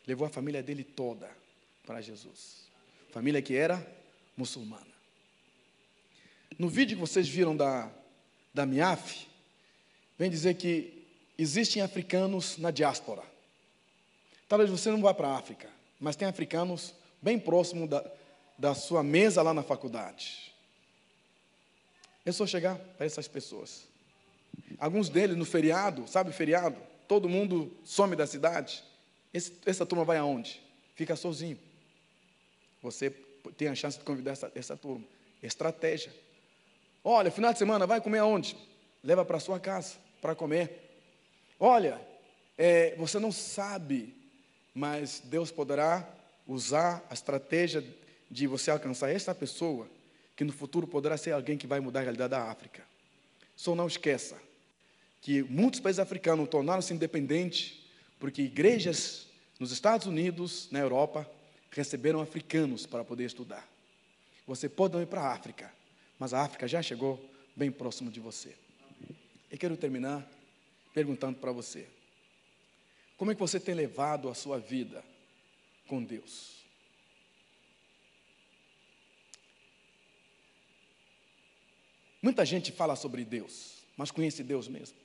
Levou 0.05 0.27
a 0.27 0.29
família 0.29 0.61
dele 0.61 0.83
toda 0.83 1.29
para 1.85 2.01
Jesus. 2.01 2.67
Família 3.11 3.41
que 3.41 3.55
era 3.55 3.85
muçulmana. 4.35 4.96
No 6.57 6.69
vídeo 6.69 6.97
que 6.97 7.01
vocês 7.01 7.27
viram 7.27 7.55
da, 7.55 7.91
da 8.53 8.65
MIAF, 8.65 9.27
vem 10.17 10.29
dizer 10.29 10.55
que 10.55 11.05
existem 11.37 11.81
africanos 11.81 12.57
na 12.57 12.71
diáspora. 12.71 13.23
Talvez 14.47 14.69
você 14.69 14.89
não 14.89 15.01
vá 15.01 15.13
para 15.13 15.27
a 15.27 15.37
África, 15.37 15.69
mas 15.99 16.15
tem 16.15 16.27
africanos 16.27 16.93
bem 17.21 17.37
próximo 17.37 17.87
da, 17.87 18.03
da 18.57 18.73
sua 18.73 19.03
mesa 19.03 19.41
lá 19.41 19.53
na 19.53 19.61
faculdade. 19.61 20.53
É 22.25 22.31
só 22.31 22.45
chegar 22.45 22.77
para 22.97 23.05
essas 23.05 23.27
pessoas. 23.27 23.85
Alguns 24.79 25.09
deles 25.09 25.37
no 25.37 25.45
feriado, 25.45 26.07
sabe 26.07 26.31
feriado? 26.31 26.77
Todo 27.07 27.29
mundo 27.29 27.71
some 27.85 28.15
da 28.15 28.27
cidade. 28.27 28.83
Esse, 29.33 29.53
essa 29.65 29.85
turma 29.85 30.03
vai 30.03 30.17
aonde? 30.17 30.61
Fica 30.95 31.15
sozinho. 31.15 31.57
Você 32.81 33.09
tem 33.55 33.67
a 33.67 33.75
chance 33.75 33.97
de 33.97 34.03
convidar 34.03 34.31
essa, 34.31 34.51
essa 34.55 34.75
turma. 34.75 35.05
Estratégia. 35.41 36.11
Olha, 37.09 37.31
final 37.31 37.53
de 37.53 37.59
semana, 37.59 37.87
vai 37.87 38.01
comer 38.01 38.17
aonde? 38.17 38.57
Leva 39.01 39.23
para 39.23 39.39
sua 39.39 39.61
casa 39.61 39.95
para 40.21 40.35
comer. 40.35 40.91
Olha, 41.57 42.01
é, 42.57 42.97
você 42.97 43.17
não 43.17 43.31
sabe, 43.31 44.13
mas 44.75 45.21
Deus 45.23 45.49
poderá 45.49 46.05
usar 46.45 47.01
a 47.09 47.13
estratégia 47.13 47.81
de 48.29 48.45
você 48.45 48.69
alcançar 48.71 49.09
essa 49.09 49.33
pessoa, 49.33 49.87
que 50.35 50.43
no 50.43 50.51
futuro 50.51 50.85
poderá 50.85 51.15
ser 51.15 51.31
alguém 51.31 51.57
que 51.57 51.65
vai 51.65 51.79
mudar 51.79 52.01
a 52.01 52.03
realidade 52.03 52.31
da 52.31 52.51
África. 52.51 52.83
Só 53.55 53.73
não 53.73 53.87
esqueça 53.87 54.37
que 55.21 55.41
muitos 55.43 55.79
países 55.79 55.99
africanos 55.99 56.49
tornaram-se 56.49 56.93
independentes 56.93 57.85
porque 58.19 58.41
igrejas 58.41 59.27
nos 59.57 59.71
Estados 59.71 60.07
Unidos, 60.07 60.67
na 60.71 60.79
Europa, 60.79 61.25
receberam 61.71 62.19
africanos 62.19 62.85
para 62.85 63.05
poder 63.05 63.23
estudar. 63.23 63.65
Você 64.45 64.67
pode 64.67 64.93
não 64.93 65.01
ir 65.01 65.07
para 65.07 65.21
a 65.21 65.31
África, 65.31 65.71
mas 66.19 66.33
a 66.33 66.41
África 66.41 66.67
já 66.67 66.81
chegou 66.81 67.23
bem 67.55 67.71
próximo 67.71 68.11
de 68.11 68.19
você. 68.19 68.55
E 69.51 69.57
quero 69.57 69.77
terminar 69.77 70.27
perguntando 70.93 71.39
para 71.39 71.51
você: 71.51 71.87
como 73.17 73.31
é 73.31 73.33
que 73.33 73.39
você 73.39 73.59
tem 73.59 73.75
levado 73.75 74.29
a 74.29 74.35
sua 74.35 74.59
vida 74.59 75.03
com 75.87 76.03
Deus? 76.03 76.57
Muita 82.21 82.45
gente 82.45 82.71
fala 82.71 82.95
sobre 82.95 83.23
Deus, 83.23 83.83
mas 83.95 84.11
conhece 84.11 84.43
Deus 84.43 84.67
mesmo. 84.67 84.97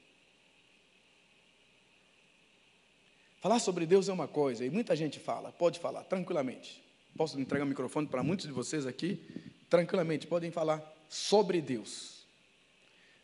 Falar 3.41 3.59
sobre 3.59 3.87
Deus 3.87 4.09
é 4.09 4.13
uma 4.13 4.29
coisa, 4.29 4.65
e 4.65 4.71
muita 4.71 4.95
gente 4.95 5.19
fala, 5.19 5.51
pode 5.51 5.79
falar, 5.79 6.05
tranquilamente. 6.05 6.83
Posso 7.17 7.39
entregar 7.41 7.65
o 7.65 7.69
microfone 7.69 8.07
para 8.07 8.23
muitos 8.23 8.47
de 8.47 8.53
vocês 8.53 8.87
aqui, 8.87 9.21
tranquilamente, 9.69 10.27
podem 10.27 10.51
falar 10.51 10.81
sobre 11.13 11.61
Deus. 11.61 12.25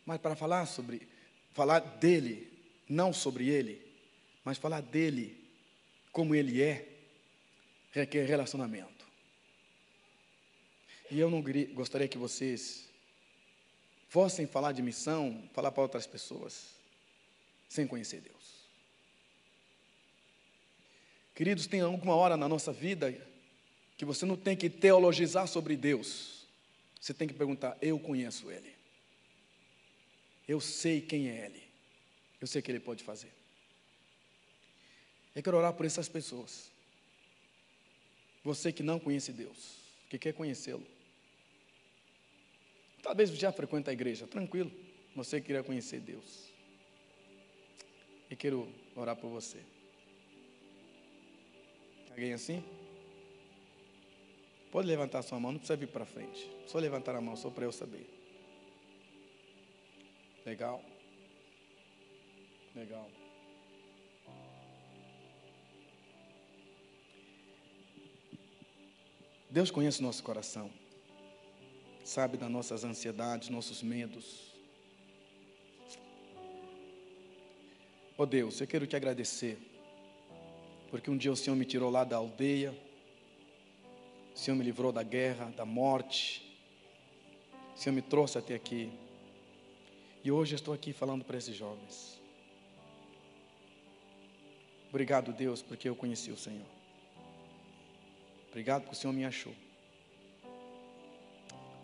Mas 0.04 0.20
para 0.20 0.36
falar 0.36 0.66
sobre, 0.66 1.08
falar 1.54 1.78
dele, 1.78 2.52
não 2.86 3.14
sobre 3.14 3.48
ele, 3.48 3.80
mas 4.44 4.58
falar 4.58 4.82
dele 4.82 5.42
como 6.12 6.34
ele 6.34 6.62
é, 6.62 6.86
requer 7.90 8.26
relacionamento. 8.26 9.06
E 11.10 11.18
eu 11.18 11.30
não 11.30 11.42
gostaria 11.72 12.06
que 12.06 12.18
vocês 12.18 12.86
fossem 14.10 14.46
falar 14.46 14.72
de 14.72 14.82
missão, 14.82 15.48
falar 15.54 15.72
para 15.72 15.82
outras 15.82 16.06
pessoas, 16.06 16.74
sem 17.70 17.86
conhecer 17.86 18.20
Deus. 18.20 18.36
Queridos, 21.34 21.66
tem 21.66 21.80
alguma 21.80 22.14
hora 22.14 22.36
na 22.36 22.48
nossa 22.48 22.70
vida 22.70 23.16
que 23.96 24.04
você 24.04 24.26
não 24.26 24.36
tem 24.36 24.54
que 24.54 24.68
teologizar 24.68 25.48
sobre 25.48 25.74
Deus. 25.74 26.37
Você 27.00 27.14
tem 27.14 27.28
que 27.28 27.34
perguntar: 27.34 27.76
eu 27.80 27.98
conheço 27.98 28.50
Ele. 28.50 28.72
Eu 30.46 30.60
sei 30.60 31.00
quem 31.00 31.28
é 31.28 31.46
Ele. 31.46 31.62
Eu 32.40 32.46
sei 32.46 32.60
o 32.60 32.62
que 32.62 32.70
Ele 32.70 32.80
pode 32.80 33.04
fazer. 33.04 33.32
Eu 35.34 35.42
quero 35.42 35.56
orar 35.56 35.72
por 35.72 35.86
essas 35.86 36.08
pessoas. 36.08 36.70
Você 38.42 38.72
que 38.72 38.82
não 38.82 38.98
conhece 38.98 39.32
Deus, 39.32 39.76
que 40.08 40.18
quer 40.18 40.32
conhecê-lo. 40.32 40.86
Talvez 43.02 43.30
já 43.30 43.52
frequenta 43.52 43.90
a 43.90 43.92
igreja, 43.92 44.26
tranquilo. 44.26 44.72
Você 45.14 45.40
queria 45.40 45.62
conhecer 45.62 46.00
Deus. 46.00 46.48
E 48.30 48.36
quero 48.36 48.72
orar 48.94 49.16
por 49.16 49.28
você. 49.28 49.58
Alguém 52.10 52.32
assim? 52.32 52.64
Pode 54.70 54.86
levantar 54.86 55.22
sua 55.22 55.40
mão, 55.40 55.52
não 55.52 55.58
precisa 55.58 55.76
vir 55.76 55.88
para 55.88 56.04
frente. 56.04 56.50
Só 56.66 56.78
levantar 56.78 57.16
a 57.16 57.20
mão, 57.20 57.36
só 57.36 57.50
para 57.50 57.64
eu 57.64 57.72
saber. 57.72 58.06
Legal. 60.44 60.82
Legal. 62.74 63.10
Deus 69.50 69.70
conhece 69.70 70.02
nosso 70.02 70.22
coração, 70.22 70.70
sabe 72.04 72.36
das 72.36 72.50
nossas 72.50 72.84
ansiedades, 72.84 73.48
nossos 73.48 73.82
medos. 73.82 74.54
Oh 78.16 78.26
Deus, 78.26 78.60
eu 78.60 78.66
quero 78.66 78.86
te 78.86 78.94
agradecer 78.94 79.58
porque 80.90 81.10
um 81.10 81.16
dia 81.16 81.32
o 81.32 81.36
Senhor 81.36 81.56
me 81.56 81.64
tirou 81.64 81.90
lá 81.90 82.04
da 82.04 82.16
aldeia, 82.16 82.74
o 84.38 84.40
Senhor 84.40 84.56
me 84.56 84.62
livrou 84.62 84.92
da 84.92 85.02
guerra, 85.02 85.46
da 85.56 85.64
morte, 85.64 86.48
o 87.74 87.76
Senhor 87.76 87.92
me 87.92 88.00
trouxe 88.00 88.38
até 88.38 88.54
aqui. 88.54 88.88
E 90.22 90.30
hoje 90.30 90.54
estou 90.54 90.72
aqui 90.72 90.92
falando 90.92 91.24
para 91.24 91.36
esses 91.36 91.56
jovens. 91.56 92.22
Obrigado, 94.90 95.32
Deus, 95.32 95.60
porque 95.60 95.88
eu 95.88 95.96
conheci 95.96 96.30
o 96.30 96.36
Senhor. 96.36 96.68
Obrigado 98.48 98.82
porque 98.82 98.94
o 98.94 98.96
Senhor 98.96 99.12
me 99.12 99.24
achou. 99.24 99.52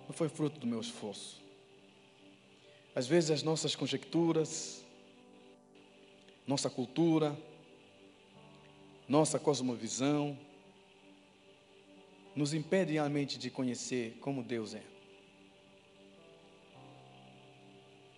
Não 0.06 0.12
foi 0.12 0.28
fruto 0.28 0.60
do 0.60 0.66
meu 0.66 0.80
esforço. 0.80 1.42
Às 2.94 3.08
vezes 3.08 3.32
as 3.32 3.42
nossas 3.42 3.74
conjecturas, 3.74 4.84
nossa 6.46 6.70
cultura, 6.70 7.36
nossa 9.08 9.40
cosmovisão, 9.40 10.38
nos 12.34 12.52
impede 12.52 12.92
realmente 12.94 13.38
de 13.38 13.50
conhecer 13.50 14.16
como 14.20 14.42
Deus 14.42 14.74
é. 14.74 14.82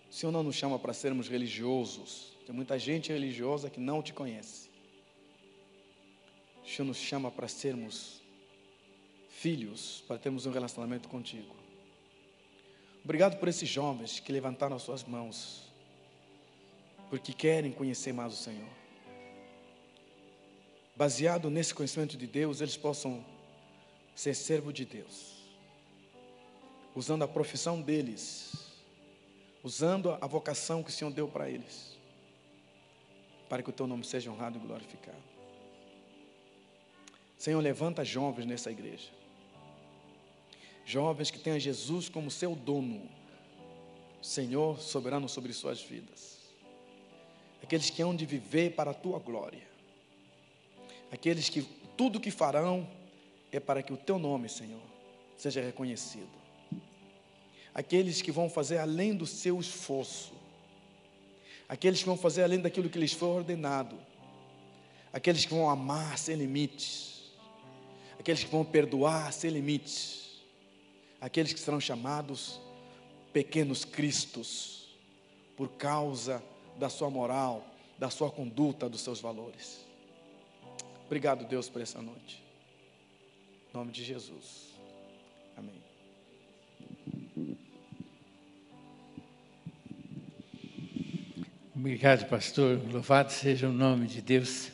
O 0.09 0.13
Senhor 0.13 0.31
não 0.31 0.43
nos 0.43 0.55
chama 0.55 0.79
para 0.79 0.93
sermos 0.93 1.27
religiosos. 1.27 2.33
Tem 2.45 2.55
muita 2.55 2.79
gente 2.79 3.11
religiosa 3.11 3.69
que 3.69 3.79
não 3.79 4.01
te 4.01 4.13
conhece. 4.13 4.69
O 6.63 6.67
Senhor 6.67 6.87
nos 6.87 6.97
chama 6.97 7.29
para 7.29 7.47
sermos 7.47 8.21
filhos, 9.29 10.03
para 10.07 10.17
termos 10.17 10.45
um 10.45 10.51
relacionamento 10.51 11.07
contigo. 11.07 11.55
Obrigado 13.03 13.37
por 13.37 13.47
esses 13.47 13.69
jovens 13.69 14.19
que 14.19 14.31
levantaram 14.31 14.75
as 14.75 14.81
suas 14.81 15.03
mãos, 15.03 15.71
porque 17.09 17.31
querem 17.31 17.71
conhecer 17.71 18.11
mais 18.11 18.33
o 18.33 18.37
Senhor 18.37 18.77
baseado 20.97 21.51
nesse 21.51 21.75
conhecimento 21.75 22.17
de 22.17 22.25
Deus, 22.25 22.59
eles 22.59 22.75
possam 22.75 23.23
ser 24.17 24.33
servo 24.33 24.73
de 24.73 24.83
Deus. 24.83 25.37
usando 26.95 27.21
a 27.21 27.27
profissão 27.27 27.79
deles, 27.79 28.73
usando 29.63 30.17
a 30.19 30.25
vocação 30.25 30.81
que 30.81 30.89
o 30.89 30.91
Senhor 30.91 31.11
deu 31.11 31.27
para 31.27 31.47
eles, 31.47 31.95
para 33.47 33.61
que 33.61 33.69
o 33.69 33.71
teu 33.73 33.85
nome 33.85 34.03
seja 34.03 34.31
honrado 34.31 34.57
e 34.57 34.61
glorificado. 34.65 35.21
Senhor, 37.37 37.61
levanta 37.61 38.03
jovens 38.03 38.47
nessa 38.47 38.71
igreja. 38.71 39.11
Jovens 40.83 41.29
que 41.29 41.37
tenham 41.37 41.59
Jesus 41.59 42.09
como 42.09 42.31
seu 42.31 42.55
dono, 42.55 43.07
Senhor 44.19 44.79
soberano 44.79 45.29
sobre 45.29 45.53
suas 45.53 45.83
vidas. 45.83 46.39
Aqueles 47.61 47.91
que 47.91 48.01
hão 48.01 48.15
de 48.15 48.25
viver 48.25 48.73
para 48.73 48.89
a 48.89 48.95
tua 48.95 49.19
glória. 49.19 49.67
Aqueles 51.11 51.47
que 51.47 51.61
tudo 51.95 52.19
que 52.19 52.31
farão 52.31 52.89
é 53.51 53.59
para 53.59 53.81
que 53.81 53.93
o 53.93 53.97
teu 53.97 54.19
nome, 54.19 54.49
Senhor, 54.49 54.81
seja 55.35 55.61
reconhecido. 55.61 56.29
Aqueles 57.73 58.21
que 58.21 58.31
vão 58.31 58.49
fazer 58.49 58.79
além 58.79 59.15
do 59.15 59.25
seu 59.25 59.59
esforço. 59.59 60.33
Aqueles 61.69 61.99
que 61.99 62.05
vão 62.05 62.17
fazer 62.17 62.43
além 62.43 62.59
daquilo 62.59 62.89
que 62.89 62.97
lhes 62.97 63.13
foi 63.13 63.29
ordenado. 63.29 63.97
Aqueles 65.13 65.45
que 65.45 65.53
vão 65.53 65.69
amar 65.69 66.17
sem 66.17 66.35
limites. 66.35 67.31
Aqueles 68.19 68.43
que 68.43 68.51
vão 68.51 68.65
perdoar 68.65 69.31
sem 69.31 69.51
limites. 69.51 70.41
Aqueles 71.21 71.53
que 71.53 71.59
serão 71.59 71.79
chamados 71.79 72.59
pequenos 73.31 73.85
cristos 73.85 74.89
por 75.55 75.69
causa 75.69 76.43
da 76.77 76.89
sua 76.89 77.09
moral, 77.09 77.65
da 77.97 78.09
sua 78.09 78.31
conduta, 78.31 78.89
dos 78.89 79.01
seus 79.01 79.19
valores. 79.19 79.85
Obrigado, 81.05 81.45
Deus, 81.45 81.69
por 81.69 81.81
essa 81.81 82.01
noite. 82.01 82.46
Em 83.69 83.77
nome 83.77 83.91
de 83.91 84.03
Jesus. 84.03 84.73
Amém. 85.55 85.81
Obrigado, 91.75 92.27
pastor. 92.29 92.81
Louvado 92.91 93.31
seja 93.31 93.67
o 93.67 93.71
nome 93.71 94.07
de 94.07 94.21
Deus. 94.21 94.71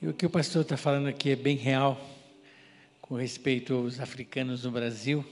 E 0.00 0.08
o 0.08 0.14
que 0.14 0.24
o 0.24 0.30
pastor 0.30 0.62
está 0.62 0.76
falando 0.76 1.08
aqui 1.08 1.30
é 1.30 1.36
bem 1.36 1.56
real 1.56 2.00
com 3.00 3.16
respeito 3.16 3.74
aos 3.74 4.00
africanos 4.00 4.64
no 4.64 4.70
Brasil. 4.70 5.24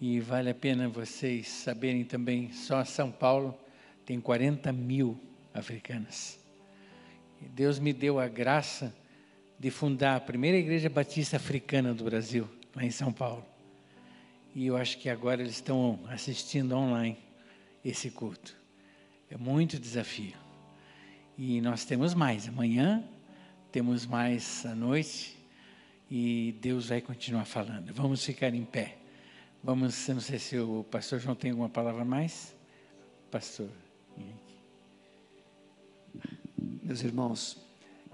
E 0.00 0.20
vale 0.20 0.50
a 0.50 0.54
pena 0.54 0.88
vocês 0.88 1.48
saberem 1.48 2.04
também, 2.04 2.52
só 2.52 2.84
São 2.84 3.10
Paulo 3.10 3.58
tem 4.06 4.20
40 4.20 4.72
mil 4.72 5.18
africanos. 5.52 6.38
E 7.40 7.46
Deus 7.46 7.78
me 7.78 7.92
deu 7.92 8.18
a 8.18 8.28
graça 8.28 8.94
de 9.64 9.70
fundar 9.70 10.16
a 10.16 10.20
primeira 10.20 10.58
igreja 10.58 10.90
batista 10.90 11.38
africana 11.38 11.94
do 11.94 12.04
Brasil, 12.04 12.46
lá 12.76 12.84
em 12.84 12.90
São 12.90 13.10
Paulo. 13.10 13.42
E 14.54 14.66
eu 14.66 14.76
acho 14.76 14.98
que 14.98 15.08
agora 15.08 15.40
eles 15.40 15.54
estão 15.54 15.98
assistindo 16.10 16.76
online 16.76 17.16
esse 17.82 18.10
culto. 18.10 18.54
É 19.30 19.38
muito 19.38 19.80
desafio. 19.80 20.34
E 21.38 21.62
nós 21.62 21.86
temos 21.86 22.12
mais. 22.12 22.46
Amanhã 22.46 23.02
temos 23.72 24.04
mais 24.04 24.66
à 24.66 24.74
noite. 24.74 25.34
E 26.10 26.54
Deus 26.60 26.90
vai 26.90 27.00
continuar 27.00 27.46
falando. 27.46 27.90
Vamos 27.94 28.22
ficar 28.22 28.52
em 28.52 28.66
pé. 28.66 28.98
Vamos, 29.62 30.06
não 30.08 30.20
sei 30.20 30.38
se 30.38 30.58
o 30.58 30.84
pastor 30.90 31.18
João 31.20 31.34
tem 31.34 31.52
alguma 31.52 31.70
palavra 31.70 32.04
mais. 32.04 32.54
Pastor. 33.30 33.70
Meus 36.82 37.02
irmãos, 37.02 37.56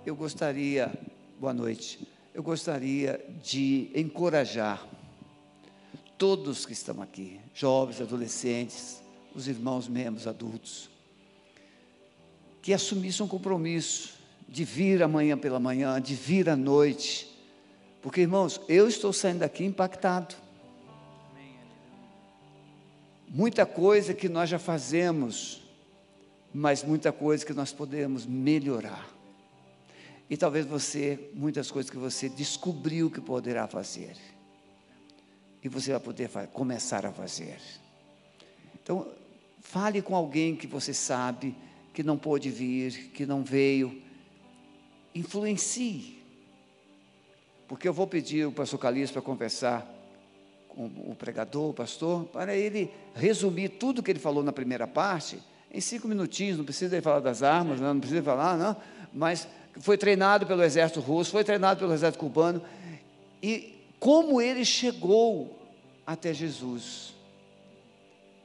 eu 0.07 0.15
gostaria, 0.15 0.93
boa 1.41 1.55
noite, 1.55 2.07
eu 2.35 2.43
gostaria 2.43 3.19
de 3.43 3.91
encorajar 3.95 4.87
todos 6.19 6.67
que 6.67 6.75
estão 6.75 7.01
aqui, 7.01 7.41
jovens, 7.55 7.99
adolescentes, 7.99 9.03
os 9.35 9.49
irmãos 9.49 9.89
membros 9.89 10.27
adultos, 10.27 10.91
que 12.61 12.75
assumissem 12.75 13.25
um 13.25 13.29
compromisso 13.29 14.19
de 14.47 14.65
vir 14.65 15.03
amanhã 15.03 15.39
pela 15.39 15.59
manhã, 15.59 15.99
de 15.99 16.15
vir 16.15 16.47
à 16.51 16.55
noite, 16.55 17.35
porque 18.03 18.21
irmãos, 18.21 18.61
eu 18.69 18.87
estou 18.87 19.11
saindo 19.11 19.39
daqui 19.39 19.65
impactado. 19.65 20.35
Muita 23.27 23.65
coisa 23.65 24.13
que 24.13 24.29
nós 24.29 24.51
já 24.51 24.59
fazemos, 24.59 25.63
mas 26.53 26.85
muita 26.85 27.11
coisa 27.11 27.47
que 27.47 27.55
nós 27.55 27.73
podemos 27.73 28.27
melhorar. 28.27 29.20
E 30.31 30.37
talvez 30.37 30.65
você, 30.65 31.29
muitas 31.35 31.73
coisas 31.73 31.91
que 31.91 31.97
você 31.97 32.29
descobriu 32.29 33.11
que 33.11 33.21
poderá 33.21 33.67
fazer. 33.67 34.17
E 35.61 35.69
você 35.69 35.91
vai 35.91 35.99
poder 35.99 36.31
começar 36.53 37.05
a 37.05 37.11
fazer. 37.11 37.59
Então, 38.81 39.09
fale 39.61 40.01
com 40.01 40.15
alguém 40.15 40.55
que 40.55 40.69
você 40.69 40.95
sabe 40.95 41.57
que 41.93 42.05
não 42.05 42.17
pôde 42.17 42.49
vir, 42.49 43.11
que 43.13 43.27
não 43.27 43.43
veio. 43.43 44.01
Influencie. 45.13 46.23
Porque 47.67 47.89
eu 47.89 47.93
vou 47.93 48.07
pedir 48.07 48.47
o 48.47 48.53
pastor 48.53 48.79
Calixto 48.79 49.15
para 49.15 49.23
conversar 49.23 49.85
com 50.69 50.87
o 50.87 51.17
pregador, 51.19 51.71
o 51.71 51.75
pastor, 51.75 52.25
para 52.27 52.57
ele 52.57 52.89
resumir 53.17 53.71
tudo 53.71 54.01
que 54.01 54.13
ele 54.13 54.21
falou 54.21 54.45
na 54.45 54.53
primeira 54.53 54.87
parte 54.87 55.43
em 55.73 55.81
cinco 55.81 56.07
minutinhos. 56.07 56.57
Não 56.57 56.65
precisa 56.65 56.95
ele 56.95 57.03
falar 57.03 57.19
das 57.19 57.43
armas, 57.43 57.81
não, 57.81 57.95
não 57.95 58.01
precisa 58.01 58.23
falar, 58.23 58.57
não. 58.57 58.77
Mas 59.13 59.49
foi 59.79 59.97
treinado 59.97 60.47
pelo 60.47 60.63
exército 60.63 61.01
russo, 61.01 61.31
foi 61.31 61.45
treinado 61.45 61.81
pelo 61.81 61.93
exército 61.93 62.19
cubano. 62.19 62.63
E 63.43 63.75
como 63.99 64.41
ele 64.41 64.65
chegou 64.65 65.59
até 66.07 66.35
Jesus. 66.35 67.15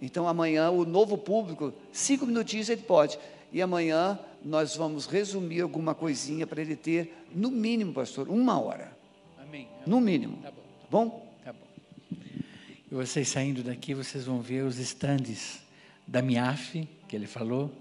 Então 0.01 0.27
amanhã 0.27 0.69
o 0.69 0.85
novo 0.85 1.17
público, 1.17 1.73
cinco 1.91 2.25
minutinhos 2.25 2.69
ele 2.69 2.81
pode. 2.81 3.17
E 3.51 3.61
amanhã 3.61 4.19
nós 4.43 4.75
vamos 4.75 5.05
resumir 5.05 5.61
alguma 5.61 5.95
coisinha 5.95 6.45
para 6.45 6.61
ele 6.61 6.75
ter, 6.75 7.25
no 7.33 7.49
mínimo, 7.49 7.93
pastor, 7.93 8.29
uma 8.29 8.59
hora. 8.59 8.95
Amém. 9.41 9.67
No 9.87 9.99
mínimo. 9.99 10.37
Tá 10.43 10.51
bom. 10.51 10.61
Tá 10.81 10.87
bom? 10.91 11.27
Tá 11.45 11.53
bom. 11.53 12.17
E 12.91 12.93
vocês 12.93 13.27
saindo 13.27 13.63
daqui, 13.63 13.93
vocês 13.93 14.25
vão 14.25 14.41
ver 14.41 14.63
os 14.63 14.77
estandes 14.77 15.59
da 16.05 16.21
MIAF, 16.21 16.87
que 17.07 17.15
ele 17.15 17.25
falou, 17.25 17.71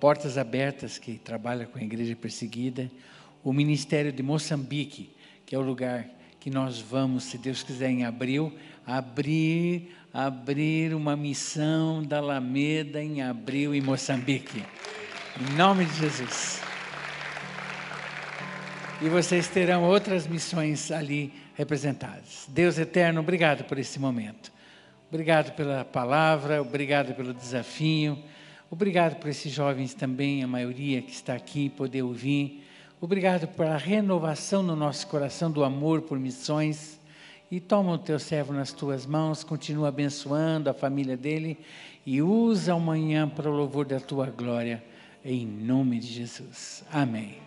Portas 0.00 0.38
Abertas, 0.38 0.96
que 0.96 1.18
trabalha 1.18 1.66
com 1.66 1.78
a 1.78 1.82
igreja 1.82 2.16
perseguida, 2.16 2.90
o 3.44 3.52
Ministério 3.52 4.10
de 4.10 4.22
Moçambique, 4.22 5.10
que 5.44 5.54
é 5.54 5.58
o 5.58 5.62
lugar 5.62 6.08
que 6.40 6.48
nós 6.48 6.80
vamos, 6.80 7.24
se 7.24 7.36
Deus 7.36 7.62
quiser, 7.62 7.90
em 7.90 8.04
abril, 8.04 8.50
abrir, 8.86 9.94
abrir 10.12 10.94
uma 10.94 11.14
missão 11.14 12.02
da 12.02 12.16
Alameda 12.16 13.02
em 13.02 13.20
abril 13.20 13.74
em 13.74 13.82
Moçambique. 13.82 14.64
Em 15.38 15.54
nome 15.54 15.84
de 15.84 15.94
Jesus. 15.96 16.62
E 19.02 19.08
vocês 19.10 19.48
terão 19.48 19.84
outras 19.84 20.26
missões 20.26 20.90
ali 20.90 21.30
representadas. 21.54 22.46
Deus 22.48 22.78
eterno, 22.78 23.20
obrigado 23.20 23.64
por 23.64 23.78
esse 23.78 23.98
momento. 23.98 24.50
Obrigado 25.10 25.54
pela 25.54 25.84
palavra, 25.84 26.62
obrigado 26.62 27.14
pelo 27.14 27.34
desafio. 27.34 28.18
Obrigado 28.70 29.16
por 29.16 29.28
esses 29.28 29.52
jovens 29.52 29.94
também, 29.94 30.44
a 30.44 30.46
maioria 30.46 31.02
que 31.02 31.10
está 31.10 31.34
aqui, 31.34 31.68
poder 31.68 32.02
ouvir. 32.02 32.64
Obrigado 33.00 33.48
pela 33.48 33.76
renovação 33.76 34.62
no 34.62 34.76
nosso 34.76 35.08
coração 35.08 35.50
do 35.50 35.64
amor 35.64 36.02
por 36.02 36.18
missões. 36.20 37.00
E 37.50 37.58
toma 37.58 37.94
o 37.94 37.98
teu 37.98 38.16
servo 38.16 38.52
nas 38.52 38.70
tuas 38.70 39.06
mãos, 39.06 39.42
continua 39.42 39.88
abençoando 39.88 40.70
a 40.70 40.74
família 40.74 41.16
dele 41.16 41.58
e 42.06 42.22
usa 42.22 42.74
amanhã 42.74 43.28
para 43.28 43.50
o 43.50 43.56
louvor 43.56 43.86
da 43.86 43.98
tua 43.98 44.26
glória, 44.26 44.80
em 45.24 45.44
nome 45.44 45.98
de 45.98 46.06
Jesus. 46.06 46.84
Amém. 46.92 47.38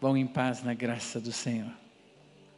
Vão 0.00 0.16
em 0.16 0.26
paz 0.26 0.62
na 0.62 0.72
graça 0.72 1.20
do 1.20 1.32
Senhor. 1.32 1.70